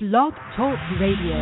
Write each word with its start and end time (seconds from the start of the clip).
Blog 0.00 0.32
Talk 0.56 0.78
Radio. 1.00 1.38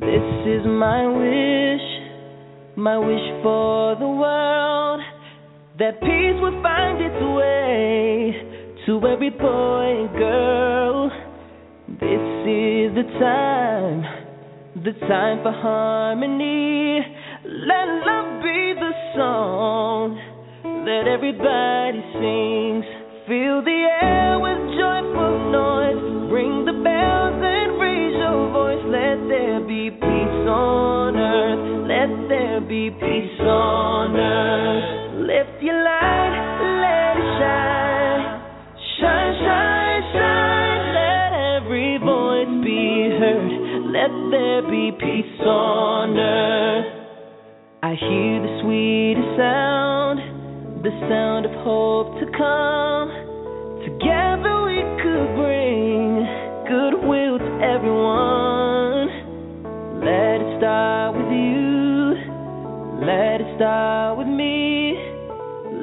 This 0.00 0.22
is 0.46 0.64
my 0.64 1.06
wish, 1.08 1.80
my 2.78 2.96
wish 2.96 3.20
for 3.42 3.96
the 3.96 4.08
world, 4.08 5.02
that 5.78 6.00
peace 6.00 6.40
will 6.40 6.62
find 6.62 7.02
its 7.02 7.22
way 7.36 8.86
to 8.86 9.06
every 9.06 9.28
boy 9.28 10.06
and 10.06 10.16
girl. 10.16 11.21
Is 12.52 12.92
the 12.94 13.04
time, 13.18 14.02
the 14.84 14.92
time 15.08 15.42
for 15.42 15.52
harmony. 15.52 17.00
Let 17.44 17.86
love 18.04 18.42
be 18.42 18.74
the 18.76 18.92
song 19.16 20.20
that 20.84 21.08
everybody 21.08 22.02
sings. 22.20 22.84
Fill 23.24 23.64
the 23.64 23.80
air 24.04 24.36
with 24.38 24.60
joyful 24.76 25.48
noise. 25.48 26.02
Ring 26.30 26.66
the 26.66 26.76
bells 26.84 27.40
and 27.40 27.80
raise 27.80 28.20
your 28.20 28.52
voice. 28.52 28.84
Let 28.84 29.16
there 29.32 29.60
be 29.64 29.88
peace 29.88 30.44
on 30.44 31.16
earth. 31.16 31.88
Let 31.88 32.28
there 32.28 32.60
be 32.60 32.90
peace 32.90 33.40
on 33.40 34.14
earth. 34.14 34.91
On 45.46 46.16
earth. 46.18 46.86
I 47.82 47.94
hear 47.94 48.42
the 48.42 48.52
sweetest 48.62 49.36
sound, 49.36 50.18
the 50.84 50.92
sound 51.10 51.46
of 51.46 51.54
hope 51.66 52.14
to 52.20 52.26
come. 52.36 53.10
Together 53.82 54.62
we 54.70 54.78
could 55.02 55.34
bring 55.34 56.22
goodwill 56.70 57.38
to 57.42 57.50
everyone. 57.58 59.10
Let 60.02 60.40
it 60.42 60.58
start 60.58 61.16
with 61.18 61.30
you, 61.30 62.14
let 63.02 63.42
it 63.42 63.50
start 63.56 64.18
with 64.18 64.28
me. 64.28 64.94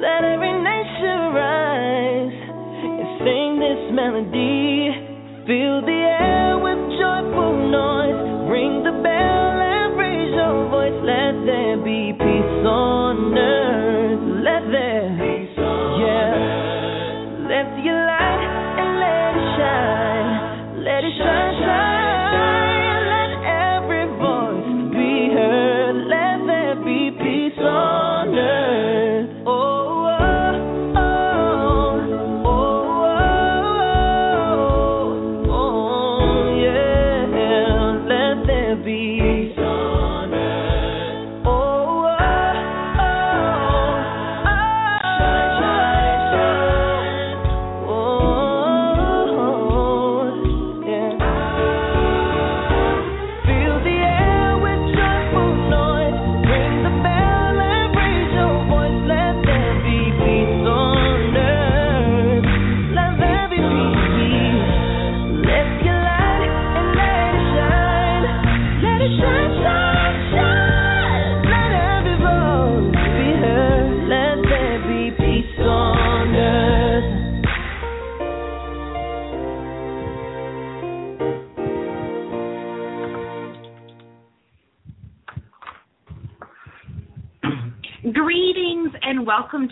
Let 0.00 0.24
every 0.24 0.56
nation 0.56 1.36
rise 1.36 2.32
and 2.32 3.08
sing 3.20 3.60
this 3.60 3.92
melody. 3.92 4.88
Feel 5.44 5.84
the 5.84 5.99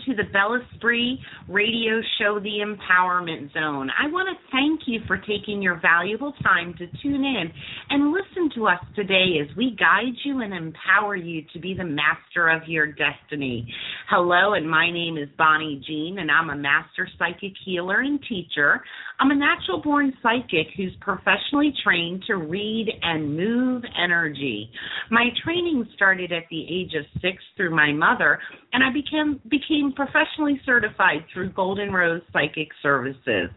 to 0.05 0.15
the 0.15 0.23
Bella 0.31 0.59
Spree 0.75 1.19
radio 1.47 2.01
show, 2.19 2.39
The 2.39 2.63
Empowerment 2.63 3.51
Zone. 3.53 3.89
I 3.97 4.07
want 4.07 4.29
to 4.29 4.51
thank 4.51 4.81
you 4.85 5.01
for 5.07 5.17
taking 5.17 5.61
your 5.61 5.79
valuable 5.81 6.33
time 6.43 6.73
to 6.77 6.87
tune 7.01 7.23
in 7.23 7.51
and 7.89 8.13
listen 8.13 8.49
to 8.55 8.67
us 8.67 8.79
today 8.95 9.39
as 9.41 9.55
we 9.57 9.75
guide 9.77 10.15
you 10.23 10.41
and 10.41 10.53
empower 10.53 11.15
you 11.15 11.43
to 11.53 11.59
be 11.59 11.73
the 11.73 11.83
master 11.83 12.49
of 12.49 12.67
your 12.67 12.87
destiny. 12.87 13.67
Hello, 14.09 14.53
and 14.53 14.69
my 14.69 14.91
name 14.91 15.17
is 15.17 15.29
Bonnie 15.37 15.81
Jean, 15.85 16.19
and 16.19 16.31
I'm 16.31 16.49
a 16.49 16.55
master 16.55 17.07
psychic 17.17 17.53
healer 17.65 17.99
and 17.99 18.19
teacher. 18.27 18.81
I'm 19.19 19.31
a 19.31 19.35
natural 19.35 19.81
born 19.81 20.13
psychic 20.23 20.67
who's 20.77 20.95
professionally 21.01 21.73
trained 21.83 22.23
to 22.27 22.37
read 22.37 22.87
and 23.01 23.35
move 23.35 23.83
energy. 24.01 24.71
My 25.11 25.27
training 25.43 25.85
started 25.93 26.31
at 26.31 26.43
the 26.49 26.61
age 26.61 26.93
of 26.97 27.05
six 27.21 27.43
through 27.57 27.75
my 27.75 27.91
mother, 27.91 28.39
and 28.71 28.81
I 28.81 28.93
became 28.93 29.41
became 29.49 29.91
professionally 29.93 30.61
certified 30.65 31.25
through 31.33 31.51
Golden 31.51 31.91
Rose 31.91 32.21
Psychic 32.31 32.69
Services. 32.81 33.49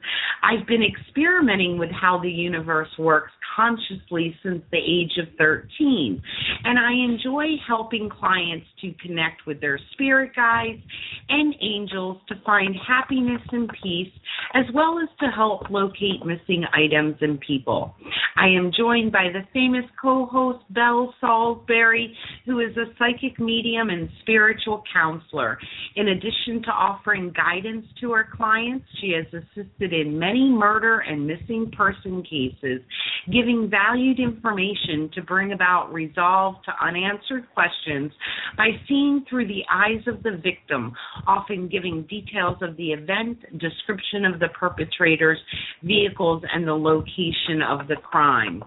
I've 0.43 0.67
been 0.67 0.83
experimenting 0.83 1.79
with 1.79 1.91
how 1.91 2.19
the 2.21 2.31
universe 2.31 2.89
works 2.99 3.31
consciously 3.55 4.35
since 4.43 4.63
the 4.73 4.79
age 4.79 5.13
of 5.21 5.29
13, 5.39 6.21
and 6.65 6.79
I 6.79 6.93
enjoy 6.93 7.55
helping 7.69 8.09
clients 8.09 8.67
to 8.81 8.93
connect 9.07 9.47
with 9.47 9.61
their 9.61 9.79
spirit 9.93 10.33
guides 10.35 10.81
and 11.29 11.55
angels 11.61 12.19
to 12.29 12.35
find 12.45 12.75
happiness 12.87 13.43
and 13.53 13.71
peace, 13.83 14.13
as 14.55 14.65
well 14.75 14.99
as 15.01 15.09
to 15.21 15.27
help 15.27 15.52
locate 15.71 16.25
missing 16.25 16.65
items 16.75 17.17
and 17.21 17.41
people. 17.41 17.95
I 18.37 18.47
am 18.49 18.71
joined 18.77 19.13
by 19.13 19.29
the 19.33 19.43
famous 19.53 19.85
co-host 20.01 20.65
Belle 20.71 21.15
Salisbury, 21.21 22.15
who 22.45 22.61
is 22.61 22.77
a 22.77 22.87
psychic 22.99 23.39
medium 23.39 23.91
and 23.91 24.09
spiritual 24.21 24.83
counselor. 24.93 25.59
In 25.97 26.09
addition 26.09 26.63
to 26.65 26.71
offering 26.71 27.33
guidance 27.37 27.87
to 28.01 28.13
her 28.13 28.27
clients, 28.35 28.85
she 29.01 29.13
has 29.13 29.27
assisted 29.33 29.93
in 29.93 30.19
many 30.19 30.49
murder 30.51 31.01
and 31.01 31.27
missing 31.27 31.71
person 31.77 32.23
cases, 32.23 32.81
giving 33.27 33.71
valued 33.71 34.19
information 34.19 35.11
to 35.15 35.23
bring 35.23 35.53
about 35.53 35.93
resolve 35.93 36.57
to 36.65 36.73
unanswered 36.85 37.47
questions 37.55 38.11
by 38.57 38.69
seeing 38.89 39.25
through 39.29 39.47
the 39.47 39.63
eyes 39.73 40.03
of 40.07 40.23
the 40.23 40.41
victim, 40.43 40.93
often 41.27 41.69
giving 41.69 42.03
details 42.09 42.57
of 42.61 42.77
the 42.77 42.93
event, 42.93 43.39
description 43.59 44.25
of 44.25 44.41
the 44.41 44.49
perpetrators, 44.59 45.39
vehicles, 45.83 46.43
and 46.53 46.67
the 46.67 46.73
location 46.73 47.63
of 47.69 47.87
the 47.89 47.97
crime. 48.03 48.63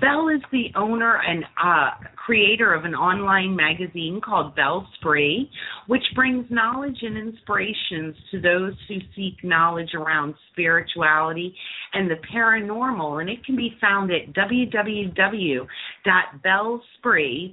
Belle 0.00 0.28
is 0.28 0.42
the 0.52 0.66
owner 0.76 1.20
and 1.26 1.44
uh, 1.62 1.90
creator 2.16 2.74
of 2.74 2.84
an 2.84 2.94
online 2.94 3.13
magazine 3.20 4.20
called 4.24 4.54
Belle 4.56 4.86
Spree, 4.96 5.50
which 5.86 6.02
brings 6.14 6.50
knowledge 6.50 6.98
and 7.02 7.16
inspirations 7.16 8.16
to 8.30 8.40
those 8.40 8.74
who 8.88 8.96
seek 9.14 9.42
knowledge 9.42 9.94
around 9.94 10.34
spirituality 10.52 11.54
and 11.92 12.10
the 12.10 12.16
paranormal. 12.34 13.20
And 13.20 13.28
it 13.30 13.44
can 13.44 13.56
be 13.56 13.76
found 13.80 14.10
at 14.10 14.32
www.bellesprit, 14.34 15.68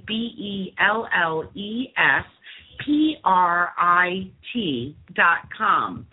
B 0.06 0.12
E 0.12 0.74
L 0.78 1.08
L 1.14 1.50
E 1.54 1.88
S 1.96 2.24
P 2.84 3.16
R 3.24 3.70
I 3.78 4.30
T 4.52 4.96
dot 5.14 5.48
com. 5.56 6.06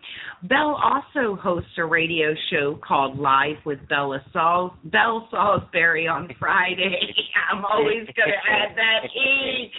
Belle 0.44 0.80
also 0.82 1.36
hosts 1.36 1.72
a 1.78 1.86
radio 1.86 2.34
show 2.52 2.80
called 2.86 3.18
Live 3.20 3.58
with 3.66 3.80
Bella 3.90 4.24
Sals- 4.34 4.74
Belle 4.86 5.28
Salisbury 5.32 6.08
on 6.08 6.30
Friday. 6.40 7.00
I'm 7.52 7.66
always 7.66 8.06
going 8.16 8.30
to 8.30 8.52
add 8.52 8.76
that 8.76 9.10
E 9.10 9.72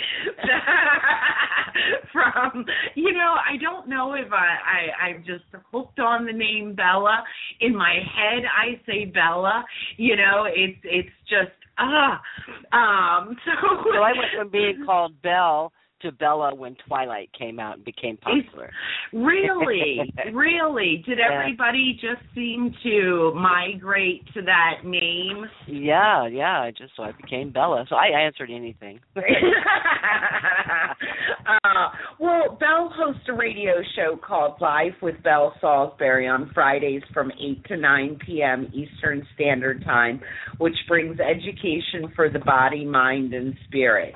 from, 2.12 2.64
you 2.94 3.12
know, 3.12 3.34
I 3.48 3.56
don't 3.60 3.88
know 3.88 4.14
if 4.14 4.32
I, 4.32 4.36
I, 4.36 5.06
I'm 5.08 5.24
just 5.24 5.44
hooked 5.72 5.98
on 5.98 6.26
the 6.26 6.32
name 6.32 6.74
Bella. 6.74 7.22
In 7.60 7.74
my 7.74 7.94
head, 7.94 8.42
I 8.44 8.80
say 8.86 9.06
Bella. 9.06 9.64
You 9.96 10.16
know, 10.16 10.46
it's 10.46 10.78
it's 10.84 11.08
just 11.28 11.52
ah. 11.78 12.20
Um, 12.72 13.36
so 13.44 13.52
well, 13.86 14.02
I 14.02 14.12
went 14.12 14.30
from 14.36 14.50
being 14.50 14.82
called 14.84 15.20
Belle 15.22 15.72
to 16.02 16.12
Bella 16.12 16.54
when 16.54 16.76
Twilight 16.86 17.30
came 17.38 17.58
out 17.58 17.76
and 17.76 17.84
became 17.84 18.16
popular. 18.16 18.70
Really, 19.12 20.12
really. 20.32 21.02
Did 21.06 21.18
Yeah. 21.18 21.40
everybody 21.40 21.94
just 22.00 22.22
seem 22.34 22.72
to 22.84 23.32
migrate 23.34 24.22
to 24.34 24.42
that 24.42 24.84
name? 24.84 25.46
Yeah, 25.66 26.26
yeah. 26.28 26.60
I 26.60 26.70
just 26.76 26.92
so 26.96 27.02
I 27.02 27.12
became 27.12 27.50
Bella. 27.50 27.84
So 27.88 27.96
I 27.96 28.06
answered 28.20 28.50
anything. 28.50 29.00
uh, 31.64 31.88
well, 32.18 32.56
Belle 32.58 32.92
hosts 32.94 33.22
a 33.28 33.32
radio 33.32 33.74
show 33.96 34.16
called 34.16 34.60
Live 34.60 34.92
with 35.02 35.22
Belle 35.22 35.54
Salisbury 35.60 36.28
on 36.28 36.50
Fridays 36.54 37.02
from 37.12 37.30
8 37.32 37.64
to 37.66 37.76
9 37.76 38.18
p.m. 38.24 38.70
Eastern 38.72 39.26
Standard 39.34 39.84
Time, 39.84 40.20
which 40.58 40.76
brings 40.88 41.18
education 41.20 42.12
for 42.14 42.28
the 42.30 42.38
body, 42.38 42.84
mind, 42.84 43.34
and 43.34 43.54
spirit. 43.66 44.14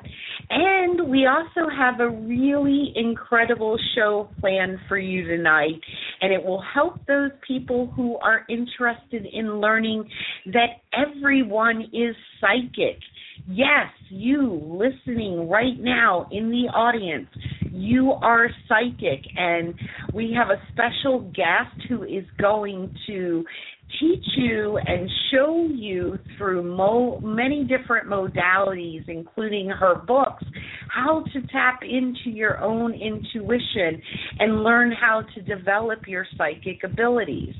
And 0.49 1.09
we 1.09 1.25
also 1.27 1.69
have 1.77 1.99
a 1.99 2.09
really 2.09 2.93
incredible 2.95 3.77
show 3.95 4.29
planned 4.39 4.77
for 4.87 4.97
you 4.97 5.27
tonight, 5.27 5.79
and 6.21 6.33
it 6.33 6.43
will 6.43 6.63
help 6.73 7.05
those 7.07 7.31
people 7.47 7.91
who 7.95 8.17
are 8.17 8.45
interested 8.49 9.25
in 9.31 9.59
learning 9.59 10.09
that 10.47 10.81
everyone 10.93 11.81
is 11.93 12.15
psychic. 12.39 12.99
Yes, 13.47 13.87
you 14.09 14.61
listening 14.63 15.49
right 15.49 15.77
now 15.77 16.27
in 16.31 16.49
the 16.49 16.69
audience, 16.73 17.27
you 17.71 18.11
are 18.11 18.49
psychic, 18.67 19.25
and 19.35 19.73
we 20.13 20.33
have 20.35 20.47
a 20.49 20.61
special 20.71 21.31
guest 21.35 21.87
who 21.89 22.03
is 22.03 22.23
going 22.39 22.95
to 23.07 23.43
teach 23.99 24.25
you 24.37 24.77
and 24.77 25.09
show 25.31 25.67
you 25.71 26.17
through 26.37 26.63
mo- 26.63 27.19
many 27.21 27.63
different 27.63 28.07
modalities, 28.07 29.07
including 29.07 29.69
her 29.69 29.95
books, 29.95 30.43
how 30.89 31.23
to 31.33 31.41
tap 31.47 31.81
into 31.83 32.29
your 32.35 32.59
own 32.61 32.93
intuition 32.93 34.01
and 34.39 34.63
learn 34.63 34.91
how 34.91 35.23
to 35.35 35.41
develop 35.41 36.07
your 36.07 36.25
psychic 36.37 36.83
abilities. 36.83 37.53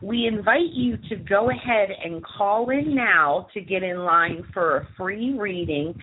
We 0.00 0.26
invite 0.26 0.72
you 0.72 0.96
to 1.08 1.16
go 1.16 1.50
ahead 1.50 1.88
and 2.04 2.24
call 2.24 2.70
in 2.70 2.94
now 2.94 3.46
to 3.54 3.60
get 3.60 3.82
in 3.82 4.00
line 4.00 4.44
for 4.52 4.78
a 4.78 4.88
free 4.96 5.34
reading. 5.38 5.94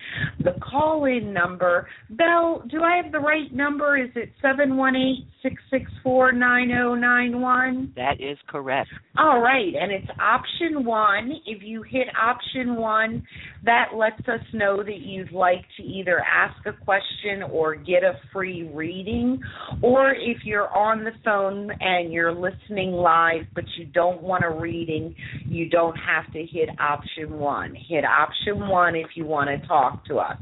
The 0.42 0.54
call 0.60 1.04
in 1.04 1.32
number, 1.32 1.88
Belle, 2.10 2.62
do 2.70 2.82
I 2.82 2.96
have 3.02 3.12
the 3.12 3.18
right 3.18 3.52
number? 3.52 3.98
Is 3.98 4.10
it 4.14 4.30
718 4.40 5.26
664 5.42 6.32
9091? 6.32 7.92
That 7.96 8.20
is 8.20 8.38
correct. 8.48 8.90
All 9.16 9.40
right, 9.40 9.72
and 9.78 9.90
it's 9.92 10.08
option 10.20 10.84
one. 10.84 11.32
If 11.46 11.62
you 11.62 11.82
hit 11.82 12.08
option 12.20 12.76
one, 12.76 13.22
that 13.64 13.94
lets 13.94 14.20
us 14.28 14.40
know 14.52 14.82
that 14.82 15.00
you'd 15.00 15.32
like 15.32 15.64
to 15.76 15.82
either 15.82 16.20
ask 16.20 16.66
a 16.70 16.84
question 16.84 17.42
or 17.50 17.74
get 17.74 18.02
a 18.02 18.14
free 18.32 18.70
reading. 18.72 19.42
Or 19.82 20.12
if 20.12 20.38
you're 20.44 20.68
on 20.76 21.04
the 21.04 21.12
phone 21.24 21.70
and 21.80 22.12
you're 22.12 22.32
listening 22.32 22.92
live 22.92 23.42
but 23.54 23.64
you 23.76 23.86
don't 23.86 24.22
want 24.22 24.44
a 24.44 24.50
reading, 24.50 25.14
you 25.44 25.68
don't 25.68 25.96
have 25.96 26.32
to 26.32 26.38
hit 26.46 26.68
option 26.80 27.38
one. 27.38 27.74
Hit 27.88 28.04
option 28.04 28.68
one 28.68 28.96
if 28.96 29.08
you 29.14 29.26
want 29.26 29.50
to 29.50 29.66
talk 29.66 30.04
to 30.06 30.18
us. 30.18 30.38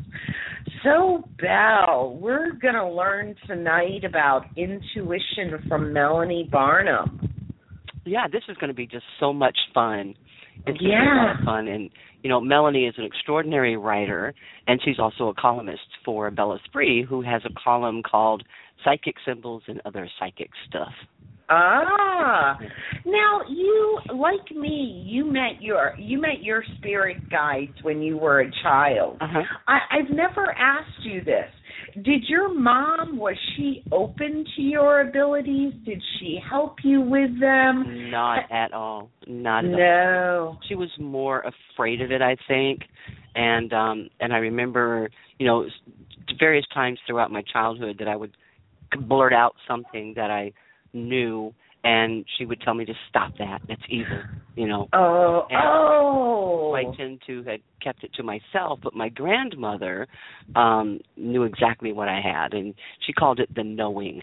So, 0.84 1.24
Belle, 1.40 2.16
we're 2.20 2.52
going 2.52 2.74
to 2.74 2.88
learn 2.88 3.34
tonight 3.46 4.04
about 4.04 4.44
intuition 4.56 5.64
from 5.68 5.92
Melanie 5.92 6.48
Barnum. 6.50 7.28
Yeah, 8.04 8.26
this 8.30 8.42
is 8.48 8.56
going 8.58 8.68
to 8.68 8.74
be 8.74 8.86
just 8.86 9.04
so 9.18 9.32
much 9.32 9.56
fun. 9.74 10.14
It's 10.66 10.78
be 10.78 10.86
a 10.86 10.88
Yeah. 10.90 11.24
lot 11.26 11.38
of 11.38 11.44
fun, 11.44 11.68
and 11.68 11.90
you 12.22 12.28
know, 12.28 12.40
Melanie 12.40 12.86
is 12.86 12.94
an 12.98 13.04
extraordinary 13.04 13.76
writer, 13.76 14.34
and 14.66 14.80
she's 14.84 14.98
also 14.98 15.28
a 15.28 15.34
columnist 15.34 15.86
for 16.04 16.30
Bellesprit, 16.30 17.06
who 17.06 17.22
has 17.22 17.42
a 17.44 17.50
column 17.62 18.02
called 18.02 18.42
"Psychic 18.84 19.14
Symbols 19.26 19.62
and 19.68 19.80
Other 19.84 20.08
Psychic 20.18 20.50
Stuff." 20.68 20.92
Ah, 21.50 22.58
now 23.06 23.40
you 23.48 23.98
like 24.14 24.54
me. 24.54 25.02
You 25.06 25.24
met 25.24 25.62
your 25.62 25.94
you 25.98 26.20
met 26.20 26.42
your 26.42 26.62
spirit 26.76 27.30
guides 27.30 27.72
when 27.82 28.02
you 28.02 28.18
were 28.18 28.40
a 28.40 28.50
child. 28.62 29.16
Uh-huh. 29.20 29.42
I, 29.66 29.78
I've 29.98 30.14
never 30.14 30.50
asked 30.52 31.04
you 31.04 31.24
this. 31.24 31.48
Did 31.94 32.24
your 32.28 32.52
mom 32.52 33.16
was 33.16 33.36
she 33.56 33.82
open 33.92 34.44
to 34.56 34.62
your 34.62 35.00
abilities? 35.00 35.72
Did 35.84 36.02
she 36.18 36.38
help 36.48 36.76
you 36.84 37.00
with 37.00 37.40
them? 37.40 38.10
Not 38.10 38.50
at 38.50 38.72
all. 38.72 39.10
Not 39.26 39.64
at 39.64 39.70
all. 39.72 39.76
No. 39.76 40.58
She 40.68 40.74
was 40.74 40.90
more 40.98 41.44
afraid 41.74 42.00
of 42.00 42.10
it, 42.10 42.22
I 42.22 42.36
think, 42.46 42.80
and 43.34 43.72
um 43.72 44.08
and 44.20 44.32
I 44.32 44.38
remember, 44.38 45.10
you 45.38 45.46
know, 45.46 45.66
various 46.38 46.66
times 46.72 46.98
throughout 47.06 47.30
my 47.30 47.42
childhood 47.52 47.96
that 47.98 48.08
I 48.08 48.16
would 48.16 48.36
blurt 49.08 49.32
out 49.32 49.54
something 49.66 50.14
that 50.16 50.30
I 50.30 50.52
knew, 50.92 51.52
and 51.84 52.24
she 52.36 52.44
would 52.44 52.60
tell 52.60 52.74
me 52.74 52.84
to 52.84 52.94
stop 53.08 53.32
that. 53.38 53.60
That's 53.68 53.80
evil, 53.88 54.20
you 54.56 54.66
know. 54.66 54.88
Oh, 54.92 55.46
And 55.50 55.60
oh. 55.62 56.74
I 56.74 56.96
tend 56.96 57.20
to 57.26 57.42
had 57.44 57.60
kept 57.82 58.04
it 58.04 58.12
to 58.14 58.22
myself, 58.22 58.80
but 58.82 58.94
my 58.94 59.08
grandmother 59.08 60.06
um 60.56 61.00
knew 61.16 61.44
exactly 61.44 61.92
what 61.92 62.08
I 62.08 62.20
had, 62.20 62.54
and 62.54 62.74
she 63.06 63.12
called 63.12 63.40
it 63.40 63.54
the 63.54 63.64
knowing. 63.64 64.22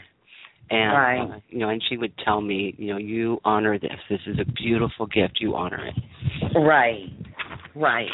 And 0.70 0.94
Right. 0.94 1.36
uh, 1.38 1.40
you 1.50 1.60
know, 1.60 1.70
and 1.70 1.82
she 1.88 1.98
would 1.98 2.14
tell 2.24 2.42
me, 2.42 2.74
you 2.78 2.92
know, 2.92 2.98
you 2.98 3.40
honor 3.46 3.78
this. 3.78 3.92
This 4.10 4.22
is 4.26 4.38
a 4.40 4.46
beautiful 4.52 5.06
gift. 5.06 5.38
You 5.40 5.56
honor 5.56 5.86
it. 5.88 6.58
Right, 6.58 7.10
right. 7.76 8.10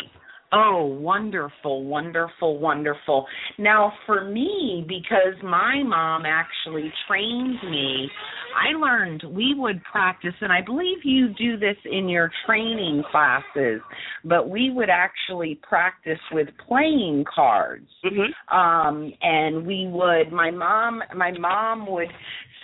Oh, 0.54 0.86
wonderful, 0.86 1.86
wonderful, 1.86 2.60
wonderful. 2.60 3.26
Now, 3.58 3.94
for 4.06 4.26
me, 4.26 4.86
because 4.88 5.42
my 5.44 5.82
mom 5.84 6.24
actually 6.26 6.92
trained 7.08 7.58
me, 7.70 8.10
I 8.56 8.78
learned 8.78 9.24
we 9.30 9.54
would 9.58 9.82
practice, 9.84 10.34
and 10.42 10.52
I 10.52 10.62
believe 10.62 11.00
you 11.04 11.30
do 11.36 11.58
this 11.58 11.78
in 11.90 12.10
your 12.10 12.30
training 12.46 13.04
classes, 13.12 13.82
but 14.26 14.50
we 14.50 14.72
would 14.72 14.90
actually 14.90 15.60
practice 15.68 16.20
with 16.32 16.48
playing 16.68 17.24
cards 17.34 17.88
Mm-hmm. 18.04 18.58
um 18.58 19.14
and 19.22 19.66
we 19.66 19.88
would 19.88 20.32
my 20.32 20.50
mom 20.50 21.04
my 21.16 21.32
mom 21.38 21.86
would 21.92 22.08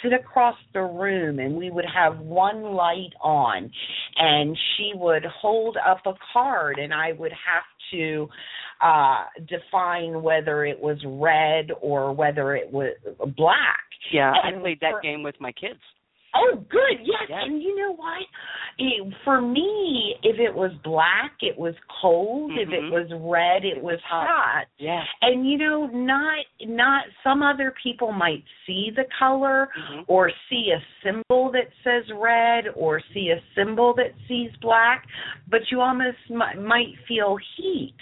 sit 0.02 0.14
across 0.14 0.56
the 0.74 0.82
room 0.82 1.40
and 1.40 1.56
we 1.56 1.70
would 1.70 1.86
have 1.94 2.20
one 2.20 2.64
light 2.64 3.14
on 3.22 3.70
and 4.18 4.58
she 4.76 4.92
would 4.96 5.26
hold 5.26 5.78
up 5.86 6.00
a 6.06 6.14
card 6.34 6.80
and 6.80 6.94
I 6.94 7.14
would 7.14 7.32
have 7.32 7.64
to 7.92 8.28
uh 8.82 9.26
define 9.48 10.22
whether 10.22 10.66
it 10.66 10.80
was 10.80 10.98
red 11.06 11.72
or 11.82 12.14
whether 12.14 12.56
it 12.56 12.72
was 12.72 12.94
black. 13.36 13.80
Yeah, 14.12 14.32
I 14.44 14.50
And 14.50 14.62
played 14.62 14.80
that 14.82 14.92
for- 14.92 15.02
game 15.02 15.24
with 15.24 15.36
my 15.40 15.52
kids. 15.52 15.80
Oh, 16.38 16.56
good. 16.70 17.00
Yes. 17.02 17.26
Yes. 17.30 17.40
And 17.46 17.62
you 17.62 17.76
know 17.76 17.94
what? 17.96 18.22
It, 18.78 19.14
for 19.24 19.42
me, 19.42 20.16
if 20.22 20.40
it 20.40 20.54
was 20.54 20.72
black, 20.84 21.32
it 21.42 21.58
was 21.58 21.74
cold. 22.02 22.52
If 22.54 22.70
it 22.70 22.84
Mhm. 22.84 22.92
was 22.92 23.12
red, 23.14 23.66
it 23.66 23.82
was 23.82 24.00
hot. 24.04 24.68
Yeah. 24.78 25.04
And 25.22 25.50
you 25.50 25.58
know, 25.58 25.88
not 25.88 26.46
not 26.62 27.06
some 27.24 27.42
other 27.42 27.74
people 27.82 28.12
might 28.12 28.44
see 28.66 28.92
the 28.96 29.06
color 29.18 29.70
Mhm. 29.76 30.06
or 30.08 30.32
see 30.50 30.72
a 30.72 30.82
symbol 31.04 31.50
that 31.52 31.70
says 31.84 32.04
red 32.14 32.68
or 32.76 33.00
see 33.14 33.32
a 33.32 33.42
symbol 33.56 33.94
that 33.96 34.14
sees 34.28 34.52
black, 34.58 35.08
but 35.48 35.72
you 35.72 35.82
almost 35.82 36.18
m- 36.30 36.64
might 36.66 36.96
feel 37.08 37.38
heat. 37.56 37.96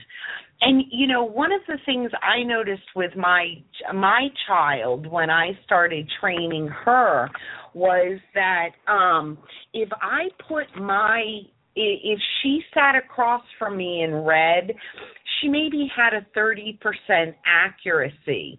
And 0.61 0.83
you 0.89 1.07
know, 1.07 1.23
one 1.23 1.51
of 1.51 1.61
the 1.67 1.77
things 1.85 2.11
I 2.21 2.43
noticed 2.43 2.95
with 2.95 3.15
my 3.15 3.57
my 3.93 4.29
child 4.47 5.05
when 5.07 5.29
I 5.29 5.53
started 5.63 6.09
training 6.19 6.67
her 6.67 7.29
was 7.75 8.19
that 8.33 8.69
um 8.87 9.37
if 9.73 9.89
I 10.01 10.29
put 10.47 10.81
my 10.81 11.41
if 11.75 12.19
she 12.41 12.61
sat 12.73 12.95
across 12.95 13.43
from 13.59 13.75
me 13.75 14.03
in 14.03 14.15
red, 14.15 14.73
she 15.41 15.49
maybe 15.49 15.91
had 15.93 16.13
a 16.13 16.25
30% 16.37 16.79
accuracy. 17.45 18.57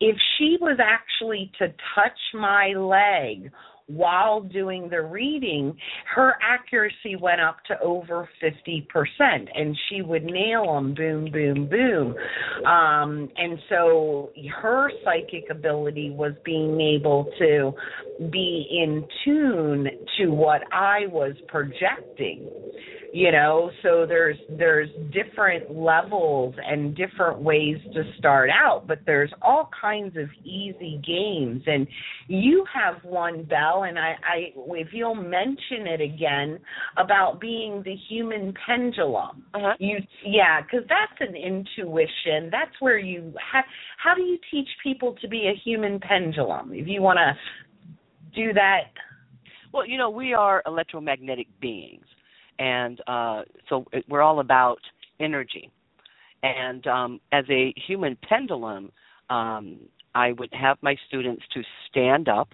If 0.00 0.16
she 0.36 0.58
was 0.60 0.76
actually 0.82 1.52
to 1.60 1.68
touch 1.94 2.18
my 2.34 2.72
leg 2.72 3.52
while 3.86 4.40
doing 4.40 4.88
the 4.90 5.02
reading, 5.02 5.76
her 6.14 6.34
accuracy 6.42 7.16
went 7.20 7.40
up 7.40 7.58
to 7.68 7.80
over 7.80 8.28
50%, 8.42 8.86
and 9.54 9.76
she 9.88 10.02
would 10.02 10.24
nail 10.24 10.74
them 10.74 10.94
boom, 10.94 11.30
boom, 11.30 11.68
boom. 11.68 12.16
Um, 12.66 13.28
and 13.36 13.58
so 13.68 14.30
her 14.60 14.90
psychic 15.04 15.50
ability 15.50 16.10
was 16.10 16.32
being 16.44 16.80
able 16.80 17.30
to 17.38 17.72
be 18.30 18.66
in 18.70 19.06
tune 19.24 19.88
to 20.18 20.28
what 20.28 20.62
I 20.72 21.06
was 21.08 21.34
projecting 21.48 22.48
you 23.16 23.32
know 23.32 23.70
so 23.82 24.04
there's 24.06 24.36
there's 24.58 24.90
different 25.10 25.74
levels 25.74 26.54
and 26.64 26.94
different 26.94 27.40
ways 27.40 27.76
to 27.94 28.02
start 28.18 28.50
out 28.50 28.86
but 28.86 28.98
there's 29.06 29.32
all 29.40 29.70
kinds 29.80 30.16
of 30.16 30.28
easy 30.44 31.00
games. 31.06 31.62
And 31.66 31.86
you 32.28 32.64
have 32.72 33.02
one 33.04 33.44
Belle 33.44 33.84
and 33.84 33.98
i 33.98 34.14
i 34.22 34.52
if 34.70 34.88
you'll 34.92 35.14
mention 35.14 35.86
it 35.86 36.00
again 36.00 36.58
about 36.96 37.40
being 37.40 37.82
the 37.84 37.94
human 38.08 38.52
pendulum. 38.66 39.44
Uh-huh. 39.54 39.74
you 39.78 39.98
yeah 40.24 40.60
because 40.60 40.86
that's 40.88 41.30
an 41.30 41.36
intuition. 41.36 42.50
That's 42.50 42.72
where 42.80 42.98
you 42.98 43.32
have 43.52 43.64
how 44.02 44.14
do 44.14 44.22
you 44.22 44.38
teach 44.50 44.68
people 44.82 45.16
to 45.20 45.28
be 45.28 45.48
a 45.48 45.60
human 45.64 46.00
pendulum? 46.00 46.72
If 46.72 46.86
you 46.86 47.02
want 47.02 47.18
to 47.18 47.34
do 48.34 48.52
that. 48.52 48.90
Well 49.72 49.86
you 49.86 49.98
know 49.98 50.10
we 50.10 50.34
are 50.34 50.62
electromagnetic 50.66 51.48
beings 51.60 52.04
and 52.58 53.00
uh, 53.06 53.42
so 53.68 53.84
we're 54.08 54.22
all 54.22 54.40
about 54.40 54.78
energy. 55.20 55.70
And 56.42 56.86
um, 56.86 57.20
as 57.32 57.44
a 57.50 57.74
human 57.86 58.16
pendulum, 58.28 58.92
um, 59.30 59.78
I 60.14 60.32
would 60.32 60.52
have 60.52 60.78
my 60.82 60.96
students 61.08 61.42
to 61.54 61.62
stand 61.88 62.28
up, 62.28 62.48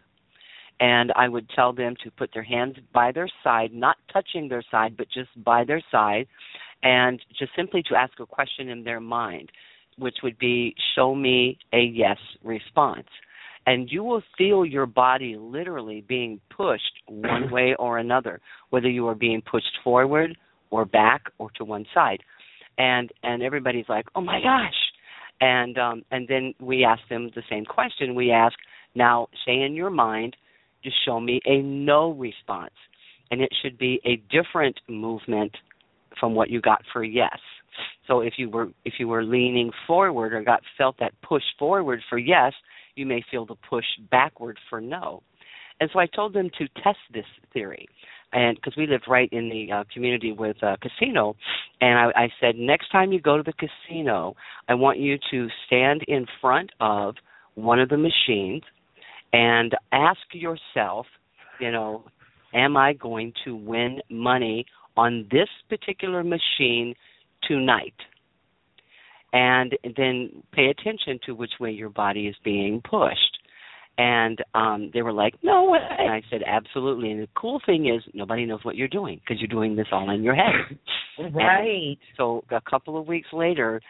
and 0.81 1.13
I 1.15 1.29
would 1.29 1.49
tell 1.51 1.73
them 1.73 1.95
to 2.03 2.11
put 2.11 2.31
their 2.33 2.43
hands 2.43 2.77
by 2.93 3.13
their 3.13 3.29
side, 3.45 3.73
not 3.73 3.97
touching 4.13 4.49
their 4.49 4.65
side, 4.71 4.97
but 4.97 5.07
just 5.13 5.31
by 5.45 5.65
their 5.65 5.83
side, 5.91 6.27
and 6.83 7.21
just 7.39 7.53
simply 7.55 7.83
to 7.85 7.95
ask 7.95 8.19
a 8.19 8.27
question 8.27 8.69
in 8.69 8.83
their 8.83 9.01
mind, 9.01 9.51
which 9.99 10.17
would 10.23 10.39
be, 10.39 10.75
"Show 10.95 11.15
me 11.15 11.59
a 11.73 11.83
yes 11.83 12.19
response." 12.43 13.09
And 13.67 13.91
you 13.91 14.03
will 14.03 14.23
feel 14.37 14.65
your 14.65 14.87
body 14.87 15.37
literally 15.39 16.05
being 16.09 16.41
pushed 16.55 17.03
one 17.07 17.51
way 17.51 17.75
or 17.79 17.99
another, 17.99 18.41
whether 18.71 18.89
you 18.89 19.07
are 19.09 19.15
being 19.15 19.43
pushed 19.43 19.79
forward 19.85 20.37
or 20.71 20.85
back 20.85 21.23
or 21.39 21.51
to 21.57 21.65
one 21.65 21.87
side. 21.95 22.21
And 22.79 23.11
and 23.23 23.43
everybody's 23.43 23.89
like, 23.89 24.07
"Oh 24.15 24.21
my 24.21 24.41
gosh." 24.41 24.75
And 25.41 25.79
um 25.79 26.03
and 26.11 26.27
then 26.27 26.55
we 26.61 26.85
ask 26.85 27.03
them 27.09 27.31
the 27.35 27.43
same 27.51 27.65
question. 27.65 28.15
We 28.15 28.31
ask, 28.31 28.57
"Now, 28.95 29.29
say 29.45 29.61
in 29.61 29.75
your 29.75 29.91
mind, 29.91 30.37
just 30.83 30.97
show 31.05 31.21
me 31.21 31.41
a 31.45 31.61
no 31.61 32.13
response." 32.13 32.75
And 33.31 33.41
it 33.41 33.51
should 33.63 33.79
be 33.79 34.01
a 34.05 34.17
different 34.31 34.81
movement 34.89 35.53
from 36.19 36.35
what 36.35 36.51
you 36.51 36.61
got 36.61 36.83
for 36.93 37.05
yes. 37.05 37.39
So 38.07 38.21
if 38.21 38.35
you 38.37 38.51
were 38.51 38.69
if 38.85 38.95
you 38.99 39.09
were 39.09 39.25
leaning 39.25 39.71
forward 39.87 40.33
or 40.33 40.43
got 40.43 40.63
felt 40.77 40.97
that 40.99 41.13
push 41.23 41.43
forward 41.59 42.01
for 42.09 42.19
yes, 42.19 42.53
you 42.97 43.07
may 43.07 43.23
feel 43.31 43.47
the 43.47 43.57
push 43.69 43.85
backward 44.11 44.59
for 44.69 44.81
no. 44.81 45.23
And 45.81 45.91
so 45.93 45.99
I 45.99 46.07
told 46.07 46.35
them 46.35 46.51
to 46.59 46.69
test 46.83 46.99
this 47.13 47.25
theory. 47.53 47.89
And 48.33 48.57
because 48.57 48.77
we 48.77 48.87
lived 48.87 49.05
right 49.09 49.29
in 49.33 49.49
the 49.49 49.73
uh, 49.73 49.85
community 49.93 50.33
with 50.33 50.57
a 50.63 50.77
casino, 50.81 51.37
and 51.81 51.99
I, 51.99 52.23
I 52.25 52.29
said, 52.41 52.57
next 52.57 52.91
time 52.91 53.13
you 53.13 53.21
go 53.21 53.37
to 53.37 53.43
the 53.43 53.53
casino, 53.53 54.35
I 54.69 54.75
want 54.75 54.99
you 54.99 55.19
to 55.31 55.49
stand 55.67 56.03
in 56.09 56.27
front 56.41 56.71
of 56.81 57.17
one 57.55 57.79
of 57.79 57.89
the 57.89 57.99
machines 57.99 58.63
and 59.33 59.75
ask 59.93 60.21
yourself, 60.33 61.07
you 61.61 61.71
know, 61.71 62.05
am 62.55 62.77
I 62.77 62.93
going 62.95 63.33
to 63.45 63.55
win 63.55 64.01
money 64.11 64.67
on 64.97 65.27
this 65.31 65.49
particular 65.69 66.23
machine 66.23 66.95
tonight? 67.47 67.95
And 69.33 69.77
then 69.97 70.43
pay 70.53 70.67
attention 70.67 71.19
to 71.27 71.35
which 71.35 71.53
way 71.59 71.71
your 71.71 71.89
body 71.89 72.27
is 72.27 72.37
being 72.45 72.83
pushed. 72.89 73.39
And 73.99 74.43
um 74.55 74.91
they 74.95 75.03
were 75.03 75.13
like, 75.13 75.35
"No 75.43 75.71
way!" 75.71 75.79
And 75.99 76.11
I 76.11 76.23
said, 76.31 76.43
"Absolutely." 76.47 77.11
And 77.11 77.23
the 77.23 77.29
cool 77.35 77.61
thing 77.65 77.87
is, 77.87 78.03
nobody 78.15 78.47
knows 78.47 78.65
what 78.65 78.77
you're 78.77 78.89
doing 78.89 79.21
because 79.21 79.41
you're 79.41 79.49
doing 79.49 79.77
this 79.77 79.89
all 79.93 80.11
in 80.11 80.23
your 80.23 80.35
head. 80.35 80.79
right. 81.35 81.89
And 81.89 81.97
so 82.17 82.43
a 82.51 82.61
couple 82.63 82.99
of 82.99 83.07
weeks 83.07 83.29
later, 83.33 83.83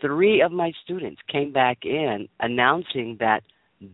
three 0.00 0.42
of 0.42 0.52
my 0.52 0.72
students 0.84 1.20
came 1.32 1.52
back 1.52 1.78
in 1.84 2.28
announcing 2.40 3.16
that 3.20 3.42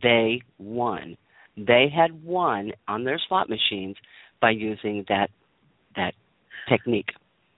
they 0.02 0.42
won. 0.58 1.16
They 1.56 1.86
had 1.94 2.24
won 2.24 2.72
on 2.88 3.04
their 3.04 3.20
slot 3.28 3.48
machines 3.48 3.96
by 4.40 4.50
using 4.50 5.04
that 5.08 5.28
that 5.96 6.14
technique. 6.68 7.10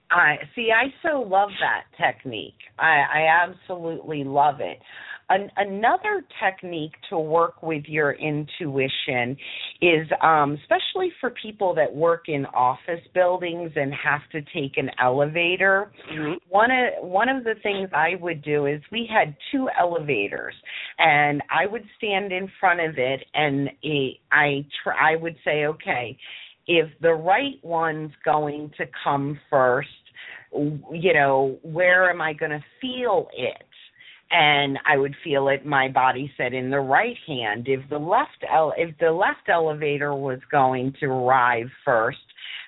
I 0.09 0.37
see. 0.55 0.69
I 0.71 0.93
so 1.07 1.21
love 1.21 1.49
that 1.59 1.83
technique. 2.01 2.55
I, 2.79 3.03
I 3.13 3.43
absolutely 3.43 4.23
love 4.23 4.59
it. 4.59 4.79
An, 5.29 5.51
another 5.57 6.23
technique 6.41 6.93
to 7.09 7.19
work 7.19 7.61
with 7.61 7.83
your 7.85 8.13
intuition 8.13 9.35
is, 9.81 10.07
um, 10.23 10.57
especially 10.61 11.11
for 11.19 11.31
people 11.31 11.75
that 11.75 11.93
work 11.93 12.29
in 12.29 12.45
office 12.45 13.01
buildings 13.13 13.71
and 13.75 13.93
have 13.93 14.21
to 14.31 14.39
take 14.53 14.77
an 14.77 14.89
elevator. 15.03 15.91
Mm-hmm. 16.09 16.33
One 16.47 16.71
of 16.71 17.05
one 17.05 17.27
of 17.27 17.43
the 17.43 17.55
things 17.61 17.89
I 17.93 18.11
would 18.21 18.41
do 18.41 18.67
is 18.67 18.81
we 18.89 19.09
had 19.13 19.35
two 19.51 19.67
elevators, 19.77 20.53
and 20.97 21.43
I 21.51 21.65
would 21.65 21.83
stand 21.97 22.31
in 22.31 22.49
front 22.57 22.79
of 22.79 22.97
it, 22.97 23.25
and 23.33 23.69
it, 23.83 24.17
I 24.31 24.65
tr- 24.81 24.91
I 24.91 25.17
would 25.17 25.35
say, 25.43 25.65
okay, 25.65 26.17
if 26.67 26.89
the 27.01 27.13
right 27.13 27.59
one's 27.63 28.11
going 28.25 28.71
to 28.77 28.85
come 29.03 29.39
first, 29.49 29.89
you 30.53 31.13
know, 31.13 31.57
where 31.63 32.09
am 32.09 32.21
I 32.21 32.33
going 32.33 32.51
to 32.51 32.63
feel 32.81 33.29
it? 33.35 33.63
And 34.29 34.77
I 34.85 34.97
would 34.97 35.15
feel 35.23 35.47
it. 35.47 35.65
My 35.65 35.87
body 35.87 36.31
said 36.37 36.53
in 36.53 36.69
the 36.69 36.79
right 36.79 37.15
hand. 37.25 37.67
If 37.69 37.89
the 37.89 37.97
left 37.97 38.43
ele- 38.51 38.73
if 38.75 38.97
the 38.99 39.11
left 39.11 39.47
elevator 39.47 40.13
was 40.13 40.39
going 40.51 40.93
to 40.99 41.05
arrive 41.05 41.67
first, 41.85 42.17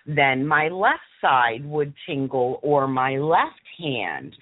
then 0.08 0.48
my 0.48 0.70
left 0.70 1.02
side 1.20 1.66
would 1.66 1.94
tingle 2.08 2.60
or 2.64 2.88
my 2.88 3.18
left 3.18 3.60
hand. 3.78 4.36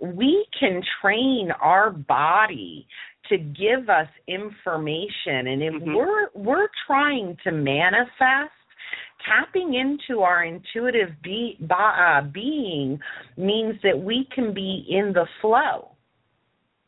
We 0.00 0.46
can 0.58 0.82
train 1.00 1.50
our 1.60 1.90
body 1.90 2.86
to 3.28 3.38
give 3.38 3.88
us 3.88 4.08
information 4.28 5.46
and 5.46 5.62
if 5.62 5.74
mm-hmm. 5.74 5.94
we're 5.94 6.28
we're 6.34 6.68
trying 6.86 7.36
to 7.42 7.52
manifest 7.52 8.52
tapping 9.26 9.74
into 9.74 10.20
our 10.20 10.44
intuitive 10.44 11.10
be, 11.22 11.58
uh, 11.70 12.22
being 12.22 12.98
means 13.36 13.74
that 13.82 13.98
we 13.98 14.28
can 14.34 14.54
be 14.54 14.86
in 14.88 15.12
the 15.12 15.26
flow 15.40 15.94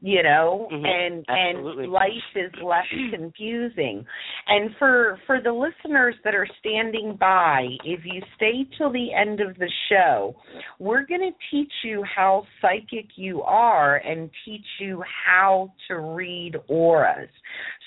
you 0.01 0.23
know 0.23 0.69
mm-hmm. 0.71 0.85
and 0.85 1.25
Absolutely. 1.29 1.85
and 1.85 1.93
life 1.93 2.11
is 2.35 2.53
less 2.63 2.85
confusing 3.15 4.05
and 4.47 4.71
for 4.79 5.19
for 5.27 5.41
the 5.43 5.53
listeners 5.53 6.15
that 6.23 6.35
are 6.35 6.47
standing 6.61 7.17
by 7.19 7.67
if 7.85 8.01
you 8.05 8.23
stay 8.37 8.69
till 8.77 8.93
the 8.93 9.13
end 9.13 9.41
of 9.41 9.57
the 9.57 9.71
show 9.89 10.37
we're 10.79 11.07
going 11.07 11.21
to 11.21 11.33
teach 11.51 11.73
you 11.83 12.05
how 12.05 12.45
psychic 12.61 13.07
you 13.17 13.43
are 13.43 13.97
and 13.97 14.31
teach 14.45 14.67
you 14.81 15.03
how 15.27 15.73
to 15.89 15.99
read 15.99 16.53
auras 16.69 17.31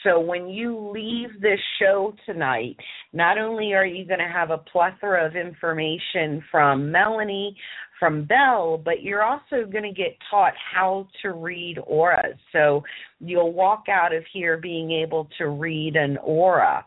so 0.04 0.20
when 0.20 0.48
you 0.48 0.92
leave 0.94 1.42
this 1.42 1.60
show 1.80 2.14
tonight 2.26 2.76
not 3.14 3.38
only 3.38 3.74
are 3.74 3.86
you 3.86 4.06
going 4.06 4.20
to 4.20 4.32
have 4.32 4.52
a 4.52 4.58
plethora 4.58 5.26
of 5.26 5.36
information 5.36 6.44
from 6.52 6.92
melanie 6.92 7.56
from 8.00 8.24
Belle, 8.24 8.82
but 8.84 9.04
you're 9.04 9.24
also 9.24 9.70
going 9.70 9.84
to 9.84 9.92
get 9.92 10.18
taught 10.32 10.54
how 10.74 11.08
to 11.22 11.34
read 11.34 11.78
auras. 11.86 12.38
So 12.54 12.82
you'll 13.20 13.54
walk 13.54 13.84
out 13.92 14.16
of 14.16 14.24
here 14.32 14.58
being 14.58 14.92
able 14.92 15.28
to 15.38 15.50
read 15.50 15.96
an 15.96 16.18
aura. 16.24 16.86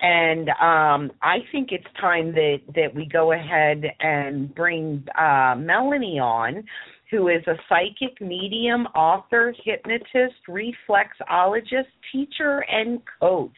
And 0.00 0.48
um, 0.48 1.12
I 1.22 1.38
think 1.52 1.68
it's 1.70 1.86
time 2.00 2.32
that, 2.32 2.58
that 2.74 2.94
we 2.94 3.06
go 3.06 3.32
ahead 3.32 3.84
and 4.00 4.52
bring 4.54 5.04
uh, 5.16 5.54
Melanie 5.56 6.18
on, 6.18 6.64
who 7.10 7.28
is 7.28 7.46
a 7.46 7.56
psychic 7.68 8.20
medium, 8.20 8.86
author, 8.94 9.54
hypnotist, 9.64 10.34
reflexologist, 10.48 11.90
teacher, 12.12 12.64
and 12.70 13.00
coach. 13.20 13.50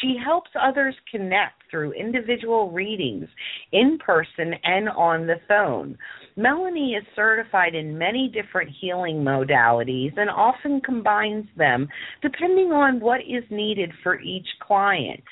She 0.00 0.16
helps 0.22 0.50
others 0.60 0.94
connect 1.10 1.62
through 1.70 1.92
individual 1.92 2.70
readings 2.70 3.28
in 3.72 3.98
person 3.98 4.54
and 4.64 4.88
on 4.88 5.26
the 5.26 5.40
phone. 5.46 5.96
Melanie 6.36 6.94
is 6.94 7.04
certified 7.14 7.76
in 7.76 7.96
many 7.96 8.28
different 8.28 8.70
healing 8.80 9.18
modalities 9.18 10.12
and 10.16 10.28
often 10.28 10.80
combines 10.80 11.46
them 11.56 11.88
depending 12.22 12.72
on 12.72 12.98
what 12.98 13.20
is 13.20 13.44
needed 13.50 13.92
for 14.02 14.20
each 14.20 14.46
client. 14.60 15.22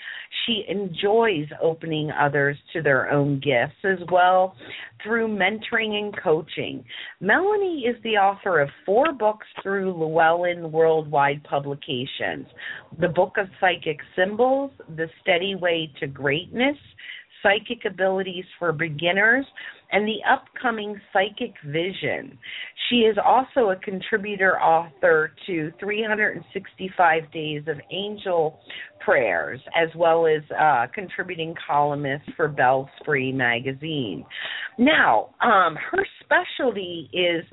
She 0.46 0.64
enjoys 0.68 1.46
opening 1.60 2.10
others 2.12 2.56
to 2.72 2.82
their 2.82 3.10
own 3.10 3.40
gifts 3.40 3.84
as 3.84 3.98
well 4.12 4.54
through 5.02 5.26
mentoring 5.28 5.98
and 5.98 6.16
coaching. 6.22 6.84
Melanie 7.20 7.84
is 7.86 8.00
the 8.04 8.16
author 8.16 8.60
of 8.60 8.68
four 8.86 9.12
books 9.12 9.46
through 9.62 9.92
Llewellyn 9.92 10.70
Worldwide 10.70 11.42
Publications 11.42 12.46
The 13.00 13.08
Book 13.08 13.34
of 13.38 13.48
Psychic 13.60 13.98
Symbols, 14.16 14.70
The 14.96 15.08
Steady 15.20 15.56
Way 15.56 15.92
to 15.98 16.06
Greatness, 16.06 16.76
Psychic 17.42 17.84
Abilities 17.84 18.44
for 18.58 18.72
Beginners, 18.72 19.46
and 19.92 20.06
the 20.08 20.18
upcoming 20.28 21.00
Psychic 21.12 21.54
Vision. 21.66 22.38
She 22.88 22.96
is 23.00 23.16
also 23.24 23.70
a 23.70 23.76
contributor 23.76 24.58
author 24.58 25.32
to 25.46 25.70
365 25.78 27.32
Days 27.32 27.62
of 27.68 27.76
Angel 27.90 28.58
Prayers, 29.00 29.60
as 29.76 29.88
well 29.94 30.26
as 30.26 30.42
uh, 30.58 30.86
contributing 30.94 31.54
columnist 31.66 32.24
for 32.36 32.48
Bells 32.48 32.88
Free 33.04 33.32
magazine. 33.32 34.24
Now, 34.78 35.30
um, 35.40 35.76
her 35.76 36.06
specialty 36.24 37.10
is 37.12 37.44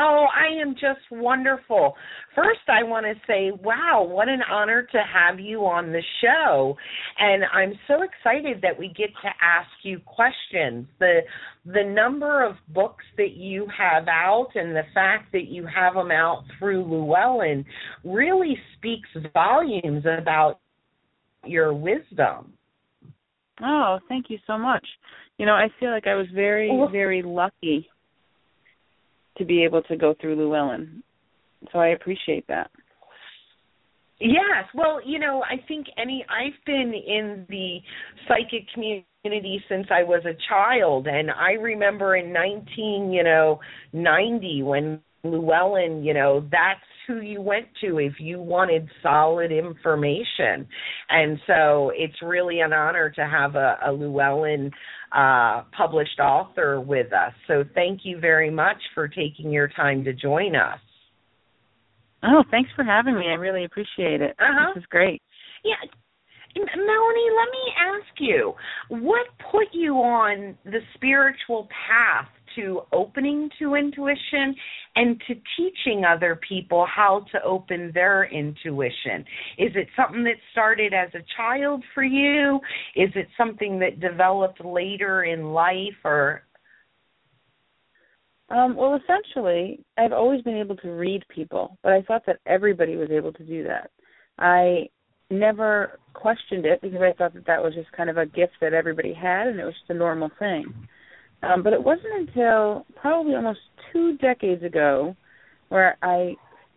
Oh, 0.00 0.26
I 0.32 0.60
am 0.60 0.74
just 0.74 1.00
wonderful. 1.10 1.94
First, 2.34 2.60
I 2.68 2.84
want 2.84 3.04
to 3.06 3.14
say, 3.26 3.50
wow, 3.64 4.06
what 4.08 4.28
an 4.28 4.42
honor 4.48 4.82
to 4.92 4.98
have 4.98 5.40
you 5.40 5.66
on 5.66 5.92
the 5.92 6.02
show. 6.22 6.76
And 7.18 7.42
I'm 7.52 7.72
so 7.88 8.02
excited 8.02 8.60
that 8.62 8.78
we 8.78 8.88
get 8.88 9.10
to 9.22 9.28
ask 9.42 9.68
you 9.82 10.00
questions. 10.00 10.86
The 11.00 11.20
the 11.66 11.84
number 11.84 12.44
of 12.44 12.54
books 12.68 13.04
that 13.16 13.32
you 13.32 13.66
have 13.76 14.06
out 14.08 14.50
and 14.54 14.74
the 14.74 14.84
fact 14.94 15.32
that 15.32 15.48
you 15.48 15.66
have 15.66 15.94
them 15.94 16.12
out 16.12 16.44
through 16.58 16.84
Llewellyn 16.84 17.64
really 18.04 18.56
speaks 18.76 19.08
volumes 19.34 20.04
about 20.06 20.60
your 21.44 21.74
wisdom. 21.74 22.54
Oh, 23.62 23.98
thank 24.08 24.26
you 24.28 24.38
so 24.46 24.56
much. 24.56 24.86
You 25.38 25.46
know, 25.46 25.54
I 25.54 25.68
feel 25.78 25.90
like 25.90 26.06
I 26.06 26.14
was 26.14 26.26
very, 26.34 26.68
oh. 26.70 26.88
very 26.88 27.22
lucky 27.22 27.88
to 29.36 29.44
be 29.44 29.64
able 29.64 29.82
to 29.84 29.96
go 29.96 30.14
through 30.20 30.36
Llewellyn. 30.36 31.02
So 31.72 31.78
I 31.78 31.88
appreciate 31.88 32.46
that. 32.48 32.70
Yes, 34.20 34.64
well, 34.74 35.00
you 35.04 35.20
know, 35.20 35.44
I 35.44 35.64
think 35.68 35.86
any 35.96 36.24
I've 36.28 36.64
been 36.66 36.92
in 36.92 37.46
the 37.48 37.78
psychic 38.26 38.66
community 38.74 39.62
since 39.68 39.86
I 39.90 40.02
was 40.02 40.24
a 40.24 40.36
child 40.48 41.06
and 41.06 41.30
I 41.30 41.52
remember 41.52 42.16
in 42.16 42.32
19, 42.32 43.12
you 43.12 43.22
know, 43.22 43.60
90 43.92 44.62
when 44.64 45.00
Llewellyn, 45.22 46.02
you 46.02 46.14
know, 46.14 46.44
that's 46.50 46.80
who 47.08 47.20
you 47.20 47.40
went 47.40 47.66
to 47.80 47.98
if 47.98 48.12
you 48.20 48.40
wanted 48.40 48.88
solid 49.02 49.50
information. 49.50 50.68
And 51.08 51.40
so 51.46 51.90
it's 51.94 52.22
really 52.22 52.60
an 52.60 52.72
honor 52.72 53.10
to 53.10 53.26
have 53.26 53.56
a, 53.56 53.78
a 53.84 53.90
Llewellyn 53.90 54.70
uh, 55.12 55.62
published 55.76 56.20
author 56.20 56.80
with 56.80 57.12
us. 57.12 57.32
So 57.48 57.64
thank 57.74 58.00
you 58.04 58.20
very 58.20 58.50
much 58.50 58.76
for 58.94 59.08
taking 59.08 59.50
your 59.50 59.68
time 59.68 60.04
to 60.04 60.12
join 60.12 60.54
us. 60.54 60.78
Oh, 62.22 62.44
thanks 62.50 62.70
for 62.76 62.84
having 62.84 63.14
me. 63.14 63.26
I 63.28 63.34
really 63.34 63.64
appreciate 63.64 64.20
it. 64.20 64.36
Uh-huh. 64.38 64.72
This 64.74 64.82
is 64.82 64.86
great. 64.90 65.22
Yeah. 65.64 65.74
Melanie, 66.56 67.30
let 67.36 67.50
me 67.52 67.72
ask 67.78 68.20
you, 68.20 68.54
what 68.88 69.26
put 69.50 69.68
you 69.72 69.94
on 69.94 70.56
the 70.64 70.80
spiritual 70.94 71.68
path 71.86 72.28
to 72.56 72.82
opening 72.92 73.50
to 73.58 73.74
intuition 73.74 74.54
and 74.96 75.20
to 75.26 75.34
teaching 75.56 76.04
other 76.04 76.40
people 76.48 76.86
how 76.86 77.24
to 77.32 77.42
open 77.42 77.90
their 77.94 78.24
intuition? 78.24 79.24
Is 79.58 79.72
it 79.74 79.88
something 79.96 80.24
that 80.24 80.36
started 80.52 80.92
as 80.92 81.08
a 81.14 81.24
child 81.36 81.82
for 81.94 82.04
you? 82.04 82.60
Is 82.96 83.10
it 83.14 83.28
something 83.36 83.78
that 83.80 84.00
developed 84.00 84.64
later 84.64 85.24
in 85.24 85.52
life 85.52 85.96
or 86.04 86.42
um, 88.50 88.76
well, 88.76 88.98
essentially, 88.98 89.84
I've 89.98 90.14
always 90.14 90.40
been 90.40 90.56
able 90.56 90.76
to 90.76 90.88
read 90.88 91.22
people, 91.28 91.76
but 91.82 91.92
I 91.92 92.00
thought 92.00 92.24
that 92.26 92.38
everybody 92.46 92.96
was 92.96 93.10
able 93.10 93.30
to 93.34 93.44
do 93.44 93.62
that. 93.64 93.90
I 94.38 94.88
never 95.30 95.98
questioned 96.14 96.64
it 96.64 96.80
because 96.80 97.02
I 97.02 97.12
thought 97.12 97.34
that 97.34 97.46
that 97.46 97.62
was 97.62 97.74
just 97.74 97.92
kind 97.92 98.08
of 98.08 98.16
a 98.16 98.26
gift 98.26 98.54
that 98.60 98.72
everybody 98.72 99.12
had 99.12 99.48
and 99.48 99.60
it 99.60 99.64
was 99.64 99.74
just 99.74 99.90
a 99.90 99.94
normal 99.94 100.30
thing. 100.38 100.64
Um, 101.42 101.62
but 101.62 101.72
it 101.72 101.82
wasn't 101.82 102.28
until 102.28 102.84
probably 102.96 103.34
almost 103.34 103.60
two 103.92 104.16
decades 104.18 104.62
ago 104.62 105.14
where 105.68 105.96
I 106.02 106.34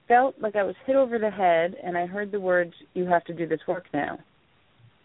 felt 0.08 0.36
like 0.40 0.56
I 0.56 0.64
was 0.64 0.76
hit 0.86 0.96
over 0.96 1.18
the 1.18 1.30
head 1.30 1.76
and 1.84 1.98
I 1.98 2.06
heard 2.06 2.32
the 2.32 2.40
words, 2.40 2.74
You 2.94 3.06
have 3.06 3.24
to 3.26 3.34
do 3.34 3.48
this 3.48 3.62
work 3.68 3.86
now. 3.94 4.20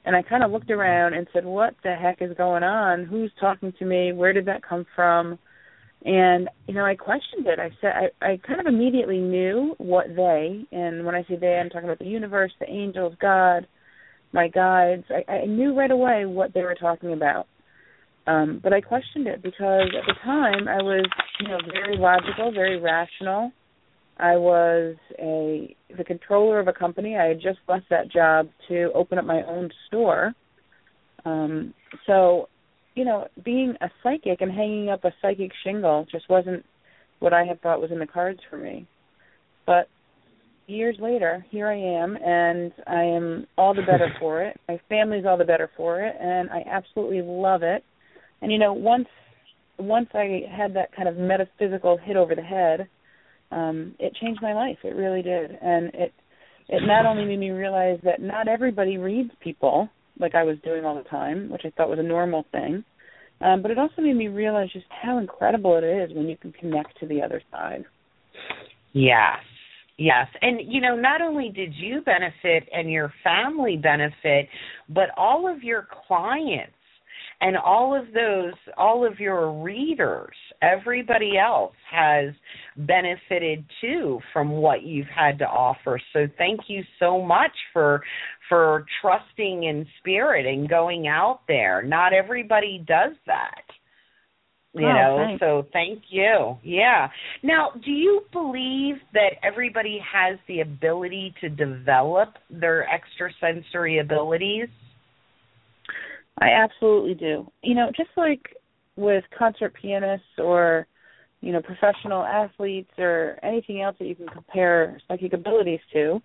And 0.04 0.14
I 0.14 0.22
kind 0.22 0.44
of 0.44 0.50
looked 0.50 0.70
around 0.70 1.14
and 1.14 1.26
said, 1.32 1.44
What 1.44 1.74
the 1.82 1.94
heck 1.94 2.20
is 2.20 2.36
going 2.36 2.62
on? 2.62 3.04
Who's 3.04 3.32
talking 3.40 3.72
to 3.78 3.84
me? 3.84 4.12
Where 4.12 4.32
did 4.32 4.46
that 4.46 4.62
come 4.62 4.84
from? 4.94 5.38
And, 6.04 6.48
you 6.68 6.74
know, 6.74 6.84
I 6.84 6.94
questioned 6.94 7.46
it. 7.46 7.58
I 7.58 7.70
said 7.80 7.92
I, 8.22 8.32
I 8.32 8.40
kind 8.46 8.60
of 8.60 8.66
immediately 8.66 9.18
knew 9.18 9.74
what 9.78 10.06
they 10.14 10.64
and 10.70 11.04
when 11.06 11.14
I 11.14 11.22
say 11.22 11.36
they 11.36 11.54
I'm 11.54 11.70
talking 11.70 11.88
about 11.88 11.98
the 11.98 12.04
universe, 12.04 12.52
the 12.60 12.70
angels, 12.70 13.14
God, 13.20 13.66
my 14.32 14.48
guides. 14.48 15.04
I, 15.10 15.32
I 15.32 15.46
knew 15.46 15.76
right 15.76 15.90
away 15.90 16.24
what 16.26 16.52
they 16.52 16.62
were 16.62 16.76
talking 16.78 17.12
about. 17.12 17.46
Um, 18.26 18.60
but 18.62 18.72
I 18.72 18.80
questioned 18.80 19.28
it 19.28 19.42
because 19.42 19.88
at 19.96 20.06
the 20.06 20.14
time 20.24 20.68
I 20.68 20.82
was, 20.82 21.06
you 21.40 21.48
know, 21.48 21.58
very 21.72 21.96
logical, 21.96 22.50
very 22.52 22.80
rational. 22.80 23.52
I 24.18 24.36
was 24.36 24.96
a 25.18 25.76
the 25.96 26.04
controller 26.04 26.58
of 26.58 26.68
a 26.68 26.72
company. 26.72 27.16
I 27.16 27.26
had 27.26 27.40
just 27.40 27.58
left 27.68 27.86
that 27.90 28.10
job 28.10 28.48
to 28.68 28.90
open 28.94 29.18
up 29.18 29.24
my 29.24 29.42
own 29.42 29.70
store. 29.86 30.32
Um, 31.24 31.74
so, 32.06 32.48
you 32.94 33.04
know, 33.04 33.28
being 33.44 33.74
a 33.80 33.88
psychic 34.02 34.40
and 34.40 34.50
hanging 34.50 34.88
up 34.88 35.04
a 35.04 35.12
psychic 35.20 35.52
shingle 35.62 36.06
just 36.10 36.28
wasn't 36.28 36.64
what 37.18 37.32
I 37.32 37.44
had 37.44 37.60
thought 37.60 37.80
was 37.80 37.92
in 37.92 37.98
the 37.98 38.06
cards 38.06 38.40
for 38.50 38.56
me. 38.56 38.86
But 39.66 39.88
years 40.66 40.96
later, 41.00 41.44
here 41.50 41.68
I 41.68 41.76
am, 41.76 42.16
and 42.16 42.72
I 42.86 43.02
am 43.02 43.46
all 43.56 43.74
the 43.74 43.82
better 43.82 44.08
for 44.18 44.42
it. 44.42 44.58
My 44.68 44.80
family's 44.88 45.26
all 45.26 45.36
the 45.36 45.44
better 45.44 45.70
for 45.76 46.00
it, 46.00 46.16
and 46.18 46.50
I 46.50 46.64
absolutely 46.68 47.22
love 47.22 47.62
it 47.62 47.84
and 48.42 48.52
you 48.52 48.58
know 48.58 48.72
once 48.72 49.08
once 49.78 50.08
I 50.14 50.42
had 50.50 50.74
that 50.74 50.94
kind 50.94 51.08
of 51.08 51.16
metaphysical 51.16 51.98
hit 51.98 52.16
over 52.16 52.34
the 52.34 52.42
head, 52.42 52.88
um, 53.50 53.94
it 53.98 54.14
changed 54.20 54.40
my 54.40 54.54
life. 54.54 54.78
It 54.84 54.94
really 54.94 55.22
did, 55.22 55.50
and 55.60 55.86
it 55.94 56.12
it 56.68 56.82
not 56.86 57.06
only 57.06 57.24
made 57.24 57.38
me 57.38 57.50
realize 57.50 57.98
that 58.04 58.20
not 58.20 58.48
everybody 58.48 58.98
reads 58.98 59.30
people 59.40 59.88
like 60.18 60.34
I 60.34 60.42
was 60.42 60.56
doing 60.64 60.84
all 60.84 60.96
the 60.96 61.08
time, 61.08 61.50
which 61.50 61.62
I 61.64 61.70
thought 61.70 61.90
was 61.90 61.98
a 61.98 62.02
normal 62.02 62.44
thing, 62.50 62.82
um, 63.40 63.62
but 63.62 63.70
it 63.70 63.78
also 63.78 64.00
made 64.00 64.16
me 64.16 64.28
realize 64.28 64.72
just 64.72 64.86
how 64.90 65.18
incredible 65.18 65.76
it 65.76 65.84
is 65.84 66.16
when 66.16 66.26
you 66.26 66.36
can 66.36 66.52
connect 66.52 66.98
to 67.00 67.06
the 67.06 67.22
other 67.22 67.42
side. 67.52 67.84
Yes, 68.92 69.38
Yes. 69.98 70.26
And, 70.42 70.60
you 70.70 70.80
know, 70.80 70.94
not 70.94 71.22
only 71.22 71.48
did 71.48 71.74
you 71.74 72.02
benefit 72.02 72.68
and 72.72 72.90
your 72.90 73.12
family 73.24 73.76
benefit, 73.76 74.48
but 74.88 75.08
all 75.16 75.50
of 75.50 75.62
your 75.62 75.88
clients 76.06 76.75
and 77.40 77.56
all 77.56 77.94
of 77.94 78.06
those, 78.14 78.54
all 78.76 79.06
of 79.06 79.20
your 79.20 79.62
readers, 79.62 80.34
everybody 80.62 81.36
else 81.36 81.74
has 81.90 82.32
benefited 82.76 83.64
too 83.80 84.20
from 84.32 84.50
what 84.50 84.82
you've 84.82 85.06
had 85.06 85.38
to 85.38 85.44
offer. 85.44 86.00
So 86.12 86.26
thank 86.38 86.60
you 86.68 86.82
so 86.98 87.20
much 87.22 87.52
for 87.72 88.02
for 88.48 88.86
trusting 89.02 89.64
in 89.64 89.86
spirit 89.98 90.46
and 90.46 90.68
going 90.68 91.08
out 91.08 91.40
there. 91.48 91.82
Not 91.82 92.12
everybody 92.12 92.84
does 92.86 93.12
that 93.26 93.62
you 94.78 94.86
oh, 94.86 94.92
know 94.92 95.24
thanks. 95.26 95.40
so 95.40 95.66
thank 95.72 96.02
you 96.10 96.56
yeah 96.62 97.08
now 97.42 97.70
do 97.84 97.90
you 97.90 98.22
believe 98.32 98.96
that 99.12 99.30
everybody 99.42 99.98
has 100.12 100.38
the 100.48 100.60
ability 100.60 101.34
to 101.40 101.48
develop 101.48 102.34
their 102.50 102.86
extrasensory 102.92 103.98
abilities 103.98 104.68
I 106.40 106.50
absolutely 106.50 107.14
do. 107.14 107.50
You 107.62 107.74
know, 107.74 107.90
just 107.96 108.10
like 108.16 108.54
with 108.96 109.24
concert 109.36 109.74
pianists 109.80 110.26
or 110.38 110.86
you 111.40 111.52
know 111.52 111.60
professional 111.60 112.24
athletes 112.24 112.90
or 112.98 113.38
anything 113.42 113.82
else 113.82 113.96
that 113.98 114.06
you 114.06 114.14
can 114.14 114.28
compare 114.28 114.98
psychic 115.08 115.32
abilities 115.32 115.80
to, 115.92 116.20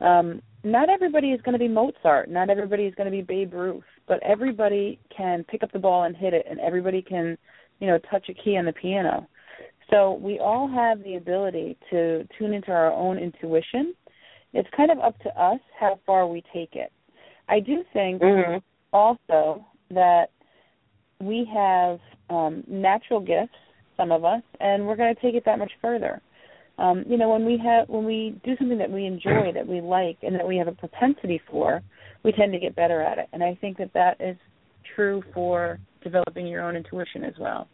um, 0.00 0.42
not 0.64 0.88
everybody 0.88 1.28
is 1.28 1.40
going 1.42 1.54
to 1.54 1.58
be 1.58 1.68
Mozart. 1.68 2.30
Not 2.30 2.50
everybody 2.50 2.84
is 2.84 2.94
going 2.94 3.06
to 3.06 3.10
be 3.10 3.22
Babe 3.22 3.52
Ruth. 3.54 3.84
But 4.06 4.22
everybody 4.22 4.98
can 5.16 5.44
pick 5.44 5.62
up 5.62 5.72
the 5.72 5.78
ball 5.78 6.04
and 6.04 6.16
hit 6.16 6.34
it, 6.34 6.46
and 6.48 6.60
everybody 6.60 7.02
can, 7.02 7.36
you 7.80 7.86
know, 7.86 7.98
touch 8.10 8.28
a 8.28 8.34
key 8.34 8.56
on 8.56 8.64
the 8.64 8.72
piano. 8.72 9.28
So 9.90 10.14
we 10.14 10.38
all 10.38 10.68
have 10.68 11.02
the 11.04 11.16
ability 11.16 11.76
to 11.90 12.26
tune 12.38 12.54
into 12.54 12.70
our 12.70 12.92
own 12.92 13.18
intuition. 13.18 13.94
It's 14.54 14.68
kind 14.76 14.90
of 14.90 14.98
up 14.98 15.18
to 15.20 15.28
us 15.40 15.60
how 15.78 16.00
far 16.06 16.26
we 16.26 16.42
take 16.52 16.74
it. 16.74 16.92
I 17.48 17.60
do 17.60 17.84
think 17.92 18.22
mm-hmm. 18.22 18.58
Also 18.92 19.64
that 19.90 20.26
we 21.20 21.48
have 21.52 21.98
um, 22.30 22.64
natural 22.66 23.20
gifts, 23.20 23.54
some 23.96 24.10
of 24.10 24.24
us, 24.24 24.42
and 24.60 24.86
we're 24.86 24.96
going 24.96 25.14
to 25.14 25.20
take 25.20 25.34
it 25.34 25.44
that 25.44 25.58
much 25.58 25.72
further. 25.80 26.20
Um, 26.78 27.04
you 27.06 27.18
know, 27.18 27.28
when 27.30 27.44
we 27.44 27.60
have 27.62 27.88
when 27.88 28.04
we 28.04 28.40
do 28.44 28.56
something 28.58 28.78
that 28.78 28.90
we 28.90 29.04
enjoy, 29.04 29.52
that 29.54 29.66
we 29.66 29.80
like, 29.80 30.18
and 30.22 30.34
that 30.34 30.46
we 30.46 30.56
have 30.56 30.68
a 30.68 30.72
propensity 30.72 31.40
for, 31.50 31.82
we 32.24 32.32
tend 32.32 32.52
to 32.52 32.58
get 32.58 32.74
better 32.74 33.02
at 33.02 33.18
it. 33.18 33.28
And 33.32 33.42
I 33.42 33.56
think 33.60 33.76
that 33.78 33.92
that 33.92 34.16
is 34.20 34.36
true 34.96 35.22
for 35.34 35.78
developing 36.02 36.46
your 36.46 36.62
own 36.62 36.74
intuition 36.76 37.24
as 37.24 37.34
well. 37.38 37.68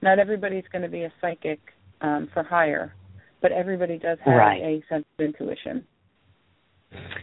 Not 0.00 0.18
everybody's 0.18 0.64
going 0.70 0.82
to 0.82 0.88
be 0.88 1.04
a 1.04 1.12
psychic 1.20 1.58
um, 2.00 2.28
for 2.32 2.42
hire, 2.42 2.94
but 3.42 3.52
everybody 3.52 3.98
does 3.98 4.18
have 4.24 4.34
Right. 4.34 4.62
a 4.62 4.82
sense 4.88 5.04
of 5.18 5.24
intuition. 5.24 5.84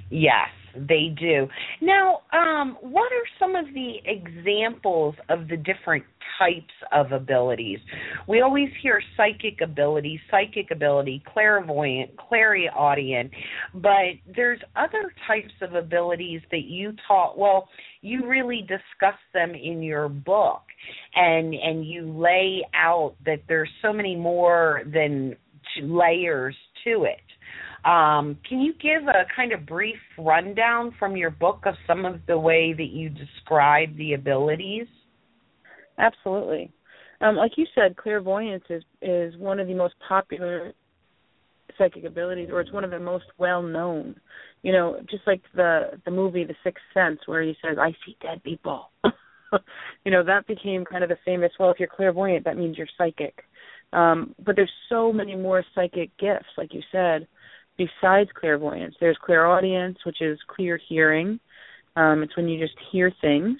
Yes, 0.10 0.50
they 0.76 1.16
do. 1.20 1.48
Now, 1.82 2.22
um, 2.32 2.78
what 2.82 3.12
are 3.12 3.28
some 3.40 3.56
of 3.56 3.66
the 3.74 3.96
examples 4.06 5.16
of 5.30 5.48
the 5.48 5.58
different 5.58 6.04
types 6.40 6.74
of 6.92 7.12
abilities? 7.12 7.80
We 8.28 8.42
always 8.42 8.70
hear 8.82 9.02
psychic 9.16 9.62
ability, 9.62 10.20
psychic 10.32 10.72
ability, 10.72 11.24
clairvoyant, 11.32 12.12
clairaudient, 12.18 13.32
but 13.74 14.16
there's 14.36 14.60
other 14.76 15.14
types 15.28 15.54
of 15.62 15.76
abilities 15.76 16.42
that 16.52 16.64
you 16.64 16.94
taught. 17.08 17.38
Well, 17.38 17.70
you 18.02 18.28
really 18.28 18.62
discuss 18.62 19.20
them 19.34 19.52
in 19.52 19.82
your 19.82 20.10
book, 20.10 20.64
and 21.16 21.54
and 21.54 21.86
you 21.86 22.12
lay 22.12 22.66
out 22.74 23.16
that 23.26 23.42
there's 23.48 23.70
so 23.82 23.94
many 23.94 24.16
more 24.16 24.82
than 24.92 25.36
layers 25.82 26.56
to 26.84 27.04
it. 27.06 27.20
Um, 27.86 28.38
can 28.48 28.62
you 28.62 28.74
give 28.82 29.08
a 29.08 29.26
kind 29.36 29.52
of 29.52 29.66
brief 29.66 29.98
rundown 30.18 30.96
from 30.98 31.18
your 31.18 31.32
book 31.32 31.64
of 31.66 31.76
some 31.86 32.06
of 32.06 32.22
the 32.28 32.38
way 32.38 32.74
that 32.74 32.90
you 32.92 33.10
describe 33.10 33.96
the 33.98 34.14
abilities? 34.14 34.88
Absolutely. 35.98 36.72
Um, 37.20 37.36
like 37.36 37.52
you 37.58 37.66
said, 37.76 37.98
clairvoyance 37.98 38.64
is 38.70 38.84
is 39.02 39.36
one 39.38 39.60
of 39.60 39.68
the 39.68 39.74
most 39.74 39.96
popular 40.08 40.74
psychic 41.78 42.06
abilities, 42.06 42.50
or 42.52 42.62
it's 42.62 42.72
one 42.72 42.84
of 42.84 42.92
the 42.92 43.00
most 43.00 43.26
well 43.38 43.62
known. 43.62 44.16
You 44.62 44.72
know, 44.72 44.98
just 45.10 45.24
like 45.28 45.42
the 45.56 46.00
the 46.06 46.12
movie 46.12 46.46
The 46.46 46.56
Sixth 46.64 46.84
Sense, 46.94 47.20
where 47.26 47.42
he 47.42 47.56
says, 47.62 47.78
"I 47.80 47.92
see 48.06 48.18
dead 48.22 48.44
people." 48.44 48.92
you 50.06 50.12
know, 50.12 50.24
that 50.24 50.48
became 50.48 50.86
kind 50.86 51.04
of 51.04 51.10
the 51.10 51.18
famous. 51.26 51.52
Well, 51.60 51.72
if 51.72 51.80
you're 51.80 51.90
clairvoyant, 51.90 52.46
that 52.46 52.58
means 52.58 52.78
you're 52.78 52.88
psychic. 52.98 53.44
Um, 53.94 54.34
but 54.44 54.56
there's 54.56 54.72
so 54.90 55.14
many 55.14 55.36
more 55.36 55.64
psychic 55.76 56.10
gifts, 56.18 56.50
like 56.58 56.74
you 56.74 56.82
said, 56.92 57.28
besides 57.78 58.30
clairvoyance. 58.40 58.96
There's 59.00 59.18
clairaudience, 59.24 59.98
which 60.06 60.22
is 60.22 60.40
clear 60.48 60.80
hearing. 60.90 61.40
Um, 61.96 62.24
it's 62.24 62.36
when 62.36 62.48
you 62.48 62.60
just 62.60 62.78
hear 62.92 63.12
things 63.22 63.58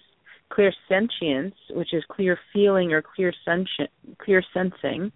clear 0.54 0.74
sentience, 0.88 1.56
which 1.72 1.94
is 1.94 2.04
clear 2.12 2.38
feeling 2.54 2.94
or 2.94 3.02
clear 3.02 3.34
senti- 3.44 3.92
clear 4.20 4.44
sensing, 4.54 5.12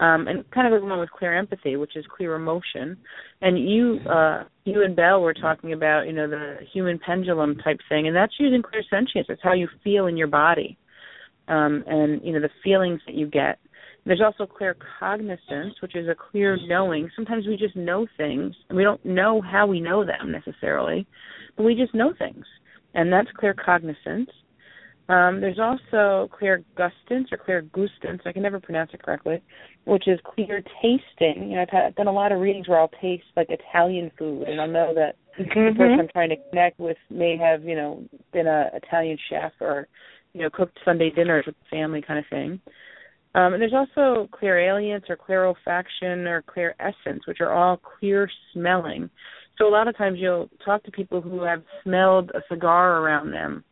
um, 0.00 0.26
and 0.28 0.48
kind 0.50 0.66
of 0.66 0.72
goes 0.78 0.84
along 0.84 1.00
with 1.00 1.08
clairempathy, 1.10 1.78
which 1.78 1.96
is 1.96 2.04
clear 2.14 2.34
emotion. 2.34 2.96
And 3.40 3.58
you, 3.58 4.00
uh, 4.08 4.44
you 4.64 4.82
and 4.82 4.94
Belle 4.94 5.22
were 5.22 5.34
talking 5.34 5.72
about, 5.72 6.06
you 6.06 6.12
know, 6.12 6.28
the 6.28 6.58
human 6.72 6.98
pendulum 6.98 7.56
type 7.56 7.80
thing, 7.88 8.06
and 8.06 8.16
that's 8.16 8.34
using 8.38 8.62
clairsentience. 8.62 9.28
It's 9.28 9.42
how 9.42 9.54
you 9.54 9.68
feel 9.82 10.06
in 10.06 10.16
your 10.16 10.26
body, 10.26 10.76
um, 11.48 11.84
and 11.86 12.20
you 12.22 12.32
know 12.32 12.40
the 12.40 12.50
feelings 12.62 13.00
that 13.06 13.14
you 13.14 13.26
get. 13.26 13.58
There's 14.06 14.20
also 14.20 14.46
clear 14.46 14.76
cognizance, 15.00 15.80
which 15.80 15.96
is 15.96 16.08
a 16.08 16.14
clear 16.14 16.58
knowing. 16.66 17.10
Sometimes 17.16 17.46
we 17.46 17.56
just 17.56 17.74
know 17.74 18.06
things, 18.16 18.54
and 18.68 18.76
we 18.76 18.84
don't 18.84 19.04
know 19.04 19.40
how 19.40 19.66
we 19.66 19.80
know 19.80 20.04
them 20.04 20.30
necessarily, 20.30 21.06
but 21.56 21.64
we 21.64 21.74
just 21.74 21.94
know 21.94 22.12
things, 22.18 22.44
and 22.94 23.12
that's 23.12 23.28
claircognizance. 23.40 24.28
Um, 25.06 25.40
there's 25.40 25.58
also 25.58 26.30
clear 26.32 26.62
gustance 26.76 27.28
or 27.30 27.38
clairgustance. 27.38 28.20
I 28.24 28.32
can 28.32 28.42
never 28.42 28.58
pronounce 28.58 28.90
it 28.94 29.02
correctly, 29.02 29.42
which 29.84 30.08
is 30.08 30.18
clear 30.24 30.62
tasting. 30.80 31.50
You 31.50 31.56
know, 31.56 31.62
I've, 31.62 31.70
had, 31.70 31.84
I've 31.84 31.94
done 31.94 32.06
a 32.06 32.12
lot 32.12 32.32
of 32.32 32.40
readings 32.40 32.68
where 32.68 32.80
I'll 32.80 32.90
taste 33.02 33.24
like 33.36 33.48
Italian 33.50 34.10
food, 34.18 34.48
and 34.48 34.60
I'll 34.60 34.68
know 34.68 34.94
that 34.94 35.16
the 35.36 35.44
person 35.44 35.98
I'm 36.00 36.08
trying 36.08 36.30
to 36.30 36.36
connect 36.48 36.78
with 36.78 36.96
may 37.10 37.36
have, 37.36 37.64
you 37.64 37.74
know, 37.74 38.02
been 38.32 38.46
a 38.46 38.70
Italian 38.72 39.18
chef 39.28 39.52
or, 39.60 39.88
you 40.32 40.42
know, 40.42 40.50
cooked 40.50 40.78
Sunday 40.84 41.10
dinners 41.10 41.44
with 41.46 41.56
the 41.58 41.76
family 41.76 42.00
kind 42.00 42.18
of 42.18 42.24
thing. 42.30 42.60
Um, 43.34 43.52
and 43.52 43.60
there's 43.60 43.72
also 43.74 44.28
clairalience 44.30 45.10
or 45.10 45.16
clear 45.16 45.52
olfaction 45.52 46.26
or 46.26 46.42
clear 46.42 46.74
essence, 46.78 47.26
which 47.26 47.40
are 47.40 47.52
all 47.52 47.76
clear 47.76 48.28
smelling. 48.52 49.10
So 49.58 49.68
a 49.68 49.70
lot 49.70 49.88
of 49.88 49.96
times 49.96 50.18
you'll 50.20 50.50
talk 50.64 50.82
to 50.84 50.90
people 50.90 51.20
who 51.20 51.42
have 51.42 51.62
smelled 51.82 52.30
a 52.30 52.40
cigar 52.48 52.98
around 52.98 53.32
them 53.32 53.64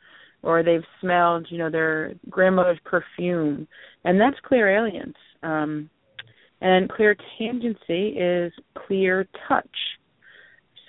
or 0.43 0.63
they've 0.63 0.85
smelled, 1.01 1.47
you 1.51 1.59
know, 1.59 1.71
their 1.71 2.15
grandmother's 2.29 2.79
perfume, 2.85 3.67
and 4.05 4.21
that's 4.21 4.37
clear. 4.45 4.63
Um, 5.43 5.89
and 6.61 6.91
clear 6.91 7.17
tangency 7.41 8.15
is 8.17 8.53
clear 8.87 9.27
touch. 9.49 9.67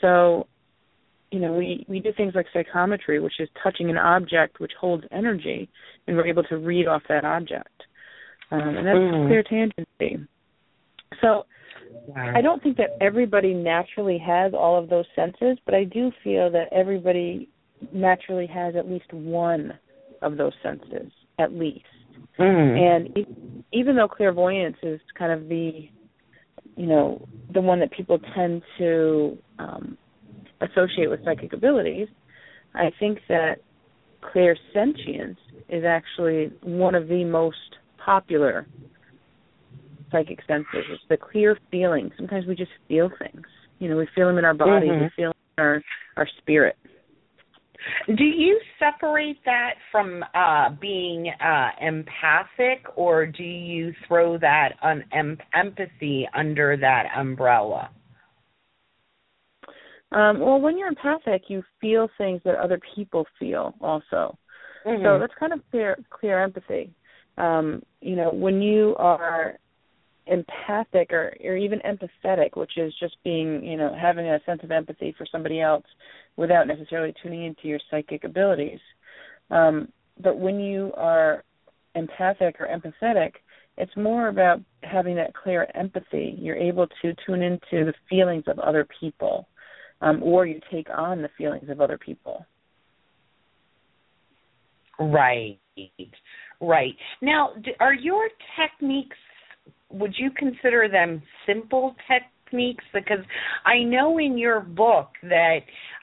So, 0.02 0.48
you 1.32 1.40
know, 1.40 1.54
we 1.54 1.86
we 1.88 2.00
do 2.00 2.12
things 2.16 2.34
like 2.36 2.48
psychometry, 2.54 3.20
which 3.20 3.40
is 3.40 3.50
touching 3.64 3.90
an 3.90 3.98
object 3.98 4.60
which 4.60 4.74
holds 4.80 5.04
energy, 5.12 5.70
and 6.08 6.18
we're 6.18 6.28
able 6.28 6.44
to 6.44 6.58
read 6.58 6.88
off 6.88 7.04
that 7.10 7.26
object, 7.26 7.84
um, 8.52 8.78
and 8.78 8.88
that's 8.88 8.98
Mm. 8.98 9.28
clairtangency. 9.30 10.28
So, 11.22 11.46
I 12.16 12.42
don't 12.42 12.62
think 12.62 12.78
that 12.78 12.98
everybody 13.00 13.54
naturally 13.54 14.18
has 14.18 14.54
all 14.54 14.78
of 14.78 14.90
those 14.90 15.06
senses, 15.16 15.58
but 15.66 15.74
I 15.74 15.86
do 15.86 16.12
feel 16.24 16.50
that 16.52 16.68
everybody 16.72 17.48
naturally 17.94 18.48
has 18.48 18.76
at 18.76 18.90
least 18.90 19.12
one 19.14 19.74
of 20.22 20.38
those 20.38 20.54
senses, 20.62 21.12
at 21.40 21.54
least. 21.54 21.86
Mm. 22.40 22.78
And 22.78 23.18
e- 23.18 23.64
even 23.72 23.96
though 23.96 24.08
clairvoyance 24.08 24.78
is 24.84 25.00
kind 25.18 25.32
of 25.32 25.48
the, 25.48 25.90
you 26.76 26.88
know, 26.88 27.26
the 27.54 27.62
one 27.62 27.80
that 27.80 27.92
people 27.92 28.20
tend 28.36 28.62
to 28.80 29.38
um, 29.60 29.98
associate 30.62 31.10
with 31.10 31.24
psychic 31.24 31.54
abilities, 31.54 32.08
I 32.74 32.92
think 33.00 33.20
that 33.30 33.60
clairsentience 34.22 35.38
is 35.70 35.84
actually 35.86 36.52
one 36.64 36.96
of 36.96 37.08
the 37.08 37.24
most 37.24 37.58
popular 38.06 38.68
psychic 40.12 40.40
senses. 40.48 40.86
It's 40.90 41.04
the 41.10 41.18
clear 41.18 41.58
feeling. 41.72 42.12
Sometimes 42.18 42.46
we 42.46 42.56
just 42.56 42.72
feel 42.88 43.10
things. 43.20 43.46
You 43.80 43.90
know, 43.90 43.98
we 43.98 44.08
feel 44.16 44.28
them 44.28 44.38
in 44.38 44.46
our 44.46 44.54
body. 44.54 44.88
Mhm. 44.88 45.02
We 45.02 45.10
feel 45.16 45.32
them 45.32 45.34
in 45.58 45.64
our 45.64 45.84
our 46.18 46.28
spirit. 46.40 46.78
Do 48.08 48.24
you 48.24 48.62
separate 48.80 49.44
that 49.46 49.74
from 49.92 50.24
uh, 50.34 50.70
being 50.80 51.30
uh, 51.30 51.72
empathic, 51.82 52.86
or 52.96 53.26
do 53.26 53.44
you 53.44 53.94
throw 54.08 54.38
that 54.38 54.76
on 54.82 55.04
em- 55.12 55.40
empathy 55.54 56.28
under 56.34 56.78
that 56.78 57.08
umbrella? 57.16 57.90
Um, 60.14 60.40
well, 60.40 60.62
when 60.62 60.78
you're 60.78 60.88
empathic, 60.88 61.50
you 61.50 61.64
feel 61.82 62.08
things 62.18 62.40
that 62.46 62.56
other 62.56 62.80
people 62.96 63.26
feel 63.40 63.74
also. 63.82 64.38
So 64.84 64.90
Mhm. 64.92 65.20
that's 65.20 65.34
kind 65.40 65.54
of 65.54 65.60
clear 65.72 65.98
clear 66.10 66.42
empathy. 66.44 66.94
Um, 67.38 67.82
you 68.02 68.16
know, 68.16 68.32
when 68.32 68.62
you 68.62 68.96
are 68.98 69.58
empathic 70.28 71.12
or 71.12 71.34
or 71.44 71.58
even 71.58 71.80
empathetic, 71.80 72.56
which 72.56 72.78
is 72.78 72.94
just 73.00 73.18
being, 73.24 73.64
you 73.64 73.78
know, 73.78 73.96
having 74.00 74.28
a 74.28 74.40
sense 74.46 74.62
of 74.64 74.72
empathy 74.72 75.14
for 75.18 75.26
somebody 75.32 75.60
else 75.60 75.86
without 76.38 76.68
necessarily 76.68 77.14
tuning 77.22 77.46
into 77.46 77.68
your 77.68 77.80
psychic 77.90 78.24
abilities. 78.24 78.80
Um, 79.52 79.90
but 80.22 80.38
when 80.38 80.60
you 80.60 80.94
are 80.96 81.44
empathic 81.96 82.58
or 82.60 82.68
empathetic, 82.68 83.34
it's 83.78 83.96
more 83.98 84.28
about 84.28 84.62
having 84.84 85.16
that 85.16 85.34
clairempathy. 85.34 86.36
You're 86.38 86.56
able 86.56 86.88
to 87.02 87.16
tune 87.26 87.42
into 87.42 87.86
the 87.86 87.94
feelings 88.10 88.44
of 88.48 88.60
other 88.60 88.88
people, 89.00 89.48
um, 90.02 90.22
or 90.22 90.46
you 90.46 90.60
take 90.72 90.88
on 90.96 91.22
the 91.22 91.30
feelings 91.38 91.70
of 91.70 91.82
other 91.82 91.98
people. 91.98 92.46
Right, 95.00 95.60
right. 96.64 96.96
Now, 97.22 97.52
are 97.80 97.94
your 97.94 98.30
techniques? 98.60 99.18
Would 99.92 100.16
you 100.18 100.32
consider 100.32 100.88
them 100.90 101.22
simple 101.46 101.96
techniques? 102.08 102.84
Because 102.94 103.24
I 103.66 103.84
know 103.84 104.18
in 104.20 104.38
your 104.38 104.62
book 104.62 105.10
that, 105.24 105.60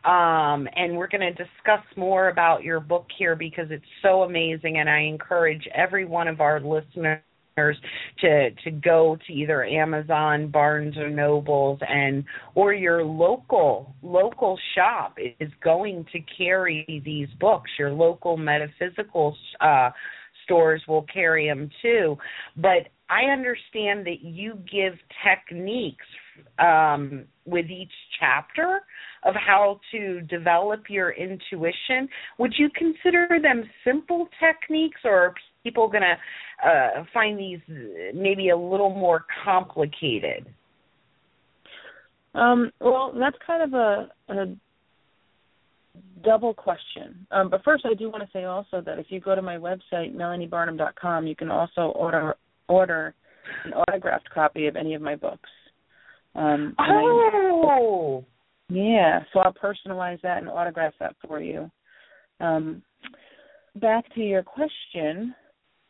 um, 0.08 0.68
and 0.76 0.96
we're 0.96 1.08
going 1.08 1.20
to 1.20 1.30
discuss 1.32 1.84
more 1.96 2.28
about 2.28 2.62
your 2.62 2.80
book 2.80 3.06
here 3.18 3.36
because 3.36 3.66
it's 3.70 3.84
so 4.02 4.22
amazing, 4.22 4.78
and 4.78 4.88
I 4.88 5.00
encourage 5.00 5.66
every 5.74 6.04
one 6.04 6.28
of 6.28 6.40
our 6.40 6.60
listeners 6.60 7.20
to 8.20 8.50
to 8.64 8.70
go 8.70 9.16
to 9.26 9.32
either 9.32 9.64
Amazon, 9.64 10.48
Barnes 10.48 10.96
or 10.96 11.10
Nobles 11.10 11.78
and 11.86 12.24
or 12.54 12.72
your 12.72 13.04
local 13.04 13.94
local 14.02 14.58
shop 14.74 15.18
is 15.18 15.50
going 15.62 16.06
to 16.12 16.20
carry 16.36 17.02
these 17.04 17.28
books. 17.38 17.70
Your 17.78 17.90
local 17.90 18.36
metaphysical 18.36 19.36
uh 19.60 19.90
stores 20.50 20.82
will 20.88 21.06
carry 21.12 21.46
them 21.46 21.70
too. 21.80 22.16
But 22.56 22.88
I 23.08 23.30
understand 23.30 24.04
that 24.06 24.22
you 24.22 24.54
give 24.70 24.94
techniques 25.24 26.04
um, 26.58 27.24
with 27.44 27.66
each 27.66 27.92
chapter 28.18 28.80
of 29.24 29.34
how 29.34 29.80
to 29.92 30.20
develop 30.22 30.82
your 30.88 31.10
intuition. 31.10 32.08
Would 32.38 32.54
you 32.58 32.68
consider 32.74 33.28
them 33.40 33.64
simple 33.84 34.28
techniques, 34.40 35.00
or 35.04 35.26
are 35.26 35.34
people 35.62 35.88
going 35.88 36.02
to 36.02 36.68
uh, 36.68 37.04
find 37.14 37.38
these 37.38 37.60
maybe 38.14 38.48
a 38.48 38.56
little 38.56 38.90
more 38.90 39.24
complicated? 39.44 40.46
Um, 42.34 42.70
well, 42.80 43.12
that's 43.18 43.36
kind 43.46 43.62
of 43.62 43.74
a, 43.74 44.08
a 44.32 44.56
double 46.22 46.54
question. 46.54 47.26
Um, 47.30 47.50
but 47.50 47.64
first, 47.64 47.84
I 47.84 47.94
do 47.94 48.10
want 48.10 48.22
to 48.22 48.28
say 48.32 48.44
also 48.44 48.80
that 48.80 48.98
if 48.98 49.06
you 49.08 49.20
go 49.20 49.34
to 49.34 49.42
my 49.42 49.56
website, 49.56 50.14
melaniebarnum.com, 50.14 51.26
you 51.26 51.36
can 51.36 51.50
also 51.50 51.92
order 51.94 52.34
order 52.68 53.14
an 53.64 53.72
autographed 53.72 54.28
copy 54.32 54.66
of 54.66 54.76
any 54.76 54.94
of 54.94 55.02
my 55.02 55.16
books. 55.16 55.48
Um, 56.34 56.74
oh, 56.78 58.24
I, 58.24 58.72
yeah. 58.72 59.20
So 59.32 59.40
I'll 59.40 59.52
personalize 59.52 60.20
that 60.22 60.38
and 60.38 60.48
autograph 60.48 60.94
that 61.00 61.16
for 61.26 61.40
you. 61.40 61.70
Um, 62.38 62.82
back 63.76 64.04
to 64.14 64.20
your 64.20 64.42
question, 64.42 65.34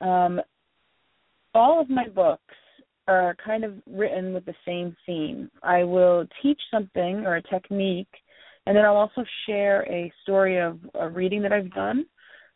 um, 0.01 0.41
all 1.55 1.81
of 1.81 1.91
my 1.91 2.09
books 2.09 2.55
are 3.07 3.37
kind 3.45 3.65
of 3.65 3.75
written 3.87 4.33
with 4.33 4.45
the 4.45 4.55
same 4.65 4.97
theme. 5.05 5.51
I 5.63 5.85
will 5.85 6.27
teach 6.43 6.61
something 6.71 7.25
or 7.27 7.37
a 7.37 7.43
technique, 7.43 8.09
and 8.67 8.77
then 8.77 8.85
I'll 8.85 8.97
also 8.97 9.25
share 9.47 9.83
a 9.91 10.13
story 10.23 10.59
of 10.59 10.79
a 10.95 11.09
reading 11.09 11.43
that 11.43 11.53
I've 11.53 11.73
done 11.73 12.05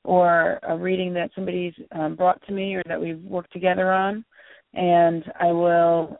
or 0.05 0.59
a 0.62 0.77
reading 0.77 1.14
that 1.14 1.31
somebody's 1.35 1.73
um, 1.93 2.14
brought 2.14 2.45
to 2.47 2.53
me 2.53 2.75
or 2.75 2.83
that 2.87 3.01
we've 3.01 3.23
worked 3.23 3.53
together 3.53 3.93
on. 3.93 4.25
And 4.75 5.25
I 5.40 5.47
will 5.47 6.19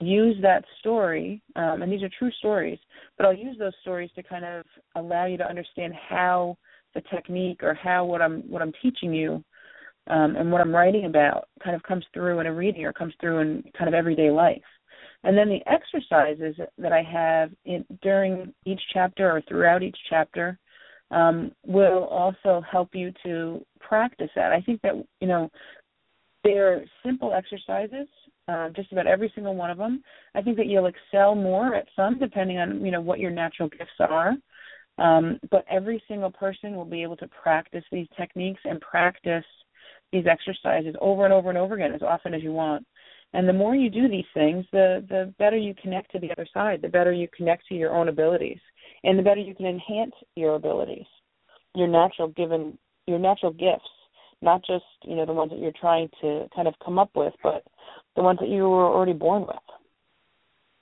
use 0.00 0.36
that 0.42 0.64
story, 0.80 1.40
um, 1.56 1.82
and 1.82 1.90
these 1.90 2.02
are 2.02 2.10
true 2.18 2.32
stories, 2.38 2.78
but 3.16 3.24
I'll 3.24 3.34
use 3.34 3.56
those 3.58 3.72
stories 3.82 4.10
to 4.16 4.22
kind 4.22 4.44
of 4.44 4.64
allow 4.96 5.26
you 5.26 5.38
to 5.38 5.48
understand 5.48 5.94
how 6.08 6.56
the 6.94 7.02
technique 7.14 7.62
or 7.62 7.74
how 7.74 8.04
what 8.04 8.20
I'm 8.20 8.42
what 8.50 8.60
I'm 8.60 8.72
teaching 8.82 9.14
you 9.14 9.42
um, 10.08 10.36
and 10.36 10.50
what 10.50 10.60
I'm 10.60 10.74
writing 10.74 11.06
about 11.06 11.48
kind 11.62 11.76
of 11.76 11.82
comes 11.84 12.04
through 12.12 12.40
in 12.40 12.46
a 12.46 12.52
reading 12.52 12.84
or 12.84 12.92
comes 12.92 13.14
through 13.20 13.38
in 13.38 13.64
kind 13.78 13.88
of 13.88 13.94
everyday 13.94 14.30
life. 14.30 14.62
And 15.24 15.36
then 15.36 15.48
the 15.48 15.60
exercises 15.70 16.56
that 16.78 16.92
I 16.92 17.02
have 17.02 17.50
in, 17.64 17.84
during 18.02 18.52
each 18.64 18.80
chapter 18.92 19.30
or 19.30 19.40
throughout 19.42 19.82
each 19.82 19.96
chapter 20.10 20.58
um, 21.10 21.52
will 21.64 22.04
also 22.04 22.62
help 22.70 22.90
you 22.94 23.12
to 23.24 23.64
practice 23.80 24.30
that. 24.34 24.52
I 24.52 24.60
think 24.60 24.80
that 24.82 24.94
you 25.20 25.28
know 25.28 25.50
they're 26.42 26.84
simple 27.04 27.32
exercises, 27.34 28.08
uh, 28.48 28.70
just 28.70 28.90
about 28.90 29.06
every 29.06 29.30
single 29.34 29.54
one 29.54 29.70
of 29.70 29.78
them. 29.78 30.02
I 30.34 30.42
think 30.42 30.56
that 30.56 30.66
you'll 30.66 30.86
excel 30.86 31.34
more 31.34 31.74
at 31.74 31.86
some, 31.94 32.18
depending 32.18 32.58
on 32.58 32.84
you 32.84 32.90
know 32.90 33.00
what 33.00 33.20
your 33.20 33.30
natural 33.30 33.68
gifts 33.68 33.90
are. 34.00 34.34
Um, 34.98 35.38
but 35.50 35.64
every 35.70 36.02
single 36.08 36.30
person 36.30 36.76
will 36.76 36.84
be 36.84 37.02
able 37.02 37.16
to 37.18 37.28
practice 37.28 37.84
these 37.90 38.08
techniques 38.16 38.60
and 38.64 38.80
practice 38.80 39.44
these 40.12 40.26
exercises 40.26 40.94
over 41.00 41.24
and 41.24 41.32
over 41.32 41.48
and 41.48 41.58
over 41.58 41.74
again 41.74 41.94
as 41.94 42.02
often 42.02 42.34
as 42.34 42.42
you 42.42 42.52
want. 42.52 42.86
And 43.34 43.48
the 43.48 43.52
more 43.52 43.74
you 43.74 43.88
do 43.88 44.08
these 44.08 44.26
things, 44.34 44.66
the 44.72 45.04
the 45.08 45.32
better 45.38 45.56
you 45.56 45.74
connect 45.80 46.12
to 46.12 46.18
the 46.18 46.30
other 46.30 46.46
side, 46.52 46.82
the 46.82 46.88
better 46.88 47.12
you 47.12 47.28
connect 47.34 47.66
to 47.68 47.74
your 47.74 47.94
own 47.94 48.08
abilities, 48.08 48.58
and 49.04 49.18
the 49.18 49.22
better 49.22 49.40
you 49.40 49.54
can 49.54 49.66
enhance 49.66 50.14
your 50.36 50.54
abilities, 50.54 51.06
your 51.74 51.88
natural 51.88 52.28
given 52.28 52.76
your 53.06 53.18
natural 53.18 53.52
gifts, 53.52 53.88
not 54.42 54.62
just 54.64 54.84
you 55.04 55.16
know 55.16 55.26
the 55.26 55.32
ones 55.32 55.50
that 55.50 55.60
you're 55.60 55.72
trying 55.80 56.08
to 56.20 56.46
kind 56.54 56.68
of 56.68 56.74
come 56.84 56.98
up 56.98 57.10
with, 57.14 57.34
but 57.42 57.64
the 58.16 58.22
ones 58.22 58.38
that 58.40 58.48
you 58.48 58.68
were 58.68 58.86
already 58.86 59.14
born 59.14 59.46
with. 59.46 59.56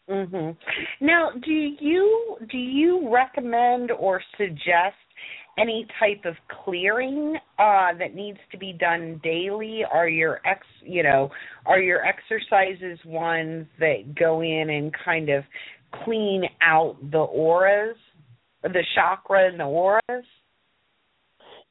Mhm. 0.08 0.56
Now, 1.00 1.30
do 1.30 1.52
you 1.52 2.36
do 2.48 2.58
you 2.58 3.08
recommend 3.08 3.92
or 3.92 4.20
suggest 4.36 4.96
any 5.58 5.86
type 5.98 6.24
of 6.24 6.34
clearing 6.64 7.36
uh, 7.58 7.88
that 7.98 8.14
needs 8.14 8.38
to 8.52 8.58
be 8.58 8.72
done 8.72 9.20
daily? 9.22 9.82
Are 9.90 10.08
your 10.08 10.40
ex, 10.46 10.66
you 10.82 11.02
know, 11.02 11.30
are 11.66 11.80
your 11.80 12.02
exercises 12.04 12.98
ones 13.04 13.66
that 13.78 14.14
go 14.18 14.42
in 14.42 14.70
and 14.70 14.92
kind 15.04 15.28
of 15.28 15.44
clean 16.04 16.44
out 16.62 16.96
the 17.10 17.18
auras, 17.18 17.96
the 18.62 18.84
chakra 18.94 19.48
and 19.48 19.58
the 19.58 19.64
auras? 19.64 20.24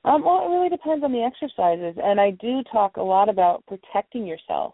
Um, 0.06 0.24
well, 0.24 0.46
it 0.46 0.56
really 0.56 0.70
depends 0.70 1.04
on 1.04 1.12
the 1.12 1.24
exercises, 1.24 2.00
and 2.02 2.22
I 2.22 2.32
do 2.32 2.64
talk 2.72 2.98
a 2.98 3.02
lot 3.02 3.28
about 3.28 3.66
protecting 3.68 4.26
yourself. 4.26 4.74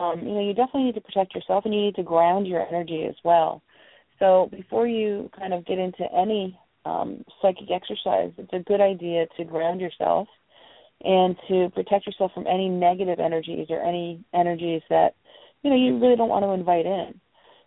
Um, 0.00 0.20
you 0.22 0.34
know, 0.34 0.40
you 0.40 0.54
definitely 0.54 0.84
need 0.84 0.94
to 0.94 1.00
protect 1.00 1.34
yourself, 1.34 1.64
and 1.64 1.74
you 1.74 1.82
need 1.82 1.94
to 1.96 2.02
ground 2.02 2.46
your 2.46 2.66
energy 2.66 3.06
as 3.08 3.14
well. 3.24 3.62
So 4.18 4.48
before 4.50 4.86
you 4.86 5.30
kind 5.38 5.54
of 5.54 5.64
get 5.66 5.78
into 5.78 6.04
any 6.12 6.58
um, 6.84 7.24
psychic 7.40 7.70
exercise, 7.70 8.32
it's 8.38 8.52
a 8.52 8.60
good 8.60 8.80
idea 8.80 9.26
to 9.36 9.44
ground 9.44 9.80
yourself 9.80 10.28
and 11.02 11.36
to 11.48 11.70
protect 11.74 12.06
yourself 12.06 12.32
from 12.34 12.46
any 12.46 12.68
negative 12.68 13.20
energies 13.20 13.66
or 13.70 13.82
any 13.82 14.22
energies 14.34 14.82
that 14.90 15.14
you 15.62 15.70
know 15.70 15.76
you 15.76 15.98
really 15.98 16.16
don't 16.16 16.28
want 16.28 16.44
to 16.44 16.50
invite 16.50 16.86
in. 16.86 17.20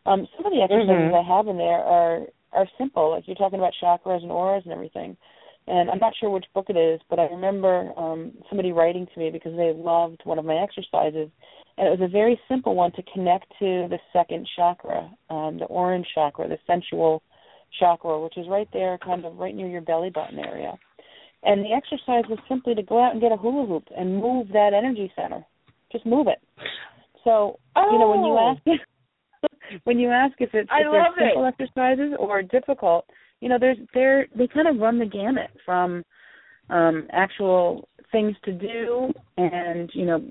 Um, 0.05 0.27
some 0.35 0.45
of 0.45 0.51
the 0.51 0.61
exercises 0.61 0.89
mm-hmm. 0.89 1.31
I 1.31 1.37
have 1.37 1.47
in 1.47 1.57
there 1.57 1.79
are 1.79 2.21
are 2.51 2.67
simple, 2.77 3.11
like 3.11 3.23
you're 3.27 3.35
talking 3.35 3.59
about 3.59 3.73
chakras 3.81 4.21
and 4.21 4.31
auras 4.31 4.63
and 4.65 4.73
everything. 4.73 5.17
And 5.65 5.89
I'm 5.89 5.99
not 5.99 6.13
sure 6.19 6.29
which 6.29 6.45
book 6.53 6.65
it 6.69 6.75
is, 6.75 6.99
but 7.09 7.19
I 7.19 7.23
remember 7.23 7.91
um, 7.97 8.33
somebody 8.49 8.73
writing 8.73 9.07
to 9.13 9.19
me 9.19 9.29
because 9.31 9.55
they 9.55 9.71
loved 9.73 10.19
one 10.25 10.37
of 10.37 10.43
my 10.43 10.57
exercises, 10.57 11.29
and 11.77 11.87
it 11.87 11.99
was 11.99 12.01
a 12.01 12.11
very 12.11 12.39
simple 12.49 12.75
one 12.75 12.91
to 12.93 13.03
connect 13.13 13.47
to 13.59 13.87
the 13.89 13.97
second 14.11 14.47
chakra, 14.57 15.09
um, 15.29 15.57
the 15.59 15.65
orange 15.65 16.05
chakra, 16.13 16.49
the 16.49 16.57
sensual 16.67 17.23
chakra, 17.79 18.19
which 18.19 18.37
is 18.37 18.47
right 18.49 18.67
there, 18.73 18.97
kind 18.97 19.25
of 19.25 19.37
right 19.37 19.55
near 19.55 19.67
your 19.67 19.81
belly 19.81 20.09
button 20.09 20.39
area. 20.39 20.73
And 21.43 21.63
the 21.63 21.73
exercise 21.73 22.23
was 22.29 22.39
simply 22.47 22.73
to 22.75 22.83
go 22.83 23.03
out 23.03 23.11
and 23.11 23.21
get 23.21 23.31
a 23.31 23.37
hula 23.37 23.65
hoop 23.65 23.83
and 23.95 24.21
move 24.21 24.47
that 24.49 24.71
energy 24.73 25.11
center. 25.15 25.45
Just 25.91 26.05
move 26.05 26.27
it. 26.27 26.41
So 27.23 27.59
oh. 27.75 27.91
you 27.91 27.99
know 27.99 28.09
when 28.09 28.23
you 28.23 28.37
ask 28.37 29.81
when 29.83 29.99
you 29.99 30.09
ask 30.09 30.33
if 30.39 30.49
it's 30.53 30.69
if 30.71 30.91
they're 30.91 31.27
simple 31.27 31.45
it. 31.45 31.53
exercises 31.59 32.13
or 32.17 32.41
difficult, 32.41 33.05
you 33.41 33.49
know, 33.49 33.57
there's 33.59 33.77
they're 33.93 34.27
they 34.35 34.47
kind 34.47 34.67
of 34.67 34.77
run 34.77 34.99
the 34.99 35.05
gamut 35.05 35.49
from 35.65 36.03
um 36.69 37.07
actual 37.11 37.87
things 38.11 38.35
to 38.45 38.53
do 38.53 39.11
and 39.37 39.89
you 39.93 40.05
know 40.05 40.23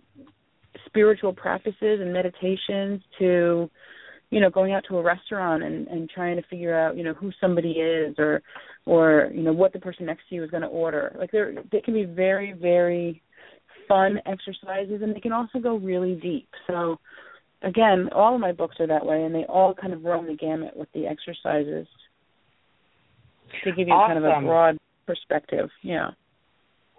spiritual 0.87 1.33
practices 1.33 2.01
and 2.01 2.13
meditations 2.13 3.03
to 3.19 3.69
you 4.33 4.41
know 4.41 4.49
going 4.49 4.73
out 4.73 4.83
to 4.89 4.97
a 4.97 5.03
restaurant 5.03 5.63
and 5.63 5.87
and 5.89 6.09
trying 6.09 6.37
to 6.37 6.43
figure 6.49 6.77
out 6.77 6.97
you 6.97 7.05
know 7.05 7.13
who 7.13 7.31
somebody 7.39 7.73
is 7.73 8.15
or 8.19 8.43
or 8.87 9.31
you 9.33 9.43
know 9.43 9.53
what 9.53 9.75
the 9.75 9.79
person 9.79 10.07
next 10.07 10.23
to 10.29 10.35
you 10.35 10.43
is 10.43 10.51
going 10.51 10.63
to 10.63 10.69
order. 10.69 11.15
Like 11.19 11.31
they're 11.31 11.55
they 11.71 11.83
can 11.83 11.93
be 11.93 12.05
very 12.05 12.53
very 12.53 13.23
fun 13.87 14.19
exercises 14.25 15.03
and 15.03 15.15
they 15.15 15.21
can 15.21 15.33
also 15.33 15.59
go 15.59 15.77
really 15.77 16.15
deep. 16.15 16.49
So 16.67 16.99
again 17.63 18.09
all 18.13 18.35
of 18.35 18.41
my 18.41 18.53
books 18.53 18.77
are 18.81 18.87
that 18.87 19.05
way 19.05 19.23
and 19.23 19.35
they 19.35 19.45
all 19.45 19.75
kind 19.75 19.93
of 19.93 20.03
run 20.03 20.27
the 20.27 20.35
gamut 20.35 20.75
with 20.75 20.89
the 20.95 21.07
exercises 21.07 21.87
to 23.65 23.73
give 23.73 23.87
you 23.87 23.93
awesome. 23.93 24.23
kind 24.23 24.25
of 24.25 24.45
a 24.45 24.47
broad 24.47 24.79
perspective. 25.07 25.69
Yeah 25.83 26.13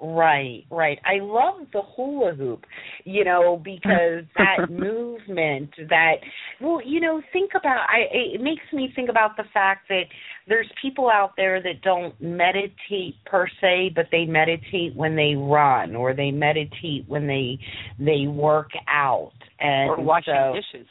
Right, 0.06 0.66
right. 0.70 1.00
I 1.06 1.24
love 1.24 1.68
the 1.72 1.82
hula 1.96 2.34
hoop, 2.34 2.66
you 3.06 3.24
know, 3.24 3.62
because 3.64 4.26
that 4.38 4.70
movement 4.70 5.70
that 5.88 6.16
well, 6.60 6.82
you 6.86 7.00
know, 7.00 7.22
think 7.32 7.52
about 7.56 7.88
I 7.90 8.02
it 8.12 8.42
makes 8.42 8.64
me 8.74 8.92
think 8.94 9.10
about 9.10 9.38
the 9.38 9.46
fact 9.54 9.88
that 9.88 10.04
there's 10.46 10.70
people 10.82 11.10
out 11.10 11.32
there 11.38 11.64
that 11.64 11.82
don't 11.84 12.20
meditate 12.22 13.16
per 13.26 13.48
se, 13.62 13.94
but 13.96 14.08
they 14.12 14.26
meditate 14.26 14.94
when 14.94 15.16
they 15.16 15.36
run 15.38 15.96
or 15.96 16.14
they 16.14 16.32
meditate 16.32 17.06
when 17.08 17.26
they 17.26 17.58
they 17.98 18.28
work 18.28 18.72
out 18.90 19.32
and 19.62 19.90
or 19.90 20.02
washing 20.02 20.34
so, 20.36 20.54
dishes. 20.54 20.88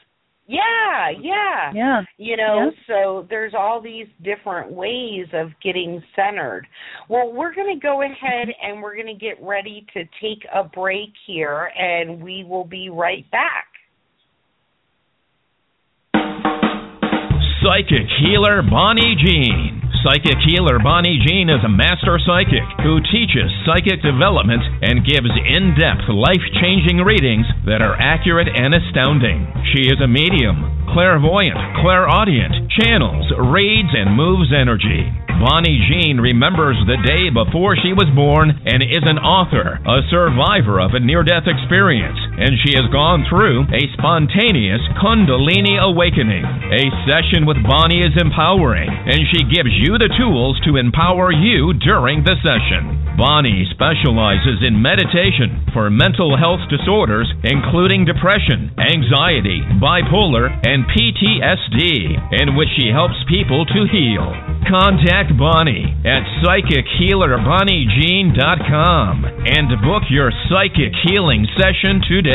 Yeah, 0.52 1.08
yeah. 1.18 1.72
Yeah. 1.74 2.02
You 2.18 2.36
know, 2.36 2.70
Yeah. 2.70 2.70
so 2.86 3.26
there's 3.30 3.54
all 3.54 3.80
these 3.80 4.06
different 4.22 4.70
ways 4.70 5.26
of 5.32 5.48
getting 5.62 6.02
centered. 6.14 6.66
Well, 7.08 7.32
we're 7.32 7.54
going 7.54 7.74
to 7.74 7.80
go 7.80 8.02
ahead 8.02 8.48
mm-hmm. 8.48 8.72
and 8.72 8.82
we're 8.82 8.94
going 8.94 9.06
to 9.06 9.14
get 9.14 9.42
ready 9.42 9.86
to 9.94 10.04
take 10.20 10.46
a 10.54 10.62
break 10.62 11.10
here, 11.26 11.70
and 11.78 12.22
we 12.22 12.44
will 12.44 12.64
be 12.66 12.90
right 12.90 13.24
back. 13.30 13.68
Psychic 17.62 18.08
healer 18.20 18.60
Bonnie 18.60 19.16
Jean. 19.24 19.81
Psychic 20.02 20.34
healer 20.42 20.82
Bonnie 20.82 21.22
Jean 21.22 21.46
is 21.46 21.62
a 21.62 21.70
master 21.70 22.18
psychic 22.26 22.66
who 22.82 22.98
teaches 23.14 23.46
psychic 23.62 24.02
development 24.02 24.58
and 24.82 25.06
gives 25.06 25.30
in 25.30 25.78
depth, 25.78 26.10
life 26.10 26.42
changing 26.58 26.98
readings 27.06 27.46
that 27.70 27.86
are 27.86 27.94
accurate 27.94 28.50
and 28.50 28.74
astounding. 28.74 29.46
She 29.70 29.86
is 29.86 30.02
a 30.02 30.10
medium, 30.10 30.90
clairvoyant, 30.90 31.54
clairaudient, 31.78 32.66
channels, 32.82 33.30
reads, 33.54 33.94
and 33.94 34.10
moves 34.18 34.50
energy. 34.50 35.06
Bonnie 35.38 35.78
Jean 35.86 36.18
remembers 36.18 36.78
the 36.86 36.98
day 37.06 37.30
before 37.30 37.78
she 37.78 37.94
was 37.94 38.10
born 38.14 38.50
and 38.50 38.82
is 38.82 39.06
an 39.06 39.22
author, 39.22 39.78
a 39.86 40.02
survivor 40.10 40.82
of 40.82 40.94
a 40.94 41.02
near 41.02 41.22
death 41.22 41.46
experience, 41.46 42.18
and 42.42 42.59
she 42.66 42.74
has 42.74 42.90
gone 42.90 43.22
through 43.31 43.62
a 43.70 43.87
spontaneous 43.94 44.83
Kundalini 44.98 45.78
awakening. 45.78 46.42
A 46.42 46.90
session 47.07 47.46
with 47.46 47.62
Bonnie 47.62 48.02
is 48.02 48.18
empowering, 48.18 48.90
and 48.90 49.22
she 49.31 49.46
gives 49.46 49.70
you 49.70 49.94
the 49.94 50.11
tools 50.18 50.59
to 50.66 50.74
empower 50.74 51.31
you 51.31 51.70
during 51.78 52.26
the 52.26 52.35
session. 52.42 52.98
Bonnie 53.14 53.62
specializes 53.70 54.59
in 54.66 54.83
meditation 54.83 55.62
for 55.70 55.87
mental 55.92 56.35
health 56.35 56.66
disorders, 56.66 57.31
including 57.44 58.09
depression, 58.09 58.72
anxiety, 58.74 59.62
bipolar, 59.78 60.50
and 60.66 60.83
PTSD, 60.90 62.42
in 62.42 62.59
which 62.59 62.74
she 62.74 62.90
helps 62.90 63.22
people 63.28 63.62
to 63.68 63.87
heal. 63.87 64.35
Contact 64.66 65.38
Bonnie 65.38 65.94
at 66.09 66.24
psychichealerbonniejean.com 66.40 69.12
and 69.44 69.68
book 69.85 70.09
your 70.09 70.33
psychic 70.48 70.96
healing 71.05 71.44
session 71.61 72.00
today. 72.09 72.31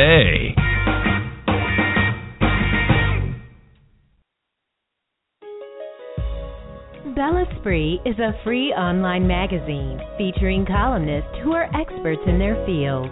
Bella 7.15 7.45
Spree 7.59 7.99
is 8.05 8.19
a 8.19 8.37
free 8.43 8.69
online 8.73 9.25
magazine 9.25 9.99
featuring 10.19 10.67
columnists 10.67 11.31
who 11.43 11.53
are 11.53 11.67
experts 11.73 12.21
in 12.27 12.37
their 12.37 12.63
field. 12.67 13.09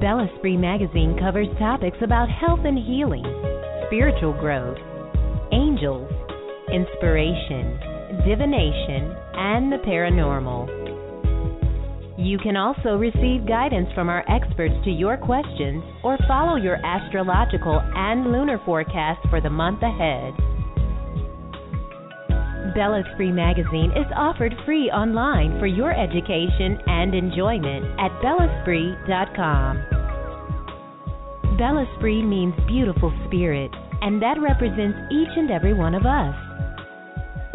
Bellesprit 0.00 0.58
magazine 0.58 1.18
covers 1.20 1.48
topics 1.58 1.98
about 2.02 2.30
health 2.30 2.60
and 2.64 2.78
healing, 2.78 3.26
spiritual 3.86 4.32
growth, 4.40 4.78
angels, 5.52 6.10
inspiration, 6.72 7.76
divination, 8.24 9.14
and 9.34 9.70
the 9.70 9.82
paranormal. 9.86 10.79
You 12.20 12.36
can 12.36 12.54
also 12.54 12.98
receive 12.98 13.48
guidance 13.48 13.88
from 13.94 14.10
our 14.10 14.22
experts 14.28 14.74
to 14.84 14.90
your 14.90 15.16
questions 15.16 15.82
or 16.04 16.18
follow 16.28 16.56
your 16.56 16.76
astrological 16.84 17.80
and 17.94 18.30
lunar 18.30 18.60
forecast 18.66 19.26
for 19.30 19.40
the 19.40 19.48
month 19.48 19.82
ahead. 19.82 20.34
Bella's 22.74 23.06
Free 23.16 23.32
Magazine 23.32 23.90
is 23.96 24.04
offered 24.14 24.54
free 24.66 24.90
online 24.90 25.58
for 25.58 25.66
your 25.66 25.92
education 25.98 26.78
and 26.86 27.14
enjoyment 27.14 27.86
at 27.98 28.12
bellesprit.com. 28.20 29.78
Bella 31.56 31.86
Spree 31.96 32.22
means 32.22 32.52
beautiful 32.68 33.14
spirit, 33.28 33.70
and 34.02 34.20
that 34.20 34.38
represents 34.38 34.98
each 35.10 35.32
and 35.36 35.50
every 35.50 35.72
one 35.72 35.94
of 35.94 36.04
us. 36.04 36.49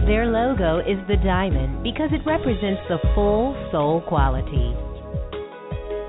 Their 0.06 0.28
logo 0.28 0.86
is 0.86 1.02
the 1.08 1.18
diamond 1.18 1.82
because 1.82 2.14
it 2.14 2.22
represents 2.30 2.82
the 2.88 3.02
full 3.16 3.58
soul 3.72 4.02
quality. 4.08 4.70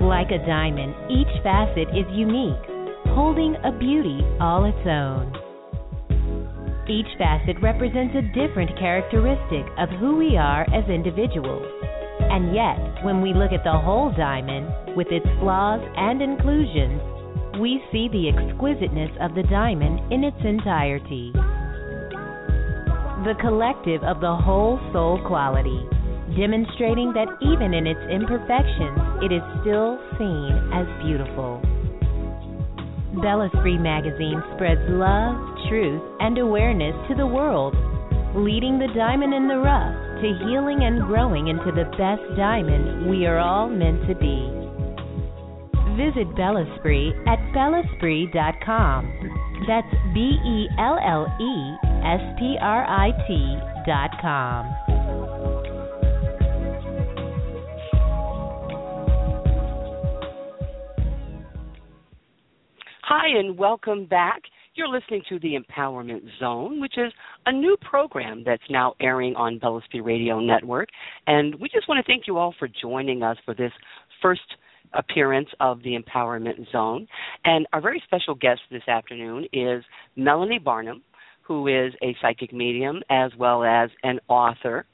Like 0.05 0.29
a 0.29 0.37
diamond, 0.45 0.93
each 1.09 1.33
facet 1.41 1.89
is 1.97 2.05
unique, 2.13 2.61
holding 3.17 3.55
a 3.65 3.73
beauty 3.73 4.21
all 4.39 4.65
its 4.69 4.85
own. 4.85 5.33
Each 6.87 7.09
facet 7.17 7.57
represents 7.59 8.13
a 8.13 8.29
different 8.37 8.77
characteristic 8.77 9.65
of 9.79 9.89
who 9.97 10.15
we 10.15 10.37
are 10.37 10.61
as 10.69 10.87
individuals. 10.93 11.65
And 12.21 12.53
yet, 12.53 13.03
when 13.03 13.19
we 13.19 13.33
look 13.33 13.51
at 13.51 13.63
the 13.63 13.81
whole 13.81 14.13
diamond, 14.15 14.95
with 14.95 15.07
its 15.09 15.25
flaws 15.41 15.81
and 15.97 16.21
inclusions, 16.21 17.01
we 17.59 17.81
see 17.91 18.09
the 18.13 18.29
exquisiteness 18.29 19.09
of 19.19 19.33
the 19.33 19.49
diamond 19.49 20.13
in 20.13 20.23
its 20.23 20.37
entirety. 20.45 21.33
The 23.27 23.35
collective 23.43 24.07
of 24.07 24.21
the 24.21 24.33
whole 24.39 24.79
soul 24.93 25.19
quality, 25.27 25.83
demonstrating 26.39 27.11
that 27.11 27.27
even 27.43 27.73
in 27.73 27.83
its 27.83 27.99
imperfections, 28.07 28.95
it 29.19 29.35
is 29.35 29.43
still 29.59 29.99
seen 30.15 30.55
as 30.71 30.87
beautiful. 31.03 31.59
Bellesprit 33.19 33.83
Magazine 33.83 34.39
spreads 34.55 34.79
love, 34.87 35.35
truth, 35.67 35.99
and 36.23 36.37
awareness 36.37 36.95
to 37.09 37.15
the 37.15 37.27
world, 37.27 37.75
leading 38.31 38.79
the 38.79 38.95
diamond 38.95 39.33
in 39.33 39.49
the 39.51 39.59
rough 39.59 39.91
to 40.23 40.47
healing 40.47 40.87
and 40.87 41.03
growing 41.03 41.49
into 41.49 41.75
the 41.75 41.91
best 41.99 42.23
diamond 42.39 43.11
we 43.11 43.27
are 43.27 43.39
all 43.39 43.67
meant 43.67 44.07
to 44.07 44.15
be. 44.15 44.47
Visit 45.99 46.31
Bella 46.37 46.63
Spree 46.79 47.11
at 47.27 47.43
bellesprit.com. 47.51 49.46
That's 49.65 49.87
B 50.13 50.37
E 50.45 50.67
L 50.77 50.99
L 51.01 51.25
E 51.41 51.77
S 52.05 52.21
P 52.37 52.57
R 52.61 52.85
I 52.85 53.11
T 53.27 53.57
dot 53.85 54.11
com. 54.21 54.65
Hi, 63.03 63.39
and 63.39 63.57
welcome 63.57 64.05
back. 64.05 64.41
You're 64.75 64.89
listening 64.89 65.23
to 65.29 65.39
the 65.39 65.55
Empowerment 65.55 66.21
Zone, 66.39 66.79
which 66.79 66.97
is 66.97 67.11
a 67.45 67.51
new 67.51 67.75
program 67.81 68.43
that's 68.45 68.61
now 68.69 68.93
airing 69.01 69.35
on 69.35 69.57
Bellesprit 69.57 70.03
Radio 70.03 70.39
Network. 70.39 70.89
And 71.25 71.55
we 71.55 71.67
just 71.69 71.89
want 71.89 72.05
to 72.05 72.09
thank 72.09 72.27
you 72.27 72.37
all 72.37 72.53
for 72.59 72.67
joining 72.81 73.23
us 73.23 73.37
for 73.43 73.55
this 73.55 73.71
first 74.21 74.41
appearance 74.93 75.49
of 75.59 75.81
the 75.83 75.97
Empowerment 75.97 76.71
Zone. 76.71 77.07
And 77.45 77.67
our 77.73 77.81
very 77.81 78.01
special 78.05 78.35
guest 78.35 78.61
this 78.71 78.87
afternoon 78.87 79.47
is 79.53 79.83
Melanie 80.15 80.59
Barnum, 80.59 81.03
who 81.41 81.67
is 81.67 81.93
a 82.03 82.15
psychic 82.21 82.51
medium 82.53 83.01
as 83.09 83.31
well 83.37 83.63
as 83.63 83.89
an 84.03 84.19
author. 84.27 84.85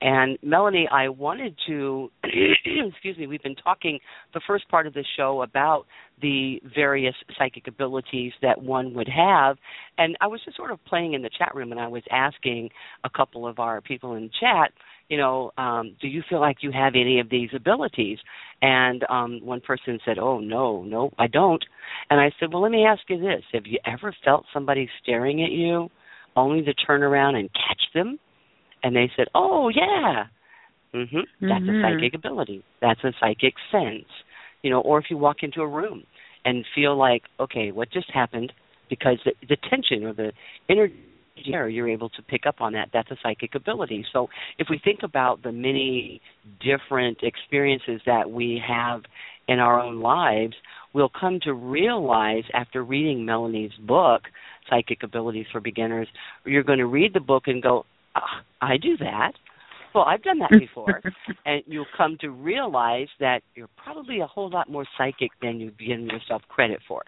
And 0.00 0.38
Melanie, 0.42 0.88
I 0.92 1.08
wanted 1.08 1.56
to, 1.66 2.10
excuse 2.24 3.16
me, 3.16 3.26
we've 3.26 3.42
been 3.42 3.56
talking 3.56 3.98
the 4.34 4.40
first 4.46 4.68
part 4.68 4.86
of 4.86 4.92
the 4.92 5.04
show 5.16 5.42
about 5.42 5.86
the 6.20 6.60
various 6.74 7.14
psychic 7.38 7.66
abilities 7.66 8.32
that 8.42 8.62
one 8.62 8.94
would 8.94 9.08
have. 9.08 9.56
And 9.96 10.16
I 10.20 10.26
was 10.26 10.40
just 10.44 10.56
sort 10.56 10.70
of 10.70 10.84
playing 10.84 11.14
in 11.14 11.22
the 11.22 11.30
chat 11.36 11.54
room 11.54 11.72
and 11.72 11.80
I 11.80 11.88
was 11.88 12.02
asking 12.10 12.70
a 13.04 13.10
couple 13.10 13.46
of 13.46 13.58
our 13.58 13.80
people 13.80 14.14
in 14.14 14.30
chat, 14.38 14.72
you 15.12 15.18
know, 15.18 15.50
um, 15.58 15.94
do 16.00 16.08
you 16.08 16.22
feel 16.26 16.40
like 16.40 16.62
you 16.62 16.72
have 16.72 16.94
any 16.94 17.20
of 17.20 17.28
these 17.28 17.50
abilities? 17.54 18.16
And 18.62 19.04
um, 19.10 19.40
one 19.42 19.60
person 19.60 19.98
said, 20.06 20.18
oh, 20.18 20.40
no, 20.40 20.82
no, 20.84 21.10
I 21.18 21.26
don't. 21.26 21.62
And 22.08 22.18
I 22.18 22.30
said, 22.40 22.50
well, 22.50 22.62
let 22.62 22.72
me 22.72 22.86
ask 22.86 23.02
you 23.10 23.20
this 23.20 23.42
Have 23.52 23.66
you 23.66 23.78
ever 23.84 24.14
felt 24.24 24.46
somebody 24.54 24.88
staring 25.02 25.42
at 25.44 25.50
you 25.50 25.90
only 26.34 26.62
to 26.62 26.72
turn 26.72 27.02
around 27.02 27.36
and 27.36 27.50
catch 27.52 27.82
them? 27.92 28.18
And 28.82 28.96
they 28.96 29.10
said, 29.16 29.26
"Oh 29.34 29.68
yeah, 29.68 30.24
mm-hmm. 30.94 31.20
that's 31.42 31.64
Mhm. 31.66 31.78
a 31.78 31.82
psychic 31.82 32.14
ability. 32.14 32.64
That's 32.80 33.04
a 33.04 33.12
psychic 33.20 33.54
sense." 33.70 34.08
You 34.62 34.70
know, 34.70 34.80
or 34.80 34.98
if 34.98 35.10
you 35.10 35.18
walk 35.18 35.42
into 35.42 35.60
a 35.62 35.68
room 35.68 36.04
and 36.44 36.64
feel 36.74 36.96
like, 36.96 37.22
"Okay, 37.38 37.70
what 37.70 37.90
just 37.90 38.10
happened?" 38.10 38.52
Because 38.88 39.18
the, 39.24 39.34
the 39.48 39.56
tension 39.70 40.04
or 40.04 40.14
the 40.14 40.32
energy 40.68 40.94
there, 41.46 41.68
you're 41.68 41.88
able 41.88 42.08
to 42.10 42.22
pick 42.22 42.46
up 42.46 42.60
on 42.60 42.72
that. 42.74 42.90
That's 42.92 43.10
a 43.10 43.16
psychic 43.22 43.54
ability. 43.54 44.04
So 44.12 44.28
if 44.58 44.68
we 44.70 44.80
think 44.82 45.00
about 45.02 45.42
the 45.42 45.52
many 45.52 46.20
different 46.60 47.18
experiences 47.22 48.00
that 48.06 48.30
we 48.30 48.62
have 48.66 49.02
in 49.48 49.58
our 49.58 49.80
own 49.80 50.00
lives, 50.00 50.54
we'll 50.92 51.10
come 51.10 51.40
to 51.42 51.54
realize 51.54 52.44
after 52.54 52.82
reading 52.82 53.24
Melanie's 53.24 53.72
book, 53.80 54.22
Psychic 54.68 55.02
Abilities 55.02 55.46
for 55.50 55.60
Beginners, 55.60 56.08
you're 56.44 56.62
going 56.62 56.78
to 56.78 56.86
read 56.86 57.14
the 57.14 57.20
book 57.20 57.44
and 57.46 57.62
go, 57.62 57.84
ah, 58.14 58.42
I 58.60 58.76
do 58.76 58.96
that. 58.98 59.32
well, 59.94 60.04
I've 60.04 60.22
done 60.22 60.38
that 60.38 60.50
before, 60.50 61.00
and 61.44 61.62
you'll 61.66 61.86
come 61.96 62.16
to 62.20 62.30
realize 62.30 63.08
that 63.20 63.42
you're 63.54 63.70
probably 63.76 64.20
a 64.20 64.26
whole 64.26 64.50
lot 64.50 64.70
more 64.70 64.86
psychic 64.96 65.30
than 65.40 65.60
you've 65.60 65.78
given 65.78 66.06
yourself 66.06 66.42
credit 66.48 66.80
for. 66.86 67.02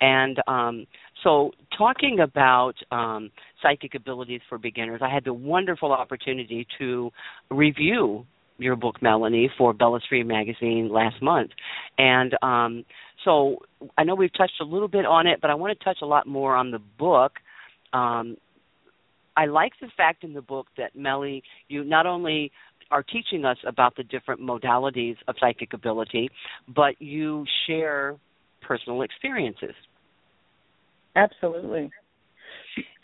And 0.00 0.38
um, 0.46 0.86
so, 1.22 1.52
talking 1.76 2.20
about 2.20 2.74
um, 2.90 3.30
psychic 3.62 3.94
abilities 3.94 4.40
for 4.48 4.58
beginners, 4.58 5.00
I 5.02 5.12
had 5.12 5.24
the 5.24 5.34
wonderful 5.34 5.92
opportunity 5.92 6.66
to 6.78 7.10
review 7.50 8.26
your 8.58 8.76
book, 8.76 9.00
Melanie, 9.00 9.50
for 9.56 9.72
Bellesprit 9.72 10.26
magazine 10.26 10.88
last 10.90 11.22
month. 11.22 11.50
And 11.96 12.34
um, 12.42 12.84
so, 13.24 13.58
I 13.96 14.04
know 14.04 14.14
we've 14.14 14.32
touched 14.32 14.60
a 14.60 14.64
little 14.64 14.88
bit 14.88 15.06
on 15.06 15.26
it, 15.26 15.40
but 15.40 15.50
I 15.50 15.54
want 15.54 15.76
to 15.78 15.84
touch 15.84 15.98
a 16.02 16.06
lot 16.06 16.26
more 16.26 16.54
on 16.54 16.70
the 16.70 16.80
book. 16.98 17.32
Um, 17.92 18.36
I 19.36 19.46
like 19.46 19.72
the 19.80 19.88
fact 19.96 20.24
in 20.24 20.34
the 20.34 20.42
book 20.42 20.66
that 20.76 20.96
Melly, 20.96 21.42
you 21.68 21.84
not 21.84 22.06
only 22.06 22.50
are 22.90 23.02
teaching 23.02 23.44
us 23.44 23.58
about 23.66 23.96
the 23.96 24.02
different 24.02 24.40
modalities 24.40 25.16
of 25.28 25.36
psychic 25.40 25.72
ability, 25.72 26.30
but 26.74 27.00
you 27.00 27.44
share 27.66 28.16
personal 28.68 29.02
experiences. 29.02 29.74
Absolutely. 31.16 31.90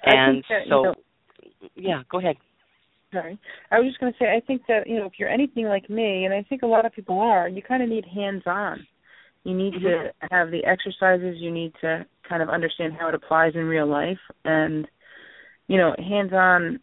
And 0.04 0.44
that, 0.50 0.60
so, 0.68 0.76
you 0.76 0.82
know, 0.82 0.94
yeah, 1.74 2.02
go 2.10 2.18
ahead. 2.18 2.36
Sorry, 3.12 3.38
I 3.70 3.78
was 3.78 3.88
just 3.88 4.00
going 4.00 4.12
to 4.12 4.18
say 4.18 4.26
I 4.36 4.40
think 4.44 4.62
that 4.68 4.86
you 4.86 4.98
know 4.98 5.06
if 5.06 5.12
you're 5.18 5.28
anything 5.28 5.66
like 5.66 5.88
me, 5.88 6.24
and 6.24 6.34
I 6.34 6.42
think 6.48 6.62
a 6.62 6.66
lot 6.66 6.84
of 6.84 6.92
people 6.92 7.18
are, 7.20 7.48
you 7.48 7.62
kind 7.62 7.82
of 7.82 7.88
need 7.88 8.04
hands-on. 8.04 8.86
You 9.44 9.54
need 9.54 9.74
Mm-hmm. 9.74 9.84
to 9.84 10.12
have 10.30 10.50
the 10.50 10.64
exercises. 10.64 11.36
You 11.38 11.50
need 11.50 11.72
to 11.80 12.04
kind 12.28 12.42
of 12.42 12.48
understand 12.48 12.94
how 12.98 13.08
it 13.08 13.14
applies 13.14 13.52
in 13.54 13.64
real 13.64 13.86
life, 13.86 14.18
and 14.44 14.86
you 15.68 15.78
know, 15.78 15.94
hands-on 15.98 16.80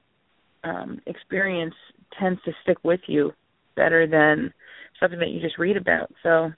um, 0.64 1.00
experience 1.06 1.76
tends 2.20 2.42
to 2.44 2.52
stick 2.64 2.78
with 2.84 3.02
you 3.08 3.32
better 3.76 4.08
than 4.08 4.54
something 5.00 5.20
that 5.20 5.30
you 5.30 5.42
just 5.42 5.58
read 5.58 5.78
about. 5.78 6.12
So, 6.24 6.52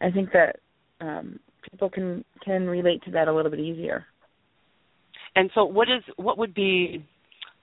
I 0.00 0.10
think 0.10 0.32
that 0.32 0.56
um, 1.00 1.38
people 1.70 1.90
can 1.90 2.24
can 2.44 2.66
relate 2.66 3.02
to 3.04 3.10
that 3.12 3.28
a 3.28 3.32
little 3.32 3.50
bit 3.50 3.60
easier. 3.60 4.06
And 5.34 5.50
so, 5.54 5.64
what 5.64 5.88
is 5.88 6.02
what 6.16 6.38
would 6.38 6.54
be? 6.54 7.04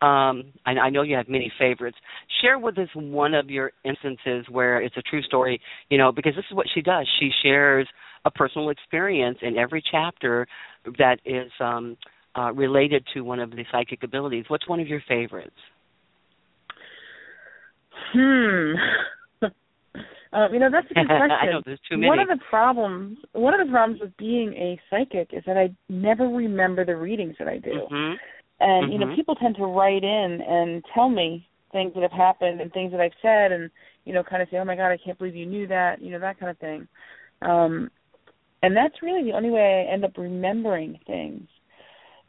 Um, 0.02 0.52
I, 0.66 0.72
I 0.72 0.90
know 0.90 1.02
you 1.02 1.16
have 1.16 1.30
many 1.30 1.52
favorites. 1.58 1.98
Share 2.42 2.60
with 2.60 2.78
us 2.78 2.90
one 2.94 3.34
of 3.34 3.50
your 3.50 3.72
instances 3.86 4.46
where 4.50 4.82
it's 4.82 4.98
a 4.98 5.02
true 5.02 5.22
story. 5.22 5.62
You 5.90 5.98
know, 5.98 6.12
because 6.12 6.34
this 6.36 6.46
is 6.50 6.56
what 6.56 6.68
she 6.74 6.82
does. 6.82 7.08
She 7.20 7.30
shares 7.42 7.88
a 8.26 8.32
personal 8.32 8.70
experience 8.70 9.38
in 9.42 9.58
every 9.58 9.84
chapter 9.92 10.48
that 10.98 11.18
is 11.26 11.52
um, 11.60 11.98
uh, 12.38 12.52
related 12.54 13.06
to 13.14 13.22
one 13.22 13.40
of 13.40 13.52
the 13.52 13.66
psychic 13.72 14.04
abilities. 14.04 14.46
What's 14.48 14.68
one 14.68 14.80
of 14.80 14.88
your 14.88 15.02
favorites? 15.08 15.52
Hmm. 18.14 18.74
Um, 20.34 20.54
you 20.54 20.60
know, 20.60 20.70
that's 20.72 20.90
a 20.92 20.94
good 20.94 21.08
question. 21.08 21.32
I 21.42 21.46
know 21.52 21.62
there's 21.66 21.80
too 21.90 21.98
many. 21.98 22.08
One 22.08 22.20
of 22.20 22.28
the 22.28 22.40
problems, 22.50 23.18
one 23.34 23.54
of 23.60 23.66
the 23.66 23.72
problems 23.72 24.02
with 24.02 24.16
being 24.18 24.54
a 24.54 24.80
psychic 24.90 25.30
is 25.32 25.44
that 25.46 25.58
I 25.58 25.74
never 25.90 26.28
remember 26.28 26.86
the 26.86 26.96
readings 26.96 27.36
that 27.40 27.48
I 27.48 27.58
do. 27.58 27.88
Mhm. 27.90 28.18
And 28.60 28.94
you 28.94 29.00
know, 29.00 29.08
Mhm. 29.08 29.16
people 29.16 29.36
tend 29.36 29.56
to 29.58 29.66
write 29.66 30.04
in 30.04 30.42
and 30.42 30.84
tell 30.94 31.10
me 31.10 31.48
things 31.72 31.94
that 31.94 32.04
have 32.04 32.12
happened 32.12 32.62
and 32.62 32.72
things 32.72 32.92
that 32.92 33.02
I've 33.02 33.16
said, 33.22 33.52
and 33.52 33.70
you 34.06 34.14
know, 34.14 34.24
kind 34.24 34.42
of 34.42 34.50
say, 34.50 34.58
"Oh 34.58 34.66
my 34.66 34.76
God, 34.76 34.92
I 34.92 34.98
can't 34.98 35.18
believe 35.18 35.36
you 35.36 35.46
knew 35.46 35.68
that," 35.68 36.02
you 36.02 36.12
know, 36.12 36.20
that 36.20 36.40
kind 36.40 36.50
of 36.50 36.58
thing. 36.60 36.88
Um, 37.42 37.92
and 38.62 38.76
that's 38.76 39.02
really 39.02 39.24
the 39.24 39.36
only 39.36 39.50
way 39.50 39.86
I 39.86 39.92
end 39.92 40.06
up 40.06 40.18
remembering 40.18 41.00
things. 41.06 41.48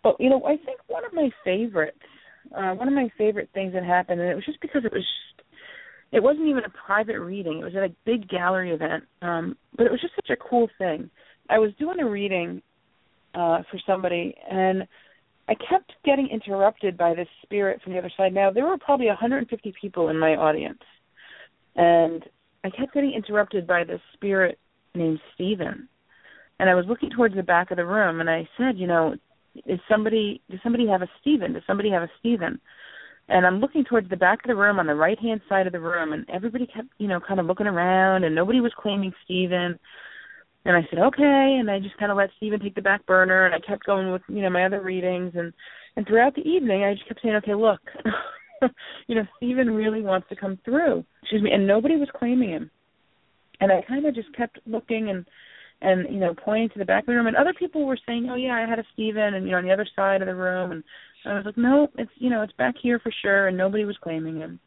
But 0.02 0.20
you 0.20 0.28
know, 0.28 0.44
I 0.44 0.57
think 0.57 0.80
one 0.88 1.05
of 1.05 1.12
my 1.12 1.30
favorites, 1.44 1.98
uh, 2.55 2.74
one 2.74 2.88
of 2.88 2.94
my 2.94 3.09
favorite 3.16 3.48
things 3.55 3.72
that 3.72 3.84
happened, 3.84 4.20
and 4.20 4.30
it 4.30 4.34
was 4.34 4.44
just 4.44 4.61
because 4.61 4.84
it 4.84 4.92
was, 4.92 5.07
it 6.14 6.22
wasn't 6.22 6.46
even 6.46 6.62
a 6.64 6.86
private 6.86 7.18
reading. 7.18 7.58
It 7.58 7.64
was 7.64 7.74
at 7.76 7.82
a 7.82 7.94
big 8.06 8.28
gallery 8.28 8.70
event, 8.70 9.02
um, 9.20 9.56
but 9.76 9.84
it 9.84 9.90
was 9.90 10.00
just 10.00 10.14
such 10.14 10.30
a 10.30 10.36
cool 10.36 10.68
thing. 10.78 11.10
I 11.50 11.58
was 11.58 11.72
doing 11.76 11.98
a 11.98 12.08
reading 12.08 12.62
uh, 13.34 13.62
for 13.68 13.80
somebody, 13.84 14.32
and 14.48 14.86
I 15.48 15.54
kept 15.68 15.92
getting 16.04 16.28
interrupted 16.28 16.96
by 16.96 17.16
this 17.16 17.26
spirit 17.42 17.82
from 17.82 17.92
the 17.92 17.98
other 17.98 18.12
side. 18.16 18.32
Now 18.32 18.52
there 18.52 18.64
were 18.64 18.78
probably 18.78 19.08
150 19.08 19.74
people 19.78 20.08
in 20.08 20.16
my 20.16 20.36
audience, 20.36 20.78
and 21.74 22.22
I 22.62 22.70
kept 22.70 22.94
getting 22.94 23.12
interrupted 23.12 23.66
by 23.66 23.82
this 23.82 24.00
spirit 24.12 24.56
named 24.94 25.18
Stephen. 25.34 25.88
And 26.60 26.70
I 26.70 26.76
was 26.76 26.84
looking 26.88 27.10
towards 27.10 27.34
the 27.34 27.42
back 27.42 27.72
of 27.72 27.76
the 27.76 27.84
room, 27.84 28.20
and 28.20 28.30
I 28.30 28.48
said, 28.56 28.78
you 28.78 28.86
know, 28.86 29.16
is 29.66 29.80
somebody 29.90 30.40
does 30.48 30.60
somebody 30.62 30.86
have 30.86 31.02
a 31.02 31.08
Stephen? 31.20 31.54
Does 31.54 31.62
somebody 31.66 31.90
have 31.90 32.02
a 32.02 32.10
Stephen? 32.20 32.60
And 33.29 33.47
I'm 33.47 33.61
looking 33.61 33.85
towards 33.85 34.11
the 34.11 34.16
back 34.16 34.45
of 34.45 34.49
the 34.49 34.55
room 34.55 34.79
on 34.79 34.87
the 34.87 34.95
right 34.95 35.18
hand 35.18 35.41
side 35.49 35.66
of 35.66 35.72
the 35.72 35.81
room, 35.81 36.12
and 36.12 36.29
everybody 36.29 36.66
kept, 36.66 36.89
you 36.99 37.09
know, 37.09 37.20
kind 37.20 37.41
of 37.41 37.47
looking 37.47 37.66
around, 37.66 38.25
and 38.25 38.35
nobody 38.35 38.61
was 38.61 38.72
claiming 38.79 39.12
Stephen. 39.25 39.79
And 40.66 40.77
I 40.77 40.87
said, 40.91 40.99
okay, 40.99 41.57
and 41.59 41.70
I 41.70 41.79
just 41.79 41.97
kind 41.99 42.11
of 42.11 42.18
let 42.18 42.31
Stephen 42.37 42.61
take 42.61 42.75
the 42.75 42.83
back 42.83 43.05
burner, 43.07 43.47
and 43.47 43.55
I 43.55 43.66
kept 43.66 43.87
going 43.87 44.12
with, 44.12 44.22
you 44.29 44.43
know, 44.43 44.51
my 44.51 44.64
other 44.64 44.83
readings, 44.83 45.33
and 45.37 45.53
and 45.97 46.07
throughout 46.07 46.35
the 46.35 46.43
evening, 46.43 46.83
I 46.83 46.95
just 46.95 47.07
kept 47.07 47.22
saying, 47.22 47.37
okay, 47.37 47.55
look, 47.55 47.81
you 49.07 49.14
know, 49.14 49.22
Stephen 49.37 49.70
really 49.70 50.03
wants 50.03 50.29
to 50.29 50.37
come 50.37 50.59
through. 50.64 51.05
Excuse 51.22 51.43
me, 51.43 51.53
and 51.53 51.66
nobody 51.66 51.97
was 51.97 52.09
claiming 52.16 52.51
him. 52.51 52.70
And 53.61 53.70
I 53.70 53.83
kind 53.87 54.05
of 54.05 54.14
just 54.14 54.35
kept 54.37 54.59
looking 54.66 55.11
and 55.11 55.25
and 55.81 56.12
you 56.12 56.18
know 56.18 56.35
pointing 56.35 56.70
to 56.70 56.79
the 56.79 56.85
back 56.85 57.03
of 57.03 57.07
the 57.07 57.12
room, 57.14 57.27
and 57.27 57.37
other 57.37 57.55
people 57.55 57.87
were 57.87 57.99
saying, 58.07 58.29
oh 58.31 58.37
yeah, 58.37 58.55
I 58.55 58.68
had 58.68 58.79
a 58.79 58.85
Stephen, 58.93 59.35
and 59.35 59.45
you 59.45 59.53
know 59.53 59.59
on 59.59 59.64
the 59.64 59.72
other 59.72 59.87
side 59.95 60.22
of 60.22 60.27
the 60.27 60.35
room, 60.35 60.72
and 60.72 60.85
I 61.27 61.35
was 61.35 61.45
like, 61.47 61.57
no, 61.57 61.89
it's 61.97 62.11
you 62.16 62.31
know 62.31 62.43
it's 62.43 62.53
back 62.55 62.75
here 62.81 62.99
for 62.99 63.12
sure, 63.22 63.49
and 63.49 63.57
nobody 63.57 63.85
was 63.85 63.97
claiming 64.03 64.37
him. 64.37 64.61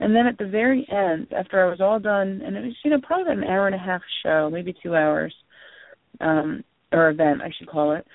And 0.00 0.14
then 0.14 0.26
at 0.26 0.38
the 0.38 0.48
very 0.48 0.86
end, 0.90 1.28
after 1.32 1.64
I 1.64 1.70
was 1.70 1.80
all 1.80 2.00
done, 2.00 2.42
and 2.44 2.56
it 2.56 2.64
was 2.64 2.76
you 2.84 2.90
know 2.90 3.00
probably 3.02 3.24
about 3.32 3.38
an 3.38 3.50
hour 3.50 3.66
and 3.66 3.74
a 3.74 3.78
half 3.78 4.02
show, 4.22 4.50
maybe 4.52 4.74
two 4.82 4.96
hours, 4.96 5.34
um, 6.20 6.64
or 6.92 7.10
event 7.10 7.42
I 7.42 7.50
should 7.56 7.68
call 7.68 7.92
it. 7.92 8.06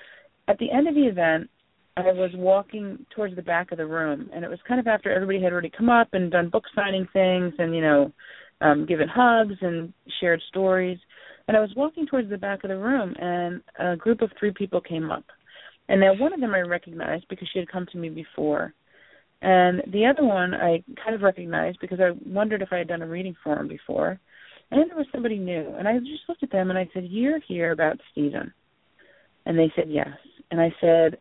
At 0.48 0.58
the 0.58 0.70
end 0.70 0.88
of 0.88 0.94
the 0.94 1.06
event, 1.06 1.48
I 1.96 2.12
was 2.12 2.30
walking 2.34 3.04
towards 3.14 3.36
the 3.36 3.42
back 3.42 3.72
of 3.72 3.78
the 3.78 3.86
room, 3.86 4.30
and 4.32 4.44
it 4.44 4.50
was 4.50 4.58
kind 4.66 4.80
of 4.80 4.86
after 4.86 5.10
everybody 5.12 5.42
had 5.42 5.52
already 5.52 5.70
come 5.76 5.88
up 5.88 6.08
and 6.12 6.30
done 6.30 6.50
book 6.50 6.64
signing 6.74 7.06
things, 7.12 7.54
and 7.58 7.74
you 7.74 7.82
know, 7.82 8.12
um, 8.60 8.86
given 8.86 9.08
hugs 9.08 9.54
and 9.60 9.92
shared 10.20 10.40
stories. 10.48 10.98
And 11.48 11.56
I 11.56 11.60
was 11.60 11.70
walking 11.76 12.06
towards 12.06 12.30
the 12.30 12.38
back 12.38 12.62
of 12.62 12.68
the 12.68 12.76
room, 12.76 13.14
and 13.18 13.60
a 13.78 13.96
group 13.96 14.22
of 14.22 14.30
three 14.38 14.52
people 14.52 14.80
came 14.80 15.10
up. 15.10 15.24
And 15.90 16.00
now 16.00 16.14
one 16.14 16.32
of 16.32 16.40
them 16.40 16.54
I 16.54 16.60
recognized 16.60 17.26
because 17.28 17.48
she 17.52 17.58
had 17.58 17.70
come 17.70 17.84
to 17.90 17.98
me 17.98 18.08
before. 18.10 18.72
And 19.42 19.82
the 19.92 20.06
other 20.06 20.24
one 20.24 20.54
I 20.54 20.84
kind 21.02 21.16
of 21.16 21.22
recognized 21.22 21.78
because 21.80 21.98
I 21.98 22.12
wondered 22.24 22.62
if 22.62 22.68
I 22.70 22.78
had 22.78 22.86
done 22.88 23.02
a 23.02 23.08
reading 23.08 23.34
for 23.42 23.58
him 23.58 23.66
before. 23.66 24.20
And 24.70 24.80
then 24.80 24.86
there 24.86 24.96
was 24.96 25.08
somebody 25.10 25.36
new. 25.36 25.74
And 25.76 25.88
I 25.88 25.98
just 25.98 26.28
looked 26.28 26.44
at 26.44 26.52
them 26.52 26.70
and 26.70 26.78
I 26.78 26.88
said, 26.94 27.08
You're 27.08 27.40
here 27.48 27.72
about 27.72 27.98
Stephen. 28.12 28.52
And 29.46 29.58
they 29.58 29.72
said, 29.74 29.86
Yes. 29.88 30.16
And 30.52 30.60
I 30.60 30.72
said, 30.80 31.18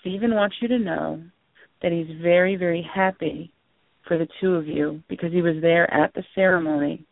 Stephen 0.00 0.36
wants 0.36 0.54
you 0.62 0.68
to 0.68 0.78
know 0.78 1.20
that 1.82 1.90
he's 1.90 2.22
very, 2.22 2.54
very 2.54 2.88
happy 2.94 3.52
for 4.06 4.18
the 4.18 4.28
two 4.40 4.54
of 4.54 4.68
you 4.68 5.02
because 5.08 5.32
he 5.32 5.42
was 5.42 5.56
there 5.60 5.92
at 5.92 6.14
the 6.14 6.22
ceremony 6.36 7.04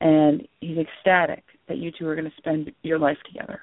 and 0.00 0.48
he's 0.62 0.78
ecstatic 0.78 1.44
that 1.68 1.76
you 1.76 1.92
two 1.92 2.08
are 2.08 2.14
going 2.14 2.30
to 2.30 2.36
spend 2.38 2.72
your 2.82 2.98
life 2.98 3.18
together. 3.26 3.60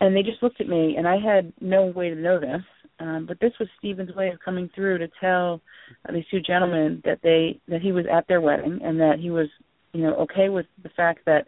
And 0.00 0.14
they 0.14 0.22
just 0.22 0.42
looked 0.42 0.60
at 0.60 0.68
me, 0.68 0.96
and 0.98 1.08
I 1.08 1.16
had 1.18 1.52
no 1.60 1.86
way 1.86 2.10
to 2.10 2.14
know 2.14 2.38
this, 2.38 2.62
um, 2.98 3.24
but 3.26 3.40
this 3.40 3.52
was 3.58 3.68
Stephen's 3.78 4.14
way 4.14 4.28
of 4.28 4.40
coming 4.44 4.70
through 4.74 4.98
to 4.98 5.08
tell 5.20 5.60
uh, 6.08 6.12
these 6.12 6.24
two 6.30 6.40
gentlemen 6.40 7.02
that 7.04 7.20
they 7.22 7.60
that 7.68 7.82
he 7.82 7.92
was 7.92 8.04
at 8.10 8.26
their 8.28 8.40
wedding 8.40 8.80
and 8.82 8.98
that 9.00 9.18
he 9.20 9.30
was, 9.30 9.48
you 9.92 10.02
know, 10.02 10.14
okay 10.16 10.48
with 10.48 10.66
the 10.82 10.88
fact 10.90 11.20
that 11.26 11.46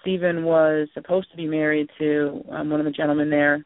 Stephen 0.00 0.44
was 0.44 0.88
supposed 0.94 1.30
to 1.30 1.36
be 1.36 1.46
married 1.46 1.88
to 1.98 2.44
um, 2.50 2.70
one 2.70 2.80
of 2.80 2.86
the 2.86 2.92
gentlemen 2.92 3.30
there, 3.30 3.64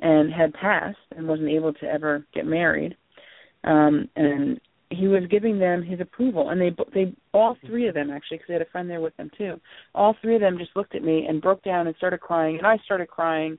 and 0.00 0.32
had 0.32 0.52
passed 0.54 0.98
and 1.16 1.26
wasn't 1.26 1.48
able 1.48 1.72
to 1.72 1.86
ever 1.86 2.24
get 2.34 2.46
married, 2.46 2.96
um, 3.64 4.08
and 4.16 4.60
he 4.90 5.08
was 5.08 5.24
giving 5.30 5.58
them 5.58 5.82
his 5.82 6.00
approval, 6.00 6.50
and 6.50 6.60
they 6.60 6.70
they 6.94 7.12
all 7.34 7.56
three 7.66 7.88
of 7.88 7.94
them 7.94 8.10
actually, 8.10 8.38
because 8.38 8.48
they 8.48 8.54
had 8.54 8.62
a 8.62 8.70
friend 8.70 8.88
there 8.88 9.00
with 9.00 9.16
them 9.16 9.30
too. 9.36 9.60
All 9.94 10.14
three 10.22 10.36
of 10.36 10.40
them 10.40 10.58
just 10.58 10.76
looked 10.76 10.94
at 10.94 11.02
me 11.02 11.26
and 11.28 11.42
broke 11.42 11.62
down 11.64 11.86
and 11.86 11.96
started 11.96 12.20
crying, 12.20 12.58
and 12.58 12.66
I 12.66 12.78
started 12.84 13.08
crying 13.08 13.58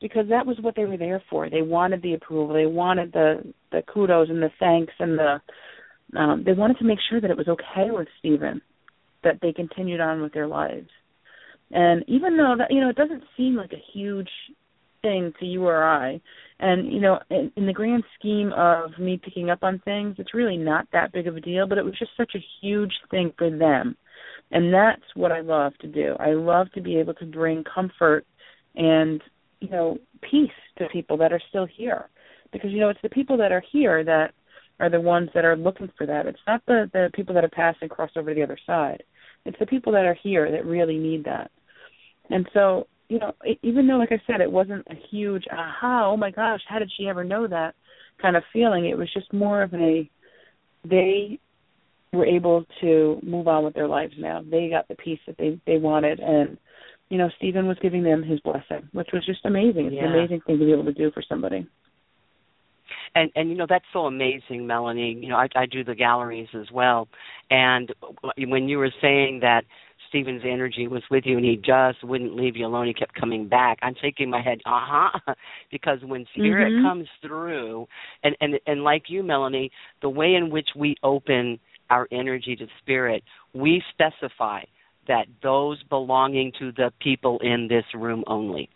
because 0.00 0.28
that 0.28 0.46
was 0.46 0.58
what 0.60 0.76
they 0.76 0.84
were 0.84 0.98
there 0.98 1.22
for. 1.30 1.48
They 1.48 1.62
wanted 1.62 2.02
the 2.02 2.14
approval, 2.14 2.54
they 2.54 2.66
wanted 2.66 3.12
the 3.12 3.54
the 3.72 3.82
kudos 3.82 4.28
and 4.28 4.42
the 4.42 4.50
thanks 4.60 4.92
and 4.98 5.18
the 5.18 5.40
um, 6.18 6.42
they 6.44 6.52
wanted 6.52 6.78
to 6.78 6.84
make 6.84 6.98
sure 7.08 7.20
that 7.20 7.30
it 7.30 7.36
was 7.36 7.48
okay 7.48 7.90
with 7.90 8.08
Stephen, 8.18 8.60
that 9.24 9.38
they 9.40 9.52
continued 9.52 10.00
on 10.00 10.22
with 10.22 10.32
their 10.32 10.46
lives. 10.46 10.88
And 11.70 12.04
even 12.06 12.36
though 12.36 12.54
that 12.58 12.70
you 12.70 12.80
know 12.80 12.90
it 12.90 12.96
doesn't 12.96 13.24
seem 13.36 13.56
like 13.56 13.72
a 13.72 13.82
huge 13.92 14.30
thing 15.02 15.32
to 15.40 15.46
you 15.46 15.64
or 15.64 15.82
I, 15.82 16.20
and 16.58 16.92
you 16.92 17.00
know, 17.00 17.18
in, 17.30 17.52
in 17.56 17.66
the 17.66 17.72
grand 17.72 18.04
scheme 18.18 18.52
of 18.56 18.98
me 18.98 19.20
picking 19.22 19.50
up 19.50 19.62
on 19.62 19.80
things, 19.84 20.16
it's 20.18 20.34
really 20.34 20.56
not 20.56 20.86
that 20.92 21.12
big 21.12 21.26
of 21.26 21.36
a 21.36 21.40
deal. 21.40 21.66
But 21.66 21.78
it 21.78 21.84
was 21.84 21.98
just 21.98 22.12
such 22.16 22.32
a 22.34 22.44
huge 22.60 22.92
thing 23.10 23.32
for 23.36 23.50
them, 23.50 23.96
and 24.50 24.72
that's 24.72 25.02
what 25.14 25.32
I 25.32 25.40
love 25.40 25.76
to 25.80 25.86
do. 25.86 26.14
I 26.18 26.32
love 26.32 26.70
to 26.72 26.80
be 26.80 26.98
able 26.98 27.14
to 27.14 27.26
bring 27.26 27.64
comfort 27.64 28.26
and 28.74 29.22
you 29.60 29.68
know 29.68 29.98
peace 30.22 30.50
to 30.78 30.88
people 30.92 31.16
that 31.18 31.32
are 31.32 31.42
still 31.48 31.66
here, 31.66 32.08
because 32.52 32.70
you 32.70 32.80
know 32.80 32.88
it's 32.88 33.02
the 33.02 33.10
people 33.10 33.36
that 33.38 33.52
are 33.52 33.62
here 33.72 34.02
that 34.04 34.32
are 34.78 34.90
the 34.90 35.00
ones 35.00 35.30
that 35.34 35.44
are 35.44 35.56
looking 35.56 35.90
for 35.96 36.06
that. 36.06 36.26
It's 36.26 36.38
not 36.46 36.64
the 36.66 36.90
the 36.92 37.10
people 37.14 37.34
that 37.34 37.44
have 37.44 37.52
passed 37.52 37.78
and 37.82 37.90
crossed 37.90 38.16
over 38.16 38.30
to 38.30 38.34
the 38.34 38.42
other 38.42 38.58
side. 38.66 39.02
It's 39.44 39.58
the 39.58 39.66
people 39.66 39.92
that 39.92 40.04
are 40.04 40.16
here 40.22 40.50
that 40.50 40.66
really 40.66 40.98
need 40.98 41.24
that. 41.24 41.50
And 42.30 42.48
so, 42.52 42.88
you 43.08 43.18
know, 43.18 43.32
it, 43.42 43.58
even 43.62 43.86
though, 43.86 43.96
like 43.96 44.12
I 44.12 44.20
said, 44.26 44.40
it 44.40 44.50
wasn't 44.50 44.86
a 44.90 44.94
huge 45.10 45.44
aha, 45.50 46.06
oh 46.06 46.16
my 46.16 46.30
gosh, 46.30 46.60
how 46.68 46.78
did 46.78 46.90
she 46.96 47.08
ever 47.08 47.24
know 47.24 47.46
that 47.46 47.74
kind 48.20 48.36
of 48.36 48.42
feeling? 48.52 48.86
It 48.86 48.98
was 48.98 49.12
just 49.12 49.32
more 49.32 49.62
of 49.62 49.72
a 49.74 50.08
they 50.84 51.38
were 52.12 52.26
able 52.26 52.64
to 52.80 53.20
move 53.22 53.48
on 53.48 53.64
with 53.64 53.74
their 53.74 53.88
lives 53.88 54.14
now. 54.18 54.42
They 54.48 54.68
got 54.70 54.88
the 54.88 54.94
peace 54.94 55.20
that 55.26 55.36
they 55.38 55.60
they 55.66 55.78
wanted, 55.78 56.20
and 56.20 56.56
you 57.08 57.18
know, 57.18 57.28
Stephen 57.36 57.66
was 57.66 57.76
giving 57.80 58.02
them 58.02 58.22
his 58.22 58.40
blessing, 58.40 58.88
which 58.92 59.08
was 59.12 59.24
just 59.24 59.44
amazing. 59.44 59.86
It's 59.86 59.96
yeah. 59.96 60.06
an 60.06 60.14
amazing 60.14 60.40
thing 60.46 60.58
to 60.58 60.64
be 60.64 60.72
able 60.72 60.84
to 60.84 60.92
do 60.92 61.10
for 61.12 61.22
somebody. 61.28 61.66
And 63.14 63.30
and 63.34 63.48
you 63.48 63.56
know 63.56 63.66
that's 63.68 63.84
so 63.92 64.06
amazing, 64.06 64.66
Melanie. 64.66 65.18
You 65.20 65.28
know 65.28 65.36
I, 65.36 65.48
I 65.54 65.66
do 65.66 65.84
the 65.84 65.94
galleries 65.94 66.48
as 66.54 66.70
well, 66.72 67.08
and 67.50 67.92
when 68.38 68.68
you 68.68 68.78
were 68.78 68.92
saying 69.00 69.40
that 69.40 69.64
Stephen's 70.08 70.42
energy 70.44 70.88
was 70.88 71.02
with 71.10 71.24
you 71.26 71.36
and 71.36 71.44
he 71.44 71.56
just 71.56 72.02
wouldn't 72.04 72.34
leave 72.34 72.56
you 72.56 72.66
alone. 72.66 72.86
He 72.86 72.94
kept 72.94 73.14
coming 73.14 73.48
back. 73.48 73.78
I'm 73.82 73.94
shaking 74.00 74.30
my 74.30 74.40
head, 74.40 74.58
uh 74.66 74.80
huh, 74.82 75.34
because 75.70 75.98
when 76.02 76.26
spirit 76.34 76.72
mm-hmm. 76.72 76.86
comes 76.86 77.08
through, 77.22 77.86
and 78.22 78.36
and 78.40 78.54
and 78.66 78.82
like 78.82 79.04
you, 79.08 79.22
Melanie, 79.22 79.70
the 80.02 80.10
way 80.10 80.34
in 80.34 80.50
which 80.50 80.68
we 80.76 80.96
open 81.02 81.58
our 81.90 82.08
energy 82.10 82.56
to 82.56 82.66
spirit, 82.80 83.22
we 83.54 83.82
specify 83.92 84.60
that 85.08 85.26
those 85.42 85.82
belonging 85.84 86.52
to 86.58 86.72
the 86.72 86.90
people 87.00 87.38
in 87.42 87.68
this 87.68 87.84
room 87.94 88.24
only. 88.26 88.68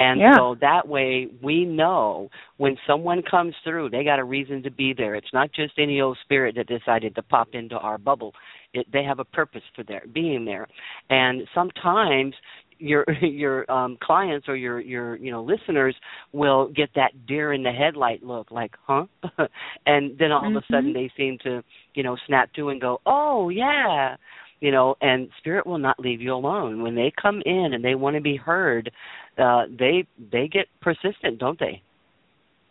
And 0.00 0.18
yeah. 0.18 0.34
so 0.34 0.56
that 0.62 0.88
way 0.88 1.28
we 1.42 1.66
know 1.66 2.30
when 2.56 2.76
someone 2.86 3.22
comes 3.22 3.54
through, 3.62 3.90
they 3.90 4.02
got 4.02 4.18
a 4.18 4.24
reason 4.24 4.62
to 4.62 4.70
be 4.70 4.94
there. 4.96 5.14
It's 5.14 5.32
not 5.34 5.52
just 5.52 5.74
any 5.78 6.00
old 6.00 6.16
spirit 6.24 6.56
that 6.56 6.66
decided 6.66 7.14
to 7.16 7.22
pop 7.22 7.48
into 7.52 7.76
our 7.76 7.98
bubble. 7.98 8.32
It, 8.72 8.86
they 8.90 9.04
have 9.04 9.18
a 9.18 9.24
purpose 9.24 9.62
for 9.76 9.84
their 9.84 10.02
being 10.12 10.46
there. 10.46 10.66
And 11.10 11.42
sometimes 11.54 12.34
your 12.80 13.04
your 13.22 13.70
um 13.70 13.98
clients 14.02 14.48
or 14.48 14.56
your 14.56 14.80
your 14.80 15.16
you 15.16 15.30
know 15.30 15.42
listeners 15.42 15.94
will 16.32 16.68
get 16.68 16.88
that 16.94 17.26
deer 17.26 17.52
in 17.52 17.62
the 17.62 17.70
headlight 17.70 18.22
look 18.22 18.50
like 18.50 18.74
huh 18.86 19.04
and 19.86 20.16
then 20.18 20.32
all 20.32 20.42
mm-hmm. 20.42 20.56
of 20.56 20.62
a 20.62 20.72
sudden 20.72 20.94
they 20.94 21.10
seem 21.16 21.36
to 21.42 21.62
you 21.94 22.02
know 22.02 22.16
snap 22.26 22.50
to 22.54 22.70
and 22.70 22.80
go 22.80 22.98
oh 23.04 23.50
yeah 23.50 24.16
you 24.60 24.70
know 24.70 24.94
and 25.00 25.28
spirit 25.38 25.66
will 25.66 25.78
not 25.78 25.98
leave 25.98 26.20
you 26.20 26.34
alone. 26.34 26.82
When 26.82 26.94
they 26.94 27.12
come 27.20 27.42
in 27.44 27.70
and 27.72 27.84
they 27.84 27.94
want 27.94 28.16
to 28.16 28.22
be 28.22 28.36
heard 28.36 28.90
uh 29.38 29.64
they 29.78 30.06
they 30.32 30.48
get 30.48 30.66
persistent 30.80 31.38
don't 31.38 31.58
they? 31.58 31.82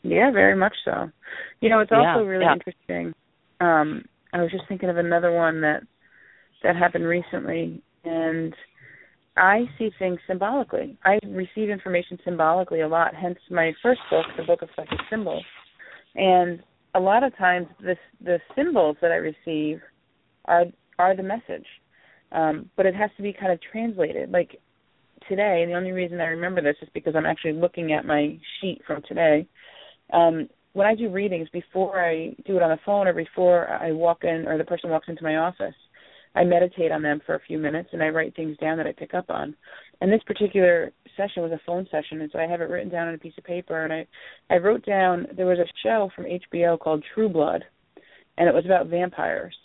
Yeah 0.04 0.32
very 0.32 0.56
much 0.56 0.76
so. 0.86 1.10
You 1.62 1.70
know 1.70 1.80
it's 1.80 1.92
also 1.92 2.24
yeah, 2.24 2.28
really 2.28 2.46
yeah. 2.46 2.54
interesting. 2.54 3.14
Um 3.60 4.06
i 4.32 4.42
was 4.42 4.52
just 4.52 4.64
thinking 4.68 4.90
of 4.90 4.98
another 4.98 5.32
one 5.32 5.62
that 5.62 5.82
that 6.64 6.76
happened 6.76 7.06
recently 7.06 7.82
and 8.04 8.54
i 9.36 9.64
see 9.78 9.90
things 9.98 10.20
symbolically. 10.28 10.98
I 11.04 11.20
receive 11.28 11.70
information 11.70 12.20
symbolically 12.24 12.82
a 12.82 12.88
lot 12.88 13.16
hence 13.16 13.40
my 13.50 13.74
first 13.82 14.02
book 14.12 14.26
the 14.38 14.44
book 14.44 14.62
of 14.62 14.70
psychic 14.76 15.00
symbols 15.10 15.44
and 16.16 16.62
a 16.96 17.00
lot 17.00 17.24
of 17.24 17.36
times 17.38 17.68
this 17.84 17.98
the 18.24 18.40
symbols 18.56 18.98
that 19.02 19.12
i 19.12 19.16
receive 19.16 19.82
are 20.46 20.66
are 21.00 21.16
the 21.16 21.24
message. 21.24 21.66
Um, 22.32 22.70
but 22.78 22.86
it 22.86 22.96
has 22.96 23.10
to 23.18 23.24
be 23.24 23.34
kind 23.34 23.52
of 23.52 23.60
translated. 23.72 24.32
Like 24.32 24.60
today, 25.28 25.62
and 25.62 25.72
the 25.72 25.76
only 25.76 25.92
reason 25.92 26.20
I 26.20 26.26
remember 26.26 26.62
this 26.62 26.76
is 26.82 26.90
because 26.94 27.16
I'm 27.16 27.26
actually 27.26 27.54
looking 27.54 27.94
at 27.94 28.06
my 28.06 28.38
sheet 28.60 28.82
from 28.86 29.02
today. 29.08 29.48
Um, 30.14 30.50
when 30.74 30.88
I 30.88 30.96
do 30.96 31.10
readings, 31.10 31.50
before 31.52 32.04
I 32.04 32.36
do 32.46 32.58
it 32.58 32.64
on 32.64 32.70
the 32.70 32.80
phone 32.86 33.08
or 33.08 33.14
before 33.14 33.68
I 33.68 33.92
walk 33.92 34.24
in 34.24 34.48
or 34.48 34.58
the 34.58 34.64
person 34.64 34.90
walks 34.90 35.08
into 35.08 35.24
my 35.24 35.38
office, 35.38 35.76
I 36.36 36.44
meditate 36.44 36.92
on 36.92 37.02
them 37.02 37.22
for 37.26 37.36
a 37.36 37.42
few 37.48 37.58
minutes 37.58 37.90
and 37.92 38.04
I 38.04 38.10
write 38.10 38.36
things 38.36 38.58
down 38.58 38.78
that 38.78 38.88
I 38.88 38.94
pick 38.94 39.14
up 39.14 39.30
on. 39.30 39.56
And 40.02 40.12
this 40.12 40.22
particular 40.26 40.92
session 41.18 41.44
was 41.44 41.52
a 41.52 41.60
phone 41.66 41.88
session, 41.92 42.22
and 42.22 42.30
so 42.32 42.40
I 42.40 42.48
have 42.48 42.62
it 42.62 42.70
written 42.70 42.90
down 42.90 43.08
on 43.08 43.16
a 43.16 43.18
piece 43.18 43.34
of 43.38 43.44
paper. 43.44 43.84
And 43.84 43.92
I, 43.92 44.08
I 44.50 44.58
wrote 44.58 44.86
down 44.86 45.28
there 45.36 45.48
was 45.48 45.60
a 45.60 45.66
show 45.84 46.10
from 46.16 46.26
HBO 46.26 46.80
called 46.80 47.04
True 47.14 47.30
Blood, 47.30 47.66
and 48.38 48.48
it 48.48 48.54
was 48.54 48.66
about 48.66 48.88
vampires 48.88 49.56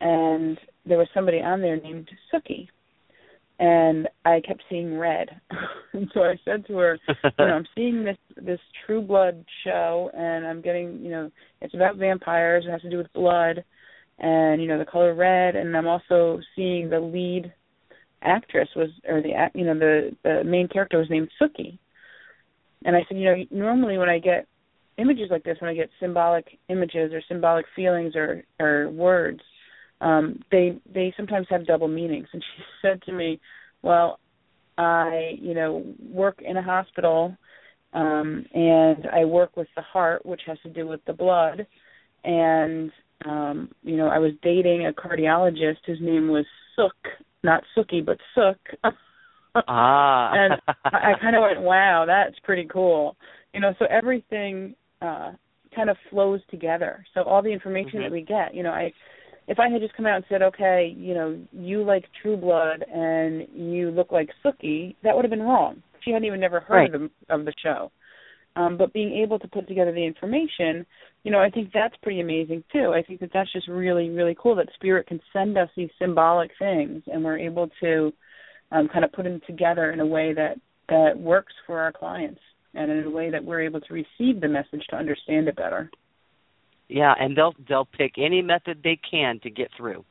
and 0.00 0.58
there 0.88 0.98
was 0.98 1.08
somebody 1.14 1.40
on 1.40 1.60
there 1.60 1.80
named 1.80 2.08
Sookie. 2.32 2.68
And 3.60 4.08
I 4.24 4.40
kept 4.40 4.62
seeing 4.70 4.96
red. 4.96 5.28
and 5.92 6.08
so 6.14 6.20
I 6.20 6.38
said 6.44 6.66
to 6.66 6.76
her, 6.76 6.98
you 7.08 7.14
know, 7.38 7.44
I'm 7.44 7.66
seeing 7.74 8.04
this 8.04 8.16
this 8.36 8.60
True 8.86 9.02
Blood 9.02 9.44
show 9.64 10.10
and 10.16 10.46
I'm 10.46 10.62
getting, 10.62 11.00
you 11.02 11.10
know, 11.10 11.30
it's 11.60 11.74
about 11.74 11.96
vampires, 11.96 12.64
it 12.66 12.70
has 12.70 12.82
to 12.82 12.90
do 12.90 12.98
with 12.98 13.12
blood 13.12 13.64
and, 14.20 14.62
you 14.62 14.68
know, 14.68 14.78
the 14.78 14.84
color 14.84 15.14
red 15.14 15.56
and 15.56 15.76
I'm 15.76 15.88
also 15.88 16.40
seeing 16.54 16.88
the 16.88 17.00
lead 17.00 17.52
actress 18.22 18.68
was 18.76 18.90
or 19.08 19.22
the 19.22 19.32
you 19.54 19.64
know, 19.64 19.78
the 19.78 20.16
the 20.22 20.44
main 20.44 20.68
character 20.68 20.98
was 20.98 21.10
named 21.10 21.28
Sookie. 21.40 21.78
And 22.84 22.94
I 22.94 23.00
said, 23.08 23.18
you 23.18 23.24
know, 23.24 23.44
normally 23.50 23.98
when 23.98 24.08
I 24.08 24.20
get 24.20 24.46
images 24.98 25.28
like 25.30 25.42
this, 25.42 25.56
when 25.60 25.70
I 25.70 25.74
get 25.74 25.90
symbolic 26.00 26.46
images 26.68 27.12
or 27.12 27.22
symbolic 27.28 27.66
feelings 27.74 28.14
or 28.14 28.44
or 28.60 28.88
words, 28.90 29.40
um 30.00 30.40
they 30.50 30.78
they 30.92 31.12
sometimes 31.16 31.46
have 31.50 31.66
double 31.66 31.88
meanings. 31.88 32.28
And 32.32 32.42
she 32.56 32.62
said 32.82 33.02
to 33.02 33.12
me 33.12 33.40
well 33.82 34.18
i 34.76 35.32
you 35.40 35.54
know 35.54 35.84
work 36.12 36.40
in 36.44 36.56
a 36.56 36.62
hospital 36.62 37.36
um 37.92 38.44
and 38.54 39.06
i 39.12 39.24
work 39.24 39.56
with 39.56 39.68
the 39.76 39.82
heart 39.82 40.24
which 40.24 40.42
has 40.46 40.58
to 40.62 40.70
do 40.70 40.86
with 40.86 41.00
the 41.06 41.12
blood. 41.12 41.66
And 42.24 42.90
um 43.24 43.70
you 43.82 43.96
know 43.96 44.08
i 44.08 44.18
was 44.18 44.32
dating 44.42 44.86
a 44.86 44.92
cardiologist. 44.92 45.78
Whose 45.86 46.00
name 46.00 46.28
was 46.28 46.46
sook 46.76 46.96
not 47.42 47.62
sookie 47.76 48.04
but 48.04 48.18
sook. 48.34 48.58
Ah. 49.66 50.30
And 50.34 50.54
i, 50.84 51.12
I 51.12 51.12
kind 51.20 51.34
of 51.34 51.42
went 51.42 51.60
wow 51.72 52.04
that's 52.06 52.38
pretty 52.44 52.68
cool. 52.70 53.16
You 53.52 53.60
know 53.60 53.74
so 53.78 53.86
everything 53.90 54.74
uh 55.02 55.32
kind 55.74 55.90
of 55.90 55.96
flows 56.10 56.40
together. 56.50 57.04
So 57.14 57.22
all 57.22 57.42
the 57.42 57.52
information 57.52 57.94
mm-hmm. 57.94 58.02
that 58.02 58.12
we 58.12 58.22
get 58.22 58.54
you 58.54 58.62
know 58.62 58.70
i 58.70 58.92
if 59.48 59.58
I 59.58 59.70
had 59.70 59.80
just 59.80 59.96
come 59.96 60.06
out 60.06 60.16
and 60.16 60.24
said, 60.28 60.42
okay, 60.42 60.94
you 60.96 61.14
know, 61.14 61.40
you 61.52 61.82
like 61.82 62.04
True 62.22 62.36
Blood 62.36 62.84
and 62.92 63.46
you 63.54 63.90
look 63.90 64.12
like 64.12 64.28
Sookie, 64.44 64.94
that 65.02 65.16
would 65.16 65.24
have 65.24 65.30
been 65.30 65.42
wrong. 65.42 65.82
She 66.04 66.10
hadn't 66.10 66.26
even 66.26 66.38
never 66.38 66.60
heard 66.60 66.92
right. 66.92 66.94
of, 66.94 67.00
the, 67.00 67.34
of 67.34 67.44
the 67.46 67.54
show. 67.62 67.90
Um, 68.56 68.76
but 68.76 68.92
being 68.92 69.22
able 69.22 69.38
to 69.38 69.48
put 69.48 69.66
together 69.66 69.92
the 69.92 70.04
information, 70.04 70.84
you 71.22 71.30
know, 71.30 71.38
I 71.38 71.48
think 71.48 71.70
that's 71.72 71.94
pretty 72.02 72.20
amazing 72.20 72.62
too. 72.72 72.92
I 72.94 73.02
think 73.02 73.20
that 73.20 73.30
that's 73.32 73.52
just 73.52 73.68
really, 73.68 74.10
really 74.10 74.36
cool 74.40 74.54
that 74.56 74.68
Spirit 74.74 75.06
can 75.06 75.20
send 75.32 75.56
us 75.56 75.68
these 75.76 75.90
symbolic 75.98 76.50
things, 76.58 77.02
and 77.06 77.24
we're 77.24 77.38
able 77.38 77.70
to 77.82 78.12
um, 78.70 78.88
kind 78.92 79.04
of 79.04 79.12
put 79.12 79.24
them 79.24 79.40
together 79.46 79.92
in 79.92 80.00
a 80.00 80.06
way 80.06 80.34
that 80.34 80.56
that 80.88 81.18
works 81.18 81.52
for 81.66 81.80
our 81.80 81.92
clients, 81.92 82.40
and 82.74 82.90
in 82.90 83.04
a 83.04 83.10
way 83.10 83.30
that 83.30 83.44
we're 83.44 83.62
able 83.62 83.80
to 83.80 83.94
receive 83.94 84.40
the 84.40 84.48
message 84.48 84.84
to 84.90 84.96
understand 84.96 85.48
it 85.48 85.56
better. 85.56 85.90
Yeah, 86.88 87.14
and 87.18 87.36
they'll 87.36 87.54
they'll 87.68 87.84
pick 87.86 88.12
any 88.16 88.42
method 88.42 88.80
they 88.82 88.98
can 89.10 89.40
to 89.42 89.50
get 89.50 89.68
through. 89.76 90.04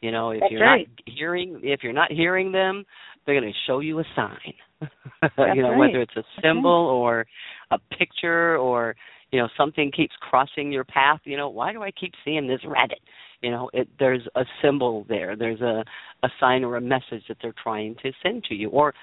You 0.00 0.12
know, 0.12 0.30
if 0.30 0.40
That's 0.40 0.52
you're 0.52 0.62
right. 0.62 0.88
not 0.88 1.14
hearing 1.14 1.60
if 1.62 1.82
you're 1.82 1.92
not 1.92 2.12
hearing 2.12 2.52
them, 2.52 2.84
they're 3.24 3.38
going 3.38 3.52
to 3.52 3.58
show 3.66 3.80
you 3.80 3.98
a 4.00 4.04
sign. 4.14 4.54
you 4.80 5.62
know, 5.62 5.70
right. 5.70 5.78
whether 5.78 6.00
it's 6.00 6.16
a 6.16 6.22
symbol 6.42 6.70
or 6.70 7.26
a 7.70 7.78
picture 7.96 8.56
or 8.56 8.94
you 9.32 9.40
know 9.40 9.48
something 9.56 9.90
keeps 9.90 10.14
crossing 10.20 10.72
your 10.72 10.84
path. 10.84 11.20
You 11.24 11.36
know, 11.36 11.48
why 11.48 11.72
do 11.72 11.82
I 11.82 11.90
keep 11.90 12.12
seeing 12.24 12.46
this 12.46 12.60
rabbit? 12.66 13.00
You 13.42 13.50
know, 13.50 13.70
it, 13.72 13.88
there's 13.98 14.26
a 14.34 14.44
symbol 14.62 15.04
there. 15.08 15.36
There's 15.36 15.60
a 15.60 15.84
a 16.24 16.28
sign 16.40 16.64
or 16.64 16.76
a 16.76 16.80
message 16.80 17.24
that 17.28 17.38
they're 17.42 17.54
trying 17.60 17.96
to 18.02 18.12
send 18.22 18.44
to 18.44 18.54
you. 18.54 18.70
Or 18.70 18.94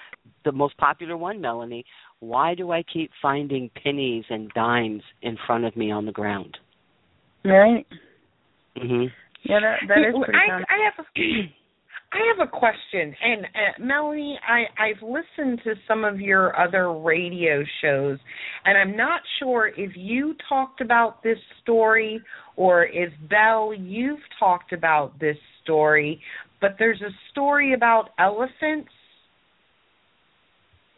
the 0.43 0.51
most 0.51 0.77
popular 0.77 1.17
one, 1.17 1.41
Melanie. 1.41 1.85
Why 2.19 2.55
do 2.55 2.71
I 2.71 2.83
keep 2.83 3.11
finding 3.21 3.69
pennies 3.83 4.25
and 4.29 4.49
dimes 4.53 5.03
in 5.21 5.37
front 5.45 5.65
of 5.65 5.75
me 5.75 5.91
on 5.91 6.05
the 6.05 6.11
ground? 6.11 6.57
Right. 7.45 7.85
Mhm. 8.75 9.11
Yeah, 9.43 9.59
that 9.59 9.79
that 9.87 9.97
is 9.99 10.15
pretty 10.23 10.39
I, 10.39 10.49
common. 10.49 10.65
I 10.69 10.77
have 10.85 11.05
a, 11.05 11.21
I 12.11 12.33
have 12.35 12.47
a 12.47 12.49
question, 12.49 13.15
and 13.21 13.45
uh, 13.45 13.79
Melanie, 13.79 14.39
I 14.47 14.63
I've 14.81 15.01
listened 15.01 15.61
to 15.63 15.75
some 15.87 16.03
of 16.03 16.19
your 16.19 16.59
other 16.59 16.91
radio 16.91 17.63
shows, 17.81 18.17
and 18.65 18.77
I'm 18.77 18.97
not 18.97 19.21
sure 19.39 19.67
if 19.77 19.91
you 19.95 20.35
talked 20.49 20.81
about 20.81 21.21
this 21.21 21.37
story 21.61 22.19
or 22.55 22.85
if 22.85 23.11
Belle 23.29 23.73
you've 23.73 24.19
talked 24.39 24.73
about 24.73 25.19
this 25.19 25.37
story, 25.63 26.19
but 26.61 26.75
there's 26.79 27.01
a 27.01 27.11
story 27.31 27.73
about 27.73 28.09
elephants 28.17 28.89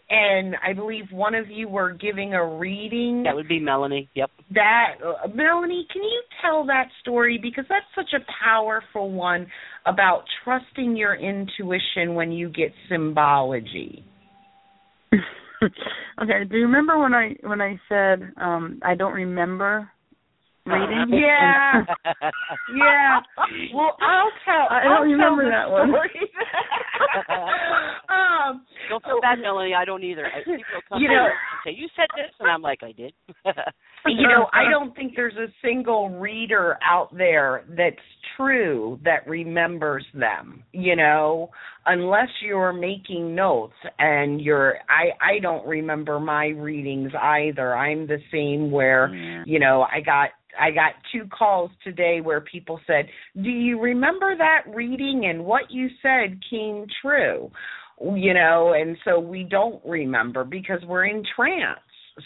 and 0.10 0.56
I 0.66 0.74
believe 0.74 1.06
one 1.12 1.36
of 1.36 1.50
you 1.50 1.68
were 1.68 1.92
giving 1.92 2.34
a 2.34 2.46
reading. 2.46 3.24
That 3.24 3.36
would 3.36 3.48
be 3.48 3.60
Melanie. 3.60 4.10
Yep. 4.14 4.32
That 4.54 4.96
uh, 5.06 5.28
Melanie, 5.34 5.86
can 5.92 6.04
you 6.04 6.22
tell 6.42 6.66
that 6.68 6.88
story 7.02 7.38
because 7.42 7.66
that's 7.68 7.86
such 7.96 8.14
a 8.20 8.24
powerful 8.44 9.12
one 9.12 9.48
about 9.86 10.24
trusting 10.44 10.96
your 10.96 11.16
intuition 11.16 12.16
when 12.16 12.32
you 12.32 12.50
get 12.50 12.72
symbology. 12.90 14.06
okay. 15.14 16.44
Do 16.50 16.56
you 16.58 16.64
remember 16.66 16.98
when 17.00 17.14
I 17.14 17.36
when 17.42 17.60
I 17.62 17.78
said 17.90 18.32
um 18.40 18.80
I 18.84 18.96
don't 18.96 19.14
remember 19.14 19.90
reading. 20.66 21.06
Yeah, 21.18 21.84
yeah. 22.76 23.20
Well, 23.74 23.96
I'll 24.02 24.32
tell. 24.44 24.68
I 24.70 24.82
I'll 24.84 25.00
don't 25.00 25.12
remember 25.12 25.44
tell 25.44 25.52
that 25.52 25.72
one. 25.72 25.90
um, 28.10 28.66
Don't 28.90 29.04
feel 29.04 29.22
bad, 29.22 29.40
Melanie. 29.40 29.74
I 29.74 29.86
don't 29.86 30.04
either. 30.04 30.26
I, 30.26 30.40
people 30.44 30.64
come 30.90 31.02
You 31.02 31.08
in 31.10 31.16
know- 31.16 31.26
and 31.26 31.34
say, 31.66 31.72
"You 31.72 31.88
said 31.96 32.08
this," 32.16 32.34
and 32.40 32.50
I'm 32.50 32.62
like, 32.62 32.80
"I 32.84 32.92
did." 32.92 33.14
You 34.08 34.28
know, 34.28 34.48
I 34.54 34.70
don't 34.70 34.96
think 34.96 35.14
there's 35.16 35.36
a 35.36 35.48
single 35.62 36.10
reader 36.10 36.78
out 36.84 37.16
there 37.16 37.66
that's 37.70 37.96
true 38.36 39.00
that 39.04 39.28
remembers 39.28 40.06
them, 40.14 40.64
you 40.72 40.96
know, 40.96 41.50
unless 41.86 42.30
you're 42.42 42.74
making 42.74 43.34
notes 43.36 43.74
and 44.00 44.42
you're 44.42 44.76
I 44.90 45.10
I 45.36 45.40
don't 45.40 45.66
remember 45.68 46.20
my 46.20 46.48
readings 46.48 47.12
either. 47.20 47.76
I'm 47.76 48.08
the 48.08 48.20
same 48.32 48.72
where, 48.72 49.14
Yeah. 49.14 49.44
you 49.46 49.60
know, 49.60 49.84
I 49.92 50.02
got 50.02 50.30
I 50.60 50.72
got 50.72 50.94
two 51.12 51.26
calls 51.28 51.70
today 51.84 52.20
where 52.22 52.42
people 52.42 52.80
said, 52.88 53.08
"Do 53.36 53.50
you 53.50 53.80
remember 53.80 54.36
that 54.36 54.64
reading 54.74 55.26
and 55.26 55.46
what 55.46 55.70
you 55.70 55.88
said 56.02 56.40
came 56.50 56.86
true?" 57.02 57.52
You 58.00 58.34
know, 58.34 58.74
and 58.74 58.96
so 59.06 59.20
we 59.20 59.44
don't 59.44 59.84
remember 59.84 60.44
because 60.44 60.84
we're 60.86 61.06
in 61.06 61.24
trance 61.36 61.80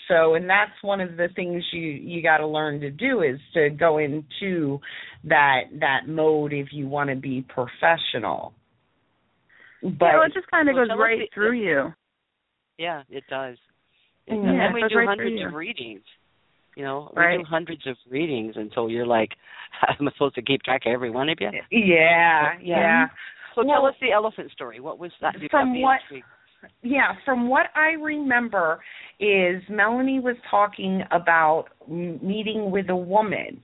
so 0.08 0.36
and 0.36 0.50
that's 0.50 0.72
one 0.82 1.02
of 1.02 1.18
the 1.18 1.28
things 1.36 1.64
you 1.72 1.82
you 1.82 2.22
got 2.24 2.38
to 2.38 2.48
learn 2.48 2.80
to 2.80 2.90
do 2.90 3.22
is 3.22 3.40
to 3.54 3.70
go 3.70 3.98
into 3.98 4.80
that 5.24 5.64
that 5.80 6.08
mode 6.08 6.54
if 6.54 6.68
you 6.72 6.88
want 6.88 7.10
to 7.10 7.16
be 7.16 7.46
professional 7.50 8.54
but 9.82 10.06
yeah, 10.06 10.14
well, 10.18 10.24
it 10.28 10.34
just 10.34 10.48
kind 10.52 10.70
of 10.70 10.76
Well, 10.76 10.88
goes 10.88 10.98
right 10.98 11.20
the- 11.20 11.30
through 11.34 11.54
you. 11.54 11.92
yeah, 12.78 13.02
it 13.10 13.24
does. 13.30 13.58
It 14.28 14.36
Yeah, 14.36 14.36
does. 14.36 14.46
and 14.46 14.62
it 14.62 14.74
we 14.76 14.88
do 14.88 14.96
right 14.98 15.08
hundreds 15.08 15.42
of 15.44 15.54
readings. 15.54 16.02
You 16.78 16.84
know, 16.84 17.12
we 17.16 17.22
Right. 17.22 17.38
do 17.40 17.44
hundreds 17.44 17.86
of 17.88 17.98
readings 18.08 18.56
until 18.58 18.90
you're 18.90 19.08
like, 19.08 19.36
I'm 19.82 20.08
supposed 20.14 20.36
to 20.36 20.42
keep 20.44 20.62
track 20.64 20.86
of 20.86 20.92
every 20.94 21.10
one 21.10 21.30
of 21.30 21.38
you?" 21.42 21.50
yeah 21.72 22.54
yeah 22.62 23.08
So 23.56 23.64
tell 23.64 23.82
Well- 23.82 23.88
us 23.88 23.96
the 24.00 24.12
elephant 24.12 24.52
story. 24.52 24.80
What 24.80 25.00
was 25.00 25.12
that? 25.20 25.34
You 25.42 25.50
Yeah 26.84 27.14
from 27.26 27.50
what 27.50 27.68
i 27.76 27.92
remember 27.92 28.80
is 29.20 29.62
melanie 29.70 30.20
was 30.20 30.36
talking 30.50 31.02
about 31.12 31.66
meeting 31.88 32.72
with 32.72 32.90
a 32.90 32.96
woman 32.96 33.62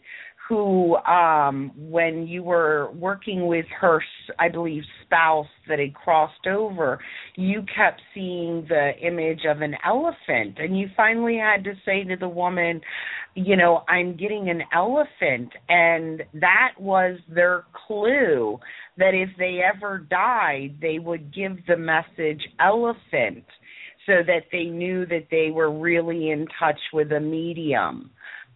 who 0.48 0.95
um 0.98 1.72
when 1.76 2.26
you 2.28 2.43
were 2.43 2.91
working 2.91 3.48
with 3.48 3.66
her 3.80 4.02
i 4.39 4.48
believe 4.48 4.84
spouse 5.04 5.48
that 5.68 5.80
had 5.80 5.93
crossed 5.93 6.48
over 6.48 7.00
you 7.36 7.64
kept 7.76 8.02
seeing 8.14 8.66
the 8.68 8.91
image 9.02 9.41
of 9.48 9.62
an 9.62 9.76
elephant. 9.86 10.58
And 10.58 10.78
you 10.78 10.88
finally 10.98 11.38
had 11.38 11.64
to 11.66 11.74
say 11.86 12.04
to 12.04 12.16
the 12.16 12.28
woman 12.28 12.82
you 13.36 13.56
know 13.56 13.84
i'm 13.88 14.16
getting 14.18 14.50
an 14.50 14.64
elephant. 14.74 15.52
And 15.70 16.24
that 16.34 16.74
was 16.80 17.20
their 17.34 17.66
clue 17.88 18.60
that 18.98 19.14
if 19.14 19.30
they 19.38 19.60
ever 19.64 20.00
died 20.00 20.78
they 20.82 21.00
would 21.00 21.34
give 21.34 21.58
the 21.68 21.78
message 21.78 22.41
elephant 22.60 23.45
so 24.06 24.24
that 24.26 24.43
they 24.52 24.66
knew 24.66 25.06
that 25.06 25.28
they 25.30 25.52
were 25.52 25.72
really 25.72 26.32
in 26.32 26.48
touch 26.60 26.80
with 26.93 27.12
a 27.12 27.20
medium 27.20 28.10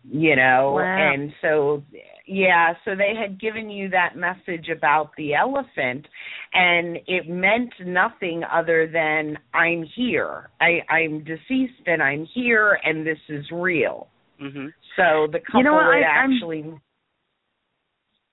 you 0.03 0.35
know 0.35 0.73
Wow. 0.77 1.13
and 1.13 1.31
so 1.41 1.83
yeah 2.25 2.73
so 2.85 2.95
they 2.95 3.13
had 3.19 3.39
given 3.39 3.69
you 3.69 3.89
that 3.89 4.15
message 4.15 4.69
about 4.69 5.11
the 5.17 5.35
elephant 5.35 6.07
and 6.53 6.97
it 7.07 7.29
meant 7.29 7.71
nothing 7.85 8.41
other 8.51 8.87
than 8.91 9.37
i'm 9.53 9.83
here 9.95 10.49
i 10.59 10.79
i'm 10.89 11.23
deceased 11.23 11.85
and 11.85 12.01
i'm 12.01 12.25
here 12.33 12.79
and 12.83 13.05
this 13.05 13.19
is 13.29 13.45
real 13.51 14.07
Mhm. 14.41 14.73
so 14.95 15.27
the 15.31 15.39
couple 15.39 15.59
You 15.59 15.63
know 15.65 15.75
I- 15.77 15.97
I'm- 16.01 16.31
actually 16.33 16.73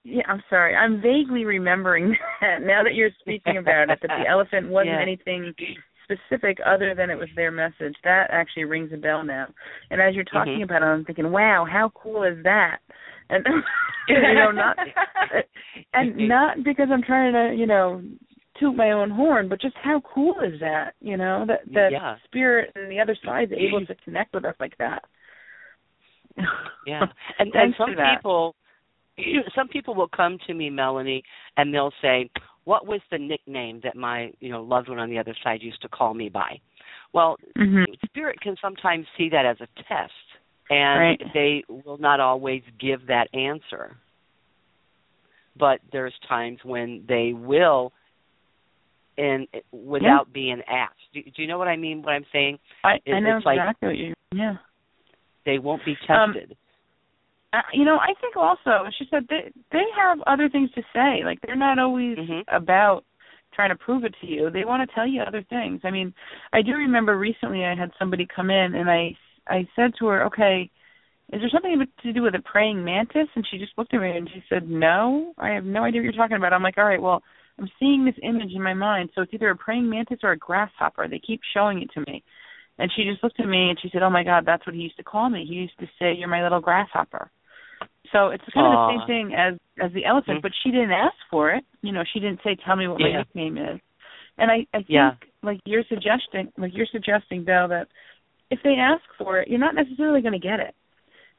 Yeah, 0.05 0.23
I'm 0.27 0.43
sorry. 0.49 0.75
I'm 0.75 1.03
vaguely 1.03 1.45
remembering 1.45 2.17
that 2.41 2.63
now 2.63 2.83
that 2.83 2.95
you're 2.95 3.11
speaking 3.21 3.59
about 3.59 3.91
it. 3.91 3.99
That 4.01 4.09
the 4.09 4.27
elephant 4.35 4.69
wasn't 4.71 4.95
Yeah. 4.97 5.03
anything 5.03 5.53
specific 6.09 6.59
other 6.65 6.95
than 6.95 7.11
it 7.11 7.19
was 7.19 7.29
their 7.37 7.51
message. 7.51 7.95
That 8.05 8.29
actually 8.31 8.65
rings 8.65 8.91
a 8.93 8.97
bell 8.97 9.25
now. 9.25 9.47
And 9.91 10.01
as 10.01 10.15
you're 10.15 10.25
talking 10.25 10.63
Mhm. 10.63 10.65
about 10.65 10.83
it, 10.83 10.87
I'm 10.87 11.05
thinking, 11.05 11.31
wow, 11.31 11.65
how 11.71 11.91
cool 11.95 12.23
is 12.23 12.43
that? 12.45 12.79
And 13.31 13.47
you 14.09 14.35
know, 14.35 14.51
not 14.51 14.77
and 15.95 16.29
not 16.29 16.65
because 16.65 16.89
I'm 16.91 17.03
trying 17.03 17.33
to, 17.33 17.55
you 17.55 17.67
know, 17.67 18.03
toot 18.59 18.75
my 18.75 18.93
own 18.93 19.11
horn, 19.11 19.49
but 19.49 19.61
just 19.61 19.77
how 19.83 20.01
cool 20.01 20.41
is 20.41 20.59
that? 20.61 20.95
You 21.01 21.17
know, 21.17 21.45
that 21.47 21.61
that 21.75 21.93
Yeah. 21.93 22.17
spirit 22.25 22.73
and 22.75 22.91
the 22.91 23.01
other 23.01 23.17
side's 23.25 23.53
able 23.53 23.85
to 23.85 23.95
connect 24.05 24.35
with 24.35 24.45
us 24.45 24.57
like 24.59 24.77
that. 24.79 25.05
Yeah, 26.87 27.07
and 27.39 27.55
and 27.55 27.75
some 27.77 27.95
people, 27.95 28.55
some 29.55 29.69
people 29.69 29.95
will 29.95 30.09
come 30.09 30.39
to 30.47 30.55
me, 30.55 30.71
Melanie, 30.71 31.23
and 31.57 31.73
they'll 31.73 31.93
say, 32.01 32.31
"What 32.69 32.87
was 32.87 33.01
the 33.11 33.17
nickname 33.19 33.81
that 33.81 33.97
my 33.97 34.31
you 34.41 34.51
know 34.51 34.63
loved 34.63 34.91
one 34.91 34.99
on 34.99 35.09
the 35.09 35.19
other 35.19 35.35
side 35.43 35.63
used 35.63 35.81
to 35.81 35.89
call 35.89 36.13
me 36.13 36.29
by?" 36.29 36.61
Well, 37.15 37.39
Mhm. 37.57 37.87
spirit 38.05 38.39
can 38.43 38.57
sometimes 38.59 39.07
see 39.17 39.31
that 39.31 39.47
as 39.47 39.59
a 39.63 39.67
test, 39.85 40.13
and 40.69 41.01
Right. 41.01 41.33
they 41.33 41.65
will 41.69 41.97
not 41.97 42.21
always 42.21 42.63
give 42.79 43.07
that 43.07 43.29
answer. 43.33 43.97
But 45.57 45.81
there's 45.93 46.17
times 46.29 46.63
when 46.63 47.07
they 47.07 47.33
will, 47.33 47.93
and 49.17 49.49
without 49.73 50.31
being 50.35 50.61
asked. 50.69 51.01
Do, 51.15 51.23
do 51.23 51.41
you 51.43 51.49
know 51.49 51.57
what 51.57 51.69
I 51.69 51.77
mean? 51.77 52.03
What 52.03 52.13
I'm 52.13 52.27
saying? 52.33 52.59
I, 52.85 53.01
It- 53.07 53.15
I 53.15 53.21
know 53.21 53.39
it's 53.39 53.47
like- 53.47 53.59
exactly 53.59 53.89
what 53.89 53.97
you. 53.97 54.15
Yeah. 54.33 54.57
They 55.45 55.59
won't 55.59 55.83
be 55.87 55.97
Um, 56.11 56.35
tested. 56.35 56.57
Uh, 57.53 57.63
you 57.73 57.85
know, 57.85 57.97
I 57.99 58.13
think 58.21 58.37
also 58.37 58.85
she 58.99 59.07
said 59.11 59.27
they 59.31 59.51
they 59.73 59.85
have 59.97 60.21
other 60.27 60.49
things 60.51 60.71
to 60.73 60.83
say. 60.93 61.23
Like 61.25 61.39
they're 61.41 61.57
not 61.57 61.79
always 61.79 62.19
Mhm. 62.19 62.45
about 62.49 63.05
trying 63.53 63.71
to 63.71 63.77
prove 63.77 64.05
it 64.05 64.15
to 64.21 64.27
you. 64.27 64.51
They 64.51 64.65
want 64.67 64.87
to 64.87 64.95
tell 64.95 65.07
you 65.07 65.23
other 65.23 65.43
things. 65.43 65.81
I 65.85 65.91
mean, 65.91 66.13
I 66.53 66.61
do 66.63 66.73
remember 66.77 67.17
recently 67.17 67.65
I 67.65 67.75
had 67.75 67.93
somebody 67.99 68.27
come 68.27 68.51
in 68.51 68.75
and 68.75 68.91
I 68.91 69.17
I 69.49 69.67
said 69.75 69.95
to 69.97 70.07
her, 70.09 70.25
"Okay, 70.25 70.71
is 71.33 71.41
there 71.41 71.49
something 71.51 71.87
to 72.03 72.13
do 72.13 72.23
with 72.23 72.35
a 72.35 72.41
praying 72.43 72.85
mantis?" 72.85 73.29
And 73.35 73.47
she 73.47 73.57
just 73.59 73.77
looked 73.79 73.95
at 73.95 74.01
me 74.03 74.17
and 74.17 74.29
she 74.31 74.43
said, 74.49 74.69
"No, 74.69 75.33
I 75.39 75.49
have 75.51 75.65
no 75.65 75.85
idea 75.85 76.01
what 76.03 76.05
you're 76.05 76.13
talking 76.13 76.37
about." 76.37 76.53
I'm 76.53 76.63
like, 76.63 76.77
"All 76.79 76.85
right, 76.85 77.01
well, 77.01 77.23
I'm 77.59 77.71
seeing 77.81 78.05
this 78.05 78.19
image 78.23 78.53
in 78.53 78.63
my 78.63 78.75
mind, 78.75 79.11
so 79.15 79.23
it's 79.23 79.33
either 79.33 79.51
a 79.51 79.57
praying 79.57 79.89
mantis 79.89 80.21
or 80.23 80.33
a 80.33 80.37
grasshopper. 80.37 81.09
They 81.09 81.19
keep 81.19 81.41
showing 81.55 81.81
it 81.81 81.91
to 81.93 82.01
me." 82.01 82.23
And 82.79 82.93
she 82.93 83.05
just 83.05 83.23
looked 83.25 83.41
at 83.41 83.49
me 83.49 83.71
and 83.71 83.81
she 83.81 83.89
said, 83.89 84.03
"Oh 84.03 84.11
my 84.11 84.23
God, 84.23 84.45
that's 84.45 84.67
what 84.67 84.75
he 84.77 84.83
used 84.83 84.99
to 84.99 85.03
call 85.03 85.31
me. 85.31 85.47
He 85.47 85.55
used 85.55 85.79
to 85.79 85.89
say, 85.99 86.13
"You're 86.13 86.29
my 86.29 86.43
little 86.43 86.61
grasshopper." 86.61 87.31
So 88.13 88.29
it's 88.29 88.45
kind 88.55 88.73
of 88.73 88.79
the 88.79 88.99
same 88.99 89.07
thing 89.07 89.35
as 89.35 89.55
as 89.81 89.93
the 89.93 90.05
elephant, 90.05 90.39
Mhm. 90.39 90.43
but 90.43 90.53
she 90.63 90.71
didn't 90.71 90.93
ask 90.93 91.17
for 91.31 91.51
it. 91.51 91.65
You 91.83 91.93
know, 91.93 92.05
she 92.05 92.21
didn't 92.21 92.43
say, 92.43 92.57
"Tell 92.57 92.77
me 92.77 92.89
what 92.89 93.01
my 93.01 93.11
Yeah. 93.11 93.19
nickname 93.19 93.59
is." 93.59 93.81
And 94.39 94.51
I 94.51 94.67
I 94.73 94.79
think 94.79 94.89
Yeah. 94.89 95.15
like 95.43 95.61
you're 95.67 95.85
suggesting, 95.85 96.53
like 96.57 96.75
you're 96.75 96.87
suggesting, 96.87 97.45
Belle, 97.45 97.69
that 97.69 97.89
if 98.51 98.63
they 98.63 98.77
ask 98.77 99.05
for 99.19 99.39
it, 99.41 99.49
you're 99.49 99.59
not 99.59 99.75
necessarily 99.75 100.23
going 100.23 100.33
to 100.33 100.39
get 100.39 100.61
it. 100.61 100.75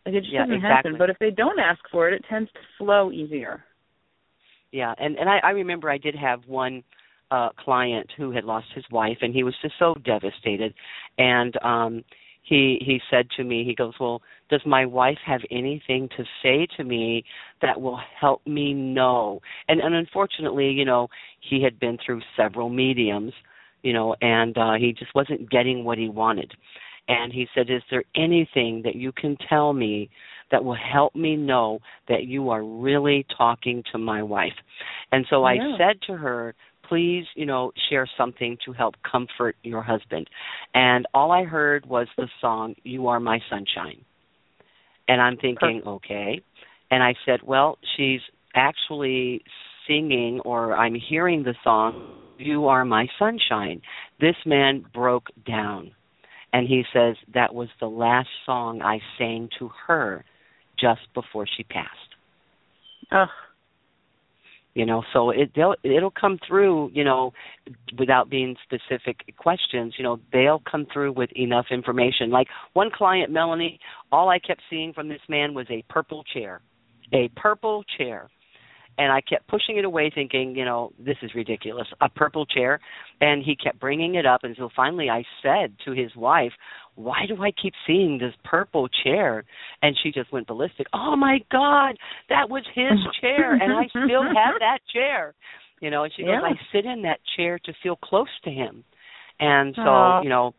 Like 0.06 0.16
it 0.16 0.22
just 0.22 0.34
Yeah, 0.34 0.42
doesn't 0.44 0.56
exactly. 0.56 0.92
happen. 0.92 0.98
But 0.98 1.10
if 1.10 1.18
they 1.20 1.32
don't 1.32 1.60
ask 1.60 1.82
for 1.90 2.08
it, 2.08 2.14
it 2.14 2.26
tends 2.30 2.52
to 2.54 2.60
flow 2.78 3.12
easier. 3.12 3.66
Yeah, 4.72 4.94
and 4.98 5.18
and 5.18 5.30
I, 5.30 5.40
I 5.40 5.50
remember 5.52 5.90
I 5.90 5.98
did 5.98 6.16
have 6.16 6.46
one 6.46 6.84
uh 7.32 7.50
client 7.58 8.10
who 8.18 8.32
had 8.32 8.44
lost 8.44 8.68
his 8.74 8.86
wife 8.92 9.18
and 9.22 9.34
he 9.34 9.44
was 9.44 9.56
just 9.62 9.76
so 9.78 9.94
devastated 10.04 10.74
and 11.20 11.56
um 11.64 12.04
he 12.50 12.82
he 12.84 13.00
said 13.12 13.28
to 13.38 13.44
me 13.44 13.64
he 13.64 13.76
goes 13.76 13.94
well 14.00 14.22
does 14.50 14.62
my 14.66 14.84
wife 14.86 15.20
have 15.24 15.42
anything 15.52 16.10
to 16.18 16.24
say 16.42 16.68
to 16.76 16.84
me 16.84 17.24
that 17.62 17.80
will 17.80 18.00
help 18.20 18.46
me 18.48 18.74
know? 18.74 19.40
And 19.68 19.80
and 19.80 19.94
unfortunately 19.94 20.70
you 20.72 20.86
know 20.86 21.08
he 21.40 21.62
had 21.64 21.80
been 21.80 21.98
through 22.04 22.22
several 22.36 22.70
mediums 22.70 23.34
you 23.84 23.94
know 23.94 24.16
and 24.22 24.58
uh 24.58 24.74
he 24.74 24.92
just 24.92 25.14
wasn't 25.14 25.50
getting 25.50 25.84
what 25.84 25.98
he 25.98 26.10
wanted. 26.10 26.52
And 27.08 27.32
he 27.32 27.48
said 27.54 27.70
is 27.70 27.84
there 27.90 28.04
anything 28.16 28.82
that 28.84 28.96
you 28.96 29.12
can 29.12 29.38
tell 29.48 29.74
me 29.74 30.10
that 30.52 30.64
will 30.64 30.76
help 30.76 31.16
me 31.16 31.36
know 31.36 31.80
that 32.08 32.26
you 32.26 32.50
are 32.50 32.64
really 32.64 33.26
talking 33.38 33.84
to 33.92 34.00
my 34.00 34.24
wife? 34.24 34.58
And 35.12 35.26
so 35.30 35.44
i 35.44 35.58
said 35.78 36.02
to 36.08 36.14
her 36.14 36.56
please 36.90 37.26
you 37.36 37.46
know 37.46 37.72
share 37.90 38.10
something 38.18 38.58
to 38.66 38.74
help 38.74 38.96
comfort 39.10 39.56
your 39.64 39.84
husband. 39.84 40.28
And 40.74 41.08
all 41.14 41.32
i 41.32 41.44
heard 41.44 41.86
was 41.86 42.08
the 42.18 42.28
song 42.42 42.76
you 42.84 43.08
are 43.08 43.20
my 43.20 43.40
sunshine. 43.50 44.04
And 45.08 45.22
i'm 45.22 45.38
thinking 45.38 45.82
okay. 45.86 46.42
And 46.92 47.04
i 47.04 47.14
said 47.26 47.42
well 47.44 47.78
she's 47.96 48.22
actually 48.56 49.42
singing 49.88 50.42
or 50.44 50.76
i'm 50.76 50.96
hearing 50.96 51.44
the 51.44 51.56
song 51.64 52.16
you 52.38 52.68
are 52.68 52.86
my 52.86 53.08
sunshine. 53.18 53.82
This 54.20 54.36
man 54.46 54.86
broke 54.94 55.28
down. 55.46 55.92
And 56.54 56.68
he 56.68 56.84
says 56.94 57.16
that 57.34 57.54
was 57.54 57.70
the 57.80 57.88
last 57.88 58.30
song 58.46 58.82
i 58.82 59.00
sang 59.18 59.50
to 59.60 59.70
her 59.88 60.26
just 60.80 61.02
before 61.14 61.46
she 61.46 61.64
passed. 61.64 61.90
Ugh. 63.12 63.28
You 64.74 64.86
know 64.86 65.04
so 65.14 65.30
it 65.30 65.52
they'll 65.56 65.76
it'll 65.84 66.12
come 66.12 66.40
through 66.48 66.92
you 66.94 67.04
know 67.04 67.34
without 67.98 68.30
being 68.30 68.56
specific 68.64 69.18
questions 69.38 69.96
you 69.98 70.04
know 70.04 70.20
they'll 70.32 70.62
come 70.70 70.86
through 70.92 71.12
with 71.12 71.30
enough 71.36 71.68
information. 71.72 72.30
Like 72.30 72.48
one 72.74 72.90
client 72.94 73.32
melanie 73.32 73.80
all 74.12 74.30
i 74.30 74.40
kept 74.40 74.62
seeing 74.70 74.94
from 74.94 75.10
this 75.10 75.22
man 75.28 75.54
was 75.54 75.68
a 75.70 75.84
purple 75.90 76.24
chair 76.24 76.62
a 77.14 77.30
purple 77.36 77.84
chair 77.98 78.30
and 79.00 79.14
I 79.14 79.22
kept 79.22 79.48
pushing 79.48 79.78
it 79.78 79.86
away, 79.86 80.12
thinking, 80.14 80.56
you 80.58 80.66
know, 80.66 80.92
this 81.00 81.16
is 81.22 81.34
ridiculous. 81.34 81.88
A 82.02 82.10
purple 82.10 82.46
chair, 82.46 82.82
and 83.22 83.42
he 83.42 83.56
kept 83.56 83.80
bringing 83.80 84.16
it 84.16 84.26
up 84.26 84.42
until 84.44 84.70
finally 84.76 85.10
I 85.10 85.24
said 85.42 85.74
to 85.86 85.94
his 85.94 86.14
wife, 86.18 86.52
"Why 86.96 87.26
do 87.26 87.42
I 87.42 87.52
keep 87.52 87.74
seeing 87.88 88.18
this 88.18 88.34
purple 88.44 88.90
chair?" 88.90 89.46
And 89.82 89.98
she 90.04 90.12
just 90.12 90.34
went 90.34 90.48
ballistic. 90.48 90.88
Oh 90.94 91.16
my 91.16 91.40
God, 91.50 91.96
that 92.28 92.50
was 92.50 92.66
his 92.76 93.00
chair, 93.22 93.54
and 93.54 93.72
I 93.74 93.88
still 93.88 94.24
have 94.24 94.56
that 94.60 94.80
chair. 94.94 95.34
You 95.80 95.90
know, 95.90 96.04
and 96.04 96.14
she 96.14 96.24
yeah. 96.24 96.42
goes, 96.42 96.52
"I 96.52 96.76
sit 96.76 96.86
in 96.86 97.02
that 97.04 97.22
chair 97.38 97.58
to 97.58 97.74
feel 97.82 97.96
close 97.96 98.28
to 98.44 98.52
him." 98.52 98.84
And 99.40 99.74
so, 99.76 99.82
Aww. 99.82 100.24
you 100.24 100.30
know, 100.30 100.54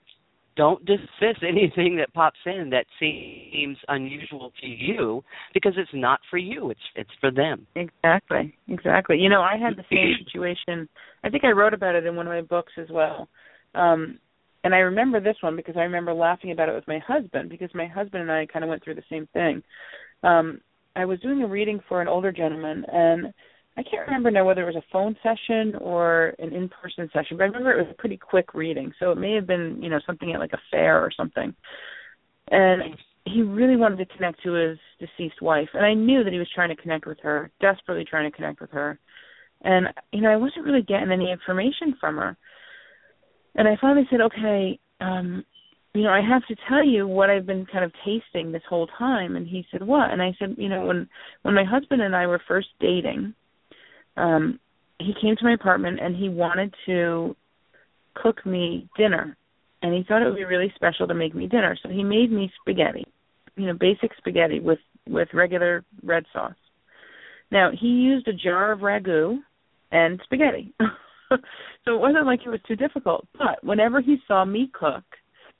don't 0.57 0.85
dismiss 0.85 1.37
anything 1.49 1.97
that 1.97 2.13
pops 2.13 2.39
in 2.47 2.71
that 2.71 2.87
seems 2.99 3.77
unusual 3.89 4.53
to 4.61 4.67
you 4.67 5.23
because 5.55 5.73
it's 5.77 5.91
not 5.95 6.21
for 6.31 6.39
you 6.39 6.71
it's 6.71 6.81
it's 6.97 7.11
for 7.21 7.31
them 7.31 7.67
Exactly. 7.77 8.55
Exactly. 8.69 9.17
You 9.19 9.29
know, 9.29 9.43
I 9.43 9.57
had 9.57 9.77
the 9.77 9.85
same 9.91 10.15
situation. 10.25 10.89
I 11.25 11.31
think 11.31 11.45
I 11.45 11.51
wrote 11.51 11.75
about 11.75 11.95
it 11.95 12.07
in 12.07 12.17
one 12.17 12.27
of 12.27 12.33
my 12.33 12.43
books 12.43 12.73
as 12.79 12.89
well. 12.91 13.29
Um 13.75 14.19
and 14.63 14.75
I 14.75 14.79
remember 14.79 15.21
this 15.21 15.37
one 15.41 15.57
because 15.57 15.77
I 15.77 15.83
remember 15.83 16.13
laughing 16.13 16.53
about 16.53 16.69
it 16.69 16.75
with 16.75 16.87
my 16.87 16.99
husband 16.99 17.49
because 17.49 17.71
my 17.75 17.87
husband 17.87 18.23
and 18.23 18.33
I 18.33 18.47
kind 18.47 18.65
of 18.65 18.69
went 18.69 18.85
through 18.85 18.97
the 18.97 19.03
same 19.11 19.29
thing. 19.33 19.63
Um 20.23 20.61
I 20.97 21.05
was 21.05 21.21
doing 21.21 21.43
a 21.43 21.47
reading 21.47 21.81
for 21.89 22.01
an 22.01 22.09
older 22.09 22.33
gentleman 22.33 22.85
and 22.93 23.33
I 23.81 23.83
can't 23.83 24.07
remember 24.07 24.31
now 24.31 24.45
whether 24.45 24.69
it 24.69 24.75
was 24.75 24.83
a 24.83 24.93
phone 24.93 25.17
session 25.23 25.75
or 25.81 26.35
an 26.39 26.53
in-person 26.53 27.09
session, 27.15 27.39
but 27.39 27.45
I 27.45 27.47
remember 27.47 27.73
it 27.73 27.87
was 27.87 27.91
a 27.91 28.01
pretty 28.01 28.19
quick 28.19 28.53
reading. 28.53 28.93
So 29.01 29.11
it 29.11 29.17
may 29.17 29.35
have 29.35 29.47
been, 29.47 29.79
you 29.83 29.89
know, 29.89 30.01
something 30.07 30.31
at 30.35 30.39
like 30.39 30.53
a 30.53 30.61
fair 30.71 31.01
or 31.01 31.11
something. 31.17 31.55
And 32.51 32.95
he 33.25 33.41
really 33.41 33.77
wanted 33.77 33.97
to 33.99 34.17
connect 34.17 34.43
to 34.43 34.53
his 34.53 34.79
deceased 34.99 35.41
wife, 35.41 35.69
and 35.73 35.87
I 35.87 35.95
knew 35.95 36.25
that 36.25 36.33
he 36.33 36.39
was 36.39 36.49
trying 36.55 36.69
to 36.69 36.83
connect 36.83 37.07
with 37.07 37.19
her, 37.23 37.51
desperately 37.61 38.05
trying 38.05 38.31
to 38.31 38.37
connect 38.37 38.61
with 38.61 38.71
her. 38.71 38.99
And 39.63 39.87
you 40.13 40.21
know, 40.21 40.31
I 40.31 40.37
wasn't 40.37 40.67
really 40.67 40.83
getting 40.83 41.11
any 41.11 41.31
information 41.31 41.95
from 42.01 42.17
her. 42.17 42.37
And 43.55 43.67
I 43.67 43.77
finally 43.81 44.07
said, 44.11 44.21
"Okay, 44.21 44.79
um, 45.01 45.45
you 45.95 46.03
know, 46.03 46.11
I 46.11 46.21
have 46.21 46.47
to 46.49 46.57
tell 46.69 46.85
you 46.85 47.07
what 47.07 47.31
I've 47.31 47.47
been 47.47 47.67
kind 47.67 47.85
of 47.85 47.93
tasting 48.05 48.53
this 48.53 48.63
whole 48.69 48.89
time." 48.99 49.37
And 49.37 49.47
he 49.47 49.67
said, 49.71 49.83
"What?" 49.83 50.11
And 50.11 50.21
I 50.21 50.35
said, 50.39 50.57
"You 50.59 50.69
know, 50.69 50.87
when 50.87 51.09
when 51.43 51.55
my 51.55 51.65
husband 51.65 52.03
and 52.03 52.17
I 52.17 52.27
were 52.27 52.41
first 52.47 52.69
dating, 52.81 53.35
um, 54.21 54.61
he 54.99 55.15
came 55.21 55.37
to 55.37 55.45
my 55.45 55.55
apartment 55.55 55.99
and 56.01 56.15
he 56.15 56.29
wanted 56.29 56.75
to 56.87 57.35
cook 58.15 58.45
me 58.45 58.89
dinner 58.97 59.37
and 59.83 59.95
he 59.95 60.03
thought 60.03 60.23
it 60.23 60.27
would 60.27 60.37
be 60.37 60.45
really 60.45 60.73
special 60.75 61.07
to 61.09 61.15
make 61.15 61.35
me 61.35 61.47
dinner. 61.47 61.77
So 61.83 61.89
he 61.89 62.05
made 62.05 62.31
me 62.31 62.51
spaghetti, 62.61 63.07
you 63.57 63.67
know, 63.67 63.75
basic 63.75 64.11
spaghetti 64.19 64.61
with 64.61 64.79
with 65.09 65.29
regular 65.33 65.85
red 66.03 66.25
sauce. 66.33 66.55
Now 67.51 67.71
he 67.79 67.89
used 67.89 68.29
a 68.29 68.33
jar 68.33 68.73
of 68.73 68.81
ragu 68.81 69.39
and 69.91 70.21
spaghetti, 70.25 70.75
so 71.31 71.95
it 71.95 72.01
wasn't 72.01 72.27
like 72.27 72.41
it 72.45 72.51
was 72.51 72.61
too 72.69 72.77
difficult. 72.77 73.27
But 73.39 73.63
whenever 73.63 74.01
he 74.01 74.19
saw 74.29 74.45
me 74.45 74.71
cook, 74.73 75.05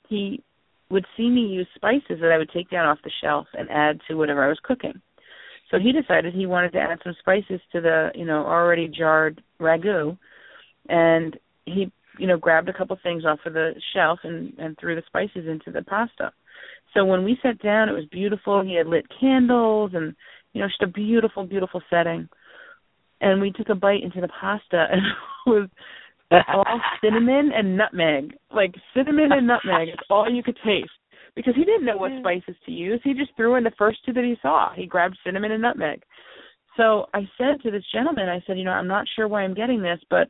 he 0.07 0.43
would 0.89 1.05
see 1.17 1.29
me 1.29 1.41
use 1.41 1.67
spices 1.75 2.19
that 2.21 2.31
I 2.31 2.37
would 2.37 2.51
take 2.53 2.69
down 2.69 2.85
off 2.85 2.99
the 3.03 3.11
shelf 3.23 3.47
and 3.53 3.69
add 3.69 3.99
to 4.07 4.15
whatever 4.15 4.43
I 4.43 4.49
was 4.49 4.59
cooking. 4.63 5.01
So 5.71 5.79
he 5.79 5.93
decided 5.93 6.33
he 6.33 6.45
wanted 6.45 6.73
to 6.73 6.79
add 6.79 6.99
some 7.03 7.15
spices 7.19 7.61
to 7.71 7.79
the, 7.81 8.09
you 8.13 8.25
know, 8.25 8.45
already 8.45 8.89
jarred 8.89 9.41
ragu, 9.59 10.17
and 10.89 11.39
he 11.65 11.91
you 12.19 12.27
know 12.27 12.37
grabbed 12.37 12.69
a 12.69 12.73
couple 12.73 12.97
things 13.01 13.23
off 13.25 13.39
of 13.45 13.53
the 13.53 13.73
shelf 13.93 14.19
and 14.23 14.53
and 14.59 14.77
threw 14.77 14.95
the 14.95 15.03
spices 15.07 15.47
into 15.47 15.71
the 15.71 15.81
pasta. 15.83 16.31
So 16.93 17.05
when 17.05 17.23
we 17.23 17.37
sat 17.41 17.59
down 17.59 17.89
it 17.89 17.93
was 17.93 18.05
beautiful. 18.11 18.63
He 18.63 18.75
had 18.75 18.87
lit 18.87 19.05
candles 19.19 19.91
and 19.93 20.13
you 20.53 20.61
know 20.61 20.67
just 20.67 20.81
a 20.83 20.87
beautiful 20.87 21.45
beautiful 21.45 21.81
setting. 21.89 22.27
And 23.21 23.39
we 23.39 23.51
took 23.51 23.69
a 23.69 23.75
bite 23.75 24.03
into 24.03 24.19
the 24.19 24.27
pasta 24.27 24.87
and 24.91 25.01
it 25.01 25.49
was 25.49 25.69
all 26.47 26.81
cinnamon 27.01 27.51
and 27.55 27.77
nutmeg. 27.77 28.33
Like 28.53 28.75
cinnamon 28.93 29.31
and 29.31 29.47
nutmeg 29.47 29.89
is 29.89 29.99
all 30.09 30.29
you 30.29 30.43
could 30.43 30.57
taste 30.65 30.91
because 31.35 31.55
he 31.55 31.63
didn't 31.63 31.85
know 31.85 31.97
what 31.97 32.11
spices 32.19 32.55
to 32.65 32.71
use 32.71 32.99
he 33.03 33.13
just 33.13 33.31
threw 33.35 33.55
in 33.55 33.63
the 33.63 33.71
first 33.77 33.99
two 34.05 34.13
that 34.13 34.23
he 34.23 34.35
saw 34.41 34.73
he 34.75 34.85
grabbed 34.85 35.17
cinnamon 35.23 35.51
and 35.51 35.61
nutmeg 35.61 36.01
so 36.77 37.05
i 37.13 37.21
said 37.37 37.61
to 37.61 37.71
this 37.71 37.83
gentleman 37.93 38.29
i 38.29 38.41
said 38.45 38.57
you 38.57 38.63
know 38.63 38.71
i'm 38.71 38.87
not 38.87 39.05
sure 39.15 39.27
why 39.27 39.41
i'm 39.41 39.53
getting 39.53 39.81
this 39.81 39.99
but 40.09 40.27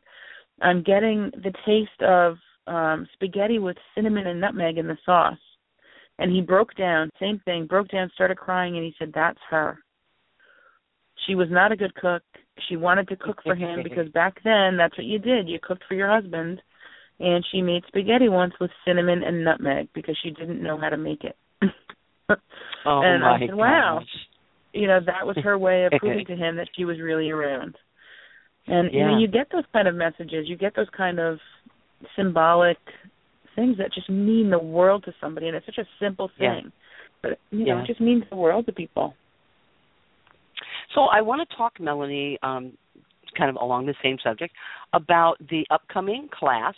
I'm 0.62 0.82
getting 0.82 1.30
the 1.42 1.52
taste 1.66 2.02
of 2.02 2.36
um 2.66 3.08
spaghetti 3.14 3.58
with 3.58 3.76
cinnamon 3.94 4.26
and 4.26 4.40
nutmeg 4.40 4.78
in 4.78 4.86
the 4.86 4.98
sauce. 5.04 5.38
And 6.18 6.30
he 6.30 6.40
broke 6.40 6.74
down, 6.76 7.10
same 7.18 7.40
thing, 7.44 7.66
broke 7.66 7.88
down, 7.88 8.10
started 8.14 8.36
crying 8.36 8.76
and 8.76 8.84
he 8.84 8.94
said, 8.98 9.12
That's 9.14 9.38
her. 9.50 9.78
She 11.26 11.34
was 11.34 11.48
not 11.50 11.72
a 11.72 11.76
good 11.76 11.94
cook. 11.94 12.22
She 12.68 12.76
wanted 12.76 13.08
to 13.08 13.16
cook 13.16 13.40
for 13.42 13.54
him 13.54 13.82
because 13.84 14.08
back 14.10 14.38
then 14.44 14.76
that's 14.76 14.96
what 14.96 15.06
you 15.06 15.18
did. 15.18 15.48
You 15.48 15.58
cooked 15.60 15.84
for 15.88 15.94
your 15.94 16.10
husband 16.10 16.62
and 17.22 17.44
she 17.52 17.62
made 17.62 17.84
spaghetti 17.86 18.28
once 18.28 18.52
with 18.60 18.70
cinnamon 18.84 19.22
and 19.22 19.44
nutmeg 19.44 19.88
because 19.94 20.18
she 20.22 20.30
didn't 20.30 20.62
know 20.62 20.76
how 20.78 20.88
to 20.88 20.96
make 20.96 21.22
it. 21.22 21.36
oh 21.62 23.00
and 23.02 23.22
my 23.22 23.36
I 23.36 23.38
said, 23.46 23.54
Wow. 23.54 24.00
gosh. 24.00 24.08
You 24.74 24.88
know, 24.88 25.00
that 25.06 25.26
was 25.26 25.36
her 25.44 25.56
way 25.56 25.84
of 25.84 25.92
proving 25.98 26.24
to 26.26 26.36
him 26.36 26.56
that 26.56 26.68
she 26.76 26.84
was 26.84 26.98
really 27.00 27.30
around. 27.30 27.76
And 28.66 28.92
you 28.92 29.04
know, 29.04 29.18
you 29.18 29.28
get 29.28 29.48
those 29.52 29.64
kind 29.72 29.86
of 29.86 29.94
messages, 29.94 30.46
you 30.48 30.56
get 30.56 30.74
those 30.74 30.88
kind 30.96 31.20
of 31.20 31.38
symbolic 32.16 32.78
things 33.54 33.76
that 33.78 33.92
just 33.92 34.08
mean 34.10 34.50
the 34.50 34.58
world 34.58 35.04
to 35.04 35.12
somebody 35.20 35.46
and 35.46 35.56
it's 35.56 35.66
such 35.66 35.78
a 35.78 35.88
simple 36.00 36.30
Yeah. 36.38 36.54
thing. 36.56 36.72
But 37.22 37.38
you 37.50 37.66
know, 37.66 37.76
Yeah. 37.76 37.82
it 37.82 37.86
just 37.86 38.00
means 38.00 38.24
the 38.30 38.36
world 38.36 38.66
to 38.66 38.72
people. 38.72 39.14
So 40.94 41.02
I 41.02 41.20
want 41.20 41.48
to 41.48 41.56
talk, 41.56 41.78
Melanie, 41.78 42.38
um, 42.42 42.76
kind 43.38 43.48
of 43.48 43.56
along 43.56 43.86
the 43.86 43.94
same 44.02 44.18
subject, 44.18 44.54
about 44.92 45.36
the 45.48 45.66
upcoming 45.70 46.28
class 46.28 46.74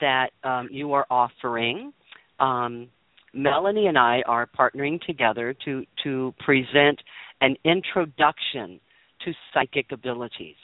that 0.00 0.30
um, 0.42 0.68
you 0.70 0.92
are 0.92 1.06
offering. 1.10 1.92
Um, 2.40 2.88
Melanie 3.32 3.86
and 3.88 3.98
I 3.98 4.22
are 4.26 4.46
partnering 4.46 5.00
together 5.02 5.54
to 5.64 5.84
to 6.04 6.34
present 6.44 7.00
an 7.40 7.56
introduction 7.64 8.80
to 9.24 9.32
psychic 9.52 9.90
abilities, 9.92 10.56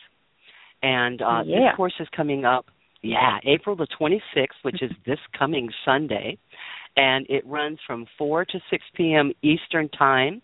and 0.83 1.21
uh, 1.23 1.43
Yeah. 1.45 1.71
this 1.71 1.77
course 1.77 1.95
is 2.01 2.09
coming 2.14 2.45
up. 2.45 2.66
Yeah, 3.03 3.39
April 3.45 3.77
the 3.77 3.87
26th, 3.99 4.61
which 4.62 4.83
is 4.83 4.91
this 5.07 5.18
coming 5.39 5.71
Sunday, 5.85 6.37
and 6.97 7.27
it 7.31 7.47
runs 7.47 7.79
from 7.87 8.07
4 8.18 8.45
to 8.45 8.61
6 8.71 8.85
p.m. 8.95 9.33
Eastern 9.43 9.89
Time 9.89 10.43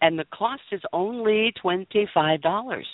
and 0.00 0.18
the 0.18 0.24
cost 0.26 0.62
is 0.72 0.80
only 0.92 1.52
twenty-five 1.60 2.40
dollars. 2.40 2.86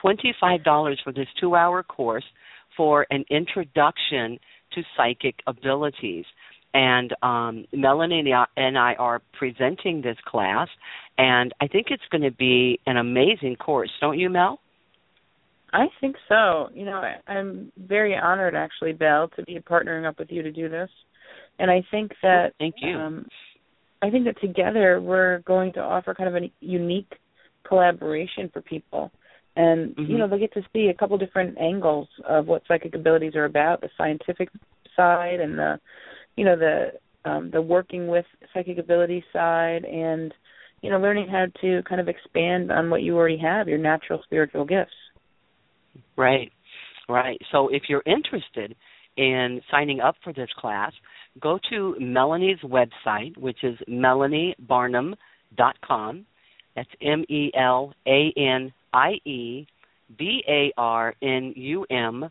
Twenty-five 0.00 0.64
dollars 0.64 1.00
for 1.02 1.12
this 1.12 1.28
two-hour 1.40 1.82
course 1.84 2.24
for 2.76 3.06
an 3.10 3.24
introduction 3.30 4.38
to 4.72 4.82
psychic 4.96 5.36
abilities. 5.46 6.24
And 6.72 7.14
um, 7.22 7.66
Melanie 7.72 8.32
and 8.56 8.76
I- 8.78 8.94
are 8.94 9.22
presenting 9.38 10.02
this 10.02 10.16
class, 10.26 10.68
and 11.16 11.52
I 11.60 11.68
think 11.68 11.86
it's 11.90 12.02
going 12.10 12.22
to 12.22 12.32
be 12.32 12.80
an 12.86 12.96
amazing 12.96 13.56
course, 13.56 13.90
don't 14.00 14.18
you, 14.18 14.28
Mel? 14.28 14.58
I 15.72 15.86
think 16.00 16.16
so. 16.28 16.70
You 16.72 16.84
know, 16.84 17.02
I, 17.02 17.32
I'm 17.32 17.72
very 17.76 18.16
honored 18.16 18.54
actually, 18.54 18.92
Belle, 18.92 19.28
to 19.36 19.42
be 19.42 19.58
partnering 19.58 20.06
up 20.08 20.18
with 20.18 20.30
you 20.30 20.42
to 20.42 20.52
do 20.52 20.68
this. 20.68 20.88
And 21.58 21.70
I 21.70 21.84
think 21.90 22.12
that 22.22 22.52
Thank 22.58 22.76
you. 22.80 22.96
um 22.96 23.26
I 24.02 24.10
think 24.10 24.24
that 24.26 24.40
together 24.40 25.00
we're 25.00 25.38
going 25.40 25.72
to 25.74 25.80
offer 25.80 26.14
kind 26.14 26.28
of 26.28 26.42
a 26.42 26.50
unique 26.60 27.12
collaboration 27.66 28.50
for 28.52 28.60
people. 28.60 29.10
And 29.56 29.94
Mhm. 29.96 30.08
you 30.08 30.18
know, 30.18 30.26
they'll 30.26 30.38
get 30.38 30.52
to 30.54 30.64
see 30.72 30.88
a 30.88 30.94
couple 30.94 31.16
different 31.18 31.58
angles 31.58 32.08
of 32.24 32.48
what 32.48 32.66
psychic 32.66 32.94
abilities 32.94 33.36
are 33.36 33.44
about, 33.44 33.80
the 33.80 33.90
scientific 33.96 34.50
side 34.96 35.40
and 35.40 35.58
the 35.58 35.80
you 36.36 36.44
know, 36.44 36.56
the 36.56 36.92
um 37.24 37.50
the 37.50 37.62
working 37.62 38.08
with 38.08 38.26
psychic 38.52 38.78
ability 38.78 39.24
side 39.32 39.84
and 39.84 40.34
you 40.82 40.90
know, 40.90 40.98
learning 40.98 41.28
how 41.28 41.46
to 41.62 41.82
kind 41.84 42.00
of 42.00 42.08
expand 42.08 42.70
on 42.70 42.90
what 42.90 43.02
you 43.02 43.16
already 43.16 43.38
have, 43.38 43.68
your 43.68 43.78
natural 43.78 44.22
spiritual 44.22 44.66
gifts. 44.66 44.92
Right, 46.14 46.52
right. 47.08 47.40
So 47.52 47.68
if 47.68 47.88
you're 47.88 48.02
interested 48.04 48.76
in 49.16 49.62
signing 49.70 50.00
up 50.00 50.16
for 50.22 50.34
this 50.34 50.50
class, 50.58 50.92
go 51.40 51.58
to 51.70 51.96
Melanie's 51.98 52.60
website, 52.60 53.34
which 53.38 53.64
is 53.64 53.78
melaniebarnum.com. 53.88 56.26
That's 56.76 56.90
M 57.00 57.24
E 57.28 57.50
L 57.54 57.94
A 58.06 58.32
N 58.36 58.72
I 58.94 59.18
E 59.26 59.66
B 60.16 60.42
A 60.48 60.72
R 60.78 61.14
N 61.22 61.52
U 61.56 61.84
M 61.90 62.30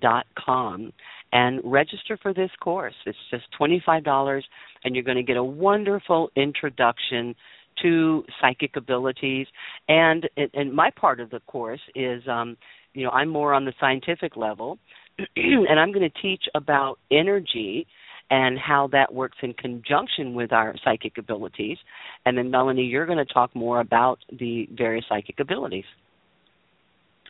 dot 0.00 0.26
com 0.38 0.92
and 1.32 1.60
register 1.64 2.18
for 2.22 2.32
this 2.32 2.50
course. 2.60 2.94
It's 3.06 3.18
just 3.30 3.44
twenty 3.56 3.82
five 3.84 4.04
dollars 4.04 4.44
and 4.84 4.94
you're 4.94 5.04
going 5.04 5.16
to 5.16 5.22
get 5.22 5.36
a 5.36 5.44
wonderful 5.44 6.30
introduction 6.36 7.34
to 7.80 8.24
psychic 8.40 8.76
abilities, 8.76 9.46
and 9.88 10.28
and 10.54 10.72
my 10.72 10.90
part 10.90 11.20
of 11.20 11.30
the 11.30 11.40
course 11.40 11.80
is, 11.94 12.22
um, 12.28 12.56
you 12.94 13.04
know, 13.04 13.10
I'm 13.10 13.28
more 13.28 13.54
on 13.54 13.64
the 13.64 13.72
scientific 13.80 14.36
level, 14.36 14.78
and 15.36 15.80
I'm 15.80 15.92
going 15.92 16.08
to 16.08 16.22
teach 16.22 16.44
about 16.54 16.98
energy 17.10 17.86
and 18.30 18.58
how 18.58 18.88
that 18.92 19.12
works 19.12 19.38
in 19.42 19.52
conjunction 19.54 20.34
with 20.34 20.52
our 20.52 20.74
psychic 20.84 21.18
abilities. 21.18 21.76
And 22.24 22.36
then, 22.36 22.50
Melanie, 22.50 22.84
you're 22.84 23.06
going 23.06 23.18
to 23.18 23.30
talk 23.32 23.54
more 23.54 23.80
about 23.80 24.18
the 24.38 24.68
various 24.72 25.04
psychic 25.08 25.38
abilities. 25.40 25.84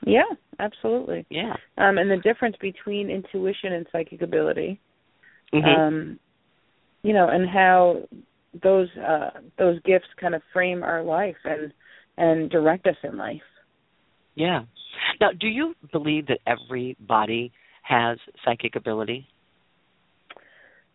Yeah, 0.04 0.22
absolutely. 0.58 1.26
Yeah. 1.30 1.54
Um, 1.78 1.98
and 1.98 2.10
the 2.10 2.16
difference 2.16 2.56
between 2.60 3.10
intuition 3.10 3.72
and 3.72 3.86
psychic 3.92 4.22
ability. 4.22 4.80
Mm-hmm. 5.54 5.80
Um, 5.80 6.18
you 7.02 7.12
know, 7.12 7.28
and 7.28 7.48
how 7.48 8.02
those 8.62 8.88
uh, 8.96 9.30
those 9.58 9.80
gifts 9.84 10.06
kind 10.20 10.34
of 10.34 10.42
frame 10.52 10.82
our 10.82 11.02
life 11.02 11.36
and 11.44 11.72
and 12.16 12.50
direct 12.50 12.86
us 12.86 12.96
in 13.02 13.16
life. 13.16 13.40
Yeah. 14.34 14.62
Now, 15.20 15.28
do 15.38 15.46
you 15.46 15.74
believe 15.92 16.26
that 16.28 16.38
everybody 16.46 17.52
has 17.82 18.18
psychic 18.44 18.76
ability? 18.76 19.26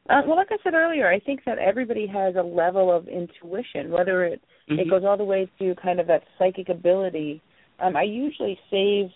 Uh, 0.10 0.22
well, 0.26 0.38
like 0.38 0.47
I 0.51 0.58
said 0.64 0.74
earlier, 0.74 1.12
I 1.12 1.20
think 1.20 1.41
that 1.45 1.58
everybody 1.58 2.08
has 2.08 2.36
a 2.36 2.41
level 2.41 2.95
of 2.95 3.08
intuition, 3.08 3.91
whether 3.91 4.24
it 4.24 4.41
mm-hmm. 4.70 4.80
it 4.80 4.89
goes 4.89 5.03
all 5.05 5.18
the 5.18 5.24
way 5.24 5.49
to 5.60 5.76
kind 5.82 5.99
of 5.99 6.08
that 6.08 6.24
psychic 6.38 6.70
ability. 6.70 7.41
Um, 7.80 7.95
I 7.95 8.03
usually 8.03 8.59
save 8.71 9.09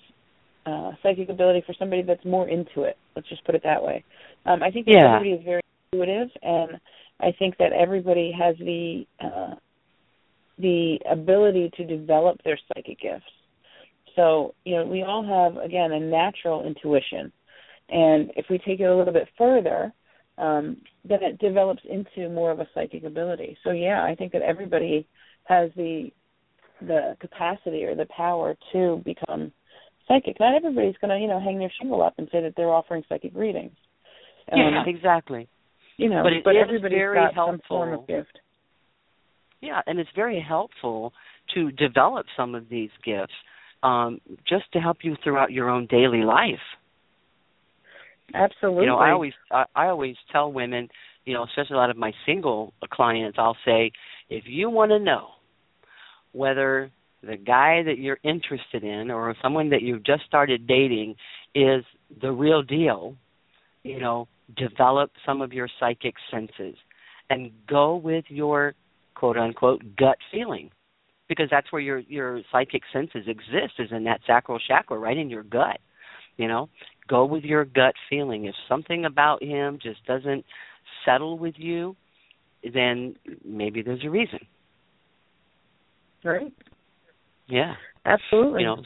uh, 0.66 0.91
psychic 1.01 1.30
ability 1.30 1.64
for 1.66 1.74
somebody 1.78 2.03
that's 2.03 2.24
more 2.26 2.47
into 2.47 2.84
it. 2.84 2.97
Let's 3.16 3.28
just 3.30 3.43
put 3.45 3.55
it 3.55 3.64
that 3.64 3.82
way. 3.82 4.03
Um, 4.45 4.62
I 4.64 4.72
think 4.72 4.86
that 4.86 4.93
yeah. 4.93 5.16
everybody 5.16 5.32
is 5.32 5.45
very 5.45 5.62
intuitive, 5.91 6.30
and 6.41 6.80
I 7.20 7.32
think 7.38 7.57
that 7.57 7.72
everybody 7.74 8.32
has 8.38 8.55
the 8.57 9.05
uh, 9.20 9.55
the 10.57 10.99
ability 11.09 11.72
to 11.78 11.86
develop 11.86 12.38
their 12.43 12.59
psychic 12.68 12.99
gifts. 12.99 13.26
So, 14.16 14.53
you 14.66 14.76
know, 14.76 14.86
we 14.86 15.03
all 15.03 15.26
have 15.26 15.64
again 15.64 15.91
a 15.91 15.99
natural 15.99 16.66
intuition, 16.66 17.32
and 17.89 18.32
if 18.36 18.45
we 18.49 18.57
take 18.59 18.80
it 18.80 18.86
a 18.86 18.95
little 18.95 19.14
bit 19.14 19.28
further, 19.38 19.91
um, 20.38 20.78
then 21.07 21.24
it 21.24 21.39
develops 21.39 21.82
into 21.89 22.30
more 22.30 22.51
of 22.51 22.59
a 22.59 22.68
psychic 22.74 23.03
ability. 23.03 23.57
So, 23.64 23.72
yeah, 23.72 24.03
I 24.03 24.16
think 24.16 24.32
that 24.34 24.41
everybody 24.41 25.07
has 25.45 25.72
the 25.76 26.12
the 26.82 27.16
capacity 27.20 27.84
or 27.84 27.96
the 27.96 28.08
power 28.16 28.56
to 28.74 29.02
become 29.06 29.52
psychic. 30.08 30.40
Not 30.40 30.56
everybody's 30.56 30.96
going 31.02 31.12
to, 31.12 31.18
you 31.18 31.28
know, 31.28 31.40
hang 31.40 31.60
their 31.60 31.72
shingle 31.80 32.02
up 32.02 32.16
and 32.18 32.28
say 32.32 32.42
that 32.42 32.54
they're 32.58 32.74
offering 32.74 33.04
psychic 33.08 33.32
readings. 33.36 33.76
Um, 34.52 34.60
yeah, 34.60 34.84
exactly. 34.88 35.48
You 35.98 36.10
know, 36.10 36.24
but, 36.24 36.34
but 36.44 36.56
everybody's 36.56 36.98
very 36.98 37.16
got 37.16 37.34
helpful. 37.34 37.54
some 37.54 37.62
form 37.68 37.94
of 37.94 38.08
gift. 38.08 38.40
Yeah, 39.62 39.82
and 39.86 40.00
it's 40.00 40.10
very 40.16 40.44
helpful 40.46 41.14
to 41.54 41.72
develop 41.72 42.26
some 42.36 42.56
of 42.56 42.68
these 42.70 42.90
gifts 43.06 43.34
um, 43.84 44.20
just 44.48 44.66
to 44.74 44.80
help 44.80 44.98
you 45.04 45.16
throughout 45.24 45.52
your 45.52 45.70
own 45.70 45.88
daily 45.88 46.24
life. 46.24 46.60
Absolutely. 48.34 48.84
You 48.84 48.90
know, 48.90 48.98
I 48.98 49.12
always 49.12 49.34
I, 49.52 49.66
I 49.76 49.88
always 49.88 50.16
tell 50.32 50.52
women, 50.52 50.88
you 51.26 51.34
know, 51.34 51.44
especially 51.44 51.76
a 51.76 51.78
lot 51.78 51.90
of 51.90 51.98
my 51.98 52.14
single 52.26 52.74
clients, 52.92 53.38
I'll 53.40 53.58
say, 53.66 53.92
if 54.30 54.46
you 54.48 54.70
want 54.70 54.92
to 54.92 55.00
know 55.00 55.28
whether 56.34 56.92
the 57.24 57.38
guy 57.38 57.84
that 57.84 57.98
you're 57.98 58.20
interested 58.24 58.84
in 58.84 59.12
or 59.12 59.36
someone 59.42 59.70
that 59.70 59.82
you've 59.82 60.04
just 60.04 60.24
started 60.26 60.68
dating 60.68 61.16
is 61.54 61.84
the 62.22 62.32
real 62.32 62.64
deal, 62.64 63.16
you 63.84 64.00
know, 64.00 64.28
develop 64.58 65.12
some 65.26 65.42
of 65.42 65.54
your 65.54 65.68
psychic 65.80 66.16
senses 66.30 66.76
and 67.30 67.52
go 67.68 67.96
with 67.96 68.26
your 68.28 68.74
quote 69.16 69.38
unquote 69.38 69.82
gut 69.98 70.18
feeling. 70.32 70.70
Because 71.30 71.48
that's 71.50 71.72
where 71.72 71.82
your 71.82 72.00
your 72.00 72.42
psychic 72.52 72.82
senses 72.92 73.24
exist 73.28 73.74
is 73.80 73.90
in 73.92 74.04
that 74.04 74.20
sacral 74.28 74.60
chakra 74.60 74.98
right 74.98 75.18
in 75.18 75.30
your 75.30 75.44
gut 75.44 75.80
you 76.38 76.48
know? 76.48 76.70
Go 77.08 77.26
with 77.26 77.44
your 77.44 77.66
gut 77.66 77.94
feeling. 78.10 78.46
If 78.46 78.56
something 78.68 79.06
about 79.06 79.44
him 79.44 79.80
just 79.82 80.04
doesn't 80.06 80.46
settle 81.06 81.38
with 81.38 81.56
you 81.58 81.96
then 82.74 83.16
maybe 83.44 83.82
there's 83.82 84.04
a 84.06 84.10
reason 84.10 84.40
right. 86.24 86.53
Yeah. 87.47 87.74
Absolutely. 88.05 88.61
You 88.61 88.67
know 88.67 88.84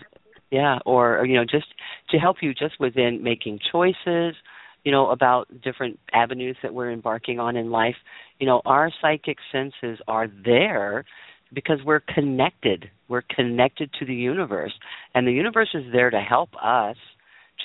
yeah 0.52 0.78
or, 0.86 1.20
or 1.20 1.26
you 1.26 1.36
know 1.36 1.44
just 1.44 1.66
to 2.12 2.18
help 2.18 2.38
you 2.42 2.54
just 2.54 2.80
within 2.80 3.24
making 3.24 3.60
choices 3.72 4.36
you 4.84 4.92
know 4.92 5.10
about 5.10 5.48
different 5.64 6.00
avenues 6.14 6.56
that 6.62 6.74
we're 6.74 6.92
embarking 6.92 7.40
on 7.40 7.56
in 7.56 7.72
life. 7.72 7.96
You 8.40 8.48
know 8.48 8.62
our 8.66 8.92
psychic 9.02 9.38
senses 9.52 10.00
are 10.08 10.28
there 10.46 11.06
because 11.54 11.80
we're 11.86 12.02
connected. 12.02 12.90
We're 13.08 13.24
connected 13.24 13.90
to 14.00 14.06
the 14.06 14.14
universe. 14.14 14.74
And 15.14 15.28
the 15.28 15.32
universe 15.32 15.70
is 15.74 15.84
there 15.92 16.10
to 16.10 16.20
help 16.20 16.50
us 16.62 16.98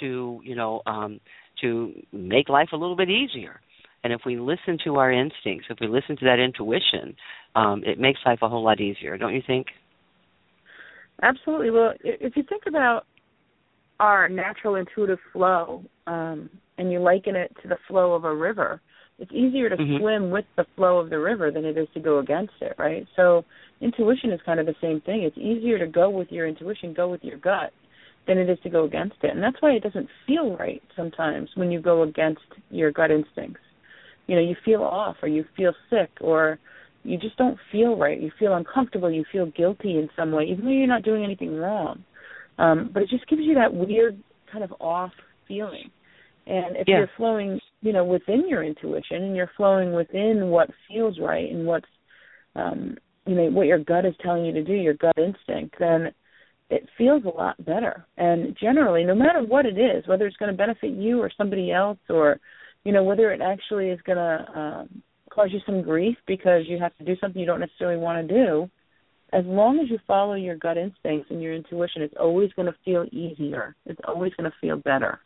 to 0.01 0.41
you 0.45 0.55
know 0.55 0.83
um 0.87 1.21
to 1.61 1.93
make 2.13 2.49
life 2.49 2.69
a 2.73 2.77
little 2.77 2.97
bit 2.97 3.11
easier 3.11 3.61
and 4.03 4.13
if 4.13 4.21
we 4.25 4.39
listen 4.39 4.79
to 4.85 4.97
our 4.97 5.13
instincts 5.13 5.67
if 5.71 5.79
we 5.81 5.89
listen 5.89 6.17
to 6.17 6.25
that 6.25 6.39
intuition 6.39 7.15
um 7.55 7.83
it 7.85 7.99
makes 7.99 8.21
life 8.25 8.39
a 8.43 8.49
whole 8.49 8.65
lot 8.65 8.81
easier 8.81 9.17
don't 9.17 9.35
you 9.35 9.43
think 9.47 9.67
absolutely 11.23 11.71
well 11.71 11.93
if 12.03 12.37
you 12.37 12.43
think 12.49 12.63
about 12.67 13.07
our 13.99 14.29
natural 14.29 14.77
intuitive 14.77 15.19
flow 15.33 15.83
um 16.07 16.49
and 16.79 16.91
you 16.91 17.01
liken 17.01 17.37
it 17.37 17.55
to 17.63 17.69
the 17.69 17.77
flow 17.89 18.13
of 18.15 18.25
a 18.25 18.35
river 18.35 18.81
it's 19.19 19.33
easier 19.33 19.69
to 19.69 19.77
mm-hmm. 19.77 19.99
swim 19.99 20.31
with 20.31 20.47
the 20.57 20.65
flow 20.77 20.99
of 20.99 21.11
the 21.11 21.19
river 21.19 21.51
than 21.51 21.67
it 21.67 21.77
is 21.77 21.87
to 21.93 22.01
go 22.01 22.19
against 22.19 22.55
it 22.61 22.75
right 22.79 23.07
so 23.17 23.45
intuition 23.81 24.31
is 24.33 24.41
kind 24.47 24.61
of 24.61 24.67
the 24.67 24.75
same 24.81 25.01
thing 25.03 25.23
it's 25.23 25.37
easier 25.37 25.79
to 25.79 25.87
go 25.87 26.09
with 26.09 26.29
your 26.31 26.47
intuition 26.47 26.95
go 26.95 27.09
with 27.11 27.23
your 27.23 27.39
gut 27.39 27.73
than 28.27 28.39
it 28.39 28.49
is 28.49 28.59
to 28.63 28.71
go 28.71 28.85
against 28.85 29.17
it. 29.23 29.31
And 29.31 29.43
that's 29.43 29.61
why 29.61 29.73
it 29.73 29.83
doesn't 29.83 30.09
feel 30.27 30.57
right 30.57 30.83
sometimes 30.97 31.49
when 31.55 31.71
you 31.71 31.81
go 31.81 32.03
against 32.03 32.43
your 32.71 32.93
gut 32.93 33.11
instincts. 33.11 33.61
You 34.31 34.37
know, 34.37 34.43
you 34.43 34.55
feel 34.65 34.83
off 34.83 35.17
or 35.23 35.29
you 35.29 35.45
feel 35.57 35.73
sick 35.91 36.11
or 36.21 36.61
you 37.03 37.19
just 37.19 37.37
don't 37.37 37.59
feel 37.73 37.97
right. 37.97 38.21
You 38.21 38.31
feel 38.39 38.55
uncomfortable, 38.55 39.11
you 39.11 39.25
feel 39.33 39.47
guilty 39.47 39.99
in 39.99 40.09
some 40.15 40.31
way, 40.31 40.45
even 40.45 40.65
though 40.65 40.71
you're 40.71 40.87
not 40.87 41.03
doing 41.03 41.25
anything 41.25 41.57
wrong. 41.57 42.05
Um, 42.57 42.91
but 42.95 43.03
it 43.03 43.09
just 43.09 43.27
gives 43.27 43.43
you 43.43 43.55
that 43.55 43.75
weird 43.75 44.23
kind 44.53 44.63
of 44.63 44.73
off 44.79 45.11
feeling. 45.49 45.91
And 46.47 46.77
if 46.77 46.87
yeah. 46.87 46.99
you're 46.99 47.11
flowing, 47.17 47.59
you 47.81 47.93
know, 47.93 48.05
within 48.05 48.49
your 48.49 48.63
intuition 48.63 49.25
and 49.25 49.35
you're 49.35 49.51
flowing 49.57 49.95
within 49.95 50.47
what 50.47 50.71
feels 50.87 51.19
right 51.19 51.51
and 51.51 51.67
what's 51.67 51.89
um 52.55 52.97
you 53.27 53.35
know, 53.35 53.51
what 53.51 53.67
your 53.67 53.79
gut 53.81 54.07
is 54.07 54.15
telling 54.23 54.45
you 54.45 54.53
to 54.53 54.63
do, 54.63 54.75
your 54.75 54.95
gut 54.95 55.19
instinct, 55.19 55.75
then 55.81 56.13
it 56.71 56.89
feels 56.97 57.25
a 57.25 57.37
lot 57.37 57.63
better. 57.65 58.07
And 58.17 58.57
generally, 58.61 59.03
no 59.03 59.15
matter 59.15 59.43
what 59.43 59.67
it 59.67 59.77
is, 59.77 60.07
whether 60.07 60.27
it's 60.27 60.37
going 60.37 60.53
to 60.53 60.57
benefit 60.57 60.93
you 60.93 61.21
or 61.21 61.31
somebody 61.37 61.73
else, 61.73 61.99
or 62.09 62.39
you 62.85 62.93
know 62.93 63.05
whether 63.05 63.33
it 63.33 63.41
actually 63.41 63.91
is 63.91 64.01
going 64.07 64.19
to 64.19 64.59
um, 64.59 65.03
cause 65.31 65.49
you 65.53 65.61
some 65.65 65.83
grief 65.83 66.17
because 66.27 66.63
you 66.67 66.79
have 66.79 66.97
to 66.99 67.05
do 67.05 67.15
something 67.21 67.41
you 67.41 67.47
don't 67.47 67.61
necessarily 67.61 68.01
want 68.01 68.27
to 68.27 68.35
do, 68.35 68.71
as 69.33 69.45
long 69.47 69.79
as 69.79 69.91
you 69.91 69.99
follow 70.07 70.35
your 70.35 70.57
gut 70.57 70.77
instincts 70.77 71.29
and 71.31 71.41
your 71.41 71.55
intuition, 71.55 72.03
it's 72.03 72.15
always 72.19 72.51
going 72.55 72.67
to 72.67 72.75
feel 72.85 73.07
easier. 73.13 73.77
It's 73.87 74.01
always 74.07 74.33
going 74.35 74.51
to 74.51 74.57
feel 74.61 74.77
better. 74.77 75.21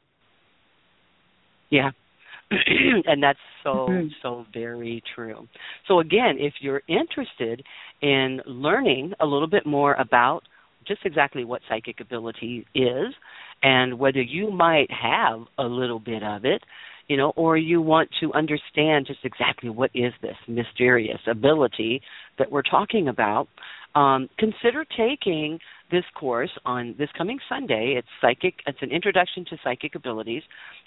Yeah. 1.71 1.91
and 2.51 3.23
that's 3.23 3.39
so 3.63 3.87
mm-hmm. 3.89 4.09
so 4.23 4.45
very 4.53 5.03
true. 5.15 5.49
So 5.89 6.01
again, 6.01 6.37
if 6.39 6.53
you're 6.61 6.83
interested 6.89 7.65
in 8.03 8.41
learning 8.47 9.15
a 9.21 9.27
little 9.27 9.49
bit 9.49 9.65
more 9.65 9.95
about 9.95 10.43
just 10.87 11.01
exactly 11.07 11.45
what 11.45 11.63
psychic 11.69 12.01
ability 12.01 12.67
is 12.75 13.15
and 13.63 13.99
whether 13.99 14.21
you 14.21 14.51
might 14.51 14.91
have 14.91 15.41
a 15.59 15.65
little 15.65 15.99
bit 15.99 16.23
of 16.23 16.45
it 16.45 16.63
you 17.09 17.17
know 17.17 17.33
or 17.37 17.57
you 17.57 17.81
want 17.81 18.09
to 18.21 18.33
understand 18.33 19.07
just 19.07 19.21
exactly 19.25 19.71
what 19.71 19.91
is 19.95 20.13
this 20.23 20.37
mysterious 20.49 21.21
ability 21.27 22.01
that 22.39 22.51
we're 22.51 22.63
talking 22.63 23.09
about 23.09 23.49
um, 23.95 24.29
consider 24.39 24.85
taking 24.97 25.59
this 25.91 26.05
course 26.19 26.51
on 26.65 26.95
this 26.99 27.09
coming 27.17 27.39
sunday 27.49 27.95
it's 27.99 28.09
psychic 28.21 28.55
it's 28.67 28.79
an 28.83 28.91
introduction 28.91 29.45
to 29.45 29.57
psychic 29.63 29.95
abilities 29.95 30.43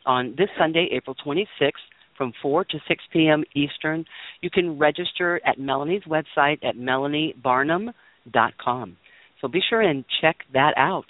on 0.05 0.33
this 0.37 0.49
sunday 0.57 0.87
april 0.91 1.15
26th 1.25 1.71
from 2.17 2.33
4 2.41 2.65
to 2.65 2.79
6 2.87 3.03
p.m. 3.13 3.43
Eastern. 3.55 4.03
You 4.41 4.49
can 4.49 4.79
register 4.79 5.39
at 5.45 5.59
Melanie's 5.59 6.01
website 6.03 6.65
at 6.65 6.75
melaniebarnum.com. 6.75 8.97
So 9.39 9.47
be 9.47 9.61
sure 9.69 9.81
and 9.81 10.03
check 10.19 10.37
that 10.53 10.73
out. 10.77 11.05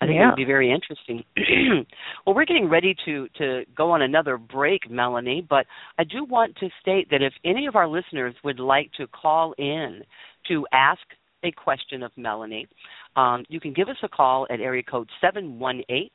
I 0.00 0.06
think 0.06 0.16
yeah. 0.16 0.24
it 0.24 0.30
would 0.30 0.36
be 0.36 0.44
very 0.44 0.72
interesting. 0.72 1.24
well, 2.26 2.34
we're 2.34 2.44
getting 2.44 2.68
ready 2.68 2.94
to 3.04 3.28
to 3.38 3.64
go 3.76 3.90
on 3.90 4.02
another 4.02 4.38
break, 4.38 4.88
Melanie, 4.88 5.44
but 5.48 5.66
I 5.98 6.04
do 6.04 6.24
want 6.24 6.56
to 6.56 6.68
state 6.80 7.10
that 7.10 7.22
if 7.22 7.32
any 7.44 7.66
of 7.66 7.74
our 7.74 7.88
listeners 7.88 8.34
would 8.44 8.60
like 8.60 8.92
to 8.96 9.06
call 9.08 9.54
in 9.58 10.02
to 10.46 10.66
ask 10.72 11.00
a 11.44 11.50
question 11.50 12.02
of 12.02 12.12
Melanie, 12.16 12.68
um, 13.16 13.44
you 13.48 13.60
can 13.60 13.72
give 13.72 13.88
us 13.88 13.96
a 14.02 14.08
call 14.08 14.46
at 14.50 14.60
area 14.60 14.82
code 14.82 15.08
seven 15.20 15.58
one 15.58 15.82
eight 15.88 16.12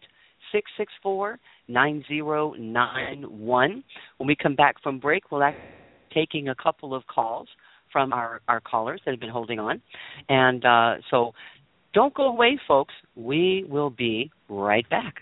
six 0.53 0.71
six 0.77 0.93
four 1.01 1.39
nine 1.67 2.05
zero 2.07 2.53
nine 2.53 3.23
one. 3.27 3.83
When 4.17 4.27
we 4.27 4.35
come 4.35 4.55
back 4.55 4.81
from 4.81 4.99
break, 4.99 5.29
we'll 5.29 5.43
actually 5.43 5.61
be 6.09 6.21
taking 6.21 6.47
a 6.49 6.55
couple 6.55 6.95
of 6.95 7.05
calls 7.07 7.49
from 7.91 8.13
our 8.13 8.39
our 8.47 8.61
callers 8.61 9.01
that 9.03 9.11
have 9.11 9.19
been 9.19 9.29
holding 9.29 9.59
on, 9.59 9.81
and 10.29 10.63
uh, 10.63 10.95
so 11.11 11.33
don't 11.93 12.13
go 12.13 12.27
away, 12.27 12.59
folks. 12.67 12.93
We 13.15 13.65
will 13.69 13.89
be 13.89 14.31
right 14.49 14.87
back. 14.89 15.15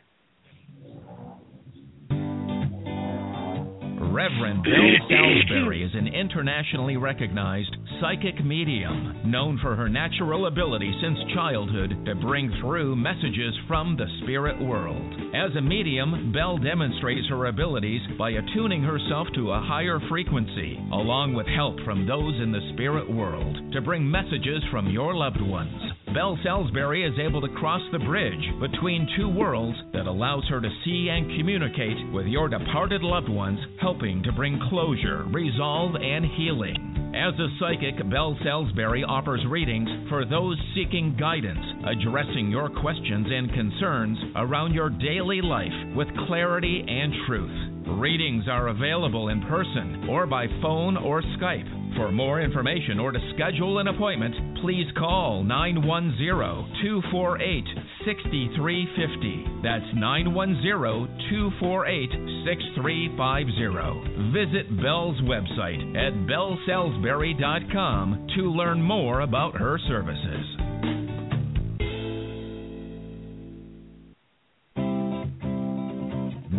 Reverend 4.12 4.64
Belle 4.64 5.08
Salisbury 5.08 5.84
is 5.86 5.92
an 5.94 6.08
internationally 6.08 6.98
recognized 6.98 7.74
psychic 8.02 8.44
medium 8.44 9.22
known 9.24 9.58
for 9.62 9.74
her 9.74 9.88
natural 9.88 10.48
ability 10.48 10.94
since 11.02 11.18
childhood 11.34 12.06
to 12.06 12.16
bring 12.16 12.52
through 12.60 12.98
messages 12.98 13.56
from 13.70 13.96
the 13.96 14.08
spirit 14.22 14.62
world. 14.62 15.14
As 15.34 15.56
a 15.56 15.62
medium, 15.62 16.34
Belle 16.34 16.58
demonstrates 16.58 17.30
her 17.30 17.46
abilities 17.46 18.02
by 18.20 18.32
attuning 18.32 18.84
herself 18.84 19.28
to 19.36 19.52
a 19.52 19.62
higher 19.62 20.02
frequency, 20.10 20.78
along 20.92 21.34
with 21.34 21.48
help 21.48 21.80
from 21.86 22.06
those 22.06 22.36
in 22.42 22.52
the 22.52 22.72
spirit 22.74 23.10
world, 23.10 23.72
to 23.72 23.80
bring 23.80 24.10
messages 24.10 24.62
from 24.72 24.90
your 24.90 25.16
loved 25.16 25.42
ones. 25.42 26.01
Belle 26.14 26.38
Salisbury 26.44 27.06
is 27.06 27.18
able 27.20 27.40
to 27.40 27.56
cross 27.56 27.82
the 27.94 28.00
bridge 28.00 28.44
between 28.60 29.08
two 29.16 29.30
worlds 29.30 29.78
that 29.94 30.08
allows 30.08 30.44
her 30.50 30.60
to 30.60 30.70
see 30.84 31.08
and 31.10 31.38
communicate 31.38 32.12
with 32.12 32.26
your 32.26 32.50
departed 32.50 33.02
loved 33.02 33.30
ones, 33.30 33.60
helping 33.80 34.22
to 34.24 34.34
bring 34.34 34.60
closure, 34.70 35.24
resolve, 35.32 35.96
and 35.96 36.26
healing. 36.36 37.14
As 37.16 37.34
a 37.40 37.48
psychic, 37.60 37.96
Belle 38.10 38.38
Salisbury 38.44 39.06
offers 39.06 39.46
readings 39.48 39.90
for 40.10 40.26
those 40.26 40.58
seeking 40.76 41.16
guidance, 41.18 41.66
addressing 41.88 42.52
your 42.52 42.70
questions 42.70 43.28
and 43.30 43.54
concerns 43.54 44.18
around 44.36 44.74
your 44.74 44.90
daily 44.90 45.42
life 45.42 45.96
with 45.96 46.10
clarity 46.28 46.84
and 46.86 47.14
truth. 47.26 48.00
Readings 48.00 48.46
are 48.50 48.68
available 48.68 49.30
in 49.30 49.42
person 49.44 50.08
or 50.10 50.28
by 50.28 50.48
phone 50.62 50.98
or 50.98 51.22
Skype. 51.40 51.81
For 51.96 52.12
more 52.12 52.42
information 52.42 53.00
or 53.00 53.12
to 53.12 53.20
schedule 53.36 53.78
an 53.80 53.88
appointment, 53.88 54.36
please 54.62 54.86
call 54.98 55.44
910 55.44 56.18
248 56.82 57.66
6350. 58.06 59.46
That's 59.62 59.86
910 59.96 60.64
248 61.30 62.10
6350. 62.48 64.32
Visit 64.32 64.72
Belle's 64.82 65.20
website 65.28 65.84
at 65.98 66.14
bellesalisbury.com 66.28 68.28
to 68.36 68.52
learn 68.52 68.82
more 68.82 69.20
about 69.22 69.56
her 69.58 69.80
services. 69.88 70.58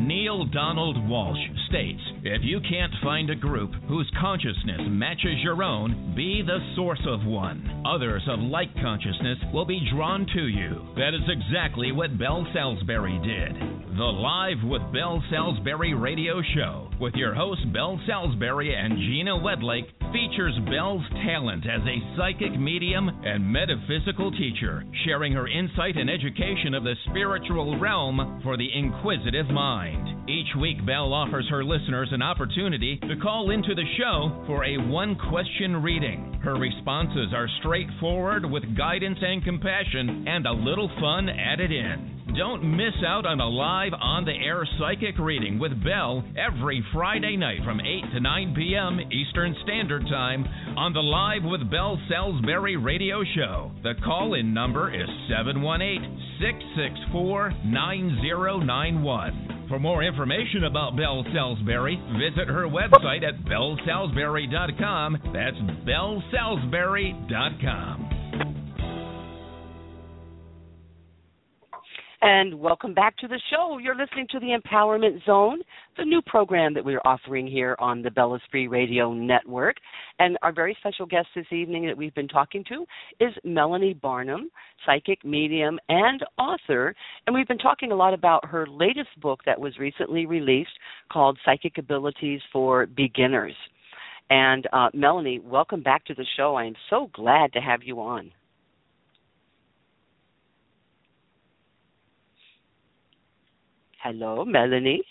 Neale 0.07 0.47
Donald 0.47 0.97
Walsch 0.97 1.39
states 1.69 2.01
If 2.25 2.43
you 2.43 2.61
can't 2.69 2.93
find 3.05 3.31
a 3.31 3.37
group 3.37 3.71
whose 3.89 4.11
consciousness 4.21 4.81
matches 4.89 5.37
your 5.45 5.63
own, 5.63 6.13
be 6.17 6.43
the 6.45 6.59
source 6.75 7.01
of 7.07 7.25
one. 7.25 7.85
Others 7.87 8.23
of 8.29 8.41
like 8.41 8.75
consciousness 8.75 9.39
will 9.53 9.65
be 9.65 9.87
drawn 9.93 10.27
to 10.35 10.49
you. 10.49 10.89
That 10.97 11.15
is 11.15 11.29
exactly 11.29 11.93
what 11.93 12.19
Belle 12.19 12.47
Salisbury 12.53 13.21
did. 13.23 13.82
The 13.95 14.03
Live 14.03 14.65
with 14.65 14.81
Belle 14.91 15.23
Salisbury 15.31 15.93
radio 15.93 16.41
show 16.55 16.89
with 16.99 17.13
your 17.13 17.35
hosts 17.35 17.67
Belle 17.75 18.01
Salisbury 18.07 18.75
and 18.75 18.97
Gina 18.97 19.33
Wedlake 19.33 19.85
features 20.15 20.59
Belle's 20.71 21.05
talent 21.27 21.67
as 21.67 21.83
a 21.83 22.17
psychic 22.17 22.59
medium 22.59 23.11
and 23.11 23.45
metaphysical 23.45 24.33
teacher, 24.33 24.83
sharing 25.05 25.35
her 25.35 25.47
insight 25.47 25.99
and 25.99 26.09
education 26.09 26.73
of 26.73 26.85
the 26.85 26.95
spiritual 27.11 27.79
realm 27.79 28.41
for 28.43 28.57
the 28.57 28.69
inquisitive 28.75 29.49
mind. 29.49 30.27
Each 30.27 30.57
week, 30.59 30.87
Belle 30.87 31.13
offers 31.13 31.47
her 31.51 31.63
listeners 31.63 32.09
an 32.13 32.23
opportunity 32.23 32.97
to 32.97 33.21
call 33.23 33.51
into 33.51 33.75
the 33.75 33.85
show 33.99 34.43
for 34.47 34.65
a 34.65 34.79
one 34.89 35.17
question 35.29 35.83
reading. 35.83 36.41
Her 36.43 36.55
responses 36.55 37.35
are 37.35 37.49
straightforward 37.61 38.51
with 38.51 38.75
guidance 38.75 39.19
and 39.21 39.45
compassion 39.45 40.25
and 40.27 40.47
a 40.47 40.53
little 40.53 40.91
fun 40.99 41.29
added 41.29 41.71
in. 41.71 42.22
Don't 42.37 42.65
miss 42.65 42.95
out 43.07 43.25
on 43.27 43.41
a 43.41 43.49
live 43.49 43.93
on 44.01 44.25
the 44.25 44.33
air 44.33 44.67
psychic 44.79 45.19
reading 45.19 45.59
with 45.59 45.85
Belle 45.85 46.25
every 46.35 46.83
Friday 46.91 47.37
night 47.37 47.59
from 47.63 47.79
8 47.79 47.85
to 48.15 48.21
9 48.21 48.55
p.m. 48.57 48.99
Eastern 49.13 49.55
Standard 49.65 50.07
Time 50.09 50.47
on 50.79 50.95
the 50.95 51.01
Live 51.01 51.45
with 51.45 51.71
Belle 51.71 52.01
Salisbury 52.09 52.79
radio 52.79 53.23
show. 53.37 53.71
The 53.83 53.93
call 54.03 54.33
in 54.33 54.55
number 54.55 54.95
is 54.95 55.11
718 55.29 56.39
664 56.41 57.53
9091. 57.67 59.67
For 59.69 59.79
more 59.79 60.03
information 60.03 60.65
about 60.65 60.97
Belle 60.97 61.27
Salisbury, 61.35 62.01
visit 62.17 62.49
her 62.49 62.65
website 62.65 63.29
at 63.29 63.45
bellesalisbury.com. 63.45 65.19
That's 65.35 65.59
bellesalisbury.com. 65.85 68.12
And 72.25 72.61
welcome 72.61 72.95
back 72.95 73.17
to 73.19 73.27
the 73.27 73.41
show. 73.51 73.79
You're 73.79 73.97
listening 73.97 74.29
to 74.31 74.39
the 74.39 74.57
Empowerment 74.57 75.25
Zone, 75.27 75.61
the 75.99 76.05
new 76.05 76.23
program 76.23 76.73
that 76.75 76.85
we're 76.85 77.03
offering 77.05 77.49
here 77.49 77.75
on 77.81 78.01
the 78.01 78.13
Bellesprit 78.13 78.71
Radio 78.71 79.13
Network. 79.13 79.75
And 80.21 80.39
our 80.41 80.53
very 80.53 80.77
special 80.79 81.05
guest 81.05 81.27
this 81.35 81.47
evening 81.51 81.85
that 81.87 81.97
we've 81.97 82.15
been 82.15 82.29
talking 82.29 82.63
to 82.69 82.87
is 83.19 83.33
Melanie 83.43 83.95
Barnum, 83.95 84.51
psychic 84.87 85.25
medium 85.25 85.81
and 85.89 86.25
author. 86.39 86.95
And 87.27 87.35
we've 87.35 87.49
been 87.49 87.59
talking 87.59 87.91
a 87.91 87.97
lot 87.97 88.15
about 88.15 88.47
her 88.47 88.69
latest 88.69 89.21
book 89.21 89.41
that 89.45 89.61
was 89.61 89.77
recently 89.79 90.25
released 90.25 90.79
called 91.11 91.41
Psychic 91.45 91.77
Abilities 91.79 92.41
for 92.53 92.87
Beginners. 92.87 93.55
And 94.31 94.69
uh, 94.73 94.91
Melanie, 94.95 95.41
welcome 95.41 95.83
back 95.83 96.05
to 96.05 96.15
the 96.15 96.27
show. 96.37 96.55
I 96.55 96.67
am 96.67 96.77
so 96.89 97.11
glad 97.15 97.53
to 97.55 97.59
have 97.59 97.83
you 97.83 97.99
on. 97.99 98.31
Hello, 104.03 104.45
Melanie. 104.45 105.03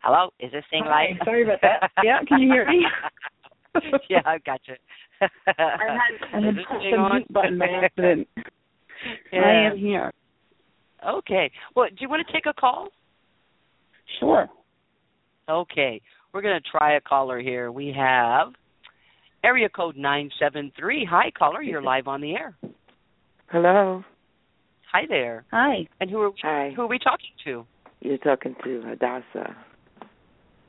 Hello, 0.00 0.30
is 0.40 0.50
this 0.50 0.64
thing 0.70 0.82
Hi, 0.84 1.10
live? 1.10 1.16
Sorry 1.24 1.42
about 1.44 1.60
that. 1.62 1.90
Yeah, 2.02 2.18
can 2.26 2.40
you 2.40 2.52
hear 2.52 2.66
me? 2.68 2.84
yeah, 4.10 4.20
I 4.26 4.38
got 4.38 4.60
you. 4.66 4.74
I 5.20 5.28
had, 5.46 5.56
I 6.32 6.40
had 6.40 6.48
Is 6.48 6.54
this 6.56 6.64
pushed 6.68 6.82
thing 6.82 6.90
the 6.92 6.96
on? 6.96 7.16
mute 7.16 7.32
button 7.32 7.58
by 7.58 7.66
accident. 7.84 8.28
Yeah. 9.32 9.40
I 9.40 9.70
am 9.70 9.78
here. 9.78 10.12
Okay. 11.08 11.50
Well, 11.76 11.88
do 11.88 11.96
you 12.00 12.08
want 12.08 12.26
to 12.26 12.32
take 12.32 12.46
a 12.46 12.52
call? 12.52 12.88
Sure. 14.18 14.48
Okay. 15.48 16.00
We're 16.32 16.42
going 16.42 16.60
to 16.60 16.70
try 16.70 16.96
a 16.96 17.00
caller 17.00 17.38
here. 17.38 17.70
We 17.70 17.94
have 17.96 18.48
area 19.44 19.68
code 19.68 19.96
973. 19.96 21.06
Hi, 21.08 21.30
caller. 21.36 21.62
You're 21.62 21.82
live 21.82 22.08
on 22.08 22.20
the 22.20 22.32
air. 22.32 22.56
Hello. 23.46 24.02
Hi 24.92 25.02
there. 25.08 25.44
Hi. 25.50 25.86
And 26.00 26.10
who 26.10 26.22
are, 26.22 26.30
Hi. 26.42 26.72
who 26.74 26.82
are 26.82 26.86
we 26.86 26.98
talking 26.98 27.30
to? 27.44 27.66
You're 28.00 28.18
talking 28.18 28.54
to 28.64 28.82
Hadassah. 28.82 29.56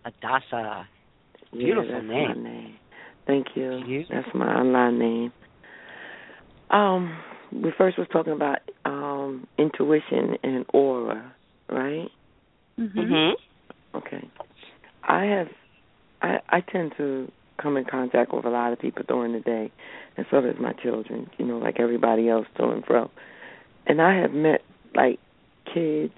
Adasa. 0.05 0.85
Yeah, 1.51 1.65
Beautiful 1.65 1.91
that's 1.93 2.07
name. 2.07 2.27
My 2.27 2.49
name. 2.49 2.75
Thank 3.25 3.47
you. 3.55 3.81
You? 3.85 4.03
That's 4.09 4.27
my 4.33 4.47
online 4.47 4.99
name. 4.99 5.31
Um, 6.69 7.17
we 7.51 7.71
first 7.77 7.97
was 7.97 8.07
talking 8.11 8.33
about 8.33 8.59
um 8.85 9.47
intuition 9.57 10.35
and 10.43 10.65
aura, 10.73 11.33
right? 11.69 12.09
Mm-hmm. 12.79 12.99
Mm-hmm. 12.99 13.97
Okay. 13.97 14.29
I 15.07 15.23
have 15.25 15.47
I 16.21 16.37
I 16.49 16.61
tend 16.61 16.93
to 16.97 17.31
come 17.61 17.77
in 17.77 17.85
contact 17.85 18.33
with 18.33 18.45
a 18.45 18.49
lot 18.49 18.73
of 18.73 18.79
people 18.79 19.03
during 19.07 19.33
the 19.33 19.39
day 19.39 19.71
and 20.17 20.25
so 20.31 20.41
does 20.41 20.55
my 20.59 20.73
children, 20.73 21.29
you 21.37 21.45
know, 21.45 21.57
like 21.57 21.79
everybody 21.79 22.29
else 22.29 22.47
to 22.57 22.69
and 22.69 22.85
fro. 22.85 23.09
And 23.89 24.01
I 24.01 24.15
have 24.21 24.31
met 24.31 24.61
like 24.95 25.19
kids 25.73 26.13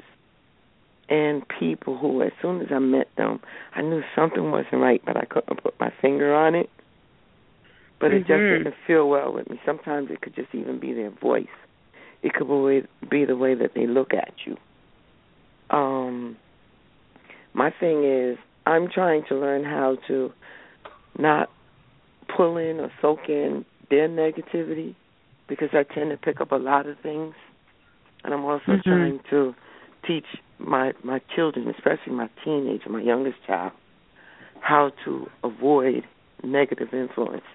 and 1.10 1.44
people 1.60 1.98
who 1.98 2.22
as 2.22 2.32
soon 2.42 2.62
as 2.62 2.68
I 2.72 2.80
met 2.80 3.08
them 3.18 3.40
I 3.74 3.82
knew 3.82 4.02
something 4.16 4.52
wasn't 4.52 4.82
right 4.82 5.02
but 5.06 5.18
I 5.18 5.26
couldn't 5.26 5.64
put 5.64 5.80
my 5.80 5.92
finger 6.02 6.36
on 6.36 6.54
it. 6.54 6.70
But 8.00 8.14
it 8.14 8.20
just 8.28 8.32
Mhm. 8.32 8.58
didn't 8.64 8.76
feel 8.88 9.10
well 9.10 9.32
with 9.34 9.50
me. 9.50 9.60
Sometimes 9.66 10.10
it 10.12 10.22
could 10.22 10.36
just 10.36 10.54
even 10.54 10.80
be 10.80 10.94
their 10.94 11.10
voice. 11.12 11.48
It 12.24 12.34
could 12.34 12.48
be 12.48 12.88
be 13.08 13.26
the 13.26 13.38
way 13.38 13.56
that 13.56 13.74
they 13.74 13.88
look 13.88 14.14
at 14.14 14.34
you. 14.46 14.58
Um 15.70 16.38
my 17.54 17.70
thing 17.72 18.04
is 18.04 18.38
I'm 18.66 18.90
trying 18.90 19.24
to 19.26 19.36
learn 19.36 19.64
how 19.64 19.98
to 20.08 20.34
not 21.18 21.50
pull 22.36 22.58
in 22.58 22.80
or 22.80 22.92
soak 23.02 23.30
in 23.30 23.66
their 23.90 24.08
negativity 24.08 24.96
because 25.48 25.70
I 25.74 25.84
tend 25.84 26.12
to 26.12 26.18
pick 26.18 26.40
up 26.42 26.52
a 26.52 26.58
lot 26.58 26.86
of 26.86 26.98
things. 27.00 27.36
And 28.24 28.34
I'm 28.34 28.46
also 28.46 28.74
Mhm. 28.74 28.84
trying 28.84 29.20
to 29.30 29.56
teach 30.04 30.26
my 30.60 30.94
my 31.04 31.20
children, 31.36 31.68
especially 31.70 32.14
my 32.14 32.30
teenager, 32.44 32.90
my 32.90 33.02
youngest 33.02 33.44
child, 33.46 33.72
how 34.60 34.90
to 35.06 35.30
avoid 35.44 36.04
negative 36.44 36.94
influence 36.94 37.46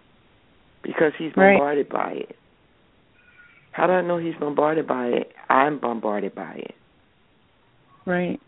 because 0.82 1.12
he's 1.16 1.36
Right. 1.36 1.54
bombarded 1.58 1.88
by 1.88 2.12
it. 2.12 2.36
How 3.72 3.86
do 3.86 3.92
I 3.92 4.00
know 4.00 4.16
he's 4.16 4.34
bombarded 4.36 4.86
by 4.86 5.08
it? 5.08 5.32
I'm 5.48 5.78
bombarded 5.78 6.34
by 6.34 6.54
it. 6.54 6.74
Right. 8.06 8.40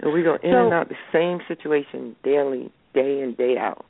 And 0.00 0.12
we 0.12 0.22
go 0.22 0.34
in 0.34 0.52
So- 0.52 0.64
and 0.64 0.72
out 0.74 0.88
the 0.88 0.96
same 1.12 1.40
situation 1.46 2.16
daily, 2.22 2.70
day 2.94 3.20
in, 3.20 3.34
day 3.34 3.56
out. 3.58 3.84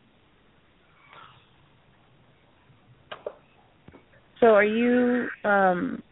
So 4.40 4.54
are 4.54 4.64
you 4.64 5.30
um 5.44 6.02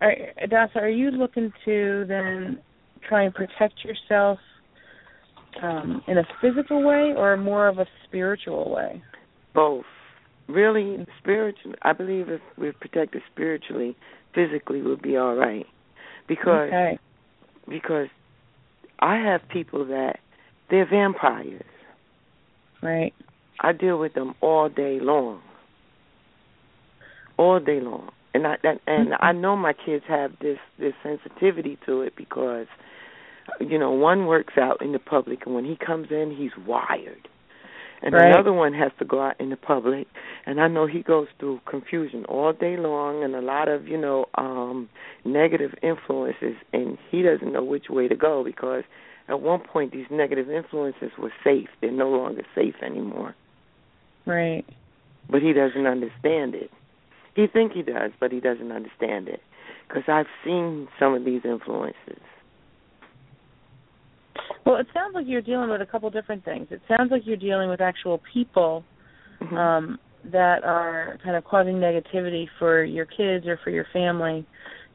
are 0.00 0.14
are 0.74 0.88
you 0.88 1.10
looking 1.10 1.52
to 1.64 2.04
then 2.08 2.58
try 3.08 3.24
and 3.24 3.34
protect 3.34 3.84
yourself 3.84 4.38
um 5.62 6.02
in 6.06 6.18
a 6.18 6.24
physical 6.40 6.84
way 6.84 7.14
or 7.16 7.36
more 7.36 7.68
of 7.68 7.78
a 7.78 7.86
spiritual 8.06 8.70
way? 8.74 9.02
Both. 9.54 9.84
Really 10.48 11.06
spiritual 11.20 11.74
I 11.82 11.92
believe 11.92 12.28
if 12.28 12.40
we're 12.56 12.72
protected 12.72 13.22
spiritually, 13.32 13.96
physically 14.34 14.82
we'll 14.82 14.96
be 14.96 15.16
all 15.16 15.34
right. 15.34 15.66
Because 16.26 16.68
okay. 16.68 16.98
because 17.68 18.08
I 19.00 19.16
have 19.16 19.40
people 19.48 19.86
that 19.86 20.18
they're 20.70 20.88
vampires. 20.88 21.62
Right. 22.82 23.14
I 23.60 23.72
deal 23.72 23.98
with 23.98 24.14
them 24.14 24.34
all 24.40 24.68
day 24.68 24.98
long. 25.00 25.40
All 27.36 27.58
day 27.58 27.80
long. 27.80 28.10
And 28.38 28.46
I 28.46 28.54
and, 28.62 28.80
and 28.86 29.14
I 29.18 29.32
know 29.32 29.56
my 29.56 29.72
kids 29.72 30.04
have 30.06 30.30
this 30.40 30.58
this 30.78 30.92
sensitivity 31.02 31.76
to 31.86 32.02
it 32.02 32.14
because 32.16 32.66
you 33.60 33.78
know, 33.78 33.90
one 33.90 34.26
works 34.26 34.54
out 34.56 34.80
in 34.80 34.92
the 34.92 34.98
public 35.00 35.44
and 35.46 35.54
when 35.54 35.64
he 35.64 35.76
comes 35.76 36.08
in 36.10 36.34
he's 36.36 36.52
wired. 36.66 37.28
And 38.00 38.14
right. 38.14 38.30
another 38.30 38.52
one 38.52 38.74
has 38.74 38.92
to 39.00 39.04
go 39.04 39.20
out 39.20 39.40
in 39.40 39.50
the 39.50 39.56
public 39.56 40.06
and 40.46 40.60
I 40.60 40.68
know 40.68 40.86
he 40.86 41.02
goes 41.02 41.26
through 41.40 41.60
confusion 41.68 42.24
all 42.26 42.52
day 42.52 42.76
long 42.76 43.24
and 43.24 43.34
a 43.34 43.40
lot 43.40 43.68
of, 43.68 43.88
you 43.88 43.98
know, 43.98 44.26
um 44.36 44.88
negative 45.24 45.72
influences 45.82 46.54
and 46.72 46.96
he 47.10 47.22
doesn't 47.22 47.52
know 47.52 47.64
which 47.64 47.86
way 47.90 48.06
to 48.06 48.14
go 48.14 48.44
because 48.44 48.84
at 49.28 49.40
one 49.40 49.60
point 49.60 49.92
these 49.92 50.06
negative 50.12 50.48
influences 50.48 51.10
were 51.18 51.32
safe. 51.42 51.68
They're 51.80 51.90
no 51.90 52.08
longer 52.08 52.42
safe 52.54 52.76
anymore. 52.84 53.34
Right. 54.26 54.64
But 55.28 55.42
he 55.42 55.52
doesn't 55.52 55.86
understand 55.86 56.54
it. 56.54 56.70
He 57.38 57.46
think 57.46 57.70
he 57.70 57.82
does, 57.82 58.10
but 58.18 58.32
he 58.32 58.40
doesn't 58.40 58.72
understand 58.72 59.28
it. 59.28 59.40
Because 59.86 60.02
I've 60.08 60.26
seen 60.44 60.88
some 60.98 61.14
of 61.14 61.24
these 61.24 61.42
influences. 61.44 62.20
Well, 64.66 64.74
it 64.74 64.88
sounds 64.92 65.14
like 65.14 65.26
you're 65.28 65.40
dealing 65.40 65.70
with 65.70 65.80
a 65.80 65.86
couple 65.86 66.10
different 66.10 66.44
things. 66.44 66.66
It 66.72 66.80
sounds 66.88 67.12
like 67.12 67.22
you're 67.26 67.36
dealing 67.36 67.70
with 67.70 67.80
actual 67.80 68.20
people 68.32 68.82
mm-hmm. 69.40 69.56
um, 69.56 69.98
that 70.32 70.64
are 70.64 71.16
kind 71.22 71.36
of 71.36 71.44
causing 71.44 71.74
negativity 71.74 72.46
for 72.58 72.82
your 72.82 73.06
kids 73.06 73.46
or 73.46 73.56
for 73.62 73.70
your 73.70 73.86
family. 73.92 74.44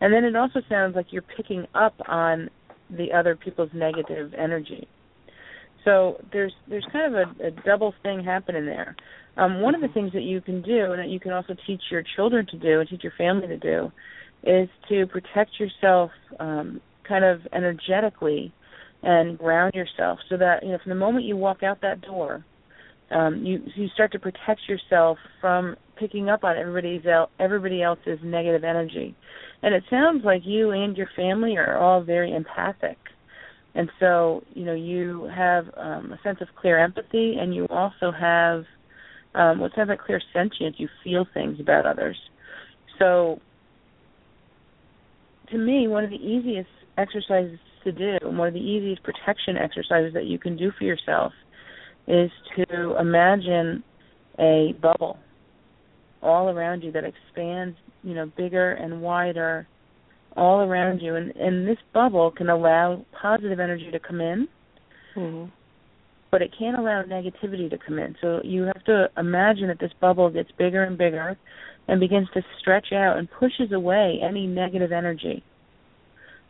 And 0.01 0.13
then 0.13 0.25
it 0.25 0.35
also 0.35 0.59
sounds 0.67 0.97
like 0.97 1.07
you're 1.11 1.23
picking 1.37 1.65
up 1.73 1.95
on 2.09 2.49
the 2.89 3.13
other 3.13 3.37
people's 3.37 3.69
negative 3.73 4.33
energy. 4.37 4.85
So 5.85 6.17
there's 6.31 6.53
there's 6.69 6.85
kind 6.91 7.13
of 7.13 7.27
a, 7.39 7.47
a 7.47 7.51
double 7.65 7.93
thing 8.03 8.23
happening 8.23 8.65
there. 8.65 8.95
Um, 9.35 9.61
one 9.61 9.75
of 9.75 9.81
the 9.81 9.87
things 9.89 10.13
that 10.13 10.21
you 10.21 10.41
can 10.41 10.61
do, 10.61 10.91
and 10.91 10.99
that 10.99 11.09
you 11.09 11.19
can 11.19 11.31
also 11.31 11.55
teach 11.65 11.81
your 11.91 12.03
children 12.15 12.45
to 12.51 12.57
do, 12.57 12.79
and 12.79 12.89
teach 12.89 13.03
your 13.03 13.13
family 13.17 13.47
to 13.47 13.57
do, 13.57 13.91
is 14.43 14.69
to 14.89 15.07
protect 15.07 15.51
yourself, 15.59 16.11
um, 16.39 16.79
kind 17.07 17.25
of 17.25 17.41
energetically, 17.51 18.53
and 19.01 19.37
ground 19.37 19.73
yourself, 19.73 20.19
so 20.29 20.37
that 20.37 20.63
you 20.63 20.69
know 20.69 20.77
from 20.83 20.89
the 20.89 20.95
moment 20.95 21.25
you 21.25 21.35
walk 21.35 21.63
out 21.63 21.81
that 21.81 22.01
door, 22.01 22.45
um, 23.11 23.43
you 23.43 23.61
you 23.75 23.87
start 23.93 24.11
to 24.11 24.19
protect 24.19 24.61
yourself 24.67 25.17
from 25.41 25.75
picking 25.97 26.29
up 26.29 26.43
on 26.43 26.57
everybody's 26.57 27.05
el- 27.05 27.29
everybody 27.39 27.81
else's 27.81 28.19
negative 28.23 28.63
energy. 28.63 29.15
And 29.61 29.73
it 29.73 29.83
sounds 29.89 30.23
like 30.25 30.41
you 30.45 30.71
and 30.71 30.97
your 30.97 31.09
family 31.15 31.55
are 31.57 31.77
all 31.77 32.01
very 32.03 32.33
empathic. 32.33 32.97
And 33.75 33.89
so, 33.99 34.43
you 34.53 34.65
know, 34.65 34.75
you 34.75 35.29
have 35.35 35.65
um, 35.77 36.13
a 36.13 36.19
sense 36.23 36.39
of 36.41 36.47
clairempathy, 36.63 37.37
and 37.39 37.55
you 37.55 37.67
also 37.69 38.11
have 38.11 38.65
um, 39.33 39.59
what 39.59 39.71
sounds 39.75 39.89
like 39.89 39.99
clear 39.99 40.21
sentience. 40.31 40.75
You 40.77 40.87
feel 41.03 41.25
things 41.33 41.59
about 41.59 41.85
others. 41.85 42.17
So, 42.99 43.39
to 45.49 45.57
me, 45.57 45.87
one 45.87 46.03
of 46.03 46.11
the 46.11 46.17
easiest 46.17 46.69
exercises 46.97 47.59
to 47.83 47.91
do, 47.91 48.17
one 48.23 48.47
of 48.47 48.53
the 48.53 48.59
easiest 48.59 49.01
protection 49.03 49.57
exercises 49.57 50.13
that 50.13 50.25
you 50.25 50.37
can 50.37 50.55
do 50.55 50.71
for 50.77 50.83
yourself, 50.83 51.33
is 52.07 52.29
to 52.55 52.97
imagine 52.99 53.83
a 54.39 54.73
bubble 54.81 55.17
all 56.21 56.49
around 56.49 56.81
you 56.81 56.91
that 56.91 57.03
expands, 57.03 57.75
you 58.03 58.13
know, 58.13 58.31
bigger 58.37 58.73
and 58.73 59.01
wider 59.01 59.67
all 60.35 60.61
around 60.61 60.99
you 60.99 61.15
and 61.15 61.31
and 61.35 61.67
this 61.67 61.77
bubble 61.93 62.31
can 62.31 62.49
allow 62.49 63.05
positive 63.21 63.59
energy 63.59 63.89
to 63.91 63.99
come 63.99 64.21
in. 64.21 64.47
Mm-hmm. 65.15 65.49
But 66.31 66.41
it 66.41 66.51
can't 66.57 66.77
allow 66.77 67.03
negativity 67.03 67.69
to 67.69 67.77
come 67.77 67.99
in. 67.99 68.15
So 68.19 68.41
you 68.43 68.63
have 68.63 68.83
to 68.85 69.07
imagine 69.17 69.67
that 69.67 69.79
this 69.79 69.91
bubble 70.01 70.31
gets 70.31 70.49
bigger 70.57 70.83
and 70.83 70.97
bigger 70.97 71.37
and 71.87 71.99
begins 71.99 72.27
to 72.33 72.41
stretch 72.59 72.87
out 72.91 73.17
and 73.17 73.29
pushes 73.39 73.71
away 73.71 74.19
any 74.27 74.47
negative 74.47 74.91
energy. 74.91 75.43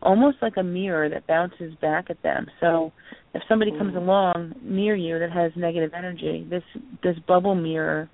Almost 0.00 0.38
like 0.40 0.54
a 0.56 0.62
mirror 0.62 1.10
that 1.10 1.26
bounces 1.26 1.74
back 1.82 2.06
at 2.08 2.22
them. 2.22 2.46
So 2.60 2.92
if 3.34 3.42
somebody 3.46 3.72
mm-hmm. 3.72 3.80
comes 3.80 3.96
along 3.96 4.54
near 4.62 4.94
you 4.94 5.18
that 5.18 5.30
has 5.32 5.52
negative 5.54 5.92
energy, 5.94 6.46
this 6.48 6.62
this 7.02 7.16
bubble 7.26 7.54
mirror 7.54 8.08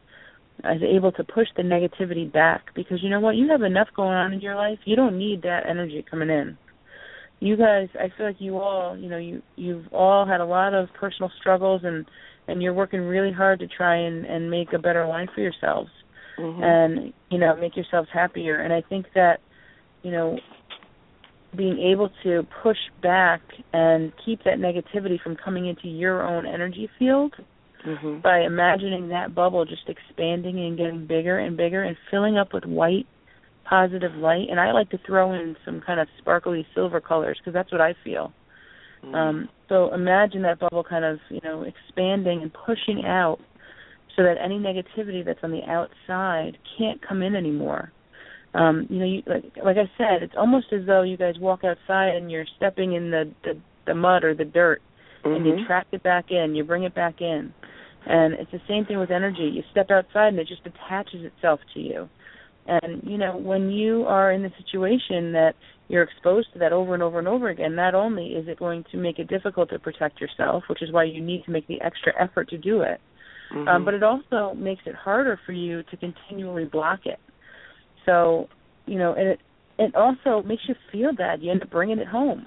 is 0.64 0.82
able 0.82 1.12
to 1.12 1.24
push 1.24 1.48
the 1.56 1.62
negativity 1.62 2.30
back 2.30 2.74
because 2.74 3.02
you 3.02 3.11
know 3.11 3.20
what 3.20 3.36
you 3.36 3.48
have 3.48 3.62
enough 3.62 3.88
going 3.94 4.14
on 4.14 4.32
in 4.32 4.40
your 4.40 4.56
life. 4.56 4.78
You 4.84 4.96
don't 4.96 5.18
need 5.18 5.42
that 5.42 5.66
energy 5.68 6.04
coming 6.08 6.30
in. 6.30 6.56
You 7.40 7.56
guys 7.56 7.88
i 7.98 8.12
feel 8.16 8.26
like 8.26 8.36
you 8.38 8.58
all 8.58 8.98
you 8.98 9.08
know 9.08 9.16
you 9.16 9.40
you've 9.56 9.90
all 9.92 10.26
had 10.26 10.42
a 10.42 10.44
lot 10.44 10.74
of 10.74 10.88
personal 10.92 11.30
struggles 11.40 11.80
and 11.84 12.04
and 12.48 12.62
you're 12.62 12.74
working 12.74 13.00
really 13.00 13.32
hard 13.32 13.61
to 13.61 13.66
try 13.66 13.96
and 13.96 14.26
and 14.26 14.50
make 14.50 14.74
a 14.74 14.78
better 14.78 15.06
life 15.06 15.30
for 15.34 15.40
yourselves 15.40 15.88
mm-hmm. 16.38 16.62
and 16.62 17.14
you 17.30 17.38
know 17.38 17.56
make 17.56 17.76
yourselves 17.76 18.08
happier. 18.12 18.61
And 18.61 18.74
i 18.74 18.82
think 18.82 19.06
that 19.14 19.40
you 20.02 20.11
know 20.11 20.38
being 21.56 21.78
able 21.78 22.11
to 22.22 22.46
push 22.62 22.76
back 23.02 23.40
and 23.72 24.12
keep 24.24 24.44
that 24.44 24.58
negativity 24.58 25.20
from 25.20 25.36
coming 25.36 25.66
into 25.66 25.88
your 25.88 26.22
own 26.22 26.46
energy 26.46 26.88
field 26.98 27.34
mm-hmm. 27.87 28.20
by 28.20 28.41
imagining 28.41 29.09
that 29.09 29.35
bubble 29.35 29.64
just 29.64 29.89
expanding 29.89 30.59
and 30.59 30.76
getting 30.76 31.07
bigger 31.07 31.39
and 31.39 31.57
bigger 31.57 31.83
and 31.83 31.97
filling 32.11 32.39
up 32.39 32.53
with 32.53 32.64
white 32.64 33.07
positive 33.68 34.14
light 34.14 34.49
and 34.51 34.59
I 34.59 34.72
like 34.72 34.91
to 34.91 34.99
throw 35.07 35.33
in 35.33 35.57
some 35.64 35.81
kind 35.81 36.01
of 36.01 36.09
sparkly 36.18 36.66
silver 36.74 37.01
colors 37.01 37.39
because 37.39 37.55
that's 37.55 37.70
what 37.70 37.81
I 37.81 37.95
feel. 38.03 38.33
Mm-hmm. 39.05 39.14
Um 39.14 39.49
so 39.68 39.95
imagine 39.95 40.43
that 40.43 40.59
bubble 40.59 40.85
kind 40.85 41.05
of, 41.05 41.18
you 41.31 41.41
know, 41.45 41.62
expanding 41.62 42.43
and 42.43 42.53
pushing 42.53 43.05
out 43.07 43.39
so 44.16 44.24
that 44.24 44.37
any 44.43 44.59
negativity 44.59 45.24
that's 45.24 45.39
on 45.43 45.53
the 45.53 45.62
outside 45.62 46.59
can't 46.76 47.01
come 47.07 47.22
in 47.22 47.37
anymore. 47.37 47.93
Um, 48.53 48.87
you 48.91 48.99
know, 48.99 49.05
you, 49.05 49.22
like, 49.26 49.45
like 49.64 49.76
I 49.76 49.89
said, 49.97 50.22
it's 50.22 50.35
almost 50.37 50.66
as 50.72 50.85
though 50.87 51.03
you 51.03 51.16
guys 51.16 51.35
walk 51.39 51.61
outside 51.64 52.16
and 52.16 52.31
you're 52.31 52.47
stepping 52.57 52.95
in 52.95 53.11
the 53.11 53.33
the, 53.45 53.61
the 53.87 53.95
mud 53.95 54.24
or 54.24 54.35
the 54.35 54.45
dirt, 54.45 54.83
mm-hmm. 55.25 55.35
and 55.35 55.47
you 55.47 55.66
track 55.66 55.87
it 55.93 56.03
back 56.03 56.27
in, 56.31 56.55
you 56.55 56.64
bring 56.64 56.85
it 56.85 56.95
back 56.95 57.21
in. 57.21 57.53
And 58.07 58.35
it's 58.35 58.51
the 58.51 58.61
same 58.66 58.87
thing 58.87 58.99
with 58.99 59.11
energy. 59.11 59.51
You 59.53 59.62
step 59.71 59.91
outside 59.91 60.29
and 60.29 60.39
it 60.39 60.49
just 60.49 60.62
attaches 60.66 61.25
itself 61.25 61.61
to 61.75 61.81
you. 61.81 62.09
And 62.66 63.03
you 63.05 63.18
know, 63.18 63.37
when 63.37 63.71
you 63.71 64.05
are 64.05 64.33
in 64.33 64.43
the 64.43 64.51
situation 64.62 65.33
that 65.33 65.55
you're 65.89 66.03
exposed 66.03 66.53
to 66.53 66.59
that 66.61 66.73
over 66.73 66.95
and 66.95 67.03
over 67.03 67.18
and 67.18 67.27
over 67.27 67.49
again, 67.49 67.75
not 67.75 67.95
only 67.95 68.29
is 68.29 68.47
it 68.49 68.59
going 68.59 68.85
to 68.93 68.97
make 68.97 69.18
it 69.18 69.29
difficult 69.29 69.71
to 69.71 69.79
protect 69.79 70.21
yourself, 70.21 70.62
which 70.68 70.83
is 70.83 70.93
why 70.93 71.05
you 71.05 71.21
need 71.21 71.45
to 71.45 71.51
make 71.51 71.66
the 71.66 71.81
extra 71.81 72.12
effort 72.21 72.49
to 72.51 72.59
do 72.59 72.83
it, 72.83 73.01
mm-hmm. 73.53 73.66
um, 73.66 73.85
but 73.85 73.95
it 73.95 74.03
also 74.03 74.55
makes 74.55 74.83
it 74.87 74.95
harder 74.95 75.39
for 75.45 75.53
you 75.53 75.83
to 75.85 75.97
continually 75.97 76.64
block 76.64 77.01
it. 77.07 77.18
So, 78.07 78.49
you 78.87 78.99
know, 78.99 79.14
and 79.14 79.29
it 79.29 79.41
it 79.79 79.95
also 79.95 80.47
makes 80.47 80.62
you 80.68 80.75
feel 80.93 81.14
bad. 81.14 81.43
You 81.43 81.51
end 81.51 81.62
up 81.62 81.71
bringing 81.71 81.99
it 81.99 82.07
home. 82.07 82.47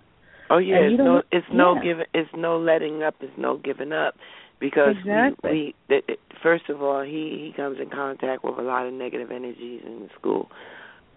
Oh 0.50 0.58
yeah, 0.58 0.78
it's 0.78 0.98
no, 0.98 1.22
it's 1.32 1.48
no 1.52 1.76
yeah. 1.76 1.84
giving, 1.84 2.06
it's 2.14 2.30
no 2.36 2.58
letting 2.58 3.04
up, 3.04 3.16
it's 3.22 3.38
no 3.38 3.58
giving 3.58 3.92
up 3.94 4.16
because 4.60 4.96
exactly. 5.00 5.76
we, 5.90 6.02
we 6.08 6.18
first 6.42 6.70
of 6.70 6.82
all 6.82 7.02
he 7.02 7.46
he 7.46 7.54
comes 7.56 7.80
in 7.80 7.90
contact 7.90 8.44
with 8.44 8.58
a 8.58 8.62
lot 8.62 8.86
of 8.86 8.94
negative 8.94 9.32
energies 9.32 9.82
in 9.86 10.02
the 10.02 10.10
school. 10.20 10.50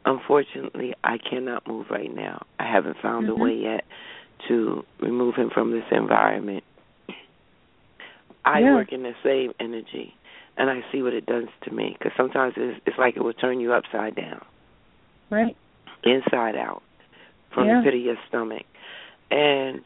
Unfortunately, 0.05 0.95
I 1.03 1.18
cannot 1.18 1.66
move 1.66 1.87
right 1.91 2.14
now. 2.14 2.47
I 2.61 2.70
haven't 2.70 2.97
found 3.03 3.27
mm-hmm. 3.27 3.41
a 3.41 3.45
way 3.45 3.55
yet 3.55 3.85
to 4.49 4.85
remove 5.01 5.35
him 5.35 5.51
from 5.53 5.72
this 5.72 5.85
environment. 5.91 6.64
I 8.45 8.61
yeah. 8.61 8.74
work 8.74 8.93
in 8.93 9.03
the 9.03 9.14
same 9.24 9.53
energy, 9.59 10.14
and 10.57 10.70
I 10.70 10.81
see 10.93 11.03
what 11.03 11.12
it 11.12 11.27
does 11.27 11.47
to 11.64 11.72
me. 11.72 11.97
Because 11.99 12.12
sometimes 12.16 12.55
it's, 12.57 12.81
it's 12.87 12.99
like 12.99 13.16
it 13.16 13.24
will 13.24 13.33
turn 13.33 13.59
you 13.59 13.72
upside 13.72 14.14
down, 14.14 14.45
right, 15.31 15.57
inside 16.05 16.55
out, 16.55 16.83
from 17.53 17.66
yeah. 17.66 17.81
the 17.81 17.85
pit 17.85 17.95
of 17.95 18.01
your 18.01 18.16
stomach, 18.29 18.64
and 19.31 19.81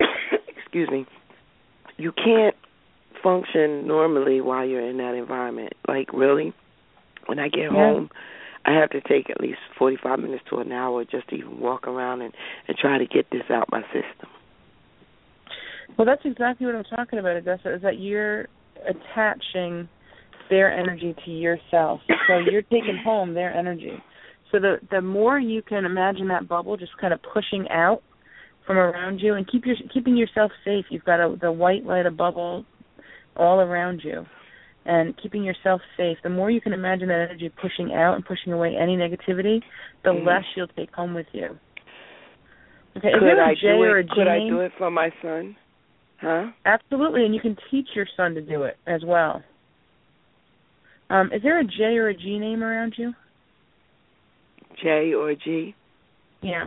excuse 0.48 0.88
me, 0.90 1.06
you 1.96 2.12
can't 2.12 2.54
function 3.22 3.86
normally 3.86 4.40
while 4.40 4.66
you're 4.66 4.86
in 4.86 4.98
that 4.98 5.14
environment. 5.14 5.72
Like 5.88 6.12
really, 6.12 6.52
when 7.26 7.38
I 7.38 7.48
get 7.48 7.62
yeah. 7.62 7.70
home, 7.70 8.10
I 8.64 8.72
have 8.72 8.90
to 8.90 9.00
take 9.00 9.30
at 9.30 9.40
least 9.40 9.58
45 9.78 10.18
minutes 10.18 10.44
to 10.50 10.58
an 10.58 10.72
hour 10.72 11.04
just 11.04 11.28
to 11.28 11.36
even 11.36 11.60
walk 11.60 11.86
around 11.86 12.22
and 12.22 12.34
and 12.68 12.76
try 12.76 12.98
to 12.98 13.06
get 13.06 13.30
this 13.30 13.44
out 13.50 13.68
my 13.70 13.82
system. 13.82 14.28
Well, 15.96 16.04
that's 16.04 16.22
exactly 16.24 16.66
what 16.66 16.74
I'm 16.74 16.84
talking 16.84 17.18
about, 17.18 17.36
Odessa, 17.36 17.74
is 17.74 17.82
that 17.82 17.98
you're 17.98 18.48
attaching 18.86 19.88
their 20.50 20.70
energy 20.70 21.14
to 21.24 21.30
yourself. 21.30 22.00
So 22.28 22.38
you're 22.50 22.62
taking 22.62 23.00
home 23.02 23.34
their 23.34 23.54
energy. 23.54 24.02
So 24.52 24.58
the 24.60 24.76
the 24.90 25.00
more 25.00 25.38
you 25.38 25.62
can 25.62 25.84
imagine 25.84 26.28
that 26.28 26.48
bubble 26.48 26.76
just 26.76 26.96
kind 27.00 27.12
of 27.12 27.20
pushing 27.22 27.68
out 27.70 28.02
from 28.66 28.76
around 28.78 29.20
you 29.20 29.34
and 29.34 29.46
keep 29.50 29.64
your 29.64 29.76
keeping 29.92 30.16
yourself 30.16 30.50
safe. 30.64 30.86
You've 30.90 31.04
got 31.04 31.20
a, 31.20 31.36
the 31.40 31.52
white 31.52 31.84
light 31.84 32.06
of 32.06 32.16
bubble 32.16 32.64
all 33.36 33.60
around 33.60 34.00
you 34.04 34.24
and 34.84 35.14
keeping 35.20 35.42
yourself 35.42 35.80
safe. 35.96 36.16
The 36.22 36.30
more 36.30 36.50
you 36.50 36.60
can 36.60 36.72
imagine 36.72 37.08
that 37.08 37.28
energy 37.28 37.50
pushing 37.60 37.92
out 37.92 38.14
and 38.14 38.24
pushing 38.24 38.52
away 38.52 38.76
any 38.80 38.96
negativity, 38.96 39.60
the 40.04 40.10
mm-hmm. 40.10 40.26
less 40.26 40.44
you'll 40.56 40.68
take 40.68 40.92
home 40.92 41.14
with 41.14 41.26
you. 41.32 41.58
Okay, 42.96 43.08
could 43.12 43.16
is 43.16 43.22
there 43.22 43.44
a 43.44 43.50
I 43.50 43.54
J 43.54 43.66
or 43.66 43.98
a 43.98 44.04
G 44.04 44.10
Could? 44.14 44.28
I 44.28 44.38
do 44.48 44.60
it 44.60 44.72
for 44.78 44.90
my 44.90 45.10
son? 45.20 45.56
Huh? 46.20 46.46
Absolutely, 46.64 47.24
and 47.24 47.34
you 47.34 47.40
can 47.40 47.56
teach 47.70 47.88
your 47.94 48.06
son 48.16 48.34
to 48.34 48.40
do 48.40 48.62
it 48.62 48.76
as 48.86 49.02
well. 49.04 49.42
Um, 51.10 51.30
is 51.32 51.42
there 51.42 51.60
a 51.60 51.64
J 51.64 51.98
or 51.98 52.08
a 52.08 52.14
G 52.14 52.38
name 52.38 52.62
around 52.62 52.94
you? 52.96 53.12
J 54.82 55.14
or 55.14 55.34
G? 55.34 55.74
Yeah. 56.42 56.66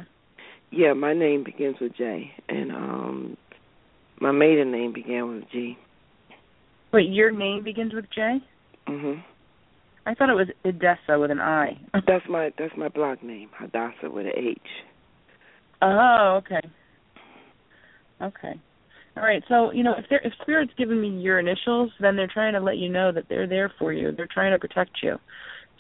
Yeah, 0.72 0.94
my 0.94 1.14
name 1.14 1.44
begins 1.44 1.78
with 1.82 1.96
J, 1.98 2.32
and 2.48 2.72
um, 2.72 3.38
my 4.20 4.32
maiden 4.32 4.72
name 4.72 4.94
began 4.94 5.36
with 5.36 5.44
G. 5.52 5.78
Wait, 6.92 7.10
your 7.10 7.32
name 7.32 7.64
begins 7.64 7.94
with 7.94 8.06
J? 8.14 8.40
Mhm. 8.88 9.24
I 10.06 10.14
thought 10.14 10.30
it 10.30 10.36
was 10.36 10.48
Edessa 10.64 11.20
with 11.20 11.32
an 11.32 11.40
I. 11.40 11.78
that's 12.08 12.26
my 12.30 12.52
that's 12.58 12.76
my 12.78 12.88
blog 12.88 13.22
name, 13.24 13.50
Hadassah 13.58 14.10
with 14.10 14.26
an 14.26 14.34
H. 14.36 14.58
Oh, 15.82 16.42
okay. 16.44 16.68
Okay. 18.22 18.60
All 19.16 19.24
right. 19.24 19.44
So, 19.48 19.72
you 19.72 19.84
know, 19.84 19.94
if 19.98 20.06
they're 20.10 20.22
if 20.24 20.34
spirit's 20.42 20.74
giving 20.78 21.02
me 21.02 21.10
your 21.10 21.40
initials, 21.40 21.92
then 22.00 22.16
they're 22.16 22.30
trying 22.32 22.54
to 22.54 22.60
let 22.60 22.78
you 22.78 22.90
know 22.90 23.12
that 23.12 23.26
they're 23.30 23.48
there 23.48 23.72
for 23.80 23.94
you. 23.94 24.12
They're 24.16 24.28
trying 24.32 24.52
to 24.52 24.60
protect 24.60 24.92
you. 25.02 25.18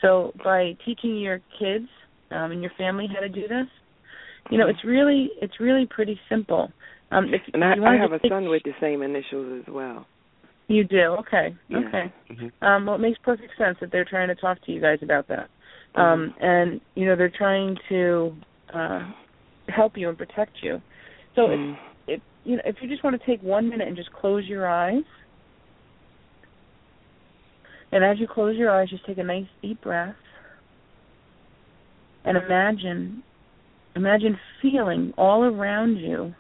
So, 0.01 0.34
by 0.43 0.77
teaching 0.85 1.18
your 1.18 1.41
kids 1.60 1.88
um 2.31 2.51
and 2.51 2.61
your 2.61 2.72
family 2.77 3.07
how 3.14 3.19
to 3.19 3.30
do 3.30 3.41
this, 3.47 3.68
you 4.49 4.57
know, 4.57 4.68
it's 4.68 4.84
really 4.84 5.30
it's 5.41 5.60
really 5.60 5.88
pretty 5.89 6.19
simple. 6.30 6.72
Um 7.11 7.34
if 7.34 7.41
and 7.53 7.64
I, 7.64 7.73
I 7.73 7.95
have 7.95 8.11
a 8.11 8.19
take, 8.19 8.31
son 8.31 8.49
with 8.49 8.64
the 8.64 8.73
same 8.81 9.01
initials 9.01 9.61
as 9.61 9.73
well. 9.73 10.06
You 10.68 10.84
do. 10.84 11.18
Okay. 11.19 11.56
Yeah. 11.68 11.77
Okay. 11.80 12.14
Mm-hmm. 12.31 12.65
Um 12.65 12.85
well, 12.85 12.95
it 12.95 12.99
makes 12.99 13.19
perfect 13.23 13.51
sense 13.57 13.77
that 13.81 13.91
they're 13.91 14.06
trying 14.06 14.27
to 14.27 14.35
talk 14.35 14.64
to 14.65 14.72
you 14.72 14.81
guys 14.81 14.99
about 15.01 15.27
that. 15.27 15.49
Mm-hmm. 15.95 16.01
Um 16.01 16.34
and 16.39 16.81
you 16.95 17.06
know, 17.06 17.15
they're 17.15 17.34
trying 17.35 17.77
to 17.89 18.35
uh 18.73 19.11
help 19.68 19.93
you 19.95 20.10
and 20.10 20.18
protect 20.18 20.51
you. 20.61 20.81
So 21.35 21.41
mm-hmm. 21.41 21.73
if 22.07 22.19
if 22.19 22.22
you 22.43 22.56
know 22.56 22.61
if 22.65 22.76
you 22.81 22.89
just 22.89 23.03
want 23.03 23.19
to 23.19 23.26
take 23.26 23.41
one 23.41 23.69
minute 23.69 23.88
and 23.88 23.97
just 23.97 24.11
close 24.14 24.45
your 24.45 24.68
eyes, 24.68 25.03
and 27.91 28.03
as 28.03 28.19
you 28.19 28.27
close 28.27 28.56
your 28.56 28.69
eyes, 28.69 28.89
just 28.89 29.06
take 29.06 29.18
a 29.18 29.23
nice 29.23 29.45
deep 29.61 29.81
breath, 29.81 30.15
and 32.30 32.38
imagine 32.38 33.23
imagine 33.95 34.38
feeling 34.61 35.11
all 35.18 35.43
around 35.43 35.97
you 35.97 36.35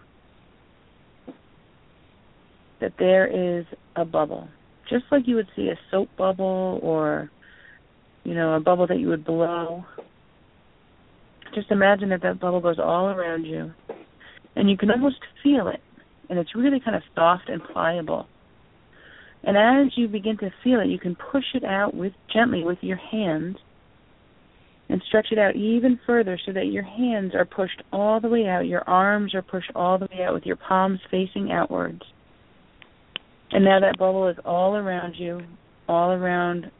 that 2.79 2.93
there 2.99 3.25
is 3.25 3.65
a 3.95 4.05
bubble, 4.05 4.47
just 4.87 5.03
like 5.11 5.23
you 5.27 5.35
would 5.35 5.47
see 5.55 5.67
a 5.69 5.79
soap 5.89 6.07
bubble 6.15 6.79
or 6.83 7.31
you 8.23 8.35
know 8.35 8.53
a 8.53 8.59
bubble 8.59 8.85
that 8.85 8.99
you 8.99 9.07
would 9.07 9.25
blow. 9.25 9.83
Just 11.55 11.71
imagine 11.71 12.09
that 12.09 12.21
that 12.21 12.39
bubble 12.39 12.61
goes 12.61 12.77
all 12.77 13.07
around 13.07 13.45
you 13.45 13.73
and 14.55 14.69
you 14.69 14.77
can 14.77 14.91
almost 14.91 15.17
feel 15.41 15.69
it. 15.69 15.81
And 16.29 16.37
it's 16.37 16.53
really 16.55 16.79
kind 16.79 16.95
of 16.95 17.01
soft 17.15 17.49
and 17.49 17.63
pliable. 17.63 18.27
And 19.43 19.57
as 19.57 19.97
you 19.97 20.07
begin 20.07 20.37
to 20.37 20.51
feel 20.63 20.81
it 20.81 20.87
you 20.87 20.99
can 20.99 21.17
push 21.31 21.45
it 21.55 21.63
out 21.63 21.95
with 21.95 22.13
gently 22.31 22.63
with 22.63 22.77
your 22.81 22.97
hands 22.97 23.57
and 24.89 25.01
stretch 25.07 25.27
it 25.31 25.37
out 25.37 25.55
even 25.55 25.99
further 26.05 26.39
so 26.45 26.51
that 26.51 26.67
your 26.67 26.83
hands 26.83 27.33
are 27.35 27.45
pushed 27.45 27.81
all 27.93 28.19
the 28.19 28.29
way 28.29 28.47
out 28.47 28.65
your 28.67 28.87
arms 28.87 29.33
are 29.33 29.41
pushed 29.41 29.71
all 29.75 29.97
the 29.97 30.07
way 30.11 30.23
out 30.23 30.33
with 30.33 30.45
your 30.45 30.55
palms 30.55 30.99
facing 31.11 31.51
outwards 31.51 32.01
and 33.51 33.63
now 33.63 33.79
that 33.79 33.97
bubble 33.97 34.27
is 34.27 34.37
all 34.45 34.75
around 34.75 35.15
you 35.15 35.41
all 35.87 36.11
around 36.11 36.71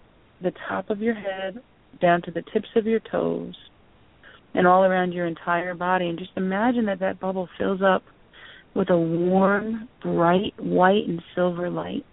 the 0.42 0.52
top 0.68 0.90
of 0.90 1.02
your 1.02 1.16
head 1.16 1.62
down 2.02 2.22
to 2.22 2.32
the 2.32 2.44
tips 2.54 2.70
of 2.76 2.86
your 2.86 3.00
toes 3.12 3.56
and 4.54 4.66
all 4.66 4.84
around 4.84 5.12
your 5.12 5.26
entire 5.26 5.76
body. 5.76 6.08
And 6.08 6.18
just 6.18 6.32
imagine 6.36 6.86
that 6.86 7.00
that 7.00 7.20
bubble 7.20 7.50
fills 7.58 7.82
up 7.82 8.04
with 8.76 8.90
a 8.90 8.98
warm, 8.98 9.90
bright 10.02 10.54
white 10.58 11.08
and 11.08 11.22
silver 11.36 11.70
light. 11.70 12.06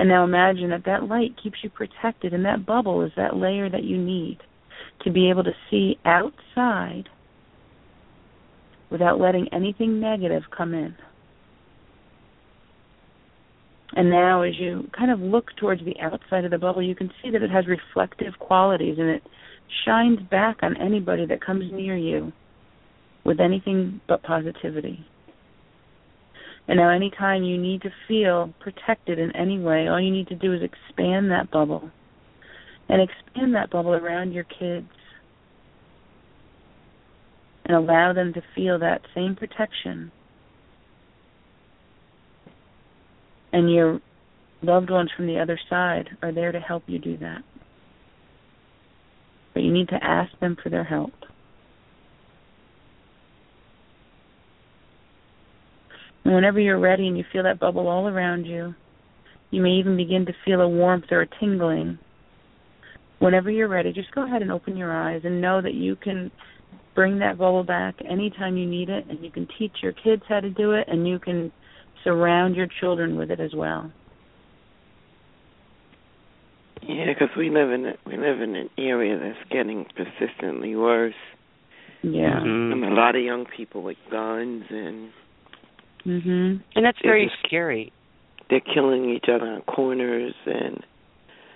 And 0.00 0.08
now 0.08 0.24
imagine 0.24 0.70
that 0.70 0.86
that 0.86 1.08
light 1.08 1.34
keeps 1.42 1.58
you 1.62 1.68
protected, 1.68 2.32
and 2.32 2.42
that 2.46 2.64
bubble 2.64 3.02
is 3.02 3.12
that 3.18 3.36
layer 3.36 3.68
that 3.68 3.84
you 3.84 3.98
need 3.98 4.38
to 5.02 5.10
be 5.10 5.28
able 5.28 5.44
to 5.44 5.52
see 5.70 5.98
outside 6.06 7.10
without 8.90 9.20
letting 9.20 9.46
anything 9.52 10.00
negative 10.00 10.44
come 10.56 10.72
in. 10.72 10.96
And 13.92 14.08
now, 14.08 14.40
as 14.40 14.54
you 14.58 14.88
kind 14.96 15.10
of 15.10 15.20
look 15.20 15.54
towards 15.56 15.84
the 15.84 16.00
outside 16.00 16.46
of 16.46 16.50
the 16.50 16.56
bubble, 16.56 16.80
you 16.80 16.94
can 16.94 17.10
see 17.22 17.30
that 17.30 17.42
it 17.42 17.50
has 17.50 17.66
reflective 17.66 18.38
qualities 18.38 18.96
and 18.98 19.10
it 19.10 19.22
shines 19.84 20.18
back 20.30 20.60
on 20.62 20.78
anybody 20.78 21.26
that 21.26 21.44
comes 21.44 21.70
near 21.70 21.98
you 21.98 22.32
with 23.24 23.38
anything 23.38 24.00
but 24.08 24.22
positivity. 24.22 25.04
And 26.68 26.78
now, 26.78 26.90
anytime 26.90 27.42
you 27.42 27.58
need 27.58 27.82
to 27.82 27.90
feel 28.06 28.54
protected 28.60 29.18
in 29.18 29.34
any 29.34 29.58
way, 29.58 29.88
all 29.88 30.00
you 30.00 30.12
need 30.12 30.28
to 30.28 30.36
do 30.36 30.52
is 30.52 30.62
expand 30.62 31.30
that 31.30 31.50
bubble 31.50 31.90
and 32.88 33.02
expand 33.02 33.54
that 33.54 33.70
bubble 33.70 33.92
around 33.92 34.32
your 34.32 34.44
kids 34.44 34.88
and 37.64 37.76
allow 37.76 38.12
them 38.12 38.32
to 38.34 38.42
feel 38.54 38.78
that 38.78 39.00
same 39.14 39.34
protection. 39.34 40.12
And 43.52 43.72
your 43.72 44.00
loved 44.62 44.90
ones 44.90 45.10
from 45.16 45.26
the 45.26 45.40
other 45.40 45.58
side 45.68 46.08
are 46.22 46.32
there 46.32 46.52
to 46.52 46.60
help 46.60 46.84
you 46.86 46.98
do 46.98 47.16
that 47.18 47.42
but 49.52 49.62
you 49.62 49.72
need 49.72 49.88
to 49.88 50.02
ask 50.02 50.30
them 50.40 50.56
for 50.62 50.70
their 50.70 50.84
help. 50.84 51.12
And 56.24 56.34
whenever 56.34 56.60
you're 56.60 56.78
ready 56.78 57.06
and 57.06 57.16
you 57.16 57.24
feel 57.32 57.42
that 57.44 57.58
bubble 57.58 57.88
all 57.88 58.06
around 58.06 58.44
you, 58.44 58.74
you 59.50 59.62
may 59.62 59.72
even 59.72 59.96
begin 59.96 60.26
to 60.26 60.32
feel 60.44 60.60
a 60.60 60.68
warmth 60.68 61.06
or 61.10 61.22
a 61.22 61.26
tingling. 61.40 61.98
Whenever 63.18 63.50
you're 63.50 63.68
ready, 63.68 63.92
just 63.92 64.14
go 64.14 64.24
ahead 64.24 64.42
and 64.42 64.52
open 64.52 64.76
your 64.76 64.92
eyes 64.92 65.22
and 65.24 65.40
know 65.40 65.60
that 65.60 65.74
you 65.74 65.96
can 65.96 66.30
bring 66.94 67.18
that 67.18 67.38
bubble 67.38 67.64
back 67.64 67.94
anytime 68.08 68.56
you 68.56 68.66
need 68.66 68.88
it, 68.88 69.06
and 69.08 69.24
you 69.24 69.30
can 69.30 69.46
teach 69.58 69.72
your 69.82 69.92
kids 69.92 70.22
how 70.28 70.40
to 70.40 70.50
do 70.50 70.72
it, 70.72 70.86
and 70.88 71.06
you 71.06 71.18
can 71.18 71.52
surround 72.04 72.56
your 72.56 72.66
children 72.80 73.16
with 73.16 73.30
it 73.30 73.40
as 73.40 73.54
well. 73.54 73.90
Yeah, 76.82 77.06
because 77.06 77.28
we 77.36 77.50
live 77.50 77.70
in 77.70 77.86
a, 77.86 77.92
we 78.06 78.16
live 78.16 78.40
in 78.40 78.56
an 78.56 78.70
area 78.78 79.18
that's 79.18 79.50
getting 79.50 79.86
persistently 79.96 80.74
worse. 80.76 81.14
Yeah, 82.02 82.40
mm-hmm. 82.40 82.72
and 82.72 82.84
a 82.84 82.94
lot 82.94 83.16
of 83.16 83.22
young 83.22 83.46
people 83.56 83.82
with 83.82 83.98
guns 84.10 84.64
and. 84.70 85.10
Mhm. 86.06 86.62
And 86.74 86.84
that's 86.84 86.98
very 87.02 87.26
just, 87.26 87.36
scary. 87.46 87.92
They're 88.48 88.60
killing 88.60 89.10
each 89.10 89.26
other 89.28 89.46
on 89.46 89.62
corners, 89.62 90.34
and 90.46 90.84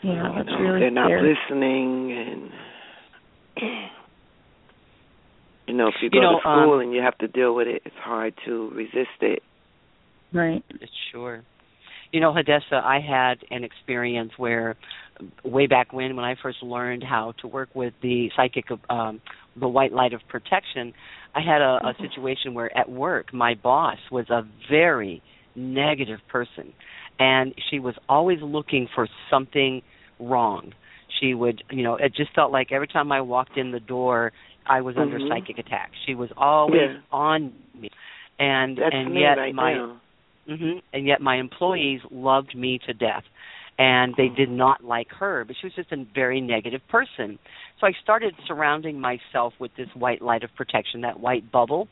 yeah, 0.02 0.32
that's 0.36 0.48
know, 0.48 0.58
really 0.58 0.80
they're 0.80 0.90
not 0.90 1.08
scary. 1.08 1.36
listening, 1.48 2.12
and 2.12 2.50
you 5.66 5.74
know, 5.74 5.88
if 5.88 5.94
you 6.02 6.10
go 6.10 6.16
You 6.16 6.22
know, 6.22 6.36
to 6.36 6.40
school 6.40 6.74
um, 6.74 6.80
and 6.80 6.92
you 6.92 7.00
have 7.02 7.16
to 7.18 7.28
deal 7.28 7.54
with 7.54 7.68
it, 7.68 7.82
it's 7.84 7.96
hard 7.96 8.34
to 8.44 8.70
resist 8.74 9.22
it. 9.22 9.42
Right. 10.32 10.62
Sure. 11.10 11.42
You 12.12 12.20
know, 12.20 12.32
Hadessa, 12.32 12.74
I 12.82 13.00
had 13.00 13.38
an 13.50 13.64
experience 13.64 14.32
where 14.36 14.76
way 15.44 15.66
back 15.66 15.92
when 15.92 16.14
when 16.16 16.24
I 16.24 16.34
first 16.40 16.62
learned 16.62 17.02
how 17.02 17.32
to 17.40 17.48
work 17.48 17.70
with 17.74 17.94
the 18.02 18.30
psychic 18.36 18.66
um 18.90 19.20
the 19.56 19.68
white 19.68 19.92
light 19.92 20.12
of 20.12 20.20
protection, 20.28 20.92
I 21.34 21.40
had 21.40 21.60
a, 21.60 21.80
a 21.88 21.94
situation 22.00 22.54
where 22.54 22.76
at 22.76 22.88
work 22.88 23.32
my 23.32 23.54
boss 23.54 23.98
was 24.10 24.28
a 24.30 24.42
very 24.70 25.22
negative 25.56 26.20
person 26.30 26.72
and 27.18 27.54
she 27.70 27.78
was 27.78 27.94
always 28.08 28.38
looking 28.42 28.88
for 28.94 29.08
something 29.30 29.82
wrong. 30.18 30.72
She 31.20 31.34
would, 31.34 31.62
you 31.70 31.82
know, 31.82 31.96
it 31.96 32.14
just 32.14 32.34
felt 32.34 32.50
like 32.52 32.72
every 32.72 32.88
time 32.88 33.12
I 33.12 33.20
walked 33.20 33.56
in 33.56 33.70
the 33.72 33.80
door 33.80 34.32
I 34.66 34.80
was 34.80 34.96
under 34.96 35.18
Mhm. 35.18 35.28
psychic 35.28 35.58
attack. 35.58 35.90
She 36.06 36.14
was 36.14 36.30
always 36.36 36.80
Yeah. 36.80 37.00
on 37.12 37.52
me. 37.74 37.90
And 38.38 38.78
That's 38.78 38.94
and 38.94 39.14
me 39.14 39.20
yet 39.20 39.36
right 39.36 39.54
my 39.54 39.72
now. 39.74 40.00
hmm 40.46 40.78
And 40.92 41.06
yet 41.06 41.20
my 41.20 41.36
employees 41.36 42.00
loved 42.10 42.54
me 42.54 42.78
to 42.86 42.92
death. 42.94 43.24
and 43.76 44.14
they 44.16 44.28
did 44.28 44.48
not 44.50 44.84
like 44.84 45.10
her, 45.10 45.44
but 45.44 45.56
she 45.56 45.66
was 45.66 45.74
just 45.74 45.90
a 45.90 45.96
very 46.14 46.40
negative 46.40 46.80
person. 46.86 47.40
So 47.84 47.88
I 47.88 47.92
started 48.02 48.34
surrounding 48.46 48.98
myself 48.98 49.52
with 49.60 49.70
this 49.76 49.88
white 49.94 50.22
light 50.22 50.42
of 50.42 50.48
protection, 50.56 51.02
that 51.02 51.20
white 51.20 51.52
bubble. 51.52 51.86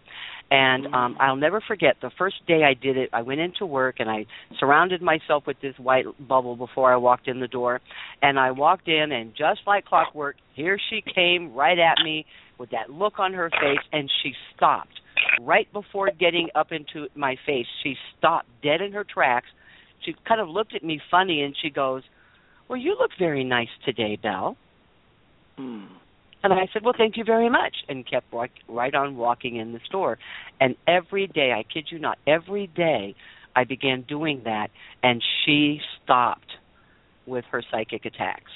And 0.50 0.84
Mm-hmm. 0.84 0.94
um 0.94 1.16
I'll 1.20 1.36
never 1.36 1.60
forget 1.60 1.96
the 2.00 2.10
first 2.16 2.36
day 2.46 2.62
I 2.64 2.72
did 2.72 2.96
it, 2.96 3.10
I 3.12 3.20
went 3.20 3.40
into 3.40 3.66
work 3.66 3.96
and 3.98 4.08
I 4.08 4.24
surrounded 4.58 5.02
myself 5.02 5.44
with 5.46 5.58
this 5.60 5.74
white 5.78 6.06
bubble 6.26 6.56
before 6.56 6.90
I 6.92 6.96
walked 6.96 7.28
in 7.28 7.40
the 7.40 7.48
door. 7.48 7.80
And 8.22 8.38
I 8.38 8.52
walked 8.52 8.88
in 8.88 9.12
and 9.12 9.32
just 9.36 9.60
like 9.66 9.84
clockwork, 9.84 10.36
here 10.54 10.78
she 10.88 11.02
came 11.14 11.52
right 11.54 11.78
at 11.78 12.02
me 12.02 12.24
with 12.58 12.70
that 12.70 12.88
look 12.90 13.18
on 13.18 13.34
her 13.34 13.50
face 13.50 13.84
and 13.92 14.10
she 14.22 14.32
stopped 14.56 14.98
right 15.42 15.70
before 15.74 16.10
getting 16.18 16.48
up 16.54 16.68
into 16.72 17.08
my 17.14 17.36
face. 17.44 17.66
She 17.82 17.96
stopped 18.16 18.48
dead 18.62 18.80
in 18.80 18.92
her 18.92 19.04
tracks. 19.04 19.48
She 20.04 20.14
kind 20.26 20.40
of 20.40 20.48
looked 20.48 20.74
at 20.74 20.82
me 20.82 21.00
funny 21.10 21.42
and 21.42 21.54
she 21.62 21.68
goes, 21.68 22.02
"Well, 22.68 22.78
you 22.78 22.96
look 22.98 23.10
very 23.18 23.44
nice 23.44 23.74
today, 23.84 24.16
Belle." 24.16 24.56
Mm. 25.58 25.86
And 26.44 26.52
I 26.52 26.66
said, 26.72 26.82
"Well, 26.82 26.94
thank 26.96 27.16
you 27.16 27.24
very 27.24 27.48
much," 27.48 27.74
and 27.88 28.04
kept 28.04 28.32
walk, 28.32 28.50
right 28.68 28.94
on 28.94 29.16
walking 29.16 29.56
in 29.56 29.72
the 29.72 29.80
store. 29.86 30.18
And 30.60 30.74
every 30.86 31.26
day, 31.28 31.52
I 31.52 31.62
kid 31.62 31.86
you 31.90 31.98
not, 31.98 32.18
every 32.26 32.66
day 32.66 33.14
I 33.54 33.64
began 33.64 34.02
doing 34.02 34.42
that, 34.44 34.70
and 35.02 35.22
she 35.44 35.80
stopped 36.02 36.56
with 37.26 37.44
her 37.52 37.62
psychic 37.70 38.04
attacks. 38.04 38.50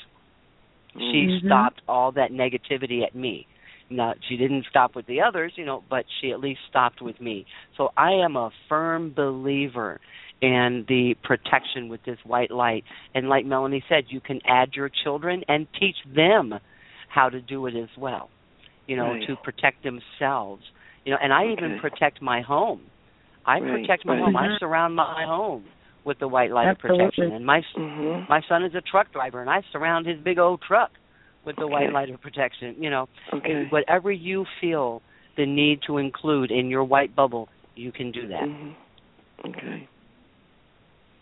She 0.94 1.28
Mhm. 1.28 1.44
stopped 1.44 1.82
all 1.86 2.12
that 2.12 2.32
negativity 2.32 3.04
at 3.04 3.14
me. 3.14 3.46
Now, 3.88 4.14
she 4.28 4.36
didn't 4.36 4.66
stop 4.66 4.96
with 4.96 5.06
the 5.06 5.20
others, 5.20 5.52
you 5.56 5.64
know, 5.64 5.84
but 5.88 6.06
she 6.20 6.32
at 6.32 6.40
least 6.40 6.60
stopped 6.68 7.00
with 7.00 7.20
me. 7.20 7.46
So 7.76 7.92
I 7.96 8.12
am 8.12 8.34
a 8.36 8.50
firm 8.68 9.12
believer 9.12 10.00
in 10.40 10.84
the 10.88 11.14
protection 11.22 11.88
with 11.88 12.02
this 12.02 12.18
white 12.24 12.50
light. 12.50 12.84
And 13.14 13.28
like 13.28 13.46
Melanie 13.46 13.84
said, 13.88 14.06
you 14.08 14.20
can 14.20 14.40
add 14.44 14.74
your 14.74 14.88
children 14.88 15.44
and 15.48 15.72
teach 15.78 15.96
them 16.04 16.58
how 17.16 17.28
to 17.30 17.40
do 17.40 17.66
it 17.66 17.74
as 17.74 17.88
well. 17.98 18.30
You 18.86 18.96
know, 18.96 19.14
Right. 19.14 19.26
to 19.26 19.36
protect 19.42 19.82
themselves. 19.82 20.62
You 21.04 21.12
know, 21.12 21.18
and 21.20 21.32
I 21.32 21.48
even 21.48 21.80
protect 21.80 22.22
my 22.22 22.40
home. 22.42 22.82
I 23.46 23.58
Right, 23.58 23.72
protect 23.72 24.04
my 24.04 24.14
right. 24.14 24.24
home. 24.24 24.36
I 24.36 24.46
Mhm. 24.48 24.58
surround 24.60 24.94
my 24.94 25.24
home 25.24 25.64
with 26.04 26.18
the 26.18 26.28
white 26.28 26.52
light 26.52 26.68
Absolutely. 26.68 27.06
of 27.06 27.12
protection. 27.12 27.32
And 27.32 27.44
my 27.44 27.60
Mhm. 27.74 28.28
my 28.28 28.40
son 28.42 28.62
is 28.62 28.74
a 28.74 28.80
truck 28.82 29.10
driver, 29.12 29.40
and 29.40 29.50
I 29.50 29.62
surround 29.72 30.06
his 30.06 30.20
big 30.20 30.38
old 30.38 30.60
truck 30.62 30.92
with 31.44 31.56
the 31.56 31.64
Okay. 31.64 31.72
white 31.72 31.92
light 31.92 32.10
of 32.10 32.20
protection. 32.20 32.76
You 32.78 32.90
know, 32.90 33.08
Okay. 33.32 33.64
whatever 33.64 34.12
you 34.12 34.44
feel 34.60 35.02
the 35.36 35.46
need 35.46 35.82
to 35.82 35.98
include 35.98 36.50
in 36.50 36.70
your 36.70 36.84
white 36.84 37.14
bubble, 37.14 37.48
you 37.74 37.92
can 37.92 38.10
do 38.10 38.26
that. 38.28 38.48
Mhm. 38.48 38.74
Okay. 39.44 39.88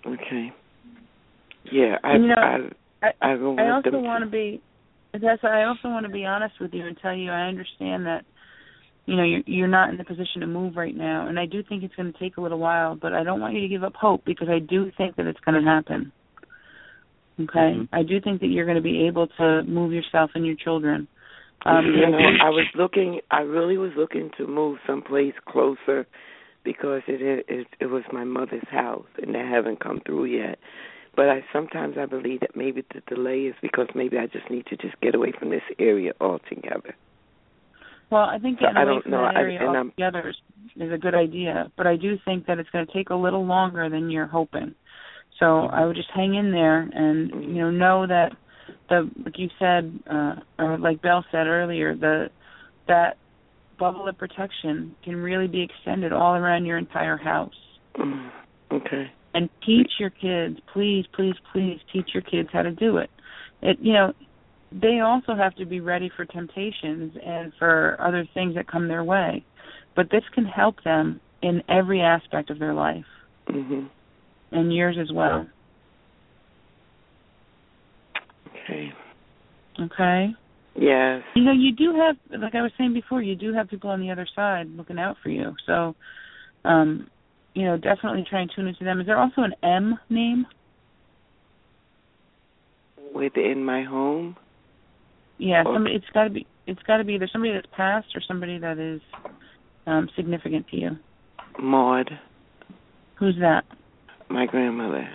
Okay. 0.07 0.53
Yeah, 1.71 1.99
I 2.05 2.13
You 2.17 2.27
know, 2.29 2.35
I 2.37 3.07
I- 3.07 3.15
I 3.21 3.37
don't 3.37 3.59
I 3.59 3.71
also 3.71 3.99
want 4.01 4.25
to 4.25 4.31
be 4.31 4.61
that's 5.23 5.45
I 5.45 5.65
also 5.65 5.89
want 5.89 6.07
to 6.07 6.13
be 6.13 6.25
honest 6.25 6.55
with 6.61 6.73
you 6.73 6.87
and 6.87 6.97
tell 7.01 7.15
you 7.15 7.31
I 7.31 7.49
understand 7.49 8.07
that 8.07 8.25
you 9.07 9.17
know 9.17 9.25
you're 9.25 9.43
you're 9.47 9.69
not 9.69 9.91
in 9.91 9.97
the 9.97 10.05
position 10.05 10.41
to 10.41 10.47
move 10.47 10.77
right 10.77 10.97
now 10.97 11.29
and 11.29 11.39
I 11.39 11.47
do 11.47 11.63
think 11.63 11.83
it's 11.83 11.95
going 11.95 12.13
to 12.13 12.19
take 12.19 12.37
a 12.37 12.41
little 12.41 12.59
while 12.59 12.97
but 12.97 13.13
I 13.13 13.25
don't 13.25 13.41
want 13.41 13.55
you 13.55 13.61
to 13.61 13.69
give 13.69 13.85
up 13.85 13.95
hope 13.95 14.25
because 14.25 14.49
I 14.49 14.59
do 14.59 14.91
think 14.97 15.17
that 15.17 15.27
it's 15.27 15.41
going 15.41 15.63
to 15.63 15.69
happen. 15.69 16.13
Okay? 17.41 17.75
Mhm. 17.77 17.89
I 17.93 18.03
do 18.03 18.21
think 18.21 18.41
that 18.41 18.47
you're 18.47 18.65
going 18.65 18.77
to 18.77 18.83
be 18.83 19.07
able 19.07 19.27
to 19.39 19.63
move 19.65 19.93
yourself 19.93 20.31
and 20.35 20.47
your 20.47 20.57
children. 20.57 21.09
Um 21.67 21.87
you 21.87 22.09
know, 22.11 22.19
I 22.43 22.51
was 22.51 22.67
looking. 22.75 23.21
I 23.31 23.41
really 23.41 23.79
was 23.79 23.93
looking 23.97 24.31
to 24.39 24.47
move 24.47 24.79
someplace 24.87 25.35
closer 25.49 26.07
because 26.65 27.03
it 27.07 27.45
it 27.49 27.67
it 27.81 27.87
was 27.87 28.03
my 28.13 28.25
mother's 28.25 28.69
house, 28.71 29.07
and 29.23 29.35
they 29.35 29.39
haven't 29.39 29.81
come 29.81 30.01
through 30.05 30.27
yet. 30.27 30.59
But 31.17 31.29
I 31.29 31.45
sometimes 31.53 31.97
I 31.99 32.07
believe 32.07 32.41
that 32.41 32.57
maybe 32.57 32.83
the 32.93 33.01
delay 33.15 33.43
is 33.43 33.55
because 33.63 33.87
maybe 33.95 34.19
I 34.19 34.27
just 34.27 34.51
need 34.51 34.67
to 34.67 34.77
just 34.77 35.01
get 35.01 35.15
away 35.15 35.33
from 35.39 35.51
this 35.51 35.63
area 35.79 36.13
altogether. 36.21 36.95
Well, 38.11 38.23
I 38.23 38.39
think 38.39 38.59
So 38.59 38.67
getting 38.67 38.77
I 38.77 38.83
away 38.83 39.03
from 39.03 39.11
know, 39.13 39.23
that 39.23 39.37
I- 39.37 39.41
area 39.41 39.61
and 39.61 39.77
I'm- 39.77 39.93
altogether 39.99 40.29
is, 40.29 40.37
is 40.77 40.93
a 40.93 40.99
good 40.99 41.15
idea, 41.15 41.71
but 41.77 41.87
I 41.87 41.97
do 41.97 42.19
think 42.25 42.47
that 42.47 42.59
it's 42.59 42.71
going 42.71 42.87
to 42.87 42.93
take 42.93 43.11
a 43.11 43.15
little 43.15 43.45
longer 43.45 43.89
than 43.89 44.11
you're 44.11 44.27
hoping. 44.27 44.75
So 45.41 45.67
I 45.67 45.85
would 45.85 45.97
just 45.97 46.11
hang 46.11 46.35
in 46.35 46.53
there 46.53 46.81
and 46.81 47.31
you 47.45 47.61
know 47.63 47.71
know 47.71 48.07
that 48.07 48.33
the 48.89 49.11
like 49.25 49.39
you 49.39 49.49
said, 49.59 49.99
uh, 50.09 50.37
or 50.59 50.79
like 50.79 51.03
Belle 51.03 51.25
said 51.33 51.47
earlier, 51.47 51.95
the 51.97 52.31
that 52.87 53.17
bubble 53.79 54.07
of 54.09 54.17
protection 54.17 54.95
can 55.03 55.17
really 55.17 55.49
be 55.49 55.63
extended 55.63 56.13
all 56.13 56.35
around 56.37 56.67
your 56.67 56.79
entire 56.79 57.17
house. 57.17 57.55
Mm, 57.97 58.31
okay. 58.73 59.11
And 59.35 59.51
teach 59.67 59.91
your 59.99 60.11
kids, 60.11 60.59
please, 60.73 61.05
please, 61.15 61.35
please 61.53 61.81
teach 61.93 62.11
your 62.15 62.23
kids 62.23 62.49
how 62.53 62.63
to 62.63 62.71
do 62.71 62.99
it. 62.99 63.11
It 63.63 63.79
you 63.81 63.93
know, 63.93 64.13
they 64.73 65.01
also 65.01 65.35
have 65.35 65.55
to 65.57 65.67
be 65.67 65.81
ready 65.81 66.11
for 66.17 66.25
temptations 66.25 67.13
and 67.25 67.53
for 67.59 67.97
other 68.01 68.27
things 68.35 68.55
that 68.55 68.69
come 68.69 68.89
their 68.89 69.05
way. 69.05 69.45
But 69.97 70.11
this 70.11 70.23
can 70.35 70.45
help 70.45 70.77
them 70.85 71.21
in 71.43 71.63
every 71.69 72.01
aspect 72.01 72.51
of 72.51 72.59
their 72.59 72.75
life 72.75 73.05
Mhm. 73.49 73.89
and 74.53 74.75
yours 74.75 74.97
as 74.99 75.13
well. 75.13 75.47
Okay. 78.49 78.93
Okay? 79.79 80.35
Yes. 80.77 81.23
You 81.35 81.43
know, 81.45 81.53
you 81.53 81.73
do 81.73 81.95
have 81.95 82.17
like 82.31 82.55
I 82.55 82.63
was 82.63 82.73
saying 82.79 82.95
before, 82.95 83.23
you 83.23 83.37
do 83.37 83.53
have 83.53 83.69
people 83.69 83.91
on 83.91 84.01
the 84.01 84.11
other 84.11 84.27
side 84.27 84.69
looking 84.77 84.99
out 84.99 85.19
for 85.19 85.29
you. 85.29 85.55
So 85.67 85.95
um 86.65 87.09
you 87.55 87.65
know, 87.65 87.77
definitely 87.77 88.25
try 88.29 88.41
and 88.41 88.51
tune 88.55 88.67
into 88.67 88.85
them. 88.85 89.01
Is 89.01 89.07
there 89.07 89.19
also 89.19 89.43
an 89.43 89.55
M 89.63 89.99
name? 90.11 90.47
Within 93.15 93.65
my 93.65 93.83
home. 93.83 94.37
Yeah, 95.39 95.63
Okay. 95.63 95.73
somebody 95.75 95.95
it's 95.97 96.07
gotta 96.13 96.31
be 96.31 96.47
it's 96.67 96.83
gotta 96.87 97.05
be 97.05 97.15
either 97.15 97.29
somebody 97.33 97.53
that's 97.53 97.67
passed 97.77 98.09
or 98.15 98.21
somebody 98.27 98.59
that 98.59 98.79
is 98.79 99.01
um 99.87 100.09
significant 100.17 100.67
to 100.69 100.77
you. 100.77 100.91
Maud, 101.61 102.11
Who's 103.19 103.37
that? 103.41 103.65
my 104.29 104.47
grandmother. 104.47 105.09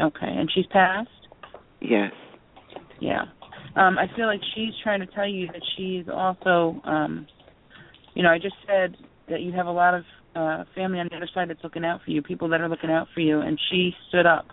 Okay. 0.00 0.26
And 0.26 0.50
she's 0.54 0.66
passed? 0.66 1.08
Yes. 1.80 2.12
Yeah. 3.00 3.22
Um, 3.76 3.98
I 3.98 4.06
feel 4.16 4.26
like 4.26 4.40
she's 4.54 4.72
trying 4.82 5.00
to 5.00 5.06
tell 5.06 5.28
you 5.28 5.46
that 5.48 5.60
she's 5.76 6.04
also, 6.08 6.80
um, 6.84 7.26
you 8.14 8.22
know, 8.22 8.30
I 8.30 8.38
just 8.38 8.54
said 8.66 8.96
that 9.28 9.40
you 9.42 9.52
have 9.52 9.66
a 9.66 9.70
lot 9.70 9.94
of 9.94 10.04
uh, 10.34 10.64
family 10.74 10.98
on 11.00 11.08
the 11.10 11.16
other 11.16 11.28
side 11.34 11.48
that's 11.50 11.62
looking 11.64 11.84
out 11.84 12.00
for 12.04 12.10
you, 12.10 12.22
people 12.22 12.48
that 12.48 12.60
are 12.60 12.68
looking 12.68 12.90
out 12.90 13.08
for 13.14 13.20
you, 13.20 13.40
and 13.40 13.58
she 13.70 13.92
stood 14.08 14.26
up. 14.26 14.46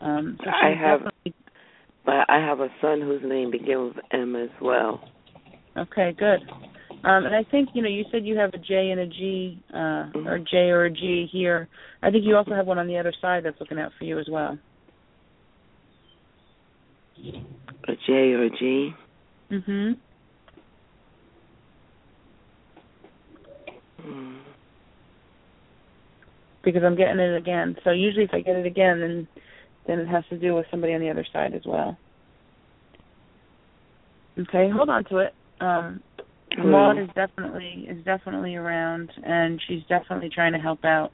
Um, 0.00 0.38
so 0.42 0.50
I 0.50 0.70
have- 0.74 1.00
definitely 1.00 1.34
But 2.04 2.28
I 2.28 2.38
have 2.38 2.60
a 2.60 2.68
son 2.80 3.00
whose 3.00 3.22
name 3.24 3.50
begins 3.50 3.94
with 3.94 4.04
M 4.10 4.34
as 4.36 4.50
well. 4.60 5.08
okay. 5.76 6.12
Good. 6.18 6.40
Um, 7.04 7.26
and 7.26 7.34
I 7.34 7.42
think 7.50 7.70
you 7.74 7.82
know 7.82 7.88
you 7.88 8.04
said 8.12 8.24
you 8.24 8.36
have 8.38 8.54
a 8.54 8.58
J 8.58 8.90
and 8.90 9.00
a 9.00 9.06
G, 9.06 9.60
uh, 9.74 10.10
or 10.26 10.34
a 10.34 10.40
J 10.40 10.70
or 10.70 10.84
a 10.84 10.90
G 10.90 11.26
here. 11.32 11.68
I 12.02 12.10
think 12.10 12.24
you 12.24 12.36
also 12.36 12.54
have 12.54 12.66
one 12.66 12.78
on 12.78 12.86
the 12.86 12.96
other 12.98 13.12
side 13.20 13.44
that's 13.44 13.58
looking 13.58 13.78
out 13.78 13.92
for 13.98 14.04
you 14.04 14.18
as 14.20 14.28
well. 14.30 14.56
A 17.88 17.96
J 18.06 18.12
or 18.34 18.44
a 18.44 18.50
G. 18.50 18.94
Mhm. 19.50 19.96
Mm. 24.06 24.38
Because 26.64 26.82
I'm 26.84 26.96
getting 26.96 27.18
it 27.18 27.36
again. 27.36 27.76
So 27.84 27.90
usually 27.90 28.24
if 28.24 28.30
I 28.32 28.40
get 28.40 28.56
it 28.56 28.66
again, 28.66 29.00
then 29.00 29.28
then 29.86 29.98
it 29.98 30.08
has 30.08 30.24
to 30.30 30.38
do 30.38 30.54
with 30.54 30.66
somebody 30.70 30.94
on 30.94 31.00
the 31.00 31.10
other 31.10 31.26
side 31.32 31.54
as 31.54 31.62
well. 31.66 31.96
Okay, 34.38 34.70
hold 34.74 34.88
on 34.88 35.04
to 35.04 35.18
it. 35.18 35.34
Um, 35.60 36.00
Maud 36.58 36.98
is 36.98 37.08
definitely 37.14 37.86
is 37.88 38.04
definitely 38.04 38.54
around, 38.54 39.10
and 39.24 39.60
she's 39.66 39.82
definitely 39.88 40.30
trying 40.32 40.52
to 40.52 40.58
help 40.58 40.84
out. 40.84 41.10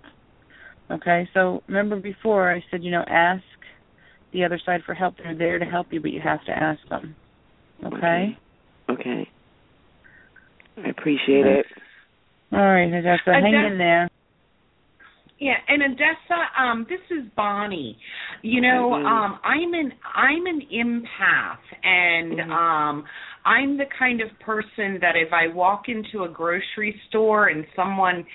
Okay, 0.91 1.29
so 1.35 1.62
remember 1.69 1.97
before 1.97 2.53
I 2.53 2.62
said 2.70 2.83
you 2.83 2.91
know 2.91 3.05
ask 3.09 3.43
the 4.33 4.45
other 4.45 4.61
side 4.65 4.83
for 4.85 4.95
help. 4.95 5.15
They're 5.16 5.37
there 5.37 5.59
to 5.59 5.65
help 5.65 5.89
you, 5.91 6.01
but 6.01 6.12
you 6.12 6.20
have 6.23 6.45
to 6.47 6.53
ask 6.53 6.81
them. 6.89 7.15
Okay. 7.85 8.37
Okay. 8.91 9.29
I 10.85 10.89
appreciate 10.89 11.47
it. 11.47 11.66
All 12.53 12.59
right, 12.59 12.93
Odessa, 12.93 13.19
hang 13.27 13.55
in 13.55 13.79
there. 13.79 14.09
Yeah, 15.39 15.55
and 15.69 15.82
Odessa, 15.85 16.60
um, 16.60 16.86
this 16.89 17.01
is 17.16 17.24
Bonnie. 17.36 17.97
You 18.43 18.60
know, 18.60 18.90
Mhm. 18.90 19.06
um, 19.06 19.39
I'm 19.44 19.73
an 19.73 19.93
I'm 20.02 20.47
an 20.47 20.62
empath, 20.73 21.59
and 21.85 22.40
Mhm. 22.40 22.51
um, 22.51 23.05
I'm 23.44 23.77
the 23.77 23.86
kind 23.86 24.20
of 24.20 24.36
person 24.40 24.98
that 25.01 25.16
if 25.16 25.32
I 25.32 25.47
walk 25.47 25.89
into 25.89 26.24
a 26.24 26.28
grocery 26.28 27.01
store 27.09 27.48
and 27.48 27.65
someone 27.77 28.27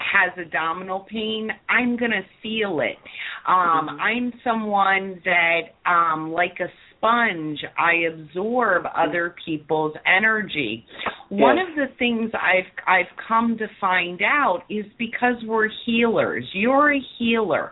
has 0.00 0.36
abdominal 0.36 1.00
pain, 1.00 1.52
I'm 1.68 1.96
gonna 1.96 2.24
feel 2.42 2.80
it. 2.80 2.98
Um, 3.46 3.88
Mhm. 3.88 4.00
I'm 4.00 4.40
someone 4.42 5.20
that, 5.24 5.74
um, 5.86 6.32
like 6.32 6.58
a 6.60 6.70
sponge, 6.98 7.58
I 7.78 8.08
absorb 8.12 8.84
other 8.94 9.34
people's 9.44 9.94
energy. 10.06 10.84
One 11.30 11.58
of 11.58 11.74
the 11.76 11.86
things 11.98 12.30
I've 12.34 12.70
I've 12.86 13.16
come 13.26 13.56
to 13.58 13.66
find 13.80 14.20
out 14.22 14.62
is 14.68 14.84
because 14.98 15.36
we're 15.46 15.68
healers. 15.86 16.44
You're 16.52 16.94
a 16.94 17.00
healer. 17.18 17.70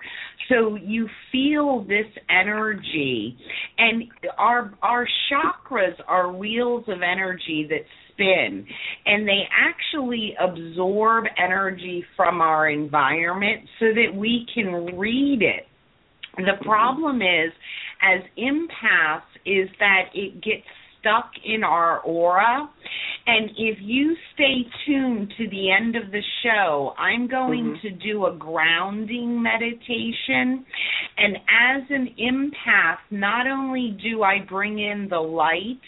So 0.48 0.76
you 0.76 1.08
feel 1.32 1.84
this 1.84 2.06
energy 2.30 3.36
and 3.78 4.04
our 4.38 4.72
our 4.82 5.06
chakras 5.30 5.94
are 6.06 6.32
wheels 6.32 6.84
of 6.88 6.98
energy 7.02 7.66
that 7.68 7.80
spin 8.12 8.66
and 9.06 9.26
they 9.26 9.42
actually 9.50 10.34
absorb 10.40 11.24
energy 11.42 12.04
from 12.16 12.40
our 12.40 12.68
environment 12.70 13.62
so 13.80 13.86
that 13.86 14.16
we 14.16 14.46
can 14.54 14.96
read 14.96 15.42
it. 15.42 15.66
The 16.36 16.62
problem 16.64 17.22
is 17.22 17.52
as 18.02 18.22
empaths 18.38 19.22
is 19.44 19.68
that 19.78 20.10
it 20.14 20.42
gets 20.42 20.66
stuck 21.00 21.30
in 21.44 21.62
our 21.64 22.00
aura. 22.00 22.68
And 23.26 23.50
if 23.56 23.78
you 23.80 24.14
stay 24.34 24.66
tuned 24.86 25.32
to 25.36 25.48
the 25.50 25.70
end 25.72 25.96
of 25.96 26.12
the 26.12 26.22
show, 26.42 26.94
I'm 26.98 27.28
going 27.28 27.76
mm-hmm. 27.76 27.88
to 27.88 28.12
do 28.12 28.26
a 28.26 28.36
grounding 28.36 29.42
meditation. 29.42 30.64
And 31.16 31.36
as 31.36 31.82
an 31.90 32.14
empath, 32.20 32.98
not 33.10 33.46
only 33.46 33.96
do 34.02 34.22
I 34.22 34.38
bring 34.48 34.78
in 34.78 35.08
the 35.10 35.18
light, 35.18 35.80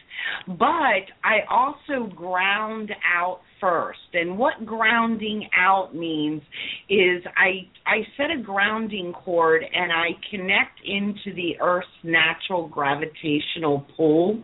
but 0.47 1.07
I 1.25 1.41
also 1.49 2.13
ground 2.15 2.91
out 3.17 3.41
first. 3.61 3.99
And 4.13 4.39
what 4.39 4.65
grounding 4.65 5.49
out 5.57 5.95
means 5.95 6.43
is 6.89 7.23
I 7.37 7.69
I 7.87 8.07
set 8.17 8.31
a 8.31 8.43
grounding 8.43 9.13
cord 9.13 9.63
and 9.63 9.93
I 9.93 10.09
connect 10.31 10.81
into 10.85 11.35
the 11.35 11.61
earth's 11.61 11.89
natural 12.03 12.69
gravitational 12.69 13.87
pull 13.97 14.43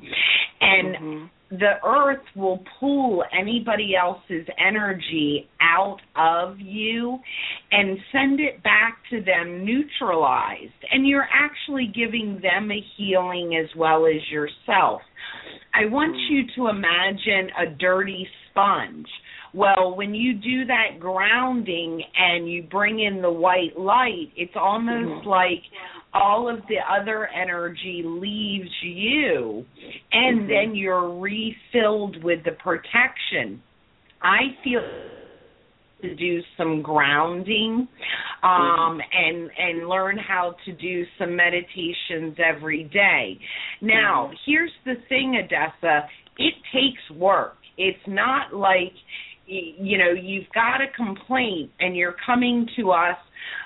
and 0.61 0.97
mm-hmm 0.97 1.27
the 1.59 1.74
earth 1.86 2.24
will 2.35 2.65
pull 2.81 3.23
anybody 3.39 3.93
else's 3.95 4.47
energy 4.59 5.49
out 5.61 5.99
of 6.16 6.59
you 6.59 7.19
and 7.70 7.99
send 8.11 8.41
it 8.41 8.62
back 8.62 8.99
to 9.11 9.20
them 9.23 9.65
neutralized. 9.65 10.73
And 10.91 11.07
you're 11.07 11.28
actually 11.32 11.93
giving 11.95 12.41
them 12.43 12.70
a 12.70 12.85
healing 12.97 13.57
as 13.62 13.69
well 13.77 14.07
as 14.07 14.20
yourself. 14.31 15.03
I 15.74 15.86
want 15.86 16.15
mm. 16.15 16.31
you 16.31 16.43
to 16.57 16.69
imagine 16.69 17.51
a 17.61 17.70
dirty 17.78 18.27
sponge. 18.55 19.09
Well, 19.52 19.94
when 19.97 20.14
you 20.14 20.35
do 20.35 20.64
that 20.66 20.98
grounding 20.98 22.02
and 22.16 22.51
you 22.51 22.62
bring 22.64 23.01
in 23.01 23.22
the 23.22 23.31
white 23.31 23.78
light, 23.78 24.32
it's 24.36 24.55
almost 24.56 25.24
mm-hmm. 25.24 25.28
like 25.28 25.62
all 26.12 26.48
of 26.48 26.60
the 26.68 26.76
other 26.90 27.28
energy 27.28 28.02
leaves 28.05 28.70
you 28.82 29.64
and 30.12 30.40
mm-hmm. 30.40 30.48
then 30.48 30.74
you're 30.74 31.18
refilled 31.18 32.22
with 32.22 32.44
the 32.44 32.52
protection. 32.52 33.62
I 34.22 34.40
feel 34.62 34.81
to 36.02 36.14
do 36.16 36.40
some 36.59 36.82
grounding 36.82 37.89
um 38.43 38.51
mm-hmm. 38.51 39.01
and 39.12 39.51
and 39.56 39.89
learn 39.89 40.18
how 40.18 40.55
to 40.66 40.72
do 40.72 41.05
some 41.18 41.35
meditations 41.35 42.36
every 42.44 42.85
day. 42.85 43.39
Now, 43.81 44.26
mm-hmm. 44.26 44.35
here's 44.44 44.72
the 44.85 44.94
thing, 45.09 45.40
Adessa, 45.43 46.06
it 46.36 46.55
takes 46.72 47.18
work. 47.18 47.56
It's 47.76 48.06
not 48.06 48.55
like 48.55 48.92
you 49.46 49.98
know, 49.98 50.10
you've 50.10 50.51
got 50.55 50.80
a 50.80 50.86
complaint 50.96 51.70
and 51.78 51.94
you're 51.94 52.16
coming 52.24 52.66
to 52.76 52.92
us 52.92 53.18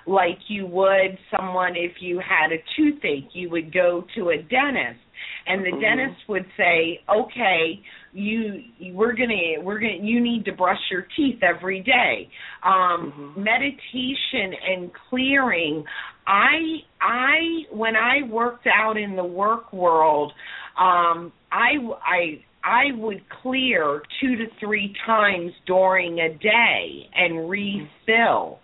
like 0.09 0.39
you 0.49 0.67
would 0.67 1.17
someone 1.31 1.77
if 1.77 1.93
you 2.01 2.19
had 2.19 2.51
a 2.51 2.57
toothache, 2.77 3.31
you 3.33 3.49
would 3.51 3.73
go 3.73 4.05
to 4.17 4.31
a 4.31 4.39
dentist 4.39 4.99
and 5.47 5.65
the 5.65 5.71
mm-hmm. 5.71 5.81
dentist 5.81 6.21
would 6.29 6.47
say, 6.57 7.01
"Okay, 7.09 7.81
you 8.13 8.63
we're 8.93 9.15
going 9.15 9.29
to 9.29 9.63
we're 9.63 9.79
going 9.79 10.05
you 10.05 10.21
need 10.21 10.45
to 10.47 10.53
brush 10.53 10.81
your 10.91 11.07
teeth 11.17 11.43
every 11.43 11.81
day." 11.81 12.29
Um 12.65 13.33
mm-hmm. 13.37 13.43
meditation 13.43 14.59
and 14.69 14.91
clearing 15.09 15.85
I 16.27 16.79
I 17.01 17.37
when 17.73 17.97
I 17.97 18.29
worked 18.29 18.67
out 18.67 18.97
in 18.97 19.17
the 19.17 19.25
work 19.25 19.73
world, 19.73 20.33
um 20.79 21.33
I 21.51 21.75
I 22.05 22.45
I 22.65 22.97
would 22.97 23.23
clear 23.43 24.03
two 24.21 24.37
to 24.37 24.47
three 24.61 24.95
times 25.07 25.53
during 25.67 26.19
a 26.21 26.35
day 26.35 27.09
and 27.15 27.49
refill. 27.49 28.59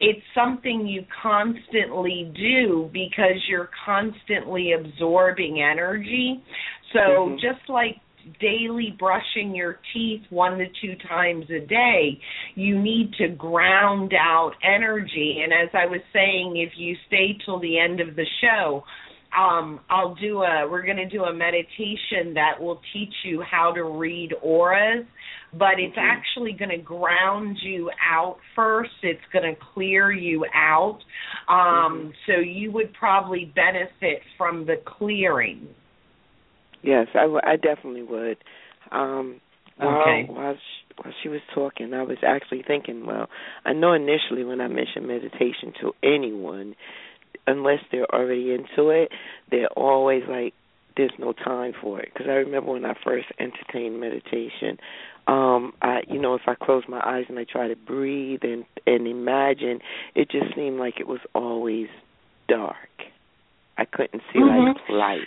It's 0.00 0.22
something 0.34 0.86
you 0.86 1.04
constantly 1.22 2.32
do 2.36 2.90
because 2.92 3.42
you're 3.48 3.70
constantly 3.84 4.72
absorbing 4.72 5.62
energy. 5.62 6.42
So 6.92 6.98
mm-hmm. 6.98 7.34
just 7.36 7.68
like 7.68 7.96
daily 8.40 8.94
brushing 8.98 9.54
your 9.54 9.78
teeth 9.94 10.22
one 10.30 10.58
to 10.58 10.66
two 10.82 10.96
times 11.08 11.44
a 11.50 11.64
day, 11.66 12.20
you 12.54 12.80
need 12.80 13.12
to 13.18 13.28
ground 13.28 14.12
out 14.12 14.52
energy. 14.62 15.40
And 15.42 15.52
as 15.52 15.70
I 15.72 15.86
was 15.86 16.00
saying, 16.12 16.56
if 16.56 16.72
you 16.76 16.96
stay 17.06 17.38
till 17.44 17.60
the 17.60 17.78
end 17.78 18.00
of 18.00 18.16
the 18.16 18.26
show, 18.40 18.84
um, 19.36 19.80
I'll 19.90 20.14
do 20.14 20.42
a 20.42 20.66
we're 20.68 20.84
going 20.84 20.96
to 20.96 21.08
do 21.08 21.24
a 21.24 21.32
meditation 21.32 22.34
that 22.34 22.60
will 22.60 22.80
teach 22.92 23.12
you 23.24 23.42
how 23.42 23.72
to 23.72 23.84
read 23.84 24.32
auras, 24.42 25.04
but 25.52 25.78
it's 25.78 25.96
mm-hmm. 25.96 26.18
actually 26.18 26.52
going 26.52 26.70
to 26.70 26.78
ground 26.78 27.58
you 27.62 27.90
out 28.04 28.38
first. 28.54 28.92
It's 29.02 29.20
going 29.32 29.54
to 29.54 29.60
clear 29.74 30.10
you 30.10 30.46
out. 30.54 30.98
Um, 31.48 31.56
mm-hmm. 31.58 32.08
so 32.26 32.38
you 32.38 32.72
would 32.72 32.92
probably 32.94 33.52
benefit 33.54 34.22
from 34.38 34.66
the 34.66 34.76
clearing. 34.84 35.68
Yes, 36.82 37.08
I, 37.14 37.22
w- 37.22 37.40
I 37.44 37.56
definitely 37.56 38.04
would. 38.04 38.38
Um, 38.92 39.40
okay. 39.82 40.24
While, 40.28 40.44
while, 40.44 40.54
she, 40.54 40.94
while 41.02 41.14
she 41.22 41.28
was 41.28 41.40
talking, 41.54 41.92
I 41.92 42.02
was 42.02 42.18
actually 42.26 42.62
thinking, 42.66 43.04
well, 43.06 43.28
I 43.64 43.72
know 43.72 43.92
initially 43.92 44.44
when 44.44 44.60
I 44.60 44.68
mentioned 44.68 45.06
meditation 45.06 45.72
to 45.80 45.92
anyone, 46.02 46.74
unless 47.46 47.80
they're 47.90 48.12
already 48.12 48.52
into 48.52 48.90
it, 48.90 49.10
they're 49.50 49.72
always 49.76 50.22
like, 50.28 50.54
there's 50.96 51.12
no 51.18 51.32
time 51.32 51.72
for 51.80 52.00
it. 52.00 52.10
Because 52.12 52.28
I 52.28 52.34
remember 52.34 52.72
when 52.72 52.84
I 52.84 52.94
first 53.04 53.26
entertained 53.38 54.00
meditation, 54.00 54.78
um, 55.26 55.72
I, 55.82 56.00
you 56.08 56.20
know, 56.20 56.34
if 56.34 56.42
I 56.46 56.54
close 56.54 56.84
my 56.88 57.00
eyes 57.04 57.24
and 57.28 57.38
I 57.38 57.44
try 57.50 57.68
to 57.68 57.76
breathe 57.76 58.40
and 58.42 58.64
and 58.86 59.06
imagine, 59.06 59.80
it 60.14 60.30
just 60.30 60.54
seemed 60.54 60.78
like 60.78 60.94
it 61.00 61.06
was 61.08 61.20
always 61.34 61.88
dark. 62.48 62.76
I 63.76 63.84
couldn't 63.84 64.22
see 64.32 64.38
mm-hmm. 64.38 64.68
like 64.68 64.88
light. 64.88 65.18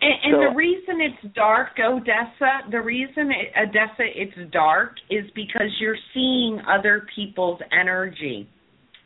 And, 0.00 0.14
and 0.22 0.34
so, 0.34 0.50
the 0.50 0.56
reason 0.56 1.00
it's 1.00 1.34
dark, 1.34 1.70
Odessa, 1.84 2.70
the 2.70 2.80
reason 2.80 3.32
it, 3.32 3.52
Odessa 3.60 4.06
it's 4.14 4.52
dark 4.52 4.92
is 5.10 5.24
because 5.34 5.74
you're 5.80 5.98
seeing 6.14 6.60
other 6.68 7.06
people's 7.14 7.60
energy. 7.72 8.48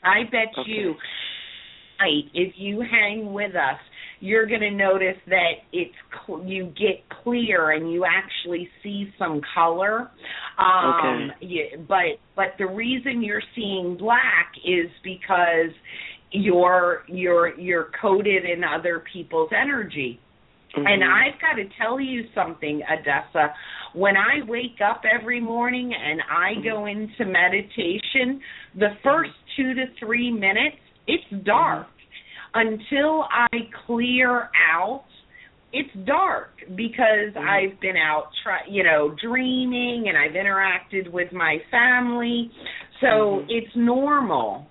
I 0.05 0.25
bet 0.25 0.53
okay. 0.59 0.71
you 0.71 0.95
night, 2.03 2.31
if 2.35 2.55
you 2.57 2.81
hang 2.81 3.33
with 3.33 3.55
us, 3.55 3.79
you're 4.21 4.47
going 4.47 4.61
to 4.61 4.71
notice 4.71 5.17
that 5.27 5.53
it's 5.73 5.95
cl- 6.25 6.45
you 6.45 6.67
get 6.67 7.03
clear 7.23 7.73
and 7.73 7.93
you 7.93 8.05
actually 8.05 8.69
see 8.83 9.13
some 9.19 9.41
color. 9.55 10.11
Um, 10.59 11.33
okay. 11.37 11.47
You, 11.47 11.65
but 11.89 12.21
but 12.37 12.55
the 12.59 12.67
reason 12.67 13.23
you're 13.23 13.43
seeing 13.57 13.97
black 13.99 14.53
is 14.65 14.89
because 15.03 15.75
you're 16.31 17.03
you're 17.09 17.59
you're 17.59 17.89
coated 18.01 18.45
in 18.45 18.63
other 18.65 19.03
people's 19.13 19.51
energy. 19.53 20.21
Mm-hmm. 20.77 20.87
And 20.87 21.03
I've 21.05 21.41
got 21.41 21.55
to 21.57 21.65
tell 21.79 22.01
you 22.01 22.25
something, 22.35 22.81
Adessa. 22.89 23.53
When 23.95 24.17
I 24.17 24.47
wake 24.49 24.79
up 24.83 25.03
every 25.05 25.41
morning 25.41 25.93
and 25.93 26.23
I 26.31 26.63
go 26.63 26.87
into 26.87 27.31
meditation, 27.31 28.41
the 28.79 28.91
first 29.05 29.33
two 29.57 29.75
to 29.75 29.85
three 29.99 30.31
minutes, 30.31 30.79
it's 31.07 31.45
dark 31.45 31.87
until 32.55 33.25
I 33.31 33.49
clear 33.87 34.51
out 34.71 35.05
it's 35.73 35.91
dark 36.07 36.51
because 36.77 37.33
mm-hmm. 37.35 37.49
I've 37.49 37.81
been 37.81 37.97
out 37.97 38.25
try 38.43 38.61
you 38.69 38.85
know 38.85 39.15
dreaming 39.23 40.07
and 40.09 40.17
I've 40.17 40.33
interacted 40.33 41.11
with 41.11 41.33
my 41.33 41.59
family 41.71 42.51
so 43.01 43.07
mm-hmm. 43.07 43.47
it's 43.49 43.75
normal 43.75 44.67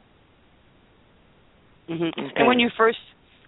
mm-hmm. 1.90 2.04
okay. 2.04 2.32
and 2.36 2.48
when 2.48 2.60
you 2.60 2.70
first 2.78 3.00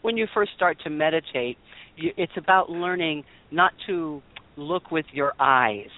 when 0.01 0.17
you 0.17 0.27
first 0.33 0.51
start 0.55 0.77
to 0.83 0.89
meditate 0.89 1.57
you, 1.95 2.11
it's 2.17 2.33
about 2.37 2.69
learning 2.69 3.23
not 3.51 3.71
to 3.87 4.21
look 4.57 4.91
with 4.91 5.05
your 5.13 5.33
eyes 5.39 5.89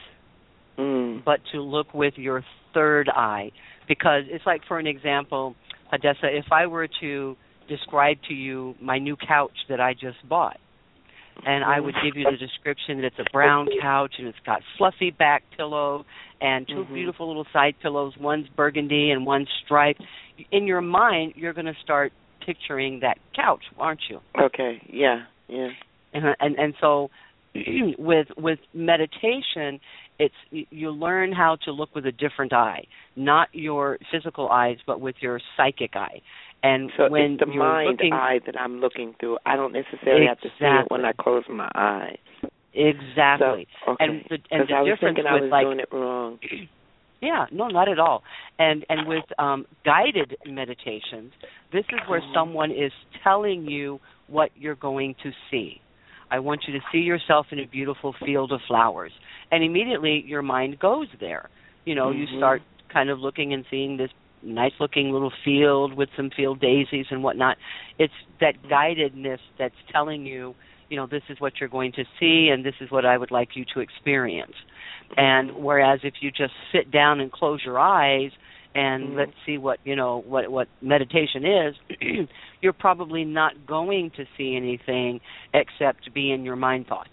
mm. 0.78 1.24
but 1.24 1.40
to 1.54 1.62
look 1.62 1.94
with 1.94 2.14
your 2.18 2.44
third 2.74 3.10
eye 3.10 3.52
because 3.88 4.24
it's 4.28 4.46
like 4.46 4.62
for 4.68 4.78
an 4.78 4.88
example 4.88 5.56
Odessa 5.96 6.28
if 6.28 6.52
I 6.52 6.68
were 6.68 6.88
to 7.02 7.36
describe 7.68 8.18
to 8.28 8.34
you 8.34 8.76
my 8.82 9.00
new 9.00 9.16
couch 9.16 9.56
that 9.70 9.80
I 9.80 9.94
just 9.94 10.18
bought. 10.28 10.58
And 11.46 11.66
I 11.66 11.82
would 11.82 11.96
give 12.04 12.16
you 12.16 12.26
the 12.32 12.38
description 12.38 13.02
that 13.02 13.08
it's 13.08 13.20
a 13.20 13.30
brown 13.34 13.68
couch 13.82 14.14
and 14.18 14.28
it's 14.28 14.38
got 14.46 14.62
fluffy 14.78 15.12
back 15.12 15.44
pillow 15.58 16.06
and 16.40 16.66
2 16.66 16.74
mm-hmm. 16.74 16.94
beautiful 16.94 17.28
little 17.28 17.46
side 17.52 17.76
pillows. 17.82 18.14
One's 18.18 18.48
burgundy 18.56 19.12
and 19.12 19.26
one's 19.26 19.50
striped. 19.66 20.02
In 20.52 20.66
your 20.66 20.80
mind, 20.80 21.34
you're 21.36 21.54
going 21.54 21.66
to 21.66 21.76
start 21.84 22.14
picturing 22.46 23.02
that 23.02 23.18
couch, 23.36 23.64
aren't 23.78 24.02
you? 24.10 24.20
Okay. 24.40 24.82
Yeah. 24.88 25.24
Yeah. 25.50 25.70
And 26.14 26.24
and, 26.40 26.56
and 26.58 26.74
so 26.80 27.10
with 27.98 28.28
with 28.38 28.60
meditation, 28.74 29.80
it's 30.20 30.36
you 30.52 30.92
learn 30.92 31.32
how 31.32 31.58
to 31.66 31.72
look 31.72 31.94
with 31.96 32.06
a 32.06 32.12
different 32.12 32.54
eye 32.54 32.84
not 33.16 33.48
your 33.54 33.98
physical 34.12 34.50
eyes 34.50 34.78
but 34.88 35.02
with 35.02 35.16
your 35.22 35.40
psychic 35.58 35.96
eye 35.96 36.22
And 36.64 36.92
so 36.98 37.08
when 37.10 37.34
it's 37.34 37.40
the 37.42 37.46
you're 37.48 37.64
mind 37.64 37.88
looking, 37.90 38.14
eye 38.14 38.40
that 38.46 38.60
I'm 38.60 38.80
looking 38.80 39.14
through. 39.20 39.38
I 39.46 39.56
don't 39.56 39.74
necessarily 39.74 40.26
have 40.28 40.40
to 40.42 40.50
see 40.60 40.66
it 40.66 40.90
when 40.90 41.06
I 41.06 41.12
close 41.14 41.44
my 41.50 41.70
eyes. 41.76 42.18
Exactly. 42.74 43.68
So, 43.86 43.92
okay. 43.94 44.04
And 44.06 44.24
the 44.30 44.38
and 44.52 44.68
the 44.68 44.74
I 44.74 44.82
was 44.82 44.92
difference 44.92 45.18
thinking 45.18 45.32
I 45.32 45.36
was 45.42 45.52
like 45.52 45.66
doing 45.66 45.80
it 45.80 45.90
wrong. 45.92 46.40
Yeah, 47.22 47.46
no, 47.52 47.68
not 47.70 47.88
at 47.88 47.98
all. 47.98 48.24
And 48.60 48.86
and 48.90 49.08
with 49.08 49.24
um 49.40 49.66
guided 49.86 50.36
meditations, 50.46 51.32
this 51.72 51.86
is 51.90 52.00
where 52.08 52.22
Mhm. 52.22 52.34
someone 52.34 52.72
is 52.72 52.92
telling 53.24 53.66
you 53.66 54.00
what 54.28 54.52
you're 54.56 54.76
going 54.76 55.16
to 55.24 55.32
see. 55.50 55.82
I 56.36 56.40
want 56.40 56.64
you 56.68 56.74
to 56.74 56.86
see 56.92 56.98
yourself 56.98 57.48
in 57.52 57.60
a 57.60 57.66
beautiful 57.66 58.14
field 58.26 58.52
of 58.52 58.60
flowers. 58.68 59.14
And 59.52 59.64
immediately 59.64 60.22
your 60.28 60.42
mind 60.42 60.78
goes 60.80 61.08
there. 61.22 61.50
You 61.86 61.96
know, 61.96 62.12
you 62.12 62.28
Mhm. 62.28 62.38
start 62.38 62.62
kind 62.90 63.10
of 63.10 63.22
looking 63.22 63.54
and 63.54 63.66
seeing 63.70 63.96
this 63.96 64.12
nice 64.44 64.78
looking 64.82 65.14
little 65.14 65.32
field 65.46 65.94
with 65.94 66.10
some 66.18 66.30
field 66.30 66.60
daisies 66.60 67.10
and 67.10 67.24
whatnot. 67.24 67.58
It's 68.00 68.14
that 68.42 68.62
guidedness 68.64 69.40
that's 69.58 69.82
telling 69.88 70.26
you, 70.26 70.56
you 70.90 70.98
know, 70.98 71.06
this 71.06 71.24
is 71.30 71.40
what 71.40 71.62
you're 71.62 71.70
going 71.70 71.94
to 71.94 72.04
see 72.20 72.50
and 72.50 72.66
this 72.66 72.76
is 72.82 72.92
what 72.92 73.06
I 73.06 73.18
would 73.18 73.32
like 73.32 73.56
you 73.56 73.64
to 73.74 73.80
experience. 73.80 74.56
And 75.16 75.56
whereas 75.56 76.02
if 76.04 76.16
you 76.22 76.32
just 76.32 76.54
sit 76.74 76.92
down 76.92 77.22
and 77.22 77.32
close 77.32 77.64
your 77.64 77.80
eyes 77.80 78.32
and 78.76 79.14
Mhm. 79.14 79.16
let's 79.16 79.34
see 79.46 79.58
what 79.58 79.80
you 79.86 79.96
know 79.96 80.20
what 80.28 80.50
what 80.50 80.68
meditation 80.82 81.46
is, 81.46 81.76
you're 82.62 82.74
probably 82.74 83.24
not 83.24 83.66
going 83.66 84.12
to 84.12 84.26
see 84.38 84.56
anything 84.56 85.22
except 85.54 86.14
be 86.14 86.32
in 86.32 86.44
your 86.46 86.58
mind 86.58 86.88
thought. 86.88 87.10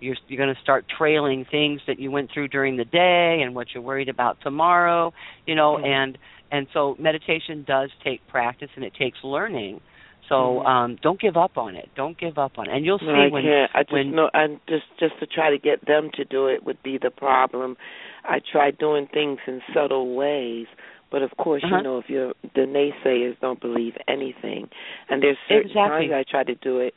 You're 0.00 0.16
you're 0.26 0.38
going 0.38 0.54
to 0.54 0.60
start 0.60 0.86
trailing 0.88 1.44
things 1.44 1.80
that 1.86 1.98
you 1.98 2.10
went 2.10 2.30
through 2.32 2.48
during 2.48 2.76
the 2.76 2.84
day 2.86 3.42
and 3.42 3.54
what 3.54 3.74
you're 3.74 3.82
worried 3.82 4.08
about 4.08 4.40
tomorrow, 4.40 5.12
you 5.46 5.54
know, 5.54 5.76
Mhm. 5.76 5.86
and 5.86 6.18
and 6.50 6.66
so 6.72 6.96
meditation 6.98 7.62
does 7.64 7.90
take 8.02 8.26
practice 8.28 8.70
and 8.74 8.84
it 8.84 8.94
takes 8.94 9.22
learning. 9.22 9.80
So 10.28 10.60
Mhm. 10.60 10.66
um 10.66 10.94
don't 10.96 11.20
give 11.20 11.36
up 11.36 11.56
on 11.58 11.74
it. 11.76 11.88
Don't 11.94 12.16
give 12.18 12.38
up 12.38 12.58
on 12.58 12.68
it. 12.68 12.76
And 12.76 12.84
you'll 12.84 12.98
No, 13.02 13.14
see 13.14 13.20
I 13.20 13.28
when 13.28 13.44
can't. 13.44 13.70
I 13.74 13.82
just 13.82 13.92
when 13.92 14.10
know. 14.12 14.30
I 14.34 14.48
just 14.68 14.86
just 14.98 15.18
to 15.20 15.26
try 15.26 15.50
to 15.50 15.58
get 15.58 15.84
them 15.86 16.10
to 16.12 16.24
do 16.24 16.46
it 16.46 16.64
would 16.64 16.82
be 16.82 16.98
the 16.98 17.10
problem. 17.10 17.76
I 18.24 18.40
try 18.40 18.70
doing 18.70 19.06
things 19.06 19.38
in 19.46 19.62
subtle 19.72 20.14
ways, 20.14 20.66
but 21.10 21.22
of 21.22 21.36
course, 21.38 21.64
Uh-huh. 21.64 21.76
you 21.76 21.82
know, 21.82 21.98
if 21.98 22.10
you're 22.10 22.34
the 22.54 22.66
naysayers 22.66 23.38
don't 23.40 23.60
believe 23.60 23.96
anything, 24.06 24.68
and 25.08 25.22
there's 25.22 25.38
certain 25.48 25.70
Exactly. 25.70 26.08
times 26.08 26.26
I 26.26 26.30
try 26.30 26.44
to 26.44 26.54
do 26.56 26.78
it. 26.80 26.94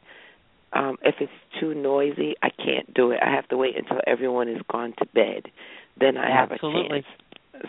Um, 0.73 0.97
if 1.03 1.19
it's 1.21 1.31
too 1.59 1.73
noisy, 1.73 2.35
I 2.41 2.49
can't 2.49 2.93
do 2.93 3.11
it. 3.11 3.19
I 3.21 3.29
have 3.29 3.47
to 3.49 3.57
wait 3.57 3.75
until 3.77 3.99
everyone 4.07 4.47
is 4.47 4.61
gone 4.69 4.93
to 4.99 5.05
bed. 5.07 5.51
Then 5.97 6.17
I 6.17 6.29
have 6.29 6.51
Absolutely. 6.51 6.99
a 6.99 7.01
chance. 7.01 7.05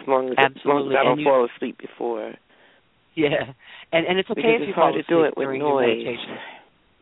As 0.01 0.07
long 0.09 0.31
as 0.31 0.39
as 0.39 0.65
long 0.65 0.89
as 0.91 0.97
I 0.97 1.03
don't 1.05 1.19
you- 1.19 1.25
fall 1.25 1.45
asleep 1.45 1.79
before. 1.79 2.35
Yeah, 3.17 3.53
and 3.93 4.07
and 4.07 4.19
it's 4.19 4.31
okay 4.31 4.41
because 4.43 4.63
if 4.63 4.69
you 4.69 4.75
fall 4.75 4.93
to 4.93 5.03
do 5.03 5.23
it 5.23 5.37
with 5.37 5.45
during 5.45 5.61
noise. 5.61 6.03
your 6.03 6.15
meditation. 6.15 6.39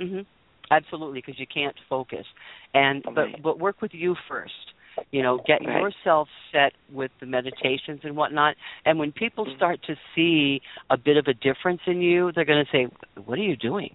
Mhm. 0.01 0.27
Absolutely, 0.73 1.19
because 1.21 1.39
you 1.39 1.47
can't 1.47 1.77
focus. 1.89 2.27
And 2.75 3.03
but 3.15 3.15
Right. 3.27 3.43
but 3.43 3.59
work 3.59 3.81
with 3.81 3.95
you 3.95 4.17
first. 4.29 4.73
You 5.13 5.23
know, 5.23 5.39
get 5.47 5.65
Right. 5.65 5.81
yourself 5.81 6.29
set 6.53 6.73
with 6.93 7.13
the 7.21 7.27
meditations 7.27 8.01
and 8.05 8.17
whatnot. 8.17 8.57
And 8.85 8.99
when 8.99 9.13
people 9.13 9.47
Mhm. 9.47 9.57
start 9.57 9.83
to 9.83 9.97
see 10.15 10.61
a 10.91 10.97
bit 10.97 11.17
of 11.17 11.29
a 11.29 11.35
difference 11.35 11.81
in 11.87 12.03
you, 12.03 12.33
they're 12.33 12.45
going 12.45 12.65
to 12.65 12.71
say, 12.73 12.89
"What 13.25 13.39
are 13.39 13.43
you 13.43 13.57
doing?" 13.57 13.95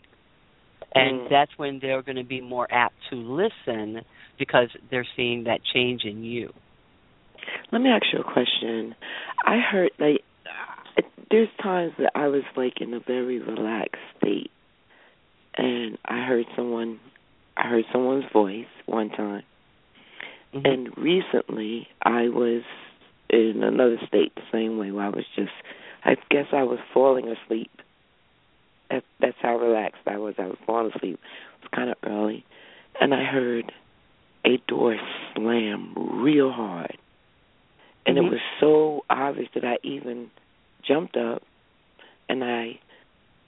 And 0.94 1.22
Mm. 1.22 1.30
that's 1.30 1.58
when 1.58 1.80
they're 1.80 2.02
going 2.02 2.16
to 2.16 2.24
be 2.24 2.40
more 2.40 2.68
apt 2.72 2.96
to 3.10 3.16
listen 3.16 4.04
because 4.38 4.70
they're 4.90 5.08
seeing 5.16 5.44
that 5.44 5.64
change 5.66 6.06
in 6.06 6.24
you. 6.24 6.54
Let 7.72 7.82
me 7.82 7.90
ask 7.90 8.06
you 8.14 8.20
a 8.20 8.24
question. 8.24 8.96
I 9.44 9.60
heard 9.60 9.92
like 10.00 10.24
there's 11.30 11.50
times 11.62 11.94
that 12.00 12.12
I 12.16 12.28
was 12.28 12.44
like 12.56 12.82
in 12.82 12.94
a 12.94 13.00
very 13.00 13.40
relaxed 13.40 14.02
state, 14.18 14.52
and 15.58 15.98
I 16.06 16.26
heard 16.26 16.46
someone, 16.56 17.00
I 17.58 17.64
heard 17.68 17.86
someone's 17.92 18.26
voice 18.32 18.68
one 18.86 19.10
time, 19.10 19.44
Mhm. 20.54 20.66
and 20.66 20.98
recently 20.98 21.88
I 22.02 22.30
was 22.30 22.64
in 23.30 23.64
another 23.64 24.00
state 24.08 24.34
the 24.36 24.44
same 24.52 24.78
way 24.78 24.92
where 24.92 25.06
I 25.06 25.10
was 25.10 25.26
just, 25.36 25.54
I 26.04 26.16
guess 26.30 26.48
I 26.54 26.64
was 26.64 26.80
falling 26.94 27.28
asleep. 27.28 27.72
That, 28.90 29.04
that's 29.20 29.38
how 29.42 29.58
relaxed 29.58 30.08
I 30.08 30.18
was. 30.18 30.36
I 30.38 30.46
was 30.46 30.60
falling 30.66 30.92
asleep. 30.96 31.20
It 31.56 31.62
was 31.64 31.70
kind 31.74 31.90
of 31.90 31.98
early, 32.04 32.46
and 33.02 33.14
I 33.16 33.24
heard 33.24 33.72
a 34.46 34.58
door 34.68 34.96
slam 35.34 35.94
real 35.96 36.52
hard 36.52 36.98
and 38.06 38.18
Mhm. 38.18 38.26
it 38.28 38.32
was 38.32 38.42
so 38.60 39.04
obvious 39.10 39.50
that 39.54 39.66
I 39.66 39.78
even 39.84 40.30
jumped 40.88 41.18
up 41.18 41.44
and 42.30 42.44
I 42.44 42.80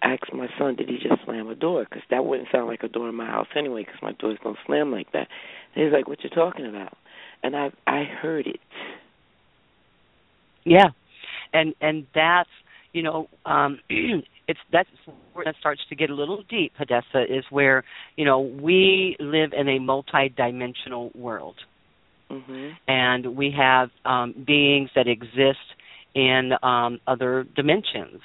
asked 0.02 0.32
my 0.34 0.48
son, 0.58 0.76
"Did 0.76 0.90
he 0.90 0.98
just 0.98 1.24
slam 1.26 1.50
a 1.50 1.56
door?" 1.56 1.86
Because 1.90 2.04
that 2.10 2.26
wouldn't 2.26 2.50
sound 2.52 2.68
like 2.68 2.84
a 2.84 2.88
door 2.88 3.10
in 3.10 3.16
my 3.16 3.26
house 3.26 3.48
anyway, 3.56 3.84
because 3.84 4.02
my 4.02 4.14
doors 4.14 4.38
don't 4.44 4.58
slam 4.66 4.92
like 4.92 5.12
that. 5.12 5.28
And 5.74 5.84
he's 5.84 5.94
like, 5.94 6.08
"What 6.08 6.24
you 6.24 6.30
talking 6.30 6.66
about?" 6.66 6.98
And 7.44 7.56
I 7.56 7.72
I 7.88 8.04
heard 8.04 8.48
it. 8.48 8.60
Yeah, 10.66 10.90
and 11.54 11.74
and 11.82 12.06
that's 12.14 12.50
you 12.94 13.02
know 13.04 13.28
um, 13.46 13.80
it's 13.90 14.60
that's 14.72 14.90
where 15.34 15.46
that 15.46 15.56
starts 15.60 15.82
to 15.90 15.96
get 15.96 16.10
a 16.10 16.16
little 16.16 16.44
deep. 16.50 16.74
Hadessa 16.80 17.26
is 17.30 17.46
where 17.50 17.84
you 18.16 18.26
know 18.26 18.40
we 18.40 19.16
live 19.20 19.54
in 19.54 19.68
a 19.68 19.80
multi-dimensional 19.80 21.12
world, 21.16 21.56
Mhm. 22.30 22.76
and 22.88 23.36
we 23.38 23.52
have 23.52 23.90
um, 24.06 24.34
beings 24.46 24.90
that 24.96 25.08
exist 25.08 25.60
in 26.18 26.54
um, 26.64 27.00
other 27.06 27.46
dimensions. 27.56 28.22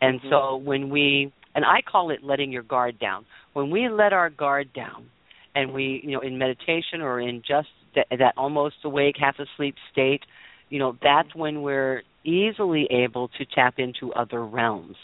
And 0.00 0.20
Mhm. 0.20 0.30
so 0.30 0.56
when 0.56 0.90
we 0.90 1.32
and 1.54 1.64
I 1.64 1.80
call 1.80 2.10
it 2.10 2.22
letting 2.22 2.52
your 2.52 2.64
guard 2.64 2.98
down. 2.98 3.24
When 3.54 3.70
we 3.70 3.88
let 3.88 4.12
our 4.12 4.28
guard 4.28 4.74
down, 4.74 5.08
and 5.54 5.72
we 5.72 6.00
you 6.04 6.10
know 6.10 6.20
in 6.20 6.36
meditation 6.36 7.00
or 7.00 7.20
in 7.20 7.42
just 7.42 7.68
that, 7.94 8.08
that 8.10 8.34
almost 8.36 8.76
awake, 8.84 9.16
half 9.16 9.38
asleep 9.38 9.76
state, 9.92 10.22
you 10.68 10.78
know 10.78 10.96
that's 11.00 11.34
when 11.34 11.62
we're 11.62 12.02
easily 12.24 12.86
able 12.90 13.28
to 13.28 13.44
tap 13.46 13.78
into 13.78 14.12
other 14.12 14.44
realms. 14.44 14.96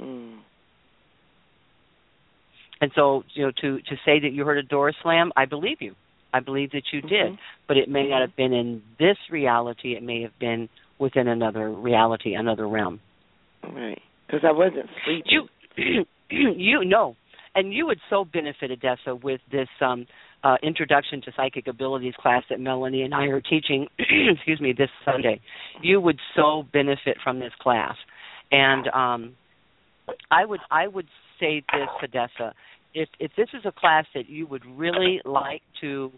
Mm. 0.00 0.38
And 2.80 2.92
so, 2.94 3.24
you 3.34 3.44
know, 3.44 3.52
to 3.60 3.80
to 3.82 3.96
say 4.04 4.18
that 4.20 4.32
you 4.32 4.44
heard 4.44 4.58
a 4.58 4.62
door 4.62 4.92
slam, 5.02 5.32
I 5.36 5.44
believe 5.44 5.80
you. 5.80 5.94
I 6.32 6.40
believe 6.40 6.72
that 6.72 6.92
you 6.92 7.00
did, 7.00 7.32
Mhm. 7.32 7.38
but 7.66 7.76
it 7.76 7.88
may 7.88 8.06
not 8.08 8.20
have 8.20 8.36
been 8.36 8.52
in 8.52 8.82
this 8.98 9.18
reality. 9.30 9.94
It 9.94 10.02
may 10.02 10.22
have 10.22 10.38
been 10.38 10.68
within 10.98 11.28
another 11.28 11.70
reality, 11.70 12.34
another 12.34 12.66
realm. 12.66 13.00
Right. 13.62 14.00
Because 14.26 14.40
I 14.46 14.52
wasn't 14.52 14.86
sleeping. 15.04 15.48
You, 15.76 16.04
you 16.30 16.84
know, 16.84 17.16
and 17.54 17.72
you 17.72 17.86
would 17.86 18.00
so 18.10 18.24
benefit, 18.24 18.70
Odessa, 18.70 19.14
with 19.14 19.40
this 19.50 19.68
um, 19.80 20.06
uh, 20.44 20.56
introduction 20.62 21.20
to 21.22 21.32
psychic 21.36 21.66
abilities 21.66 22.14
class 22.18 22.42
that 22.50 22.60
Melanie 22.60 23.02
and 23.02 23.14
I 23.14 23.24
are 23.26 23.40
teaching. 23.40 23.86
excuse 23.98 24.60
me, 24.60 24.74
this 24.76 24.90
Sunday. 25.04 25.40
You 25.82 26.00
would 26.00 26.20
so 26.36 26.64
benefit 26.72 27.16
from 27.22 27.40
this 27.40 27.52
class, 27.60 27.96
and 28.52 28.88
um, 28.88 29.36
I 30.30 30.44
would 30.44 30.60
I 30.70 30.86
would 30.86 31.08
say 31.40 31.62
this, 31.72 31.88
Odessa. 32.02 32.54
If 32.94 33.08
if 33.18 33.32
this 33.36 33.48
is 33.54 33.62
a 33.64 33.72
class 33.72 34.04
that 34.14 34.28
you 34.28 34.46
would 34.46 34.64
really 34.66 35.20
like 35.24 35.62
to 35.80 36.12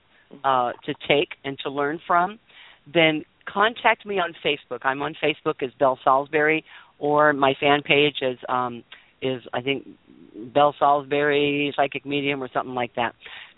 uh, 0.45 0.73
to 0.85 0.95
take 1.09 1.31
and 1.45 1.59
to 1.61 1.71
learn 1.71 2.01
from, 2.07 2.39
then 2.93 3.25
contact 3.53 4.07
me 4.07 4.19
on 4.19 4.35
Facebook. 4.45 4.81
I'm 4.85 5.03
on 5.03 5.15
Facebook 5.23 5.63
as 5.63 5.71
Belle 5.79 5.99
Salisbury, 6.05 6.65
or 6.99 7.33
my 7.33 7.55
fan 7.59 7.83
page 7.83 8.17
is 8.23 8.39
um, 8.49 8.83
is 9.23 9.43
I 9.53 9.61
think 9.61 9.87
Belle 10.55 10.75
Salisbury 10.79 11.73
Psychic 11.77 12.07
Medium 12.07 12.43
or 12.43 12.49
something 12.53 12.75
like 12.75 12.95
that. 12.97 13.15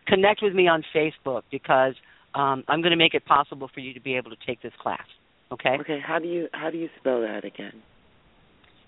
Connect 0.07 0.43
with 0.43 0.55
me 0.55 0.67
on 0.69 0.83
Facebook 0.95 1.43
because 1.51 1.95
um, 2.35 2.65
I'm 2.69 2.81
going 2.81 2.91
to 2.91 2.97
make 2.97 3.15
it 3.15 3.25
possible 3.25 3.71
for 3.73 3.81
you 3.81 3.95
to 3.95 4.01
be 4.01 4.17
able 4.17 4.31
to 4.31 4.37
take 4.47 4.63
this 4.63 4.73
class. 4.81 5.05
Okay? 5.53 5.77
Okay. 5.81 6.01
How 6.05 6.19
do 6.19 6.27
you 6.27 6.49
how 6.53 6.71
do 6.71 6.79
you 6.79 6.89
spell 6.99 7.21
that 7.21 7.45
again? 7.45 7.83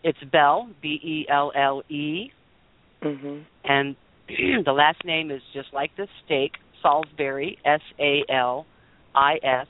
It's 0.02 0.18
Belle 0.32 0.68
B 0.82 0.88
E 1.02 1.26
L 1.30 1.52
L 1.56 1.82
E, 1.88 2.30
Mhm. 3.02 3.44
and 3.64 3.96
the 4.64 4.72
last 4.72 5.04
name 5.04 5.30
is 5.30 5.42
just 5.52 5.68
like 5.72 5.90
the 5.96 6.08
steak 6.24 6.52
Salisbury 6.82 7.58
S 7.64 7.80
A 7.98 8.24
L 8.28 8.66
I 9.14 9.34
S 9.42 9.66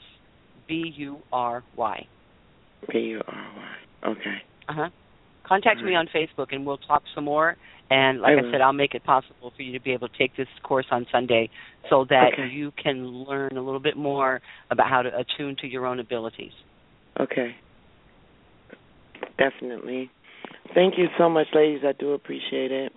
B 0.68 0.92
U 0.96 1.18
R 1.32 1.62
Y. 1.76 2.06
B 2.92 2.98
U 2.98 3.20
R 3.26 3.52
Y. 3.56 4.10
Okay. 4.10 4.36
Uh 4.68 4.72
huh. 4.72 4.88
Contact 5.46 5.82
me 5.82 5.94
on 5.94 6.08
Facebook 6.14 6.48
and 6.52 6.64
we'll 6.64 6.78
talk 6.78 7.02
some 7.14 7.24
more. 7.24 7.56
And 7.90 8.20
like 8.22 8.38
I 8.42 8.48
I, 8.48 8.50
said, 8.50 8.60
I'll 8.62 8.72
make 8.72 8.94
it 8.94 9.04
possible 9.04 9.52
for 9.54 9.62
you 9.62 9.72
to 9.78 9.84
be 9.84 9.92
able 9.92 10.08
to 10.08 10.18
take 10.18 10.34
this 10.36 10.48
course 10.62 10.86
on 10.90 11.06
Sunday 11.12 11.50
so 11.90 12.06
that 12.08 12.30
Okay. 12.32 12.48
you 12.50 12.72
can 12.82 13.06
learn 13.06 13.56
a 13.58 13.62
little 13.62 13.80
bit 13.80 13.96
more 13.96 14.40
about 14.70 14.88
how 14.88 15.02
to 15.02 15.10
attune 15.16 15.56
to 15.60 15.66
your 15.66 15.84
own 15.84 16.00
abilities. 16.00 16.52
Okay. 17.20 17.54
Definitely. 19.38 20.10
Thank 20.74 20.94
you 20.96 21.06
so 21.18 21.28
much, 21.28 21.46
ladies. 21.54 21.82
I 21.86 21.92
do 21.92 22.12
appreciate 22.12 22.72
it. 22.72 22.92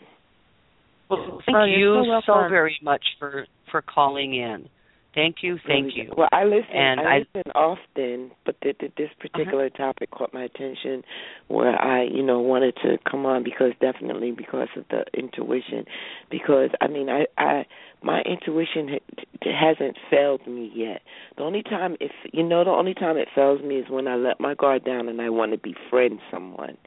Well, 1.09 1.41
thank 1.45 1.57
Oh, 1.57 1.65
you're 1.65 2.03
you 2.03 2.21
so 2.25 2.43
so 2.43 2.49
very 2.49 2.77
much 2.81 3.03
for 3.19 3.45
for 3.71 3.81
calling 3.81 4.35
in. 4.35 4.69
Thank 5.17 5.37
you, 5.41 5.57
thank 5.65 5.95
you. 5.95 6.11
Well, 6.15 6.29
I 6.31 6.43
listen. 6.43 6.75
And 6.75 6.99
I, 6.99 7.03
I- 7.03 7.17
listen 7.33 7.51
often, 7.55 8.29
but 8.45 8.61
th- 8.61 8.77
th- 8.77 8.91
this 8.99 9.09
particular 9.19 9.67
topic 9.71 10.11
caught 10.11 10.31
my 10.31 10.43
attention, 10.43 11.01
where 11.47 11.73
I, 11.81 12.03
you 12.03 12.21
know, 12.21 12.39
wanted 12.39 12.75
to 12.83 12.99
come 13.09 13.25
on 13.25 13.43
because 13.43 13.71
definitely 13.81 14.29
because 14.29 14.67
of 14.77 14.83
the 14.91 15.05
intuition. 15.17 15.85
Because 16.29 16.69
I 16.81 16.87
mean, 16.87 17.09
I, 17.09 17.25
I, 17.39 17.65
my 18.03 18.21
intuition 18.21 18.89
ha- 18.89 19.51
hasn't 19.59 19.97
failed 20.11 20.45
me 20.45 20.71
yet. 20.75 21.01
The 21.35 21.41
only 21.41 21.63
time, 21.63 21.97
if 21.99 22.11
you 22.31 22.43
know, 22.43 22.63
the 22.63 22.69
only 22.69 22.93
time 22.93 23.17
it 23.17 23.27
fails 23.33 23.59
me 23.63 23.77
is 23.77 23.89
when 23.89 24.07
I 24.07 24.17
let 24.17 24.39
my 24.39 24.53
guard 24.53 24.85
down 24.85 25.09
and 25.09 25.19
I 25.19 25.29
want 25.31 25.51
to 25.51 25.57
befriend 25.57 26.19
someone, 26.29 26.77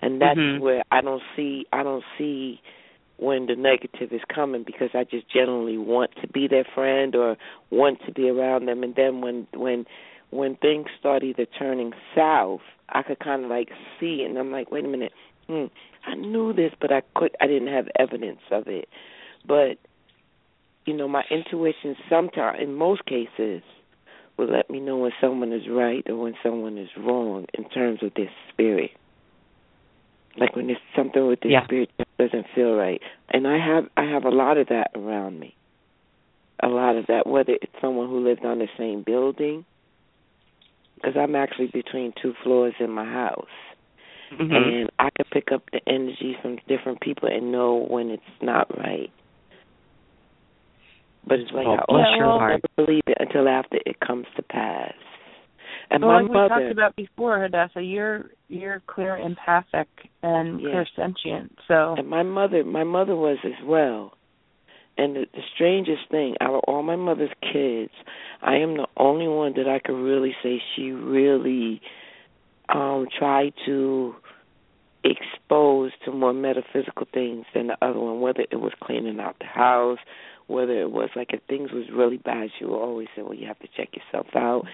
and 0.00 0.20
that's 0.20 0.38
Mhm. 0.38 0.60
where 0.60 0.84
I 0.92 1.00
don't 1.00 1.22
see, 1.34 1.66
I 1.72 1.82
don't 1.82 2.04
see 2.16 2.60
when 3.16 3.46
the 3.46 3.54
negative 3.54 4.12
is 4.12 4.20
coming 4.32 4.64
because 4.64 4.90
I 4.94 5.04
just 5.04 5.30
generally 5.30 5.78
want 5.78 6.10
to 6.20 6.28
be 6.28 6.48
their 6.48 6.64
friend 6.74 7.14
or 7.14 7.36
want 7.70 8.00
to 8.06 8.12
be 8.12 8.28
around 8.28 8.66
them. 8.66 8.82
And 8.82 8.94
then 8.94 9.20
when 9.20 9.46
when 9.54 9.86
when 10.30 10.56
things 10.56 10.86
start 10.98 11.22
either 11.22 11.46
turning 11.58 11.92
south, 12.14 12.60
I 12.88 13.02
could 13.02 13.20
kind 13.20 13.44
of 13.44 13.50
like 13.50 13.68
see 14.00 14.22
and 14.22 14.36
I'm 14.36 14.50
like, 14.50 14.70
wait 14.70 14.84
a 14.84 14.88
minute, 14.88 15.12
hmm, 15.46 15.66
I 16.06 16.14
knew 16.14 16.52
this 16.52 16.72
but 16.80 16.92
I 16.92 17.02
could 17.14 17.36
I 17.40 17.46
didn't 17.46 17.72
have 17.72 17.88
evidence 17.98 18.40
of 18.50 18.66
it. 18.66 18.88
But 19.46 19.78
you 20.86 20.94
know, 20.94 21.08
my 21.08 21.24
intuition 21.30 21.96
sometimes 22.10 22.58
in 22.60 22.74
most 22.74 23.04
cases 23.06 23.62
will 24.36 24.50
let 24.50 24.68
me 24.68 24.80
know 24.80 24.96
when 24.98 25.12
someone 25.20 25.52
is 25.52 25.68
right 25.70 26.04
or 26.08 26.16
when 26.16 26.34
someone 26.42 26.76
is 26.76 26.88
wrong 26.98 27.46
in 27.54 27.68
terms 27.70 28.00
of 28.02 28.12
their 28.14 28.30
spirit 28.52 28.90
like 30.36 30.56
when 30.56 30.66
there's 30.66 30.78
something 30.96 31.26
with 31.26 31.40
the 31.40 31.50
Yeah. 31.50 31.64
spirit 31.64 31.90
that 31.98 32.08
doesn't 32.18 32.46
feel 32.54 32.74
right. 32.74 33.00
And 33.30 33.46
i 33.46 33.58
have 33.58 33.88
i 33.96 34.04
have 34.04 34.24
a 34.24 34.30
lot 34.30 34.56
of 34.58 34.68
that 34.68 34.90
around 34.94 35.38
me. 35.38 35.54
A 36.62 36.68
lot 36.68 36.96
of 36.96 37.06
that 37.06 37.26
whether 37.26 37.52
it's 37.52 37.72
someone 37.80 38.08
who 38.08 38.20
lives 38.24 38.40
on 38.44 38.58
the 38.58 38.68
same 38.78 39.02
building 39.02 39.64
because 40.96 41.16
i'm 41.16 41.34
actually 41.36 41.66
between 41.68 42.12
two 42.20 42.34
floors 42.42 42.74
in 42.80 42.90
my 42.90 43.04
house. 43.04 43.46
Mhm. 44.32 44.52
and 44.56 44.90
i 44.98 45.10
can 45.16 45.26
pick 45.32 45.52
up 45.52 45.62
the 45.72 45.80
energy 45.88 46.36
from 46.40 46.58
different 46.66 47.00
people 47.00 47.28
and 47.28 47.52
know 47.52 47.74
when 47.76 48.10
it's 48.10 48.22
not 48.42 48.66
right. 48.76 49.10
But 51.26 51.40
it's 51.40 51.52
like 51.52 51.66
Oh, 51.66 51.76
i 51.76 51.84
always 52.18 52.48
never 52.48 52.60
believe 52.76 53.02
it 53.06 53.16
until 53.20 53.48
after 53.48 53.78
it 53.86 53.98
comes 54.00 54.26
to 54.36 54.42
pass 54.42 54.94
and 55.90 56.02
well, 56.02 56.12
my 56.12 56.22
like 56.22 56.30
we 56.30 56.34
mother 56.36 56.48
talked 56.48 56.72
about 56.72 56.96
before, 56.96 57.40
Hadassah, 57.40 57.82
you're 57.82 58.30
you're 58.48 58.82
clairempathic 58.88 59.86
and 60.22 60.60
Yeah. 60.60 60.70
clear 60.70 60.86
sentient. 60.96 61.58
So 61.68 61.94
And 61.98 62.08
my 62.08 62.22
mother, 62.22 62.64
my 62.64 62.84
mother 62.84 63.16
was 63.16 63.38
as 63.44 63.64
well. 63.64 64.12
And 64.96 65.16
the, 65.16 65.26
the 65.32 65.42
strangest 65.54 66.08
thing, 66.10 66.36
out 66.40 66.54
of 66.54 66.60
all 66.68 66.82
my 66.82 66.96
mother's 66.96 67.32
kids, 67.40 67.92
I 68.42 68.56
am 68.56 68.76
the 68.76 68.86
only 68.96 69.26
one 69.26 69.54
that 69.56 69.68
I 69.68 69.80
could 69.80 69.96
really 69.96 70.34
say 70.42 70.62
she 70.76 70.90
really 70.90 71.80
um 72.68 73.06
tried 73.18 73.52
to 73.66 74.14
expose 75.04 75.92
to 76.04 76.12
more 76.12 76.32
metaphysical 76.32 77.06
things 77.12 77.44
than 77.54 77.66
the 77.66 77.76
other 77.82 77.98
one, 77.98 78.20
whether 78.20 78.44
it 78.50 78.56
was 78.56 78.72
cleaning 78.82 79.20
out 79.20 79.36
the 79.38 79.44
house, 79.46 79.98
whether 80.46 80.80
it 80.80 80.90
was 80.90 81.10
like 81.14 81.32
if 81.34 81.42
things 81.42 81.70
was 81.72 81.84
really 81.92 82.16
bad, 82.16 82.48
she 82.58 82.64
would 82.64 82.78
always 82.78 83.08
say, 83.14 83.22
Well, 83.22 83.34
you 83.34 83.46
have 83.46 83.58
to 83.58 83.68
check 83.76 83.90
yourself 83.94 84.28
out 84.34 84.64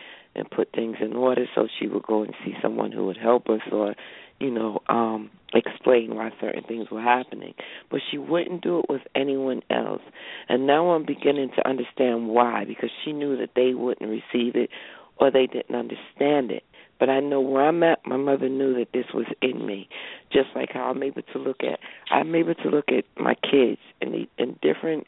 and 0.40 0.50
put 0.50 0.72
things 0.72 0.96
in 1.00 1.12
order 1.12 1.44
so 1.54 1.68
she 1.78 1.86
would 1.86 2.02
go 2.02 2.22
and 2.22 2.34
see 2.44 2.54
someone 2.60 2.90
who 2.90 3.06
would 3.06 3.16
help 3.16 3.48
us 3.48 3.60
or, 3.70 3.94
you 4.40 4.50
know, 4.50 4.80
um, 4.88 5.30
explain 5.54 6.14
why 6.14 6.30
certain 6.40 6.64
things 6.64 6.90
were 6.90 7.02
happening. 7.02 7.54
But 7.90 8.00
she 8.10 8.18
wouldn't 8.18 8.62
do 8.62 8.80
it 8.80 8.86
with 8.88 9.02
anyone 9.14 9.62
else. 9.70 10.02
And 10.48 10.66
now 10.66 10.90
I'm 10.90 11.04
beginning 11.04 11.50
to 11.56 11.68
understand 11.68 12.28
why, 12.28 12.64
because 12.64 12.90
she 13.04 13.12
knew 13.12 13.36
that 13.36 13.50
they 13.54 13.74
wouldn't 13.74 14.10
receive 14.10 14.56
it 14.56 14.70
or 15.18 15.30
they 15.30 15.46
didn't 15.46 15.76
understand 15.76 16.50
it. 16.50 16.64
But 16.98 17.08
I 17.08 17.20
know 17.20 17.40
where 17.40 17.66
I'm 17.66 17.82
at, 17.82 18.06
my 18.06 18.18
mother 18.18 18.48
knew 18.48 18.74
that 18.74 18.92
this 18.92 19.06
was 19.14 19.26
in 19.40 19.64
me. 19.64 19.88
Just 20.30 20.48
like 20.54 20.70
how 20.72 20.90
I'm 20.90 21.02
able 21.02 21.22
to 21.22 21.38
look 21.38 21.62
at 21.62 21.80
I'm 22.10 22.34
able 22.34 22.54
to 22.56 22.68
look 22.68 22.88
at 22.88 23.04
my 23.18 23.34
kids 23.36 23.80
in 24.02 24.12
the 24.12 24.28
in 24.36 24.58
different 24.60 25.06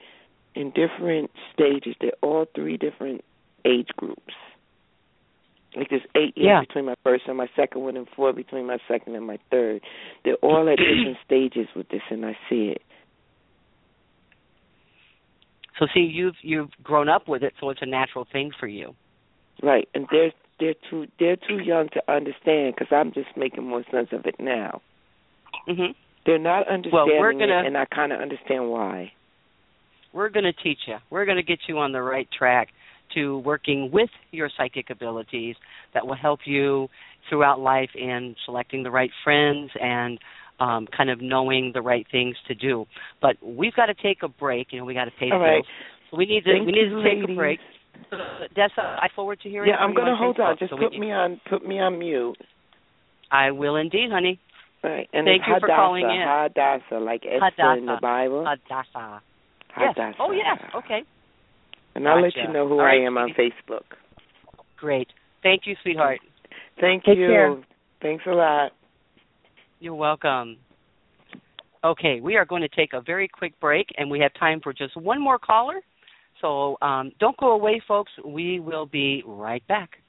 in 0.55 0.71
different 0.71 1.31
stages. 1.53 1.95
They're 2.01 2.13
all 2.23 2.47
three 2.55 2.79
different 2.79 3.23
age 3.65 3.89
groups. 3.97 4.35
Like 5.77 5.89
there's 5.91 6.03
eight 6.15 6.37
years 6.37 6.47
Yeah. 6.47 6.61
between 6.61 6.85
my 6.85 6.95
first 7.03 7.25
and 7.27 7.37
my 7.37 7.49
second 7.57 7.83
one, 7.83 7.97
and 7.97 8.07
four 8.15 8.33
between 8.33 8.67
my 8.67 8.79
second 8.89 9.15
and 9.17 9.27
my 9.27 9.39
third. 9.51 9.81
They're 10.25 10.35
all 10.37 10.69
at 10.69 10.77
different 10.79 11.17
stages 11.25 11.69
with 11.75 11.89
this, 11.89 12.03
and 12.11 12.27
I 12.27 12.37
see 12.51 12.69
it. 12.69 12.83
So 15.79 15.87
see, 15.95 16.01
you've 16.01 16.35
you've 16.43 16.71
grown 16.83 17.09
up 17.09 17.29
with 17.29 17.43
it, 17.43 17.55
so 17.61 17.71
it's 17.71 17.81
a 17.83 17.87
natural 17.87 18.27
thing 18.31 18.51
for 18.59 18.67
you. 18.67 18.95
Right, 19.63 19.89
and 19.95 20.07
they're 20.11 20.33
they're 20.61 20.75
too 20.91 21.07
they're 21.19 21.37
too 21.37 21.59
young 21.59 21.89
to 21.95 22.03
understand 22.13 22.75
because 22.75 22.89
I'm 22.93 23.13
just 23.13 23.29
making 23.37 23.65
more 23.67 23.85
sense 23.91 24.09
of 24.13 24.27
it 24.27 24.37
now. 24.39 24.83
Mhm. 25.67 25.95
They're 26.27 26.39
not 26.39 26.67
Well, 26.67 26.75
understanding 26.75 27.19
we're 27.21 27.33
gonna- 27.33 27.61
it, 27.63 27.67
and 27.67 27.77
I 27.77 27.85
kind 27.87 28.13
of 28.13 28.21
understand 28.21 28.71
why. 28.71 29.13
We're 30.13 30.29
going 30.29 30.45
to 30.45 30.53
teach 30.53 30.87
you. 30.87 30.99
We're 31.11 31.25
going 31.25 31.39
to 31.39 31.43
get 31.43 31.61
you 31.69 31.79
on 31.79 31.93
the 31.93 32.03
right 32.03 32.31
track 32.31 32.69
to 33.15 33.39
working 33.39 33.91
with 33.93 34.11
your 34.31 34.51
psychic 34.57 34.91
abilities 34.91 35.57
that 35.95 36.07
will 36.07 36.17
help 36.17 36.41
you 36.45 36.89
throughout 37.29 37.61
life 37.61 37.91
in 37.95 38.35
selecting 38.45 38.83
the 38.83 38.91
right 38.91 39.11
friends 39.25 39.71
and 39.81 40.19
um, 40.61 40.87
kind 40.97 41.11
of 41.11 41.21
knowing 41.21 41.73
the 41.75 41.83
right 41.83 42.07
things 42.11 42.37
to 42.49 42.55
do. 42.55 42.87
But 43.21 43.37
we've 43.43 43.75
got 43.75 43.87
to 43.87 43.95
take 43.95 44.23
a 44.23 44.29
break. 44.29 44.69
You 44.71 44.79
know, 44.79 44.85
we 44.85 44.95
got 44.95 45.07
to 45.07 45.11
pay 45.19 45.31
the 45.31 45.37
right. 45.37 45.57
bills. 45.57 45.67
So 46.11 46.17
we 46.17 46.27
need 46.27 46.45
to 46.45 46.53
Thank 46.53 46.67
we 46.67 46.73
need 46.73 46.91
to 46.91 47.03
take 47.03 47.21
ladies. 47.23 47.31
a 47.31 47.35
break. 47.35 47.59
Dessa, 48.57 48.79
I 48.79 49.09
forward 49.15 49.41
to 49.43 49.49
hearing. 49.49 49.69
You. 49.69 49.75
Yeah, 49.75 49.81
I'm 49.81 49.95
gonna 49.95 50.17
hold 50.17 50.39
on. 50.41 50.57
Just 50.59 50.71
so 50.71 50.77
put 50.77 50.99
me 50.99 51.11
on 51.11 51.41
put 51.49 51.67
me 51.67 51.79
on 51.79 51.99
mute. 51.99 52.37
I 53.31 53.51
will 53.51 53.77
indeed, 53.77 54.11
honey. 54.13 54.39
Right, 54.85 55.09
and 55.13 55.25
Thank 55.27 55.43
you 55.47 55.55
for 55.61 55.69
Hadassah, 55.69 55.77
calling 55.77 56.05
in. 56.05 56.27
Hadassah, 56.27 56.99
like 56.99 57.23
Esther 57.25 57.79
in 57.79 57.87
the 57.87 57.93
Hadassah. 57.93 58.01
Bible. 58.03 58.45
Hadassah. 58.45 59.23
Yes. 59.79 60.15
Oh 60.19 60.33
yes. 60.33 60.59
Okay. 60.77 61.03
And 61.95 62.09
I'll 62.09 62.23
let 62.23 62.37
you 62.37 62.53
know 62.53 62.67
who 62.67 62.75
All 62.75 62.85
right, 62.87 63.01
I 63.01 63.05
am 63.05 63.19
on. 63.19 63.31
Facebook. 63.31 63.83
Great. 64.79 65.09
Thank 65.43 65.63
you, 65.67 65.75
sweetheart. 65.83 66.21
Thank 66.81 67.05
Take 67.05 67.19
you. 67.19 67.27
care. 67.27 67.57
Thanks 68.01 68.25
a 68.27 68.31
lot. 68.31 68.73
You're 69.81 69.95
welcome. 69.95 70.57
Okay, 71.85 72.21
we 72.21 72.37
are 72.37 72.45
going 72.45 72.63
to 72.63 72.69
take 72.69 72.93
a 72.93 73.01
very 73.01 73.29
quick 73.29 73.59
break, 73.61 73.89
and 73.99 74.11
we 74.11 74.21
have 74.21 74.33
time 74.39 74.61
for 74.63 74.73
just 74.73 74.97
one 74.97 75.21
more 75.21 75.39
caller. 75.39 75.81
So 76.41 76.77
um, 76.81 77.13
don't 77.19 77.37
go 77.37 77.53
away, 77.53 77.83
folks. 77.87 78.13
We 78.25 78.61
will 78.61 78.87
be 78.87 79.23
right 79.27 79.67
back. 79.67 80.02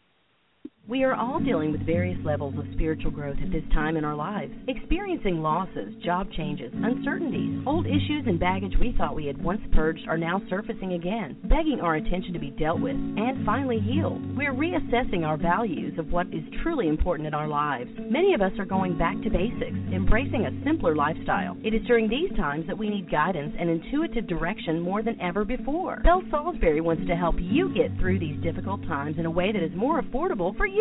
We 0.86 1.06
are 1.06 1.16
all 1.16 1.40
dealing 1.40 1.72
with 1.72 1.86
various 1.86 2.18
levels 2.26 2.56
of 2.58 2.66
spiritual 2.74 3.10
growth 3.10 3.38
at 3.42 3.54
this 3.54 3.64
time 3.74 3.96
in 3.96 4.04
our 4.04 4.16
lives, 4.16 4.52
experiencing 4.68 5.42
losses, 5.42 5.94
job 6.04 6.28
changes, 6.36 6.74
uncertainties. 6.76 7.64
Old 7.66 7.88
issues 7.88 8.26
and 8.28 8.38
baggage 8.38 8.74
we 8.82 8.94
thought 8.98 9.16
we 9.16 9.26
had 9.26 9.42
once 9.42 9.62
purged 9.72 10.06
are 10.10 10.18
now 10.18 10.42
surfacing 10.50 10.92
again, 10.92 11.38
begging 11.46 11.80
our 11.82 11.96
attention 11.96 12.34
to 12.34 12.40
be 12.40 12.50
dealt 12.50 12.82
with 12.82 12.98
and 12.98 13.46
finally 13.46 13.80
healed. 13.80 14.36
We're 14.36 14.52
reassessing 14.52 15.26
our 15.26 15.38
values 15.38 15.98
of 15.98 16.12
what 16.12 16.28
is 16.28 16.44
truly 16.62 16.90
important 16.90 17.30
in 17.30 17.34
our 17.34 17.48
lives. 17.48 17.90
Many 17.98 18.34
of 18.34 18.42
us 18.42 18.52
are 18.60 18.66
going 18.66 18.98
back 18.98 19.16
to 19.24 19.30
basics, 19.30 19.80
embracing 19.94 20.48
a 20.48 20.64
simpler 20.66 20.98
lifestyle. 20.98 21.56
It 21.64 21.74
is 21.74 21.88
during 21.88 22.10
these 22.10 22.36
times 22.36 22.68
that 22.68 22.78
we 22.78 22.90
need 22.90 23.10
guidance 23.10 23.56
and 23.58 23.70
intuitive 23.70 24.28
direction 24.28 24.82
more 24.82 25.02
than 25.02 25.20
ever 25.22 25.46
before. 25.46 26.02
Belle 26.04 26.24
Salisbury 26.30 26.82
wants 26.82 27.08
to 27.08 27.16
help 27.16 27.36
you 27.40 27.74
get 27.74 27.98
through 28.02 28.20
these 28.20 28.44
difficult 28.44 28.84
times 28.84 29.16
in 29.18 29.26
a 29.26 29.32
way 29.32 29.54
that 29.54 29.64
is 29.64 29.72
more 29.74 30.02
affordable 30.02 30.54
for 30.58 30.68
you. 30.68 30.73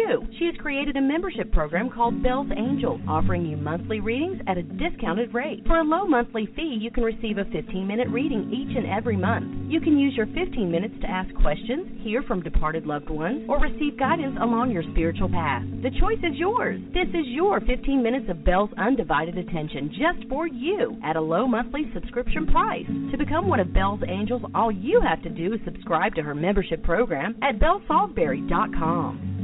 She 0.43 0.47
has 0.47 0.57
created 0.57 0.97
a 0.97 1.01
membership 1.01 1.53
program 1.53 1.89
called 1.89 2.21
Belle's 2.21 2.51
Angels, 2.57 3.01
offering 3.07 3.47
you 3.47 3.57
monthly 3.57 4.01
readings 4.01 4.41
at 4.49 4.59
a 4.59 4.63
discounted 4.65 5.33
rate. 5.33 5.63
For 5.69 5.79
a 5.79 5.85
low 5.85 6.05
monthly 6.05 6.47
fee, 6.57 6.79
you 6.81 6.91
can 6.91 7.05
receive 7.05 7.39
a 7.39 7.45
15 7.45 7.87
minute 7.87 8.09
reading 8.09 8.51
each 8.51 8.77
and 8.77 8.87
every 8.87 9.17
month. 9.17 9.71
You 9.71 9.81
can 9.81 9.97
use 9.97 10.15
your 10.17 10.27
15 10.27 10.69
minutes 10.69 10.95
to 11.03 11.09
ask 11.09 11.33
questions, 11.37 11.87
hear 12.03 12.23
from 12.23 12.43
departed 12.43 12.87
loved 12.87 13.09
ones, 13.09 13.47
or 13.49 13.61
receive 13.61 13.99
guidance 13.99 14.37
along 14.41 14.73
your 14.73 14.83
spiritual 14.91 15.29
path. 15.29 15.63
The 15.83 15.97
choice 16.01 16.19
is 16.25 16.35
yours. 16.35 16.81
This 16.93 17.09
is 17.11 17.27
your 17.27 17.61
15 17.61 18.03
minutes 18.03 18.27
of 18.29 18.45
Belle's 18.45 18.71
undivided 18.79 19.39
attention 19.39 19.91
just 19.91 20.29
for 20.29 20.49
you 20.49 20.99
at 21.05 21.15
a 21.15 21.21
low 21.21 21.47
monthly 21.47 21.91
subscription 21.95 22.47
price. 22.47 22.87
To 23.13 23.17
become 23.17 23.47
one 23.47 23.61
of 23.61 23.73
Belle's 23.73 24.03
Angels, 24.09 24.43
all 24.55 24.73
you 24.73 25.01
have 25.01 25.23
to 25.23 25.31
do 25.31 25.53
is 25.53 25.61
subscribe 25.65 26.17
to 26.17 26.23
her 26.23 26.35
membership 26.35 26.83
program 26.83 27.37
at 27.43 27.61
bellesalisbury.com. 27.61 29.42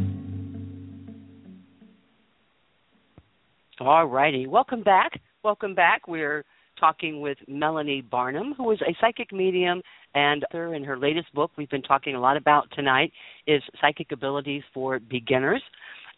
All 3.80 4.06
righty. 4.06 4.46
Welcome 4.46 4.82
back. 4.82 5.20
Welcome 5.44 5.74
back. 5.74 6.08
We're 6.08 6.44
talking 6.80 7.20
with 7.20 7.38
Melanie 7.46 8.00
Barnum, 8.00 8.54
who 8.56 8.70
is 8.72 8.80
a 8.82 8.96
psychic 9.00 9.32
medium 9.32 9.82
and 10.14 10.44
author 10.50 10.74
in 10.74 10.82
her 10.82 10.98
latest 10.98 11.32
book 11.32 11.52
we've 11.56 11.70
been 11.70 11.82
talking 11.82 12.16
a 12.16 12.20
lot 12.20 12.36
about 12.36 12.66
tonight 12.74 13.12
is 13.46 13.62
Psychic 13.80 14.10
Abilities 14.10 14.62
for 14.74 14.98
Beginners. 14.98 15.62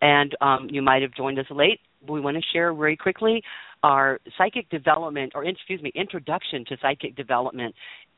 And 0.00 0.34
um, 0.40 0.68
you 0.70 0.80
might 0.80 1.02
have 1.02 1.12
joined 1.14 1.38
us 1.38 1.46
late. 1.50 1.80
We 2.08 2.20
want 2.20 2.38
to 2.38 2.42
share 2.52 2.72
very 2.72 2.96
quickly 2.96 3.42
our 3.82 4.20
psychic 4.38 4.70
development, 4.70 5.32
or 5.34 5.44
excuse 5.44 5.82
me, 5.82 5.92
introduction 5.94 6.64
to 6.68 6.76
psychic 6.80 7.14
development 7.14 7.74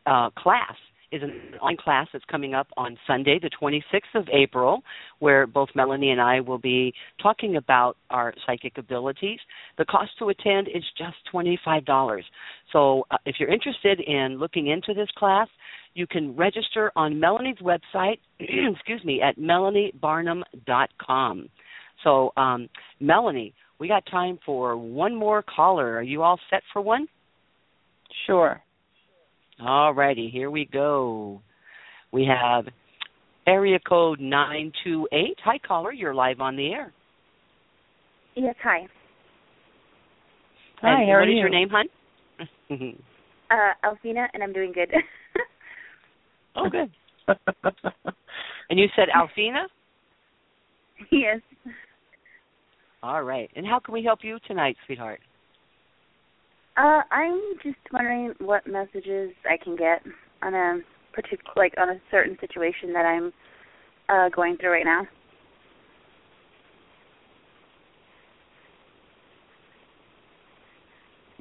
uh, 0.06 0.30
class 0.30 0.76
is 1.12 1.22
an 1.22 1.30
online 1.60 1.76
class 1.76 2.08
that's 2.12 2.24
coming 2.24 2.54
up 2.54 2.66
on 2.76 2.96
Sunday, 3.06 3.38
the 3.40 3.50
26th 3.50 4.14
of 4.14 4.28
April, 4.32 4.82
where 5.18 5.46
both 5.46 5.68
Melanie 5.74 6.10
and 6.10 6.20
I 6.20 6.40
will 6.40 6.58
be 6.58 6.94
talking 7.22 7.56
about 7.56 7.96
our 8.10 8.34
psychic 8.46 8.78
abilities. 8.78 9.38
The 9.78 9.84
cost 9.84 10.12
to 10.18 10.30
attend 10.30 10.68
is 10.68 10.82
just 10.96 11.16
$25. 11.32 12.22
So 12.72 13.04
uh, 13.10 13.18
if 13.26 13.36
you're 13.38 13.52
interested 13.52 14.00
in 14.00 14.38
looking 14.38 14.68
into 14.68 14.94
this 14.94 15.08
class, 15.16 15.48
you 15.94 16.06
can 16.06 16.34
register 16.34 16.90
on 16.96 17.20
Melanie's 17.20 17.58
website, 17.58 18.18
excuse 18.40 19.04
me, 19.04 19.20
at 19.20 19.38
melaniebarnum.com. 19.38 21.48
So, 22.02 22.32
um, 22.36 22.68
Melanie, 23.00 23.54
we 23.78 23.88
got 23.88 24.04
time 24.06 24.38
for 24.44 24.76
one 24.76 25.14
more 25.14 25.42
caller. 25.42 25.96
Are 25.96 26.02
you 26.02 26.22
all 26.22 26.38
set 26.50 26.62
for 26.72 26.80
one? 26.80 27.06
Sure. 28.26 28.60
All 29.64 29.94
righty, 29.94 30.28
here 30.28 30.50
we 30.50 30.64
go. 30.64 31.40
We 32.10 32.26
have 32.26 32.66
area 33.46 33.78
code 33.78 34.18
928. 34.20 35.38
Hi, 35.44 35.58
caller. 35.58 35.92
You're 35.92 36.14
live 36.14 36.40
on 36.40 36.56
the 36.56 36.72
air. 36.72 36.92
Yes, 38.34 38.56
hi. 38.62 38.86
Hi, 40.80 41.02
and 41.02 41.08
how 41.08 41.14
are 41.14 41.20
what 41.20 41.28
is 41.28 41.34
your 41.36 41.48
name, 41.48 41.68
hon? 41.70 42.98
Uh, 43.52 43.74
Alfina, 43.84 44.28
and 44.32 44.42
I'm 44.42 44.54
doing 44.54 44.72
good. 44.72 44.90
oh, 46.56 46.70
good. 46.70 46.90
and 48.70 48.80
you 48.80 48.86
said 48.96 49.08
Alfina? 49.14 49.64
yes. 51.10 51.38
All 53.02 53.22
right. 53.22 53.50
And 53.54 53.66
how 53.66 53.78
can 53.78 53.92
we 53.92 54.02
help 54.02 54.20
you 54.22 54.38
tonight, 54.48 54.74
sweetheart? 54.86 55.20
Uh, 56.76 57.02
I'm 57.10 57.40
just 57.62 57.76
wondering 57.92 58.32
what 58.38 58.66
messages 58.66 59.30
I 59.48 59.62
can 59.62 59.76
get 59.76 60.02
on 60.42 60.54
a 60.54 60.78
particular, 61.12 61.52
like 61.56 61.74
on 61.78 61.90
a 61.90 62.00
certain 62.10 62.36
situation 62.40 62.92
that 62.94 63.04
I'm 63.04 63.32
uh 64.08 64.28
going 64.34 64.56
through 64.56 64.72
right 64.72 64.84
now. 64.84 65.06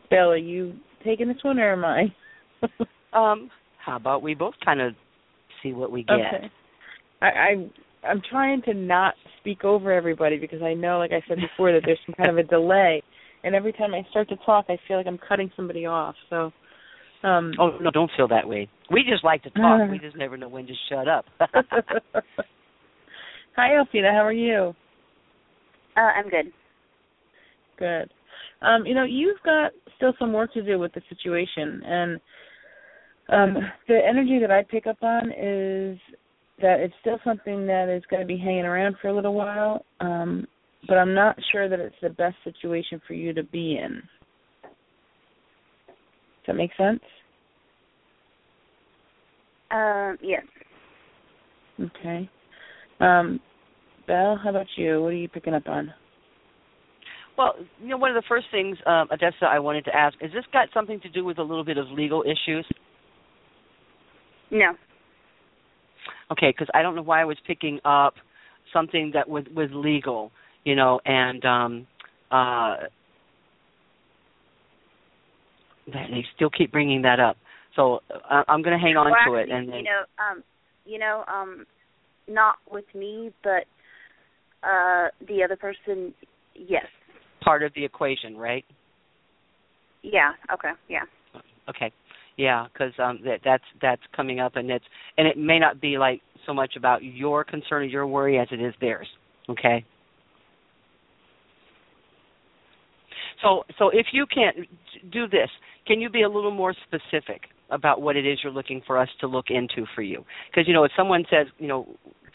Belle, 0.09 0.31
are 0.31 0.37
you 0.37 0.73
taking 1.05 1.29
this 1.29 1.37
one 1.43 1.59
or 1.59 1.73
am 1.73 1.85
I? 1.85 2.13
Um, 3.13 3.49
how 3.83 3.97
about 3.97 4.21
we 4.21 4.35
both 4.35 4.53
kind 4.63 4.79
of 4.79 4.93
see 5.61 5.73
what 5.73 5.91
we 5.91 6.03
get? 6.03 6.15
Okay. 6.15 6.51
I, 7.21 7.25
I 7.25 8.07
I'm 8.07 8.21
trying 8.29 8.61
to 8.63 8.73
not 8.73 9.15
speak 9.39 9.63
over 9.63 9.91
everybody 9.91 10.37
because 10.37 10.61
I 10.61 10.73
know, 10.73 10.97
like 10.99 11.11
I 11.11 11.21
said 11.27 11.37
before, 11.37 11.73
that 11.73 11.81
there's 11.85 11.99
some 12.05 12.15
kind 12.15 12.29
of 12.29 12.37
a 12.37 12.43
delay, 12.43 13.03
and 13.43 13.55
every 13.55 13.73
time 13.73 13.93
I 13.93 14.05
start 14.09 14.29
to 14.29 14.35
talk, 14.45 14.65
I 14.69 14.77
feel 14.87 14.97
like 14.97 15.07
I'm 15.07 15.17
cutting 15.17 15.51
somebody 15.55 15.85
off. 15.85 16.15
So, 16.29 16.51
um, 17.23 17.53
Oh 17.59 17.77
no, 17.79 17.91
don't 17.91 18.11
feel 18.15 18.27
that 18.29 18.47
way. 18.47 18.69
We 18.89 19.03
just 19.09 19.23
like 19.23 19.43
to 19.43 19.49
talk. 19.51 19.89
we 19.91 19.99
just 19.99 20.17
never 20.17 20.37
know 20.37 20.49
when 20.49 20.67
to 20.67 20.73
shut 20.89 21.07
up. 21.07 21.25
Hi, 23.55 23.69
Alfina. 23.71 24.11
How 24.11 24.25
are 24.25 24.31
you? 24.33 24.73
Uh, 25.97 25.99
I'm 25.99 26.29
good. 26.29 26.51
Good. 27.77 28.11
Um, 28.61 28.85
you 28.85 28.93
know, 28.93 29.03
you've 29.03 29.41
got 29.43 29.71
still 29.97 30.13
some 30.19 30.33
work 30.33 30.53
to 30.53 30.63
do 30.63 30.79
with 30.79 30.93
the 30.93 31.01
situation, 31.09 31.81
and 31.83 32.19
um, 33.29 33.57
the 33.87 33.99
energy 34.07 34.39
that 34.39 34.51
I 34.51 34.63
pick 34.63 34.87
up 34.87 35.01
on 35.01 35.31
is 35.31 35.97
that 36.61 36.79
it's 36.79 36.93
still 37.01 37.19
something 37.23 37.65
that 37.67 37.89
is 37.89 38.03
going 38.09 38.21
to 38.21 38.27
be 38.27 38.37
hanging 38.37 38.65
around 38.65 38.95
for 39.01 39.07
a 39.07 39.15
little 39.15 39.33
while, 39.33 39.85
um, 39.99 40.45
but 40.87 40.97
I'm 40.97 41.13
not 41.13 41.35
sure 41.51 41.69
that 41.69 41.79
it's 41.79 41.95
the 42.01 42.09
best 42.09 42.35
situation 42.43 43.01
for 43.07 43.13
you 43.13 43.33
to 43.33 43.43
be 43.43 43.77
in. 43.77 44.01
Does 44.63 46.47
that 46.47 46.55
make 46.55 46.71
sense? 46.77 47.01
Um, 49.69 50.17
yes. 50.21 50.43
Okay. 51.79 52.29
Um, 52.99 53.39
Belle, 54.07 54.39
how 54.43 54.49
about 54.49 54.67
you? 54.75 55.01
What 55.01 55.09
are 55.09 55.13
you 55.13 55.29
picking 55.29 55.53
up 55.53 55.67
on? 55.67 55.93
well, 57.41 57.55
you 57.81 57.89
know, 57.89 57.97
one 57.97 58.11
of 58.11 58.15
the 58.15 58.27
first 58.27 58.45
things, 58.51 58.77
um, 58.85 59.07
Odessa, 59.11 59.45
I 59.45 59.59
wanted 59.59 59.85
to 59.85 59.95
ask 59.95 60.15
is 60.21 60.31
this 60.31 60.43
got 60.53 60.67
something 60.73 60.99
to 61.01 61.09
do 61.09 61.25
with 61.25 61.39
a 61.39 61.43
little 61.43 61.63
bit 61.63 61.77
of 61.77 61.87
legal 61.89 62.23
issues? 62.23 62.65
No. 64.51 64.73
Okay, 66.31 66.49
because 66.49 66.67
I 66.73 66.81
don't 66.81 66.95
know 66.95 67.01
why 67.01 67.21
I 67.21 67.25
was 67.25 67.37
picking 67.47 67.79
up 67.83 68.13
something 68.71 69.11
that 69.13 69.27
was 69.27 69.45
was 69.55 69.69
legal, 69.73 70.31
you 70.63 70.75
know, 70.75 70.99
and 71.05 71.45
um 71.45 71.87
uh 72.31 72.75
they 75.87 76.05
they 76.09 76.25
still 76.35 76.49
keep 76.49 76.71
bringing 76.71 77.01
that 77.03 77.19
up. 77.19 77.37
So 77.75 77.99
uh, 78.29 78.43
I'm 78.47 78.61
going 78.61 78.77
to 78.77 78.83
hang 78.83 78.97
on 78.97 79.13
to 79.27 79.35
it, 79.35 79.49
and 79.49 79.69
then 79.69 79.75
you 79.77 79.83
know, 79.83 80.01
um, 80.19 80.43
you 80.85 80.99
know, 80.99 81.23
um, 81.27 81.65
not 82.27 82.55
with 82.69 82.85
me, 82.93 83.31
but 83.43 83.63
uh, 84.63 85.07
the 85.27 85.43
other 85.43 85.55
person, 85.55 86.13
yes. 86.55 86.85
part 87.41 87.63
of 87.63 87.73
the 87.75 87.85
equation, 87.85 88.37
right? 88.37 88.65
Yeah. 90.03 90.31
Okay. 90.53 90.71
Yeah. 90.89 91.03
Okay, 91.69 91.91
yeah, 92.37 92.65
because 92.73 92.91
um, 92.97 93.19
that 93.23 93.39
that's 93.45 93.63
that's 93.81 94.01
coming 94.15 94.39
up, 94.39 94.55
and 94.55 94.69
it's 94.69 94.83
and 95.17 95.27
it 95.27 95.37
may 95.37 95.59
not 95.59 95.79
be 95.79 95.97
like 95.97 96.21
so 96.45 96.53
much 96.53 96.73
about 96.75 97.03
your 97.03 97.43
concern 97.43 97.83
or 97.83 97.85
your 97.85 98.07
worry 98.07 98.39
as 98.39 98.47
it 98.51 98.59
is 98.59 98.73
theirs. 98.81 99.07
Okay. 99.47 99.85
So 103.41 103.63
so 103.77 103.89
if 103.89 104.07
you 104.13 104.25
can't 104.25 104.57
do 105.11 105.27
this, 105.27 105.49
can 105.87 105.99
you 105.99 106.09
be 106.09 106.21
a 106.23 106.29
little 106.29 106.51
more 106.51 106.73
specific 106.87 107.41
about 107.69 108.01
what 108.01 108.15
it 108.15 108.25
is 108.25 108.39
you're 108.43 108.51
looking 108.53 108.81
for 108.85 108.97
us 108.97 109.09
to 109.21 109.27
look 109.27 109.45
into 109.49 109.85
for 109.95 110.01
you? 110.01 110.23
Because 110.51 110.67
you 110.67 110.73
know, 110.73 110.83
if 110.83 110.91
someone 110.95 111.23
says, 111.29 111.47
you 111.57 111.67
know, 111.67 111.87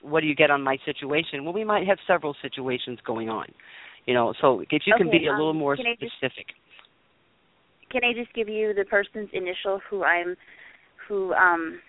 what 0.02 0.20
do 0.20 0.26
you 0.26 0.34
get 0.34 0.50
on 0.50 0.62
my 0.62 0.76
situation? 0.84 1.44
Well, 1.44 1.52
we 1.54 1.64
might 1.64 1.86
have 1.86 1.98
several 2.06 2.34
situations 2.42 2.98
going 3.06 3.28
on. 3.28 3.46
You 4.06 4.14
know, 4.14 4.34
so 4.40 4.60
if 4.60 4.82
you 4.86 4.94
can 4.96 5.08
Okay, 5.08 5.18
be 5.18 5.26
a 5.26 5.32
little 5.32 5.50
um, 5.50 5.56
more 5.58 5.76
can 5.76 5.86
I 5.86 5.94
just- 6.00 6.12
specific. 6.16 6.46
Can 7.90 8.02
I 8.04 8.12
just 8.12 8.32
give 8.34 8.48
you 8.48 8.74
the 8.74 8.84
person's 8.84 9.28
initial 9.32 9.80
who 9.88 10.02
I'm, 10.02 10.36
who 11.08 11.32
um, 11.34 11.80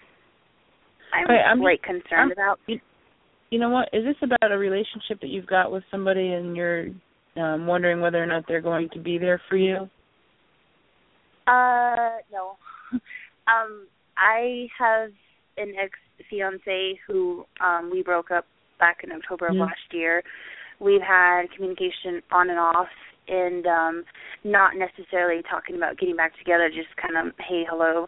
I'm 1.14 1.26
Okay, 1.26 1.34
I'm 1.45 1.60
like 1.60 1.81
concerned 1.81 2.11
I'm- 2.11 2.31
about? 2.31 2.60
You 3.49 3.60
know 3.60 3.69
what? 3.69 3.89
Is 3.94 4.03
this 4.03 4.15
about 4.22 4.52
a 4.52 4.57
relationship 4.57 5.22
that 5.22 5.27
you've 5.30 5.48
got 5.48 5.72
with 5.72 5.84
somebody 5.89 6.34
and 6.34 6.56
you're 6.56 6.88
um, 7.40 7.68
wondering 7.68 8.02
whether 8.02 8.22
or 8.22 8.26
not 8.26 8.46
they're 8.48 8.62
going 8.62 8.90
to 8.90 9.00
be 9.00 9.18
there 9.18 9.42
for 9.50 9.58
you? 9.58 9.90
Uh, 11.48 12.18
no. 12.32 12.58
um, 13.48 13.88
I 14.18 14.68
have 14.78 15.12
an 15.58 15.74
ex 15.82 15.94
fiance 16.30 17.00
who 17.08 17.46
um 17.64 17.90
we 17.92 18.02
broke 18.02 18.32
up 18.32 18.46
back 18.80 18.98
in 19.04 19.12
October 19.12 19.48
of 19.48 19.56
Mhm. 19.56 19.62
last 19.62 19.92
year. 19.94 20.24
We've 20.80 21.02
had 21.02 21.52
communication 21.52 22.22
on 22.32 22.50
and 22.50 22.60
off 22.60 22.90
and 23.28 23.66
um 23.66 24.06
not 24.44 24.76
necessarily 24.76 25.42
talking 25.44 25.76
about 25.76 25.98
getting 25.98 26.16
back 26.16 26.38
together, 26.38 26.70
just 26.70 26.96
kind 26.98 27.18
of 27.18 27.34
hey, 27.40 27.66
hello. 27.70 28.08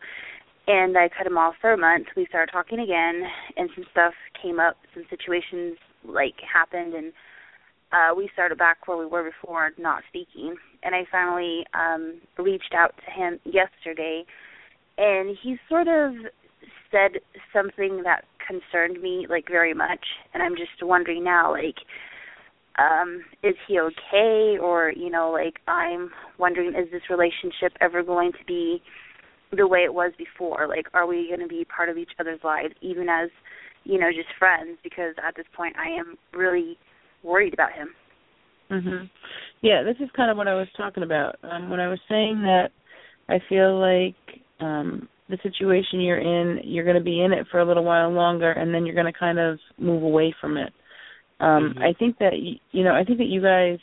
And 0.68 0.98
I 0.98 1.10
cut 1.10 1.26
him 1.26 1.38
off 1.38 1.56
for 1.62 1.74
a 1.74 1.78
month. 1.78 2.08
We 2.16 2.28
started 2.28 2.52
talking 2.52 2.80
again 2.80 3.24
and 3.58 3.70
some 3.74 3.86
stuff 3.92 4.14
came 4.40 4.60
up, 4.60 4.78
some 4.94 5.06
situations 5.10 5.78
like 6.04 6.36
happened 6.42 6.94
and 6.94 7.12
uh 7.92 8.14
we 8.16 8.30
started 8.34 8.58
back 8.58 8.88
where 8.88 8.98
we 8.98 9.06
were 9.06 9.24
before 9.24 9.72
not 9.78 10.04
speaking. 10.10 10.56
And 10.84 10.96
I 10.96 11.06
finally 11.12 11.66
um 11.74 12.22
reached 12.38 12.74
out 12.76 12.94
to 13.06 13.12
him 13.12 13.40
yesterday. 13.46 14.24
And 14.98 15.38
he 15.42 15.58
sort 15.70 15.88
of 15.88 16.14
said 16.92 17.22
something 17.54 18.04
that 18.04 18.26
concerned 18.46 19.02
me 19.02 19.28
like 19.30 19.48
very 19.48 19.74
much. 19.74 20.06
And 20.34 20.42
I'm 20.44 20.56
just 20.56 20.82
wondering 20.82 21.24
now 21.24 21.52
like 21.52 21.78
um 22.78 23.24
is 23.44 23.56
he 23.68 23.80
okay? 23.80 24.58
Or 24.62 24.92
you 24.96 25.10
know 25.10 25.32
like 25.32 25.60
I'm 25.68 26.12
wondering 26.38 26.70
is 26.70 26.92
this 26.92 27.10
relationship 27.10 27.74
ever 27.82 28.04
going 28.04 28.32
to 28.34 28.46
be 28.46 28.82
the 29.56 29.68
way 29.68 29.80
it 29.80 29.94
was 29.94 30.12
before? 30.18 30.68
Like 30.68 30.88
are 30.94 31.08
we 31.08 31.28
going 31.28 31.42
to 31.42 31.48
be 31.48 31.66
part 31.66 31.90
of 31.90 31.98
each 31.98 32.12
other's 32.20 32.42
lives 32.44 32.74
even 32.82 33.10
as 33.10 33.30
you 33.84 34.00
know 34.00 34.12
just 34.12 34.30
friends? 34.38 34.78
Because 34.84 35.16
at 35.26 35.36
this 35.36 35.48
point 35.56 35.76
I 35.78 35.90
am 36.00 36.18
really 36.34 36.78
worried 37.24 37.54
about 37.54 37.74
him 37.74 37.90
Mhm. 38.72 39.10
Yeah, 39.62 39.82
this 39.84 39.98
is 40.00 40.10
kind 40.16 40.30
of 40.30 40.38
what 40.38 40.48
I 40.48 40.54
was 40.54 40.68
talking 40.78 41.04
about. 41.04 41.36
Um 41.44 41.70
when 41.70 41.80
I 41.80 41.88
was 41.88 42.00
saying 42.08 42.42
that 42.44 42.70
I 43.28 43.40
feel 43.50 43.80
like 43.80 44.16
um 44.60 45.10
the 45.28 45.38
situation 45.44 46.02
you're 46.02 46.18
in, 46.20 46.62
you're 46.64 46.84
going 46.84 46.98
to 46.98 47.04
be 47.04 47.22
in 47.22 47.34
it 47.34 47.46
for 47.52 47.60
a 47.60 47.66
little 47.66 47.84
while 47.84 48.10
longer 48.12 48.52
and 48.52 48.74
then 48.74 48.86
you're 48.86 48.96
going 48.96 49.12
to 49.12 49.20
kind 49.20 49.38
of 49.40 49.60
move 49.78 50.04
away 50.04 50.34
from 50.40 50.58
it. 50.58 50.72
Um 51.40 51.74
Mhm. 51.78 51.82
I 51.84 51.94
think 51.94 52.18
that 52.20 52.34
you 52.38 52.84
know, 52.84 52.94
I 52.94 53.04
think 53.04 53.18
that 53.18 53.26
you 53.36 53.42
guys 53.42 53.80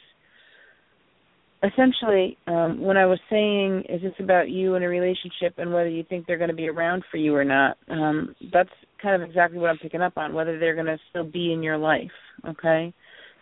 essentially 1.63 2.37
um 2.47 2.81
when 2.81 2.97
I 2.97 3.07
was 3.07 3.19
saying 3.31 3.85
is 3.89 4.03
this 4.03 4.15
about 4.21 4.51
you 4.51 4.75
and 4.75 4.85
a 4.85 4.89
relationship 4.89 5.55
and 5.59 5.73
whether 5.73 5.89
you 5.89 6.05
think 6.05 6.27
they're 6.27 6.39
going 6.39 6.51
to 6.51 6.63
be 6.65 6.69
around 6.69 7.03
for 7.11 7.17
you 7.17 7.35
or 7.35 7.45
not, 7.45 7.77
um 7.89 8.35
that's 8.53 8.71
kind 9.03 9.21
of 9.21 9.29
exactly 9.29 9.59
what 9.59 9.71
I'm 9.71 9.79
picking 9.79 10.03
up 10.03 10.17
on, 10.17 10.33
whether 10.33 10.59
they're 10.59 10.75
going 10.75 10.87
to 10.87 10.99
still 11.11 11.25
be 11.25 11.53
in 11.53 11.63
your 11.63 11.77
life, 11.77 12.11
okay? 12.49 12.93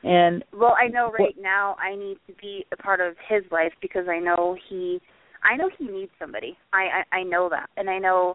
And 0.04 0.44
Well, 0.52 0.76
I 0.78 0.88
know 0.88 1.10
right 1.18 1.34
now 1.40 1.76
I 1.82 1.96
need 1.96 2.18
to 2.26 2.34
be 2.40 2.66
a 2.72 2.76
part 2.76 3.00
of 3.00 3.14
his 3.28 3.42
life 3.50 3.72
because 3.80 4.06
I 4.08 4.18
know 4.18 4.56
he 4.68 5.00
I 5.42 5.56
know 5.56 5.70
he 5.78 5.86
needs 5.86 6.12
somebody. 6.18 6.56
I 6.72 7.04
I, 7.12 7.18
I 7.18 7.22
know 7.22 7.48
that. 7.48 7.68
And 7.76 7.88
I 7.88 7.98
know 7.98 8.34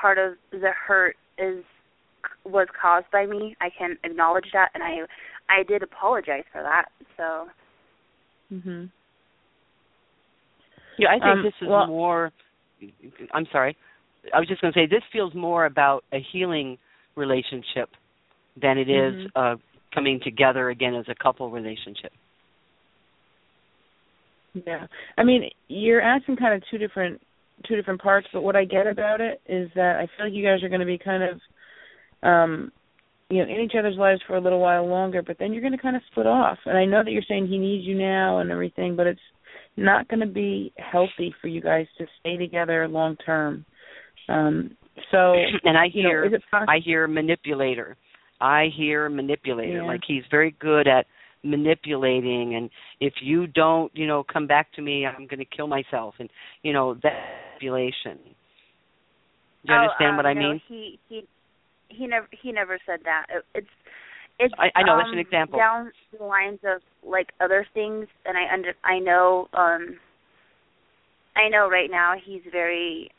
part 0.00 0.18
of 0.18 0.34
the 0.52 0.70
hurt 0.86 1.16
is 1.38 1.64
was 2.44 2.68
caused 2.80 3.06
by 3.12 3.26
me. 3.26 3.56
I 3.60 3.68
can 3.76 3.96
acknowledge 4.04 4.46
that, 4.52 4.70
and 4.74 4.82
I 4.82 5.00
I 5.48 5.62
did 5.64 5.82
apologize 5.82 6.44
for 6.52 6.62
that. 6.62 6.86
So. 7.16 7.48
Mhm. 8.52 8.90
Yeah, 10.98 11.08
I 11.10 11.12
think 11.14 11.24
Um, 11.24 11.42
this 11.42 11.54
is 11.60 11.68
well- 11.68 11.86
more. 11.86 12.32
I'm 13.32 13.46
sorry. 13.46 13.76
I 14.32 14.38
was 14.38 14.48
just 14.48 14.60
going 14.60 14.72
to 14.72 14.78
say 14.78 14.86
this 14.86 15.02
feels 15.12 15.34
more 15.34 15.64
about 15.66 16.04
a 16.12 16.18
healing 16.20 16.78
relationship 17.16 17.90
than 18.56 18.78
it 18.78 18.88
is 18.88 19.14
Mhm. 19.14 19.30
Coming 19.94 20.20
together 20.22 20.70
again 20.70 20.94
as 20.94 21.06
a 21.08 21.14
couple 21.22 21.50
relationship. 21.50 22.12
Yeah. 24.66 24.86
I 25.16 25.24
mean, 25.24 25.50
you're 25.68 26.00
asking 26.00 26.36
kind 26.36 26.54
of 26.54 26.62
two 26.70 26.78
different 26.78 27.20
two 27.66 27.74
different 27.74 28.00
parts, 28.00 28.26
but 28.32 28.42
what 28.42 28.54
I 28.54 28.64
get 28.64 28.86
about 28.86 29.20
it 29.20 29.40
is 29.48 29.68
that 29.74 29.96
I 29.96 30.06
feel 30.16 30.26
like 30.26 30.34
you 30.34 30.44
guys 30.44 30.62
are 30.62 30.68
going 30.68 30.80
to 30.80 30.86
be 30.86 30.98
kind 30.98 31.22
of 31.22 31.40
um 32.22 32.72
you 33.30 33.38
know, 33.38 33.44
in 33.44 33.60
each 33.60 33.72
other's 33.78 33.96
lives 33.96 34.22
for 34.26 34.36
a 34.36 34.40
little 34.40 34.60
while 34.60 34.86
longer, 34.86 35.22
but 35.22 35.36
then 35.38 35.52
you're 35.52 35.60
going 35.60 35.76
to 35.76 35.82
kind 35.82 35.96
of 35.96 36.02
split 36.10 36.26
off. 36.26 36.56
And 36.64 36.78
I 36.78 36.86
know 36.86 37.04
that 37.04 37.10
you're 37.10 37.22
saying 37.28 37.46
he 37.46 37.58
needs 37.58 37.84
you 37.84 37.94
now 37.94 38.38
and 38.38 38.50
everything, 38.50 38.96
but 38.96 39.06
it's 39.06 39.20
not 39.76 40.08
going 40.08 40.20
to 40.20 40.26
be 40.26 40.72
healthy 40.78 41.34
for 41.40 41.48
you 41.48 41.60
guys 41.60 41.86
to 41.98 42.06
stay 42.20 42.38
together 42.38 42.88
long 42.88 43.16
term. 43.16 43.64
Um 44.28 44.76
so 45.12 45.34
and 45.64 45.76
I 45.76 45.86
you 45.92 46.02
know, 46.02 46.08
hear 46.10 46.24
is 46.26 46.32
it? 46.32 46.42
I 46.52 46.78
hear 46.84 47.06
manipulator. 47.06 47.96
I 48.40 48.66
hear 48.76 49.08
manipulator. 49.08 49.78
Yeah. 49.78 49.86
Like 49.86 50.02
he's 50.06 50.24
very 50.30 50.54
good 50.60 50.86
at 50.88 51.06
manipulating 51.44 52.56
and 52.56 52.70
if 53.00 53.14
you 53.22 53.46
don't, 53.46 53.90
you 53.94 54.06
know, 54.06 54.24
come 54.24 54.46
back 54.46 54.72
to 54.72 54.82
me, 54.82 55.06
I'm 55.06 55.26
going 55.26 55.38
to 55.38 55.44
kill 55.44 55.68
myself 55.68 56.14
and 56.18 56.28
you 56.62 56.72
know, 56.72 56.94
that 57.02 57.12
manipulation. 57.54 58.18
Do 59.66 59.72
you 59.72 59.78
oh, 59.78 59.82
understand 59.82 60.14
uh, 60.14 60.16
what 60.16 60.26
I 60.26 60.34
no, 60.34 60.40
mean? 60.40 60.60
He 60.68 60.98
he 61.08 61.26
he 61.88 62.06
never 62.06 62.28
he 62.42 62.52
never 62.52 62.78
said 62.86 63.00
that. 63.04 63.26
It, 63.28 63.44
it's 63.54 63.66
it's 64.38 64.54
I- 64.58 64.70
I 64.74 64.82
know, 64.82 64.96
that's 64.96 65.08
um, 65.08 65.14
an 65.14 65.18
example. 65.18 65.58
down 65.58 65.90
the 66.16 66.24
lines 66.24 66.60
of 66.64 66.80
like 67.08 67.28
other 67.40 67.66
things, 67.74 68.06
and 68.24 68.36
I 68.36 68.52
under 68.52 68.74
I 68.84 68.98
know 68.98 69.48
um 69.54 69.98
I 71.36 71.48
know 71.48 71.68
right 71.68 71.90
now 71.90 72.14
he's 72.22 72.42
very 72.50 73.10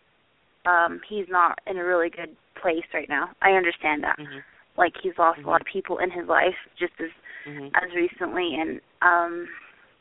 um 0.66 1.02
he's 1.10 1.26
not 1.30 1.60
in 1.68 1.78
a 1.78 1.84
really 1.84 2.10
good 2.10 2.36
place 2.62 2.86
right 2.94 3.10
now. 3.10 3.30
I 3.41 3.52
understand 3.52 4.04
that. 4.04 4.18
Mhm. 4.18 4.44
Like 4.80 4.93
he's 5.03 5.18
lost 5.18 5.41
Mhm. 5.41 5.45
a 5.45 5.49
lot 5.49 5.61
of 5.61 5.68
people 5.68 5.97
in 5.99 6.10
his 6.10 6.26
life 6.27 6.56
just 6.80 6.93
as 7.01 7.10
Mhm. 7.45 7.69
as 7.76 7.93
recently, 7.93 8.56
and 8.56 8.80
um 9.01 9.47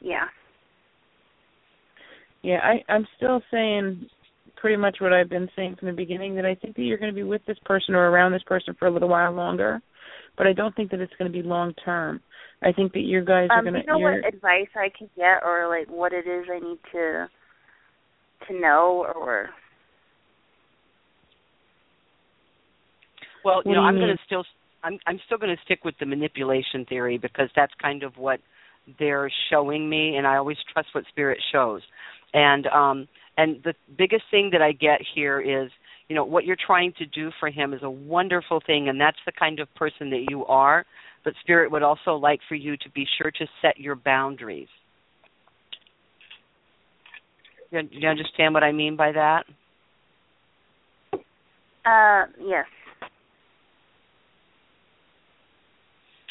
yeah. 0.00 0.28
Yeah, 2.42 2.60
I, 2.62 2.84
I'm 2.88 3.06
still 3.16 3.42
saying 3.50 4.08
pretty 4.56 4.76
much 4.76 5.00
what 5.00 5.12
I've 5.12 5.28
been 5.28 5.50
saying 5.56 5.74
from 5.76 5.86
the 5.86 5.92
beginning 5.92 6.36
that 6.36 6.46
I 6.46 6.54
think 6.54 6.76
that 6.76 6.82
you're 6.82 6.96
going 6.96 7.10
to 7.10 7.14
be 7.14 7.24
with 7.24 7.44
this 7.46 7.58
person 7.64 7.96
or 7.96 8.08
around 8.10 8.30
this 8.32 8.44
person 8.44 8.74
for 8.78 8.86
a 8.86 8.90
little 8.90 9.08
while 9.08 9.32
longer, 9.32 9.82
but 10.36 10.46
I 10.46 10.52
don't 10.52 10.74
think 10.76 10.92
that 10.92 11.00
it's 11.00 11.12
going 11.18 11.30
to 11.30 11.36
be 11.36 11.46
long 11.46 11.74
term. 11.84 12.20
I 12.62 12.70
think 12.72 12.92
that 12.92 13.00
you 13.00 13.24
guys 13.24 13.48
are 13.50 13.58
Um, 13.58 13.64
going 13.64 13.74
do 13.74 13.80
to. 13.80 13.86
you 13.86 13.92
know 13.92 13.98
you're, 13.98 14.20
what 14.22 14.34
advice 14.34 14.68
I 14.76 14.88
can 14.96 15.10
get, 15.16 15.42
or 15.42 15.66
like 15.68 15.88
what 15.88 16.12
it 16.12 16.28
is 16.28 16.46
I 16.48 16.60
need 16.60 16.78
to 16.92 17.28
to 18.46 18.60
know, 18.60 19.12
or 19.16 19.50
Well, 23.44 23.62
you 23.64 23.70
do 23.70 23.74
know, 23.74 23.82
you 23.82 23.86
I'm 23.88 23.96
going 23.96 24.16
to 24.16 24.22
still 24.26 24.44
I'm 24.82 24.98
I'm 25.06 25.20
still 25.26 25.38
going 25.38 25.54
to 25.54 25.62
stick 25.64 25.84
with 25.84 25.94
the 25.98 26.06
manipulation 26.06 26.84
theory 26.88 27.18
because 27.18 27.48
that's 27.56 27.72
kind 27.80 28.02
of 28.02 28.16
what 28.16 28.40
they're 28.98 29.30
showing 29.50 29.88
me 29.88 30.16
and 30.16 30.26
I 30.26 30.36
always 30.36 30.56
trust 30.72 30.88
what 30.92 31.04
spirit 31.08 31.38
shows. 31.52 31.82
And 32.32 32.66
um 32.68 33.08
and 33.36 33.62
the 33.64 33.74
biggest 33.96 34.24
thing 34.30 34.50
that 34.52 34.62
I 34.62 34.72
get 34.72 35.00
here 35.14 35.40
is, 35.40 35.70
you 36.08 36.16
know, 36.16 36.24
what 36.24 36.44
you're 36.44 36.56
trying 36.64 36.92
to 36.98 37.06
do 37.06 37.30
for 37.38 37.50
him 37.50 37.72
is 37.74 37.80
a 37.82 37.90
wonderful 37.90 38.60
thing 38.66 38.88
and 38.88 39.00
that's 39.00 39.18
the 39.26 39.32
kind 39.32 39.60
of 39.60 39.72
person 39.74 40.10
that 40.10 40.26
you 40.30 40.44
are, 40.46 40.84
but 41.24 41.34
spirit 41.42 41.70
would 41.70 41.82
also 41.82 42.14
like 42.14 42.40
for 42.48 42.54
you 42.54 42.76
to 42.78 42.90
be 42.94 43.06
sure 43.20 43.30
to 43.30 43.46
set 43.60 43.78
your 43.78 43.96
boundaries. 43.96 44.68
Do 47.70 47.82
you 47.90 48.08
understand 48.08 48.54
what 48.54 48.62
I 48.62 48.72
mean 48.72 48.96
by 48.96 49.12
that? 49.12 49.44
uh 51.84 52.26
yes. 52.40 52.66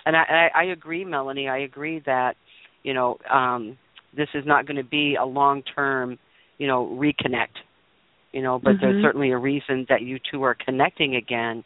And 0.08 0.16
I, 0.16 0.50
I, 0.56 0.62
I 0.62 0.64
agree, 0.66 1.06
Melanie. 1.06 1.50
I 1.50 1.60
agree 1.60 2.02
that 2.06 2.36
you 2.84 2.94
know 2.94 3.18
um, 3.32 3.78
this 4.16 4.30
is 4.34 4.46
not 4.46 4.66
going 4.66 4.78
to 4.78 4.84
be 4.84 5.16
a 5.16 5.26
long 5.26 5.62
term, 5.76 6.18
you 6.58 6.68
know, 6.68 6.88
reconnect. 6.88 7.56
You 8.34 8.42
know, 8.42 8.60
but 8.60 8.76
there's 8.82 8.96
Mhm. 8.96 9.02
certainly 9.02 9.32
a 9.32 9.38
reason 9.38 9.86
that 9.90 10.02
you 10.02 10.20
two 10.32 10.44
are 10.44 10.56
connecting 10.56 11.16
again. 11.16 11.64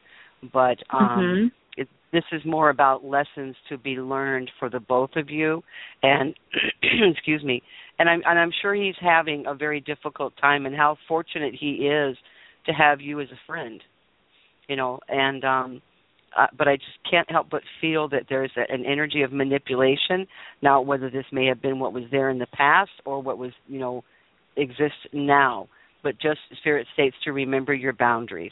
But 0.54 0.78
um, 0.94 1.34
Mhm. 1.34 1.52
it, 1.78 1.88
this 2.12 2.24
is 2.32 2.44
more 2.46 2.70
about 2.70 3.04
lessons 3.06 3.56
to 3.70 3.78
be 3.78 3.96
learned 3.96 4.52
for 4.60 4.70
the 4.70 4.80
both 4.80 5.16
of 5.16 5.30
you. 5.30 5.64
And 6.04 6.36
excuse 6.84 7.44
me. 7.44 7.62
And 8.00 8.10
I'm 8.10 8.22
and 8.26 8.40
I'm 8.40 8.52
sure 8.62 8.74
he's 8.74 8.96
having 9.00 9.46
a 9.48 9.54
very 9.54 9.80
difficult 9.82 10.36
time. 10.38 10.66
And 10.66 10.76
how 10.76 10.98
fortunate 11.08 11.54
he 11.54 11.88
is 11.88 12.18
to 12.66 12.74
have 12.74 13.02
you 13.02 13.20
as 13.22 13.30
a 13.32 13.40
friend. 13.46 13.84
You 14.68 14.76
know, 14.78 15.00
and 15.10 15.44
um 15.46 15.82
uh, 16.38 16.48
but 16.58 16.68
I 16.68 16.78
just 16.78 16.98
can't 17.10 17.30
help 17.30 17.50
but 17.50 17.62
feel 17.80 18.08
that 18.10 18.24
there's 18.30 18.52
a, 18.58 18.74
an 18.74 18.86
energy 18.86 19.22
of 19.22 19.32
manipulation. 19.32 20.28
Now, 20.62 20.82
whether 20.82 21.10
this 21.10 21.26
may 21.32 21.46
have 21.48 21.62
been 21.62 21.80
what 21.80 21.94
was 21.94 22.04
there 22.12 22.30
in 22.30 22.40
the 22.40 22.48
past 22.48 22.92
or 23.06 23.22
what 23.22 23.38
was, 23.38 23.52
you 23.68 23.80
know, 23.80 24.04
exists 24.58 25.08
now, 25.14 25.68
but 26.04 26.20
just 26.22 26.40
spirit 26.60 26.88
states 26.94 27.16
to 27.24 27.32
remember 27.32 27.74
your 27.74 27.94
boundaries. 27.94 28.52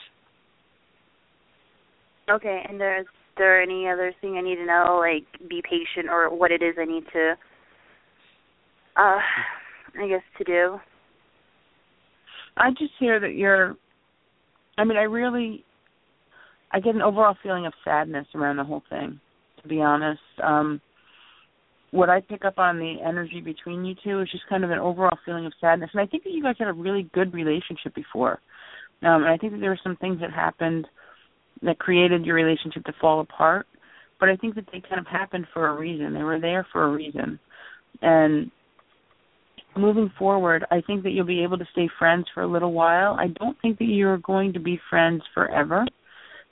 Okay, 2.30 2.64
and 2.68 2.80
there's 2.80 3.08
there 3.38 3.62
any 3.62 3.88
other 3.88 4.14
thing 4.20 4.36
I 4.38 4.42
need 4.42 4.58
to 4.58 4.66
know, 4.66 5.00
like 5.00 5.26
be 5.50 5.62
patient 5.64 6.10
or 6.12 6.36
what 6.36 6.52
it 6.52 6.62
is 6.62 6.76
I 6.78 6.86
need 6.86 7.06
to 7.14 7.36
uh 8.98 9.20
I 9.98 10.08
guess 10.08 10.22
to 10.38 10.44
do. 10.44 10.80
I 12.58 12.72
just 12.72 12.92
hear 13.00 13.20
that 13.20 13.34
you're. 13.34 13.76
I 14.78 14.84
mean, 14.84 14.98
I 14.98 15.04
really. 15.04 15.64
I 16.72 16.80
get 16.80 16.96
an 16.96 17.02
overall 17.02 17.36
feeling 17.42 17.66
of 17.66 17.74
sadness 17.84 18.28
around 18.36 18.58
the 18.58 18.64
whole 18.64 18.84
thing. 18.90 19.20
To 19.62 19.68
be 19.68 19.82
honest, 19.82 20.22
um, 20.44 20.80
what 21.92 22.10
I 22.10 22.22
pick 22.22 22.46
up 22.46 22.60
on 22.60 22.78
the 22.78 22.96
energy 23.06 23.42
between 23.42 23.84
you 23.84 23.96
two 24.04 24.22
is 24.22 24.32
just 24.32 24.48
kind 24.48 24.64
of 24.64 24.72
an 24.72 24.80
overall 24.80 25.18
feeling 25.26 25.46
of 25.46 25.54
sadness. 25.60 25.90
And 25.94 26.02
I 26.02 26.06
think 26.06 26.24
that 26.24 26.32
you 26.32 26.44
guys 26.44 26.56
had 26.60 26.68
a 26.68 26.74
really 26.74 27.10
good 27.14 27.34
relationship 27.34 27.96
before. 27.96 28.40
Um, 29.02 29.24
and 29.24 29.28
I 29.28 29.38
think 29.38 29.54
that 29.54 29.60
there 29.60 29.72
were 29.72 29.80
some 29.84 29.98
things 29.98 30.20
that 30.22 30.32
happened 30.32 30.88
that 31.64 31.80
created 31.80 32.26
your 32.26 32.36
relationship 32.36 32.84
to 32.86 32.94
fall 33.02 33.22
apart. 33.22 33.66
But 34.20 34.30
I 34.30 34.36
think 34.36 34.56
that 34.56 34.66
they 34.72 34.82
kind 34.82 35.00
of 35.00 35.08
happened 35.08 35.48
for 35.54 35.68
a 35.68 35.78
reason. 35.78 36.14
They 36.14 36.24
were 36.24 36.40
there 36.40 36.68
for 36.72 36.86
a 36.86 36.92
reason. 36.92 37.40
And 38.02 38.52
moving 39.76 40.12
forward, 40.20 40.66
I 40.72 40.82
think 40.82 41.04
that 41.04 41.12
you'll 41.12 41.26
be 41.26 41.44
able 41.44 41.58
to 41.58 41.68
stay 41.72 41.90
friends 41.98 42.26
for 42.34 42.44
a 42.44 42.48
little 42.48 42.74
while. 42.74 43.16
I 43.20 43.28
don't 43.40 43.58
think 43.62 43.78
that 43.80 43.86
you're 43.86 44.18
going 44.20 44.54
to 44.54 44.60
be 44.60 44.80
friends 44.90 45.24
forever. 45.34 45.86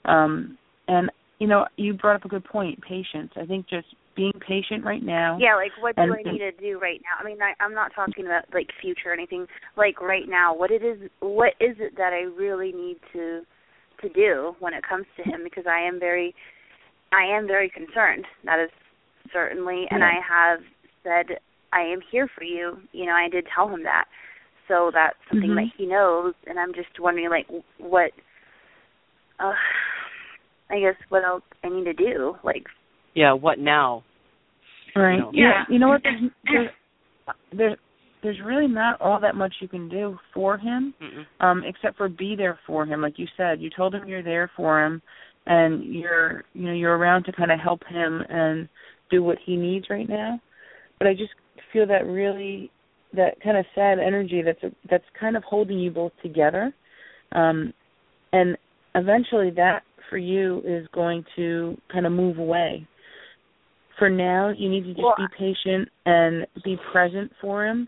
Um, 0.07 0.57
and 0.87 1.09
you 1.39 1.47
know, 1.47 1.67
you 1.75 1.93
brought 1.93 2.15
up 2.15 2.25
a 2.25 2.29
good 2.29 2.43
point, 2.45 2.81
patience. 2.81 3.31
I 3.35 3.45
think 3.45 3.67
just 3.69 3.85
being 4.15 4.33
patient 4.47 4.83
right 4.83 5.03
now. 5.03 5.37
Yeah, 5.39 5.55
like 5.55 5.71
what 5.79 5.95
do 5.95 6.01
And- 6.01 6.13
I 6.13 6.31
need 6.31 6.39
to 6.39 6.51
do 6.53 6.79
right 6.79 6.99
now? 7.03 7.23
I 7.23 7.23
mean, 7.23 7.37
I, 7.41 7.53
I'm 7.63 7.75
not 7.75 7.91
talking 7.93 8.25
about 8.25 8.45
like 8.53 8.69
future 8.81 9.09
or 9.11 9.13
anything. 9.13 9.45
Like 9.75 10.01
right 10.01 10.27
now, 10.27 10.55
what 10.55 10.71
it 10.71 10.83
is, 10.83 10.97
what 11.19 11.53
is 11.59 11.75
it 11.79 11.95
that 11.97 12.13
I 12.13 12.21
really 12.21 12.71
need 12.71 12.97
to 13.13 13.41
to 14.01 14.09
do 14.09 14.55
when 14.59 14.73
it 14.73 14.83
comes 14.87 15.05
to 15.17 15.23
him? 15.23 15.41
Because 15.43 15.65
I 15.69 15.81
am 15.81 15.99
very, 15.99 16.33
I 17.11 17.25
am 17.37 17.45
very 17.47 17.69
concerned. 17.69 18.25
That 18.45 18.59
is 18.59 18.69
certainly, 19.33 19.85
and 19.91 19.99
Yeah. 19.99 20.07
I 20.09 20.19
have 20.27 20.59
said 21.03 21.37
I 21.73 21.81
am 21.81 21.99
here 22.11 22.27
for 22.27 22.43
you. 22.43 22.79
You 22.93 23.05
know, 23.05 23.13
I 23.13 23.27
did 23.29 23.45
tell 23.53 23.67
him 23.67 23.83
that, 23.83 24.05
so 24.67 24.89
that's 24.93 25.17
something 25.29 25.51
Mhm. 25.51 25.55
that 25.55 25.73
he 25.77 25.85
knows. 25.85 26.33
And 26.47 26.59
I'm 26.59 26.73
just 26.73 26.99
wondering, 26.99 27.29
like, 27.29 27.47
what, 27.77 28.11
uh, 29.39 29.53
I 30.69 30.79
guess, 30.79 30.95
what 31.09 31.23
else 31.23 31.43
I 31.63 31.69
need 31.69 31.85
to 31.85 31.93
do? 31.93 32.35
Like, 32.43 32.65
Yeah, 33.13 33.33
what 33.33 33.59
now? 33.59 34.03
Right. 34.95 35.19
No. 35.19 35.31
Yeah. 35.33 35.63
You 35.69 35.79
know 35.79 35.89
what? 35.89 36.01
There's, 36.03 36.31
there's 36.45 36.69
there, 37.55 37.77
there's 38.23 38.39
really 38.43 38.67
not 38.67 38.99
all 38.99 39.19
that 39.19 39.35
much 39.35 39.53
you 39.61 39.67
can 39.67 39.89
do 39.89 40.17
for 40.33 40.57
him, 40.57 40.93
Mm-mm. 41.01 41.45
um, 41.45 41.63
except 41.65 41.97
for 41.97 42.09
be 42.09 42.35
there 42.35 42.59
for 42.65 42.85
him. 42.85 43.01
Like 43.01 43.17
you 43.17 43.27
said, 43.37 43.61
you 43.61 43.69
told 43.75 43.93
him 43.93 44.07
you're 44.07 44.23
there 44.23 44.49
for 44.55 44.83
him, 44.83 45.01
and 45.45 45.83
you're 45.93 46.43
you 46.53 46.65
know 46.65 46.73
you're 46.73 46.97
around 46.97 47.23
to 47.25 47.31
kind 47.31 47.51
of 47.51 47.59
help 47.59 47.81
him 47.87 48.21
and 48.27 48.67
do 49.11 49.23
what 49.23 49.37
he 49.45 49.55
needs 49.55 49.85
right 49.89 50.09
now. 50.09 50.39
But 50.97 51.07
I 51.07 51.13
just 51.13 51.31
feel 51.71 51.87
that 51.87 52.05
really 52.05 52.71
that 53.13 53.41
kind 53.43 53.57
of 53.57 53.65
sad 53.75 53.99
energy 53.99 54.41
that's 54.43 54.73
that's 54.89 55.05
kind 55.19 55.37
of 55.37 55.43
holding 55.43 55.79
you 55.79 55.91
both 55.91 56.11
together, 56.23 56.73
um, 57.33 57.73
and 58.33 58.57
eventually 58.95 59.51
that 59.51 59.83
for 60.09 60.17
you 60.17 60.61
is 60.65 60.87
going 60.93 61.23
to 61.35 61.77
kind 61.91 62.05
of 62.05 62.11
move 62.11 62.37
away 62.37 62.87
for 63.99 64.09
now 64.09 64.49
you 64.49 64.69
need 64.69 64.83
to 64.83 64.93
just 64.93 65.01
Well, 65.01 65.15
be 65.17 65.25
patient 65.37 65.89
and 66.05 66.45
be 66.63 66.77
present 66.91 67.31
for 67.41 67.65
him 67.65 67.87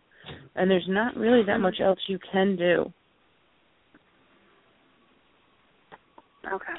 and 0.56 0.70
there's 0.70 0.88
not 0.88 1.16
really 1.16 1.44
that 1.46 1.60
much 1.60 1.78
else 1.82 2.00
you 2.08 2.20
can 2.32 2.56
do 2.56 2.92
Okay. 6.46 6.74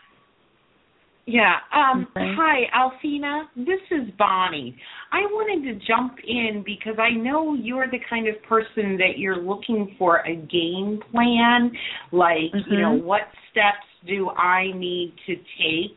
Yeah. 1.27 1.57
Um, 1.73 2.09
Okay. 2.17 2.35
Hi, 2.37 2.63
Alfina. 2.75 3.43
This 3.57 3.81
is 3.91 4.11
Bonnie. 4.19 4.77
I 5.13 5.21
wanted 5.21 5.69
to 5.69 5.87
jump 5.87 6.17
in 6.27 6.63
because 6.65 6.99
I 6.99 7.11
know 7.11 7.55
you're 7.55 7.87
the 7.89 8.01
kind 8.09 8.27
of 8.27 8.35
person 8.49 8.97
that 8.99 9.19
you're 9.19 9.37
looking 9.37 9.95
for 9.99 10.27
a 10.27 10.35
game 10.35 11.01
plan, 11.13 11.71
like, 12.11 12.53
you 12.67 12.79
know, 12.79 12.93
Mhm. 12.99 13.03
what 13.03 13.29
steps 13.51 13.87
do 14.07 14.31
I 14.31 14.73
need 14.75 15.15
to 15.27 15.35
take? 15.37 15.97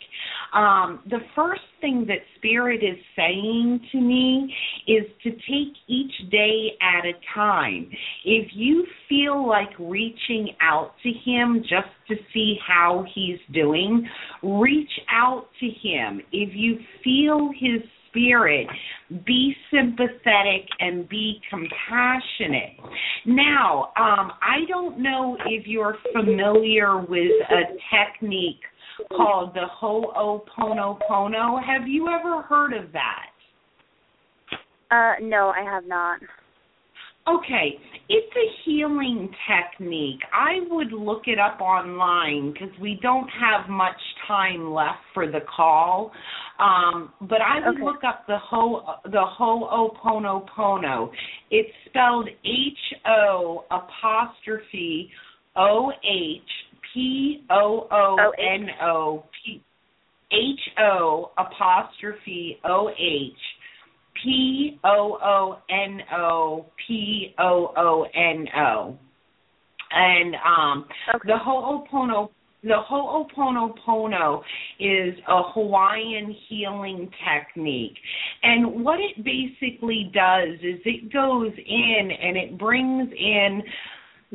Um, 0.53 0.99
the 1.09 1.19
first 1.35 1.61
thing 1.81 2.05
that 2.07 2.19
Spirit 2.37 2.83
is 2.83 2.97
saying 3.15 3.79
to 3.91 3.99
me 3.99 4.53
is 4.87 5.03
to 5.23 5.31
take 5.31 5.73
each 5.87 6.13
day 6.31 6.71
at 6.81 7.05
a 7.05 7.13
time. 7.33 7.89
If 8.23 8.49
you 8.53 8.85
feel 9.09 9.47
like 9.47 9.69
reaching 9.79 10.49
out 10.61 10.93
to 11.03 11.09
him 11.09 11.61
just 11.61 11.89
to 12.07 12.15
see 12.33 12.57
how 12.65 13.05
he's 13.13 13.39
doing, 13.53 14.07
reach 14.41 14.91
out 15.11 15.47
to 15.59 15.67
him. 15.67 16.21
If 16.31 16.49
you 16.53 16.79
feel 17.03 17.49
his 17.59 17.81
spirit, 18.13 18.67
be 19.25 19.55
sympathetic 19.71 20.67
and 20.79 21.09
be 21.09 21.41
compassionate. 21.49 22.77
Now, 23.25 23.91
um, 23.97 24.31
I 24.41 24.65
don't 24.67 24.99
know 24.99 25.37
if 25.45 25.65
you're 25.65 25.97
familiar 26.13 26.99
with 26.99 27.31
a 27.49 27.63
technique 27.95 28.61
called 29.15 29.53
the 29.53 29.65
Ho'oponopono. 29.81 31.63
Have 31.63 31.87
you 31.87 32.07
ever 32.07 32.43
heard 32.43 32.73
of 32.73 32.91
that? 32.93 33.25
Uh, 34.91 35.13
no, 35.21 35.49
I 35.49 35.63
have 35.63 35.85
not. 35.87 36.19
Okay, 37.25 37.79
it's 38.09 38.35
a 38.35 38.47
healing 38.65 39.33
technique. 39.47 40.19
I 40.33 40.59
would 40.69 40.91
look 40.91 41.23
it 41.27 41.39
up 41.39 41.61
online 41.61 42.51
because 42.51 42.77
we 42.81 42.99
don't 43.01 43.29
have 43.29 43.69
much 43.69 43.99
time 44.27 44.73
left 44.73 44.99
for 45.13 45.27
the 45.27 45.39
call. 45.55 46.11
Um, 46.59 47.13
but 47.21 47.41
I 47.41 47.59
would 47.65 47.77
Okay. 47.77 47.83
look 47.85 48.03
up 48.03 48.27
the 48.27 48.37
ho 48.37 48.99
the 49.05 49.25
Ho'oponopono. 49.25 51.11
It's 51.49 51.73
spelled 51.85 52.27
H 52.43 52.93
O 53.05 53.65
apostrophe 53.71 55.09
O 55.55 55.93
H 56.03 56.41
P 56.93 57.45
O 57.49 57.87
O 57.89 58.31
N 58.37 58.69
O 58.81 59.23
P 59.31 59.63
H 60.31 60.69
O 60.77 61.31
apostrophe 61.37 62.59
O 62.65 62.89
H 62.89 63.33
P 64.21 64.79
O 64.83 65.17
O 65.21 65.59
N 65.69 66.01
O 66.13 66.65
P 66.87 67.33
O 67.39 67.73
O 67.75 68.05
N 68.13 68.47
O. 68.55 68.97
And 69.91 70.35
um 70.35 70.85
Okay. 71.13 71.27
the 71.27 71.37
Ho'opono 71.37 72.29
the 72.63 72.81
Ho'oponopono 72.89 74.41
is 74.79 75.15
a 75.27 75.43
Hawaiian 75.51 76.33
healing 76.47 77.09
technique. 77.27 77.97
And 78.41 78.83
what 78.85 78.99
it 78.99 79.23
basically 79.23 80.09
does 80.13 80.55
is 80.61 80.79
it 80.85 81.11
goes 81.11 81.51
in 81.57 82.11
and 82.11 82.37
it 82.37 82.57
brings 82.57 83.11
in 83.11 83.61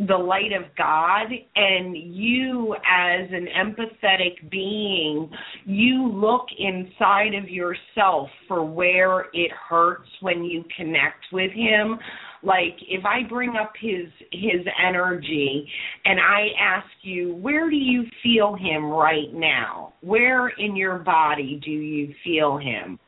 the 0.07 0.17
light 0.17 0.53
of 0.53 0.65
God 0.77 1.27
and 1.57 1.97
you 1.97 2.75
as 2.75 3.29
an 3.33 3.49
empathetic 3.57 4.49
being, 4.49 5.29
you 5.65 6.09
look 6.09 6.47
inside 6.57 7.35
of 7.35 7.49
yourself 7.49 8.29
for 8.47 8.65
where 8.65 9.27
it 9.33 9.51
hurts 9.69 10.09
when 10.21 10.45
you 10.45 10.65
connect 10.77 11.25
with 11.33 11.51
him. 11.51 11.99
Like 12.45 12.77
if 12.87 13.05
I 13.05 13.29
bring 13.29 13.55
up 13.61 13.73
his 13.81 14.07
his 14.31 14.65
energy 14.87 15.69
and 16.05 16.21
I 16.21 16.49
ask 16.61 16.87
you, 17.03 17.35
where 17.35 17.69
do 17.69 17.77
you 17.77 18.05
feel 18.23 18.55
him 18.55 18.85
right 18.85 19.35
now? 19.35 19.95
Where 20.03 20.49
in 20.49 20.77
your 20.77 20.99
body 20.99 21.61
do 21.65 21.73
you 21.73 22.15
feel 22.23 22.57
him? 22.57 23.01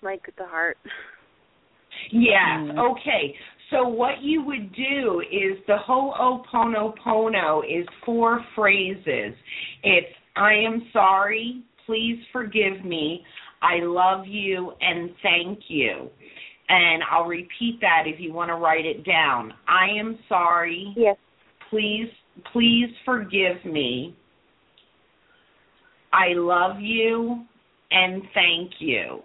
Like 0.00 0.22
the 0.38 0.46
heart. 0.46 0.78
Yes. 2.10 2.60
Mm. 2.60 2.92
Okay. 2.92 3.34
So 3.70 3.86
what 3.86 4.22
you 4.22 4.42
would 4.44 4.74
do 4.74 5.22
is 5.30 5.58
the 5.66 5.76
Ho'oponopono 5.86 7.34
oh, 7.44 7.62
is 7.68 7.86
four 8.04 8.44
phrases. 8.54 9.34
It's 9.82 10.14
I 10.36 10.54
am 10.54 10.86
sorry, 10.92 11.62
please 11.84 12.18
forgive 12.32 12.84
me, 12.84 13.24
I 13.60 13.80
love 13.82 14.26
you, 14.26 14.72
and 14.80 15.10
thank 15.22 15.58
you. 15.68 16.08
And 16.68 17.02
I'll 17.10 17.24
repeat 17.24 17.78
that 17.80 18.04
if 18.06 18.20
you 18.20 18.32
want 18.32 18.50
to 18.50 18.54
write 18.54 18.86
it 18.86 19.04
down. 19.04 19.52
I 19.66 19.88
am 19.98 20.18
sorry, 20.28 20.94
Yes. 20.96 21.16
please 21.70 22.08
please 22.52 22.88
forgive 23.04 23.64
me. 23.64 24.16
I 26.12 26.34
love 26.34 26.80
you 26.80 27.44
and 27.90 28.22
thank 28.32 28.72
you. 28.78 29.22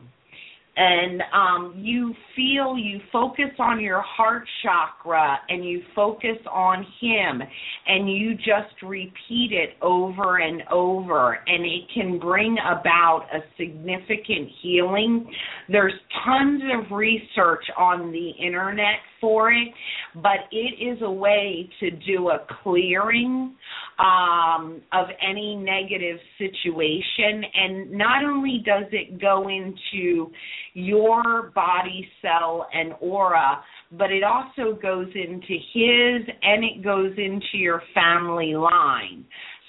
And 0.75 1.21
um, 1.33 1.73
you 1.77 2.13
feel 2.35 2.77
you 2.77 2.99
focus 3.11 3.51
on 3.59 3.79
your 3.79 4.01
heart 4.01 4.43
chakra 4.63 5.37
and 5.47 5.63
you 5.63 5.83
focus 5.95 6.37
on 6.51 6.83
him 6.99 7.41
and 7.87 8.11
you 8.11 8.33
just 8.35 8.81
repeat 8.81 9.51
it 9.51 9.77
over 9.83 10.39
and 10.39 10.63
over 10.71 11.33
and 11.45 11.63
it 11.63 11.83
can 11.93 12.17
bring 12.17 12.57
about 12.59 13.27
a 13.33 13.39
significant 13.57 14.49
healing. 14.63 15.31
There's 15.69 15.93
tons 16.25 16.63
of 16.73 16.91
research 16.91 17.65
on 17.77 18.11
the 18.11 18.31
internet 18.43 18.95
for 19.23 19.53
it, 19.53 19.69
but 20.15 20.51
it 20.51 20.83
is 20.83 21.01
a 21.01 21.09
way 21.09 21.69
to 21.79 21.91
do 21.91 22.29
a 22.29 22.45
clearing 22.61 23.55
um, 23.97 24.81
of 24.91 25.07
any 25.25 25.55
negative 25.55 26.19
situation. 26.37 27.41
And 27.55 27.91
not 27.91 28.25
only 28.25 28.61
does 28.65 28.83
it 28.91 29.21
go 29.21 29.47
into 29.47 30.29
your 30.73 31.53
body 31.55 32.05
cell 32.21 32.67
and 32.73 32.93
aura, 32.99 33.63
but 33.93 34.11
it 34.11 34.23
also 34.23 34.77
goes 34.77 35.07
into 35.15 35.53
his 35.73 36.27
and 36.41 36.65
it 36.65 36.83
goes 36.83 37.13
into 37.17 37.57
your 37.57 37.81
family 37.93 38.55
line. 38.55 39.23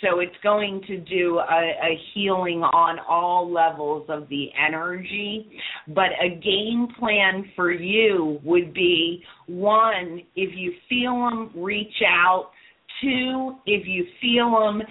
So 0.04 0.20
it's 0.20 0.36
going 0.42 0.82
to 0.86 0.98
do 0.98 1.38
a, 1.38 1.42
a 1.42 1.98
healing 2.12 2.60
on 2.60 2.98
all 3.08 3.50
levels 3.50 4.04
of 4.10 4.28
the 4.28 4.48
energy. 4.66 5.50
But 5.88 6.10
a 6.22 6.28
game 6.28 6.88
plan 6.98 7.50
for 7.56 7.72
you 7.72 8.38
would 8.44 8.74
be 8.74 9.22
one, 9.46 10.20
if 10.36 10.50
you 10.54 10.74
feel 10.88 11.12
them, 11.30 11.50
reach 11.56 12.02
out. 12.06 12.50
Two, 13.00 13.56
if 13.66 13.86
you 13.86 14.04
feel 14.20 14.50
them, 14.50 14.82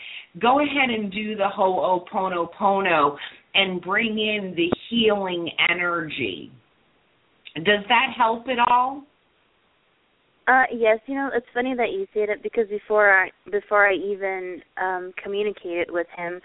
go 0.41 0.59
ahead 0.59 0.89
and 0.89 1.11
do 1.11 1.35
the 1.35 1.47
Ho'oponopono 1.55 3.15
and 3.53 3.81
bring 3.81 4.17
in 4.19 4.53
the 4.55 4.69
healing 4.89 5.49
energy. 5.69 6.51
Does 7.55 7.83
that 7.87 8.07
help 8.17 8.47
at 8.47 8.57
all? 8.67 9.03
Uh 10.47 10.63
yes, 10.73 10.99
you 11.05 11.15
know, 11.15 11.29
it's 11.33 11.45
funny 11.53 11.73
that 11.75 11.91
you 11.91 12.05
say 12.13 12.25
that 12.25 12.43
because 12.43 12.67
before 12.67 13.11
I 13.11 13.29
before 13.49 13.87
I 13.87 13.93
even 13.93 14.61
um 14.81 15.13
communicated 15.21 15.89
with 15.89 16.07
him, 16.15 16.41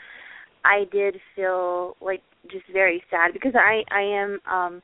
I 0.65 0.85
did 0.93 1.17
feel 1.35 1.97
like 2.01 2.23
just 2.51 2.65
very 2.73 3.03
sad 3.11 3.33
because 3.33 3.55
I 3.57 3.83
I 3.91 4.03
am 4.03 4.39
um 4.51 4.83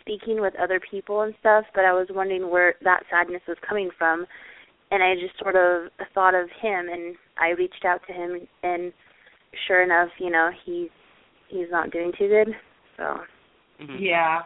speaking 0.00 0.40
with 0.40 0.54
other 0.60 0.80
people 0.90 1.22
and 1.22 1.34
stuff, 1.40 1.64
but 1.74 1.84
I 1.84 1.92
was 1.92 2.08
wondering 2.10 2.50
where 2.50 2.74
that 2.82 3.04
sadness 3.10 3.42
was 3.46 3.56
coming 3.66 3.90
from 3.96 4.26
and 4.90 5.02
I 5.02 5.14
just 5.14 5.38
sort 5.38 5.56
of 5.56 5.90
thought 6.14 6.34
of 6.34 6.48
him 6.60 6.88
and 6.88 7.16
I 7.40 7.50
reached 7.50 7.84
out 7.84 8.00
to 8.08 8.12
him 8.12 8.46
and 8.62 8.92
sure 9.66 9.82
enough, 9.82 10.08
you 10.18 10.30
know, 10.30 10.50
he's 10.64 10.88
he's 11.48 11.68
not 11.70 11.90
doing 11.92 12.12
too 12.18 12.28
good. 12.28 12.48
So 12.96 13.20
Mhm. 13.80 14.00
Yeah. 14.00 14.42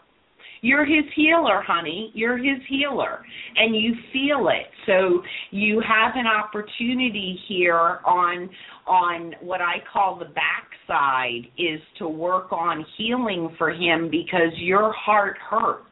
You're 0.65 0.87
his 0.87 1.05
healer, 1.15 1.61
honey. 1.61 2.11
You're 2.15 2.39
his 2.39 2.57
healer. 2.71 3.23
And 3.55 3.77
you 3.77 3.93
feel 4.15 4.49
it. 4.49 4.71
So 4.87 5.23
you 5.51 5.83
have 5.87 6.13
an 6.17 6.27
opportunity 6.27 7.39
here 7.47 8.01
on 8.07 8.49
on 8.87 9.35
what 9.43 9.61
I 9.61 9.75
call 9.93 10.19
the 10.19 10.25
backside 10.25 11.51
is 11.59 11.81
to 11.99 12.09
work 12.09 12.51
on 12.51 12.83
healing 12.97 13.55
for 13.59 13.73
him 13.73 14.09
because 14.11 14.53
your 14.57 14.91
heart 14.95 15.37
hurts. 15.51 15.85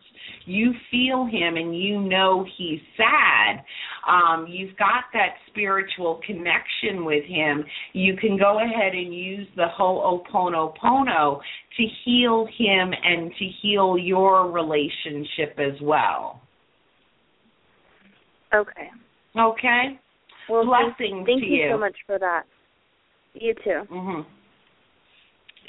You 0.47 0.73
feel 0.91 1.27
him 1.27 1.57
and 1.57 1.77
you 1.79 2.01
know 2.01 2.47
he's 2.57 2.81
sad. 2.97 3.63
Um, 4.09 4.47
you've 4.49 4.77
got 4.77 5.05
that 5.13 5.35
spiritual 5.49 6.21
connection 6.27 7.05
with 7.05 7.25
him. 7.25 7.65
You 7.93 8.17
can 8.17 8.37
go 8.37 8.59
ahead 8.59 8.95
and 8.95 9.15
use 9.15 9.47
the 9.57 9.67
Ho'oponopono 9.79 11.41
to 11.77 11.87
heal 12.05 12.47
him 12.59 12.93
and 13.05 13.31
to 13.39 13.45
heal 13.63 13.97
your 13.99 14.51
relationship 14.51 15.59
as 15.59 15.81
well. 15.81 16.41
okay. 18.55 18.91
Okay? 19.39 19.99
Well, 20.49 20.65
Blessings 20.67 20.97
thank, 20.99 21.27
thank 21.27 21.41
to 21.43 21.47
you 21.47 21.65
you. 21.65 21.71
so 21.73 21.79
much 21.79 21.97
for 22.07 22.19
that. 22.19 22.43
You 23.35 23.55
too. 23.55 23.83
Mhm. 23.91 24.27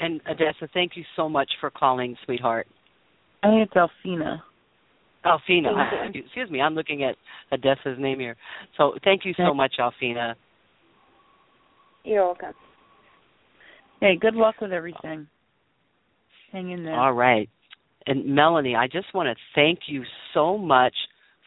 And 0.00 0.20
Odessa, 0.28 0.68
thank 0.74 0.96
you 0.96 1.04
so 1.16 1.28
much 1.28 1.50
for 1.60 1.70
calling, 1.70 2.16
sweetheart. 2.24 2.66
I 3.42 3.48
think 3.48 3.68
it's 3.68 3.76
Alfina. 5.24 5.68
Alfina, 5.68 5.90
Thank 6.02 6.14
you. 6.16 6.22
excuse 6.24 6.50
me, 6.50 6.60
I'm 6.60 6.74
looking 6.74 7.04
at 7.04 7.16
Odessa's 7.52 7.98
name 7.98 8.20
here. 8.20 8.36
So 8.76 8.94
thank 9.04 9.24
you 9.24 9.34
so 9.36 9.54
much, 9.54 9.74
Alfina. 9.78 10.34
You're 12.04 12.24
welcome. 12.24 12.52
Hey, 14.00 14.16
good 14.20 14.34
luck 14.34 14.56
with 14.60 14.72
everything. 14.72 15.26
Hang 16.52 16.70
in 16.70 16.84
there. 16.84 16.94
All 16.94 17.14
right. 17.14 17.48
And 18.06 18.26
Melanie, 18.34 18.76
I 18.76 18.86
just 18.86 19.14
want 19.14 19.26
to 19.28 19.34
thank 19.54 19.80
you 19.86 20.02
so 20.34 20.58
much 20.58 20.94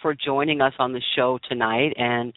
for 0.01 0.15
joining 0.15 0.61
us 0.61 0.73
on 0.79 0.93
the 0.93 1.01
show 1.15 1.39
tonight 1.47 1.93
and 1.97 2.33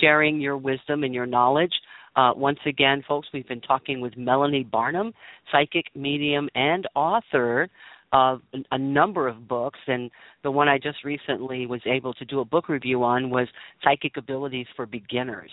sharing 0.00 0.40
your 0.40 0.56
wisdom 0.56 1.04
and 1.04 1.14
your 1.14 1.26
knowledge. 1.26 1.72
Uh, 2.16 2.32
once 2.34 2.58
again, 2.66 3.04
folks, 3.06 3.28
we've 3.32 3.46
been 3.46 3.60
talking 3.60 4.00
with 4.00 4.16
Melanie 4.16 4.64
Barnum, 4.64 5.12
psychic, 5.52 5.84
medium, 5.94 6.48
and 6.54 6.88
author 6.94 7.68
of 8.12 8.40
a 8.70 8.78
number 8.78 9.28
of 9.28 9.46
books. 9.48 9.78
And 9.86 10.10
the 10.42 10.50
one 10.50 10.68
I 10.68 10.78
just 10.78 11.04
recently 11.04 11.66
was 11.66 11.80
able 11.86 12.14
to 12.14 12.24
do 12.24 12.40
a 12.40 12.44
book 12.44 12.68
review 12.68 13.02
on 13.04 13.30
was 13.30 13.48
Psychic 13.84 14.16
Abilities 14.16 14.66
for 14.76 14.86
Beginners. 14.86 15.50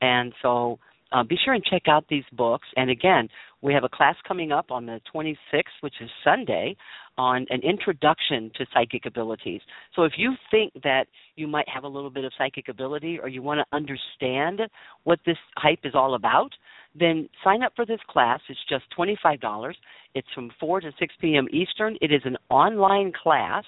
And 0.00 0.32
so 0.42 0.78
uh, 1.12 1.24
be 1.24 1.36
sure 1.44 1.54
and 1.54 1.64
check 1.64 1.82
out 1.88 2.04
these 2.08 2.24
books. 2.32 2.66
And 2.76 2.90
again, 2.90 3.28
we 3.62 3.74
have 3.74 3.84
a 3.84 3.88
class 3.88 4.16
coming 4.26 4.52
up 4.52 4.70
on 4.70 4.86
the 4.86 5.00
26th, 5.12 5.62
which 5.80 5.94
is 6.00 6.08
Sunday, 6.24 6.76
on 7.18 7.46
an 7.50 7.60
introduction 7.62 8.50
to 8.56 8.64
psychic 8.72 9.06
abilities. 9.06 9.60
So 9.94 10.04
if 10.04 10.12
you 10.16 10.34
think 10.50 10.72
that 10.82 11.06
you 11.36 11.46
might 11.46 11.68
have 11.68 11.84
a 11.84 11.88
little 11.88 12.10
bit 12.10 12.24
of 12.24 12.32
psychic 12.38 12.68
ability 12.68 13.18
or 13.20 13.28
you 13.28 13.42
want 13.42 13.58
to 13.60 13.76
understand 13.76 14.60
what 15.04 15.18
this 15.26 15.36
hype 15.56 15.80
is 15.84 15.94
all 15.94 16.14
about, 16.14 16.50
then 16.98 17.28
sign 17.44 17.62
up 17.62 17.72
for 17.76 17.86
this 17.86 18.00
class. 18.08 18.40
It's 18.48 18.58
just 18.68 18.84
$25. 18.98 19.74
It's 20.14 20.26
from 20.34 20.50
4 20.58 20.80
to 20.80 20.90
6 20.98 21.14
p.m. 21.20 21.46
Eastern. 21.52 21.96
It 22.00 22.10
is 22.12 22.22
an 22.24 22.36
online 22.48 23.12
class 23.12 23.64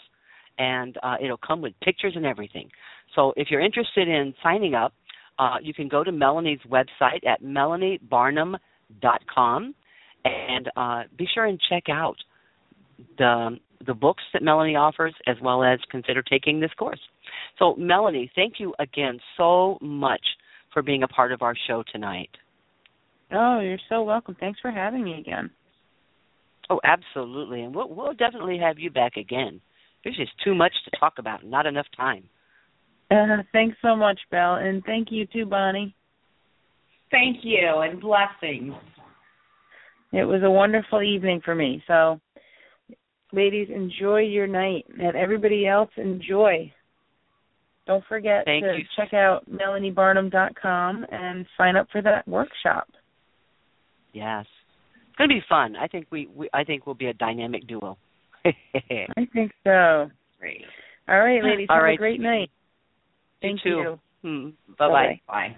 and 0.58 0.98
uh, 1.02 1.16
it'll 1.22 1.36
come 1.36 1.60
with 1.60 1.74
pictures 1.82 2.14
and 2.16 2.24
everything. 2.26 2.68
So 3.14 3.32
if 3.36 3.48
you're 3.50 3.60
interested 3.60 4.08
in 4.08 4.34
signing 4.42 4.74
up, 4.74 4.92
uh, 5.38 5.58
you 5.62 5.72
can 5.72 5.86
go 5.88 6.04
to 6.04 6.12
Melanie's 6.12 6.60
website 6.68 7.26
at 7.26 7.42
melaniebarnum.com 7.42 9.74
and 10.24 10.70
uh, 10.76 11.02
be 11.16 11.26
sure 11.32 11.46
and 11.46 11.58
check 11.68 11.84
out 11.88 12.16
the 13.18 13.58
the 13.84 13.94
books 13.94 14.22
that 14.32 14.44
Melanie 14.44 14.76
offers, 14.76 15.12
as 15.26 15.34
well 15.42 15.64
as 15.64 15.80
consider 15.90 16.22
taking 16.22 16.60
this 16.60 16.70
course. 16.78 17.00
So, 17.58 17.74
Melanie, 17.76 18.30
thank 18.36 18.60
you 18.60 18.72
again 18.78 19.18
so 19.36 19.76
much 19.80 20.24
for 20.72 20.82
being 20.82 21.02
a 21.02 21.08
part 21.08 21.32
of 21.32 21.42
our 21.42 21.56
show 21.66 21.82
tonight. 21.90 22.30
Oh, 23.32 23.60
you're 23.60 23.78
so 23.88 24.02
welcome. 24.02 24.36
Thanks 24.38 24.60
for 24.60 24.70
having 24.70 25.04
me 25.04 25.18
again. 25.18 25.50
Oh, 26.70 26.80
absolutely, 26.84 27.62
and 27.62 27.74
we'll, 27.74 27.88
we'll 27.88 28.14
definitely 28.14 28.58
have 28.58 28.78
you 28.78 28.90
back 28.90 29.16
again. 29.16 29.60
There's 30.02 30.16
just 30.16 30.32
too 30.44 30.54
much 30.54 30.72
to 30.84 30.98
talk 30.98 31.14
about, 31.18 31.44
not 31.44 31.66
enough 31.66 31.86
time. 31.96 32.24
Uh, 33.10 33.42
thanks 33.52 33.76
so 33.82 33.94
much, 33.94 34.18
Belle, 34.30 34.54
and 34.54 34.82
thank 34.84 35.08
you 35.10 35.26
too, 35.26 35.44
Bonnie. 35.44 35.94
Thank 37.10 37.38
you, 37.42 37.80
and 37.82 38.00
blessings. 38.00 38.74
It 40.12 40.24
was 40.24 40.42
a 40.42 40.50
wonderful 40.50 41.02
evening 41.02 41.40
for 41.44 41.54
me. 41.54 41.82
So, 41.86 42.20
ladies, 43.32 43.68
enjoy 43.74 44.20
your 44.20 44.46
night, 44.46 44.86
and 44.98 45.16
everybody 45.16 45.66
else 45.66 45.90
enjoy. 45.96 46.72
Don't 47.86 48.04
forget 48.08 48.44
Thank 48.44 48.64
to 48.64 48.78
you. 48.78 48.84
check 48.96 49.12
out 49.12 49.44
melaniebarnum.com 49.50 51.06
and 51.10 51.46
sign 51.58 51.76
up 51.76 51.88
for 51.90 52.00
that 52.02 52.26
workshop. 52.28 52.88
Yes, 54.12 54.46
it's 55.08 55.16
going 55.16 55.30
to 55.30 55.34
be 55.34 55.42
fun. 55.48 55.76
I 55.76 55.86
think 55.88 56.06
we, 56.10 56.28
we 56.34 56.48
I 56.52 56.64
think 56.64 56.86
we'll 56.86 56.94
be 56.94 57.06
a 57.06 57.14
dynamic 57.14 57.66
duo. 57.66 57.96
I 58.44 59.26
think 59.32 59.52
so. 59.64 60.10
Great. 60.40 60.62
All 61.08 61.20
right, 61.20 61.42
ladies. 61.42 61.66
All 61.70 61.76
have 61.76 61.84
right. 61.84 61.94
a 61.94 61.96
great 61.96 62.20
night. 62.20 62.50
Thank 63.40 63.62
too. 63.62 63.68
you. 63.68 64.00
Hmm. 64.22 64.48
Bye 64.78 64.88
bye. 64.88 65.20
Bye. 65.26 65.56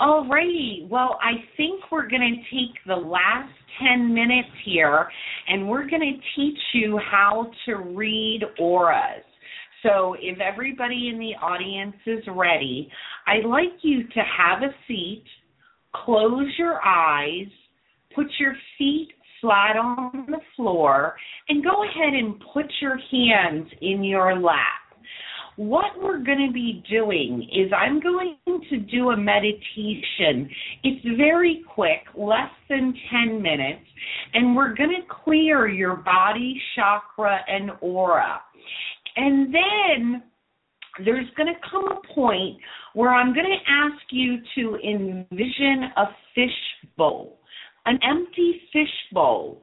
Alrighty, 0.00 0.88
well, 0.88 1.18
I 1.22 1.44
think 1.58 1.82
we're 1.92 2.08
going 2.08 2.22
to 2.22 2.56
take 2.56 2.74
the 2.86 2.96
last 2.96 3.52
10 3.86 4.14
minutes 4.14 4.48
here 4.64 5.06
and 5.46 5.68
we're 5.68 5.86
going 5.86 6.00
to 6.00 6.40
teach 6.40 6.58
you 6.72 6.98
how 7.10 7.50
to 7.66 7.76
read 7.76 8.40
auras. 8.58 9.22
So, 9.82 10.14
if 10.18 10.38
everybody 10.40 11.10
in 11.12 11.18
the 11.18 11.34
audience 11.44 11.96
is 12.06 12.24
ready, 12.34 12.90
I'd 13.26 13.46
like 13.46 13.78
you 13.82 14.04
to 14.04 14.20
have 14.38 14.62
a 14.62 14.74
seat, 14.88 15.24
close 15.94 16.48
your 16.58 16.84
eyes, 16.84 17.48
put 18.14 18.26
your 18.38 18.54
feet 18.78 19.08
flat 19.40 19.76
on 19.76 20.26
the 20.28 20.40
floor, 20.56 21.16
and 21.48 21.64
go 21.64 21.82
ahead 21.84 22.14
and 22.14 22.42
put 22.52 22.66
your 22.80 22.98
hands 23.10 23.68
in 23.80 24.04
your 24.04 24.38
lap 24.38 24.80
what 25.60 26.00
we're 26.00 26.24
going 26.24 26.46
to 26.46 26.52
be 26.54 26.82
doing 26.88 27.46
is 27.52 27.70
I'm 27.76 28.00
going 28.00 28.36
to 28.70 28.76
do 28.78 29.10
a 29.10 29.16
meditation. 29.16 30.48
It's 30.82 31.04
very 31.18 31.62
quick, 31.74 32.00
less 32.16 32.50
than 32.70 32.94
10 33.10 33.42
minutes, 33.42 33.84
and 34.32 34.56
we're 34.56 34.74
going 34.74 34.88
to 34.88 35.14
clear 35.22 35.68
your 35.68 35.96
body, 35.96 36.58
chakra, 36.74 37.40
and 37.46 37.72
aura. 37.82 38.40
And 39.16 39.54
then 39.54 40.22
there's 41.04 41.28
going 41.36 41.52
to 41.52 41.60
come 41.70 41.86
a 41.88 42.14
point 42.14 42.58
where 42.94 43.10
I'm 43.10 43.34
going 43.34 43.46
to 43.46 43.72
ask 43.72 44.02
you 44.10 44.38
to 44.56 44.76
envision 44.76 45.90
a 45.96 46.06
fish 46.34 46.50
bowl 46.96 47.40
an 47.86 47.98
empty 48.08 48.60
fish 48.72 48.88
bowl. 49.12 49.62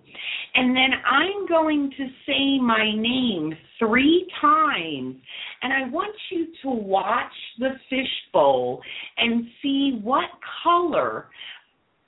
And 0.55 0.76
then 0.76 0.89
I'm 1.05 1.47
going 1.47 1.91
to 1.97 2.07
say 2.26 2.59
my 2.59 2.91
name 2.95 3.55
three 3.80 4.27
times. 4.41 5.15
And 5.61 5.73
I 5.73 5.89
want 5.89 6.15
you 6.31 6.47
to 6.64 6.69
watch 6.69 7.31
the 7.59 7.72
fish 7.89 8.09
bowl 8.34 8.81
and 9.18 9.45
see 9.61 9.99
what 10.03 10.30
color 10.64 11.27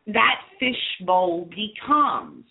that 0.08 0.42
fish 0.60 1.06
bowl 1.06 1.48
becomes 1.50 2.46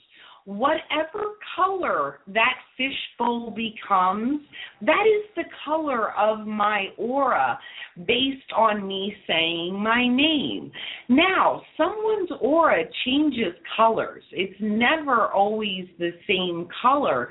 whatever 0.48 1.34
color 1.54 2.20
that 2.26 2.54
fishbowl 2.78 3.50
becomes, 3.50 4.40
that 4.80 5.04
is 5.06 5.28
the 5.36 5.44
color 5.62 6.16
of 6.18 6.46
my 6.46 6.86
aura 6.96 7.58
based 8.06 8.50
on 8.56 8.88
me 8.88 9.14
saying 9.26 9.78
my 9.78 10.08
name. 10.08 10.72
Now, 11.10 11.60
someone's 11.76 12.30
aura 12.40 12.84
changes 13.04 13.52
colors. 13.76 14.22
It's 14.32 14.58
never 14.58 15.26
always 15.26 15.84
the 15.98 16.12
same 16.26 16.66
color 16.80 17.28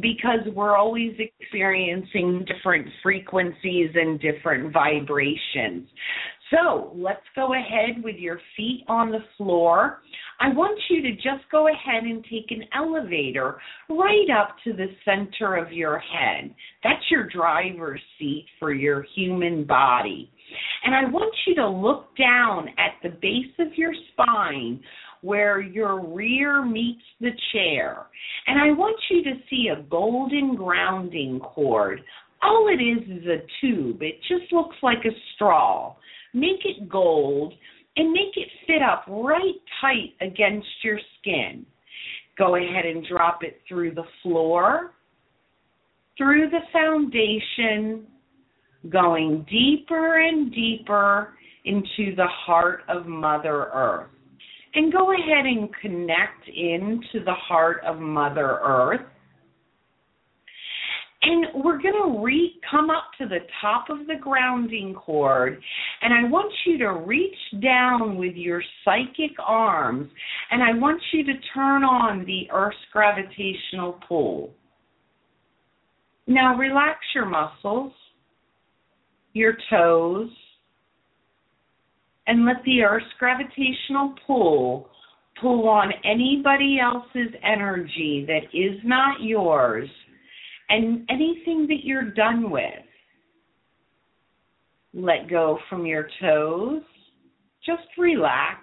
because 0.00 0.40
we're 0.54 0.76
always 0.76 1.16
experiencing 1.18 2.44
different 2.44 2.86
frequencies 3.02 3.92
and 3.94 4.20
different 4.20 4.74
vibrations. 4.74 5.88
So 6.50 6.92
let's 6.94 7.20
go 7.34 7.54
ahead 7.54 8.02
with 8.02 8.16
your 8.16 8.40
feet 8.56 8.84
on 8.88 9.10
the 9.10 9.24
floor. 9.36 10.00
I 10.40 10.48
want 10.48 10.78
you 10.88 11.02
to 11.02 11.12
just 11.12 11.50
go 11.50 11.68
ahead 11.68 12.04
and 12.04 12.24
take 12.24 12.50
an 12.50 12.64
elevator 12.74 13.60
right 13.90 14.28
up 14.30 14.56
to 14.64 14.72
the 14.72 14.86
center 15.04 15.56
of 15.56 15.72
your 15.72 15.98
head. 15.98 16.54
That's 16.82 17.02
your 17.10 17.28
driver's 17.28 18.00
seat 18.18 18.46
for 18.58 18.72
your 18.72 19.04
human 19.14 19.64
body. 19.64 20.30
And 20.84 20.94
I 20.94 21.10
want 21.10 21.34
you 21.46 21.54
to 21.56 21.68
look 21.68 22.16
down 22.16 22.68
at 22.78 22.94
the 23.02 23.10
base 23.10 23.52
of 23.58 23.76
your 23.76 23.92
spine 24.12 24.80
where 25.20 25.60
your 25.60 26.00
rear 26.06 26.64
meets 26.64 27.02
the 27.20 27.32
chair. 27.52 28.06
And 28.46 28.58
I 28.58 28.72
want 28.76 28.96
you 29.10 29.24
to 29.24 29.34
see 29.50 29.68
a 29.68 29.82
golden 29.82 30.54
grounding 30.54 31.40
cord. 31.40 32.00
All 32.42 32.68
it 32.68 32.80
is 32.80 33.02
is 33.20 33.26
a 33.26 33.42
tube, 33.60 34.00
it 34.00 34.20
just 34.28 34.52
looks 34.52 34.76
like 34.80 35.04
a 35.04 35.10
straw 35.34 35.96
make 36.34 36.64
it 36.64 36.88
gold, 36.88 37.54
and 37.96 38.12
make 38.12 38.36
it 38.36 38.48
fit 38.66 38.82
up 38.82 39.04
right 39.08 39.54
tight 39.80 40.14
against 40.20 40.68
your 40.82 40.98
skin. 41.18 41.66
Go 42.36 42.54
ahead 42.56 42.86
and 42.86 43.04
drop 43.06 43.42
it 43.42 43.60
through 43.68 43.94
the 43.94 44.04
floor, 44.22 44.92
through 46.16 46.50
the 46.50 46.60
foundation, 46.72 48.06
going 48.88 49.44
deeper 49.50 50.20
and 50.20 50.52
deeper 50.52 51.34
into 51.64 52.14
the 52.14 52.26
heart 52.26 52.82
of 52.88 53.06
Mother 53.06 53.70
Earth. 53.74 54.10
And 54.74 54.92
go 54.92 55.12
ahead 55.12 55.46
and 55.46 55.68
connect 55.80 56.46
into 56.46 57.24
the 57.24 57.34
heart 57.34 57.82
of 57.84 57.98
Mother 57.98 58.60
Earth 58.62 59.00
and 61.22 61.46
we're 61.64 61.80
going 61.80 61.94
to 61.94 62.22
re- 62.22 62.60
come 62.70 62.90
up 62.90 63.04
to 63.18 63.26
the 63.26 63.40
top 63.60 63.90
of 63.90 64.06
the 64.06 64.14
grounding 64.20 64.94
cord, 64.94 65.60
and 66.02 66.14
I 66.14 66.28
want 66.28 66.52
you 66.64 66.78
to 66.78 66.92
reach 66.92 67.36
down 67.60 68.16
with 68.16 68.34
your 68.36 68.62
psychic 68.84 69.36
arms, 69.44 70.08
and 70.50 70.62
I 70.62 70.78
want 70.78 71.00
you 71.12 71.24
to 71.24 71.32
turn 71.54 71.82
on 71.82 72.24
the 72.24 72.48
Earth's 72.52 72.76
gravitational 72.92 73.98
pull. 74.06 74.52
Now 76.26 76.56
relax 76.56 76.98
your 77.14 77.26
muscles, 77.26 77.92
your 79.32 79.56
toes, 79.70 80.30
and 82.26 82.44
let 82.44 82.62
the 82.64 82.82
Earth's 82.82 83.06
gravitational 83.18 84.14
pull 84.26 84.90
pull 85.40 85.68
on 85.68 85.92
anybody 86.04 86.78
else's 86.80 87.32
energy 87.44 88.24
that 88.26 88.42
is 88.52 88.78
not 88.84 89.22
yours 89.22 89.88
and 90.68 91.04
anything 91.08 91.66
that 91.68 91.84
you're 91.84 92.10
done 92.10 92.50
with. 92.50 92.64
Let 94.94 95.28
go 95.28 95.58
from 95.68 95.86
your 95.86 96.08
toes, 96.20 96.82
just 97.64 97.82
relax. 97.96 98.60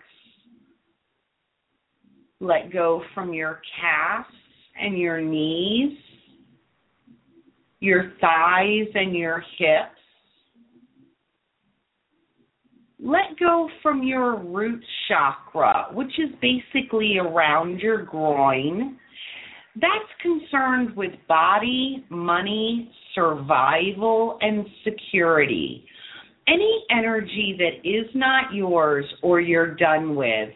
Let 2.40 2.72
go 2.74 3.02
from 3.14 3.34
your 3.34 3.62
calves 3.80 4.36
and 4.80 4.98
your 4.98 5.22
knees, 5.22 5.98
your 7.80 8.12
thighs 8.20 8.88
and 8.94 9.16
your 9.16 9.44
hips. 9.58 9.92
Let 13.00 13.38
go 13.40 13.70
from 13.84 14.04
your 14.04 14.38
root 14.38 14.84
chakra, 15.08 15.88
which 15.94 16.12
is 16.18 16.32
basically 16.42 17.18
around 17.20 17.80
your 17.80 18.02
groin. 18.02 18.98
That's 19.76 20.22
concerned 20.22 20.96
with 20.96 21.12
body, 21.28 22.06
money, 22.10 22.92
survival, 23.14 24.38
and 24.42 24.66
security. 24.84 25.86
Any 26.48 26.86
energy 26.92 27.58
that 27.58 27.88
is 27.88 28.06
not 28.14 28.54
yours 28.54 29.06
or 29.22 29.42
you're 29.42 29.76
done 29.76 30.16
with, 30.16 30.50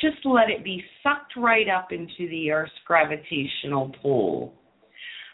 just 0.00 0.24
let 0.24 0.50
it 0.50 0.62
be 0.62 0.82
sucked 1.02 1.34
right 1.36 1.68
up 1.68 1.88
into 1.90 2.28
the 2.30 2.50
Earth's 2.50 2.72
gravitational 2.86 3.92
pull. 4.00 4.54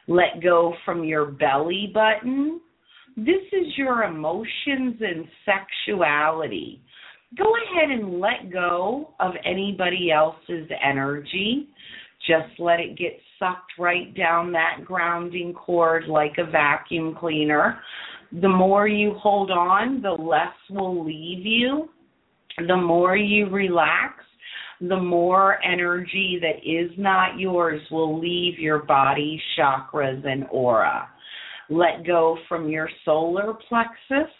Let 0.09 0.43
go 0.43 0.75
from 0.85 1.05
your 1.05 1.27
belly 1.27 1.91
button. 1.93 2.61
This 3.17 3.43
is 3.53 3.77
your 3.77 4.05
emotions 4.05 4.97
and 5.01 5.27
sexuality. 5.45 6.81
Go 7.37 7.45
ahead 7.45 7.91
and 7.91 8.21
let 8.21 8.53
go 8.53 9.15
of 9.21 9.33
anybody 9.45 10.11
else's 10.11 10.69
energy. 10.83 11.69
Just 12.27 12.59
let 12.59 12.81
it 12.81 12.97
get 12.97 13.19
sucked 13.39 13.73
right 13.79 14.15
down 14.15 14.53
that 14.53 14.85
grounding 14.85 15.53
cord 15.55 16.05
like 16.09 16.35
a 16.39 16.51
vacuum 16.51 17.17
cleaner. 17.19 17.81
The 18.41 18.49
more 18.49 18.89
you 18.89 19.15
hold 19.15 19.51
on, 19.51 20.03
the 20.03 20.11
less 20.11 20.55
will 20.71 21.05
leave 21.05 21.45
you. 21.47 21.89
The 22.67 22.77
more 22.77 23.17
you 23.17 23.49
relax, 23.49 24.25
the 24.81 24.97
more 24.97 25.63
energy 25.65 26.39
that 26.41 26.59
is 26.69 26.91
not 26.99 27.39
yours 27.39 27.81
will 27.91 28.19
leave 28.21 28.59
your 28.59 28.81
body, 28.81 29.41
chakras, 29.59 30.27
and 30.27 30.45
aura. 30.51 31.09
Let 31.69 32.07
go 32.07 32.39
from 32.49 32.69
your 32.69 32.89
solar 33.05 33.55
plexus. 33.69 34.33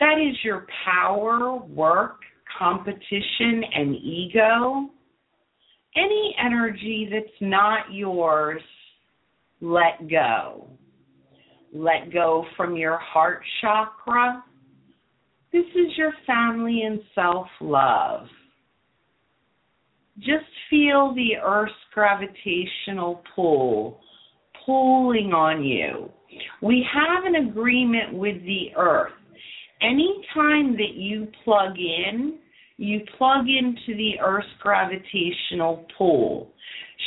That 0.00 0.18
is 0.18 0.36
your 0.42 0.66
power, 0.84 1.56
work, 1.56 2.20
competition, 2.58 3.62
and 3.74 3.94
ego. 3.96 4.90
Any 5.96 6.34
energy 6.44 7.08
that's 7.10 7.40
not 7.40 7.92
yours, 7.92 8.62
let 9.60 10.08
go. 10.10 10.68
Let 11.72 12.12
go 12.12 12.44
from 12.56 12.76
your 12.76 12.98
heart 12.98 13.42
chakra. 13.60 14.44
This 15.52 15.66
is 15.74 15.96
your 15.96 16.12
family 16.26 16.82
and 16.82 17.00
self 17.14 17.46
love 17.60 18.26
just 20.18 20.46
feel 20.70 21.12
the 21.14 21.36
Earth's 21.44 21.72
gravitational 21.92 23.22
pull 23.34 24.00
pulling 24.64 25.32
on 25.32 25.62
you. 25.64 26.10
We 26.62 26.86
have 26.92 27.24
an 27.24 27.48
agreement 27.48 28.14
with 28.14 28.40
the 28.44 28.68
Earth. 28.76 29.12
Anytime 29.82 30.72
that 30.76 30.94
you 30.94 31.28
plug 31.44 31.76
in, 31.78 32.38
you 32.76 33.00
plug 33.16 33.46
into 33.48 33.96
the 33.96 34.18
Earth's 34.20 34.46
gravitational 34.60 35.86
pull. 35.96 36.52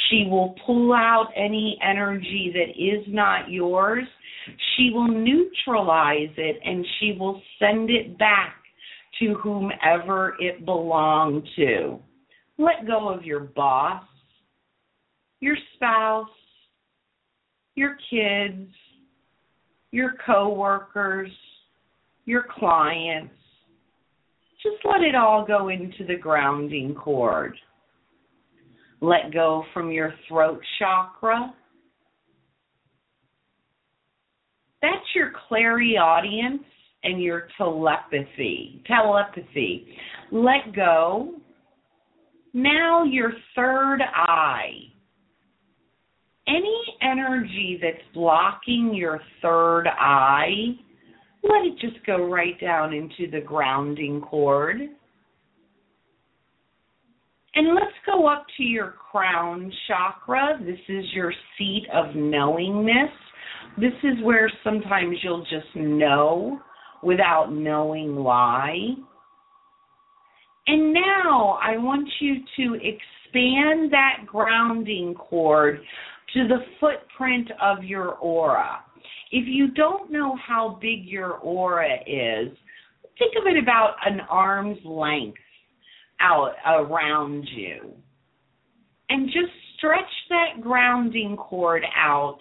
She 0.09 0.25
will 0.29 0.55
pull 0.65 0.93
out 0.93 1.27
any 1.35 1.77
energy 1.83 2.53
that 2.53 2.81
is 2.81 3.05
not 3.07 3.49
yours. 3.49 4.05
She 4.75 4.91
will 4.93 5.07
neutralize 5.07 6.29
it 6.37 6.57
and 6.63 6.85
she 6.99 7.17
will 7.19 7.41
send 7.59 7.89
it 7.89 8.17
back 8.17 8.55
to 9.19 9.33
whomever 9.35 10.35
it 10.39 10.65
belonged 10.65 11.47
to. 11.57 11.99
Let 12.57 12.87
go 12.87 13.09
of 13.09 13.23
your 13.23 13.41
boss, 13.41 14.03
your 15.39 15.57
spouse, 15.75 16.27
your 17.75 17.97
kids, 18.09 18.69
your 19.91 20.13
coworkers, 20.25 21.31
your 22.25 22.45
clients. 22.57 23.33
Just 24.63 24.77
let 24.85 25.01
it 25.01 25.15
all 25.15 25.45
go 25.45 25.69
into 25.69 26.05
the 26.07 26.15
grounding 26.15 26.95
cord. 26.95 27.55
Let 29.01 29.31
go 29.31 29.63
from 29.73 29.91
your 29.91 30.13
throat 30.27 30.59
chakra. 30.79 31.53
That's 34.81 35.05
your 35.15 35.31
clairaudience 35.47 36.63
and 37.03 37.21
your 37.21 37.47
telepathy. 37.57 38.81
Telepathy. 38.87 39.87
Let 40.31 40.75
go 40.75 41.35
now, 42.57 43.03
your 43.03 43.33
third 43.55 43.99
eye. 44.01 44.71
Any 46.47 46.83
energy 47.03 47.77
that's 47.79 48.03
blocking 48.15 48.95
your 48.95 49.19
third 49.43 49.85
eye, 49.87 50.75
let 51.43 51.65
it 51.65 51.79
just 51.79 52.05
go 52.05 52.25
right 52.25 52.59
down 52.59 52.93
into 52.93 53.29
the 53.31 53.41
grounding 53.41 54.21
cord. 54.21 54.77
And 57.55 57.73
let's 57.73 57.87
go 58.05 58.27
up 58.27 58.45
to 58.57 58.63
your 58.63 58.93
crown 59.11 59.71
chakra. 59.87 60.59
This 60.63 60.79
is 60.87 61.05
your 61.13 61.33
seat 61.57 61.87
of 61.93 62.15
knowingness. 62.15 63.09
This 63.77 63.93
is 64.03 64.23
where 64.23 64.51
sometimes 64.63 65.17
you'll 65.23 65.41
just 65.43 65.75
know 65.75 66.59
without 67.01 67.51
knowing 67.51 68.15
why. 68.15 68.75
And 70.67 70.93
now 70.93 71.57
I 71.61 71.77
want 71.77 72.07
you 72.19 72.35
to 72.57 72.73
expand 72.75 73.91
that 73.91 74.25
grounding 74.25 75.15
cord 75.15 75.79
to 76.33 76.47
the 76.47 76.59
footprint 76.79 77.49
of 77.61 77.83
your 77.83 78.15
aura. 78.15 78.83
If 79.31 79.45
you 79.47 79.71
don't 79.71 80.11
know 80.11 80.35
how 80.35 80.77
big 80.81 81.05
your 81.05 81.33
aura 81.33 81.95
is, 82.05 82.49
think 83.17 83.33
of 83.39 83.47
it 83.47 83.61
about 83.61 83.95
an 84.05 84.21
arm's 84.29 84.77
length 84.85 85.39
out 86.19 86.53
around 86.65 87.47
you. 87.55 87.93
And 89.09 89.27
just 89.27 89.51
stretch 89.77 90.03
that 90.29 90.61
grounding 90.61 91.37
cord 91.37 91.83
out 91.95 92.39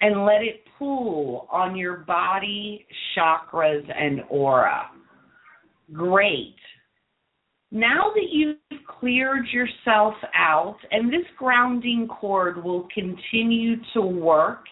and 0.00 0.24
let 0.24 0.42
it 0.42 0.62
pull 0.78 1.48
on 1.50 1.76
your 1.76 1.98
body, 1.98 2.86
chakras, 3.16 3.84
and 3.94 4.20
aura. 4.28 4.90
Great. 5.92 6.56
Now 7.72 8.12
that 8.14 8.28
you've 8.30 8.56
cleared 9.00 9.46
yourself 9.48 10.14
out, 10.34 10.76
and 10.90 11.12
this 11.12 11.26
grounding 11.36 12.08
cord 12.08 12.62
will 12.62 12.86
continue 12.94 13.76
to 13.94 14.00
work, 14.00 14.64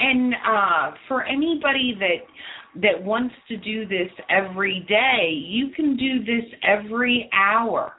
and 0.00 0.34
uh, 0.34 0.92
for 1.08 1.24
anybody 1.24 1.94
that 1.98 2.82
that 2.82 3.02
wants 3.02 3.34
to 3.48 3.56
do 3.56 3.86
this 3.86 4.10
every 4.28 4.84
day, 4.88 5.30
you 5.32 5.70
can 5.74 5.96
do 5.96 6.20
this 6.20 6.44
every 6.62 7.28
hour 7.32 7.94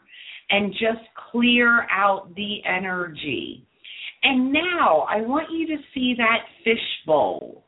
and 0.50 0.72
just 0.72 1.06
clear 1.32 1.88
out 1.90 2.34
the 2.36 2.60
energy. 2.66 3.68
And 4.24 4.54
now 4.54 5.06
I 5.10 5.22
want 5.22 5.52
you 5.52 5.68
to 5.68 5.84
see 5.94 6.16
that 6.18 6.40
fishbowl. 6.64 7.64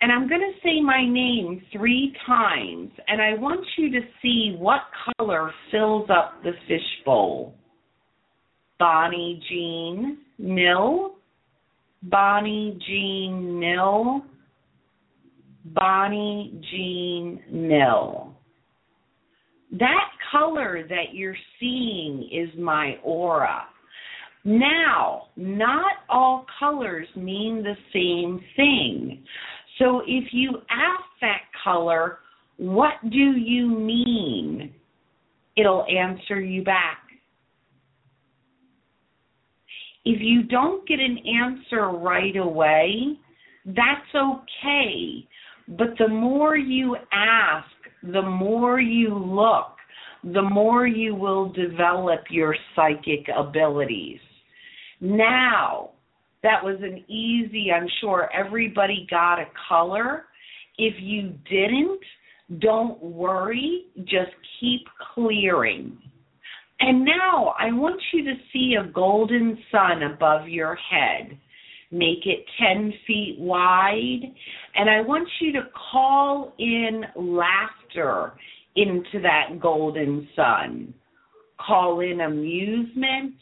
and 0.00 0.10
I'm 0.10 0.28
going 0.28 0.40
to 0.40 0.60
say 0.62 0.80
my 0.80 1.06
name 1.06 1.62
three 1.72 2.14
times, 2.26 2.90
and 3.06 3.20
I 3.20 3.34
want 3.34 3.64
you 3.76 3.90
to 3.92 4.00
see 4.22 4.56
what 4.58 4.80
color 5.18 5.52
fills 5.70 6.08
up 6.08 6.42
the 6.42 6.52
fishbowl. 6.66 7.54
Bonnie 8.78 9.42
Jean 9.48 10.18
Mill, 10.40 11.16
Bonnie 12.02 12.78
Jean 12.86 13.60
Mill, 13.60 14.22
Bonnie 15.66 16.60
Jean 16.70 17.40
Mill. 17.50 18.34
That 19.72 20.08
color 20.32 20.84
that 20.88 21.12
you're 21.12 21.36
seeing 21.60 22.28
is 22.32 22.48
my 22.58 22.96
aura. 23.04 23.64
Now, 24.44 25.24
not 25.36 25.92
all 26.08 26.46
colors 26.58 27.06
mean 27.14 27.62
the 27.62 27.76
same 27.92 28.40
thing. 28.56 29.22
So 29.78 30.00
if 30.06 30.32
you 30.32 30.50
ask 30.70 31.04
that 31.20 31.42
color, 31.62 32.18
what 32.56 32.94
do 33.10 33.18
you 33.36 33.68
mean? 33.68 34.72
It'll 35.56 35.84
answer 35.84 36.40
you 36.40 36.64
back. 36.64 37.09
If 40.04 40.20
you 40.20 40.44
don't 40.44 40.86
get 40.88 40.98
an 40.98 41.18
answer 41.18 41.88
right 41.88 42.36
away, 42.36 43.18
that's 43.66 44.14
okay. 44.14 45.28
But 45.68 45.88
the 45.98 46.08
more 46.08 46.56
you 46.56 46.96
ask, 47.12 47.68
the 48.02 48.22
more 48.22 48.80
you 48.80 49.14
look, 49.14 49.76
the 50.24 50.42
more 50.42 50.86
you 50.86 51.14
will 51.14 51.50
develop 51.52 52.20
your 52.30 52.56
psychic 52.74 53.26
abilities. 53.36 54.20
Now, 55.00 55.90
that 56.42 56.62
was 56.64 56.76
an 56.82 57.04
easy, 57.08 57.70
I'm 57.70 57.88
sure 58.00 58.30
everybody 58.32 59.06
got 59.10 59.38
a 59.38 59.46
color. 59.68 60.24
If 60.78 60.94
you 60.98 61.34
didn't, 61.48 62.00
don't 62.60 63.02
worry, 63.02 63.86
just 63.98 64.32
keep 64.58 64.86
clearing. 65.14 65.98
And 66.80 67.04
now 67.04 67.54
I 67.58 67.72
want 67.72 68.00
you 68.12 68.24
to 68.24 68.34
see 68.52 68.76
a 68.80 68.90
golden 68.90 69.58
sun 69.70 70.02
above 70.02 70.48
your 70.48 70.76
head. 70.76 71.38
Make 71.90 72.24
it 72.24 72.44
10 72.58 72.94
feet 73.06 73.36
wide. 73.38 74.20
And 74.74 74.88
I 74.88 75.02
want 75.02 75.28
you 75.40 75.52
to 75.52 75.62
call 75.92 76.54
in 76.58 77.04
laughter 77.16 78.32
into 78.76 79.20
that 79.22 79.60
golden 79.60 80.26
sun. 80.34 80.94
Call 81.58 82.00
in 82.00 82.22
amusement, 82.22 83.34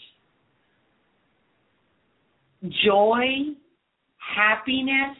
joy, 2.84 3.54
happiness, 4.36 5.16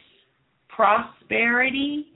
prosperity, 0.67 2.07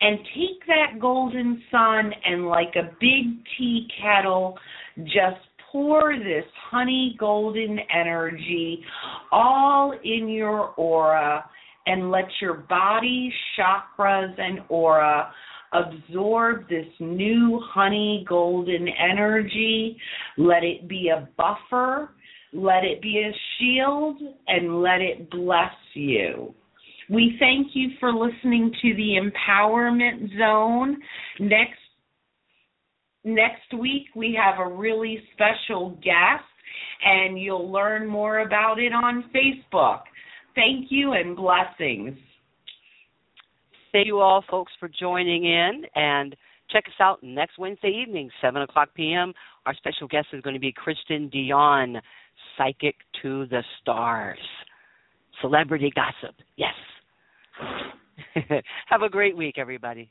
and 0.00 0.18
take 0.34 0.66
that 0.66 1.00
golden 1.00 1.62
sun 1.70 2.12
and 2.24 2.46
like 2.46 2.74
a 2.76 2.90
big 3.00 3.38
tea 3.56 3.88
kettle, 4.00 4.58
just 4.98 5.40
pour 5.70 6.16
this 6.18 6.44
honey 6.70 7.16
golden 7.18 7.78
energy 7.94 8.84
all 9.30 9.94
in 10.04 10.28
your 10.28 10.68
aura 10.76 11.44
and 11.86 12.10
let 12.10 12.26
your 12.40 12.54
body, 12.54 13.32
chakras, 13.58 14.38
and 14.38 14.60
aura 14.68 15.32
absorb 15.72 16.68
this 16.68 16.86
new 17.00 17.60
honey 17.64 18.24
golden 18.28 18.86
energy. 18.88 19.96
Let 20.36 20.62
it 20.62 20.86
be 20.88 21.08
a 21.08 21.28
buffer, 21.36 22.10
let 22.52 22.84
it 22.84 23.00
be 23.00 23.18
a 23.18 23.32
shield, 23.58 24.18
and 24.46 24.82
let 24.82 25.00
it 25.00 25.30
bless 25.30 25.72
you. 25.94 26.54
We 27.10 27.36
thank 27.38 27.68
you 27.74 27.90
for 27.98 28.12
listening 28.12 28.72
to 28.80 28.94
the 28.94 29.18
Empowerment 29.20 30.38
Zone. 30.38 30.96
Next 31.40 31.81
next 33.24 33.72
week 33.78 34.06
we 34.14 34.38
have 34.40 34.58
a 34.58 34.70
really 34.70 35.22
special 35.34 35.90
guest 36.02 36.44
and 37.04 37.40
you'll 37.40 37.70
learn 37.70 38.06
more 38.06 38.40
about 38.40 38.78
it 38.78 38.92
on 38.92 39.24
Facebook. 39.34 40.02
Thank 40.54 40.86
you 40.90 41.12
and 41.12 41.36
blessings. 41.36 42.16
Thank 43.92 44.06
you 44.06 44.20
all, 44.20 44.44
folks, 44.50 44.72
for 44.80 44.88
joining 44.88 45.44
in. 45.44 45.82
And 45.94 46.36
check 46.70 46.84
us 46.86 46.94
out 47.00 47.22
next 47.22 47.58
Wednesday 47.58 47.90
evening, 48.06 48.30
7 48.40 48.62
o'clock 48.62 48.90
p.m. 48.94 49.32
Our 49.66 49.74
special 49.74 50.08
guest 50.08 50.28
is 50.32 50.40
going 50.42 50.54
to 50.54 50.60
be 50.60 50.72
Kristen 50.72 51.28
Dion, 51.28 52.00
Psychic 52.56 52.96
to 53.22 53.46
the 53.46 53.62
Stars. 53.80 54.38
Celebrity 55.40 55.92
gossip, 55.94 56.36
yes. 56.56 56.74
Have 58.86 59.02
a 59.02 59.08
great 59.08 59.36
week, 59.36 59.56
everybody. 59.58 60.08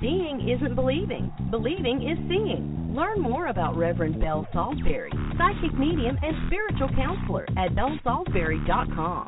Seeing 0.00 0.48
isn't 0.48 0.76
believing. 0.76 1.32
Believing 1.50 2.02
is 2.02 2.18
seeing. 2.28 2.94
Learn 2.94 3.20
more 3.20 3.48
about 3.48 3.76
Reverend 3.76 4.20
Belle 4.20 4.46
Salisbury, 4.52 5.10
psychic 5.36 5.76
medium 5.76 6.16
and 6.22 6.36
spiritual 6.46 6.88
counselor 6.94 7.44
at 7.56 7.72
bellesalisbury.com. 7.72 9.26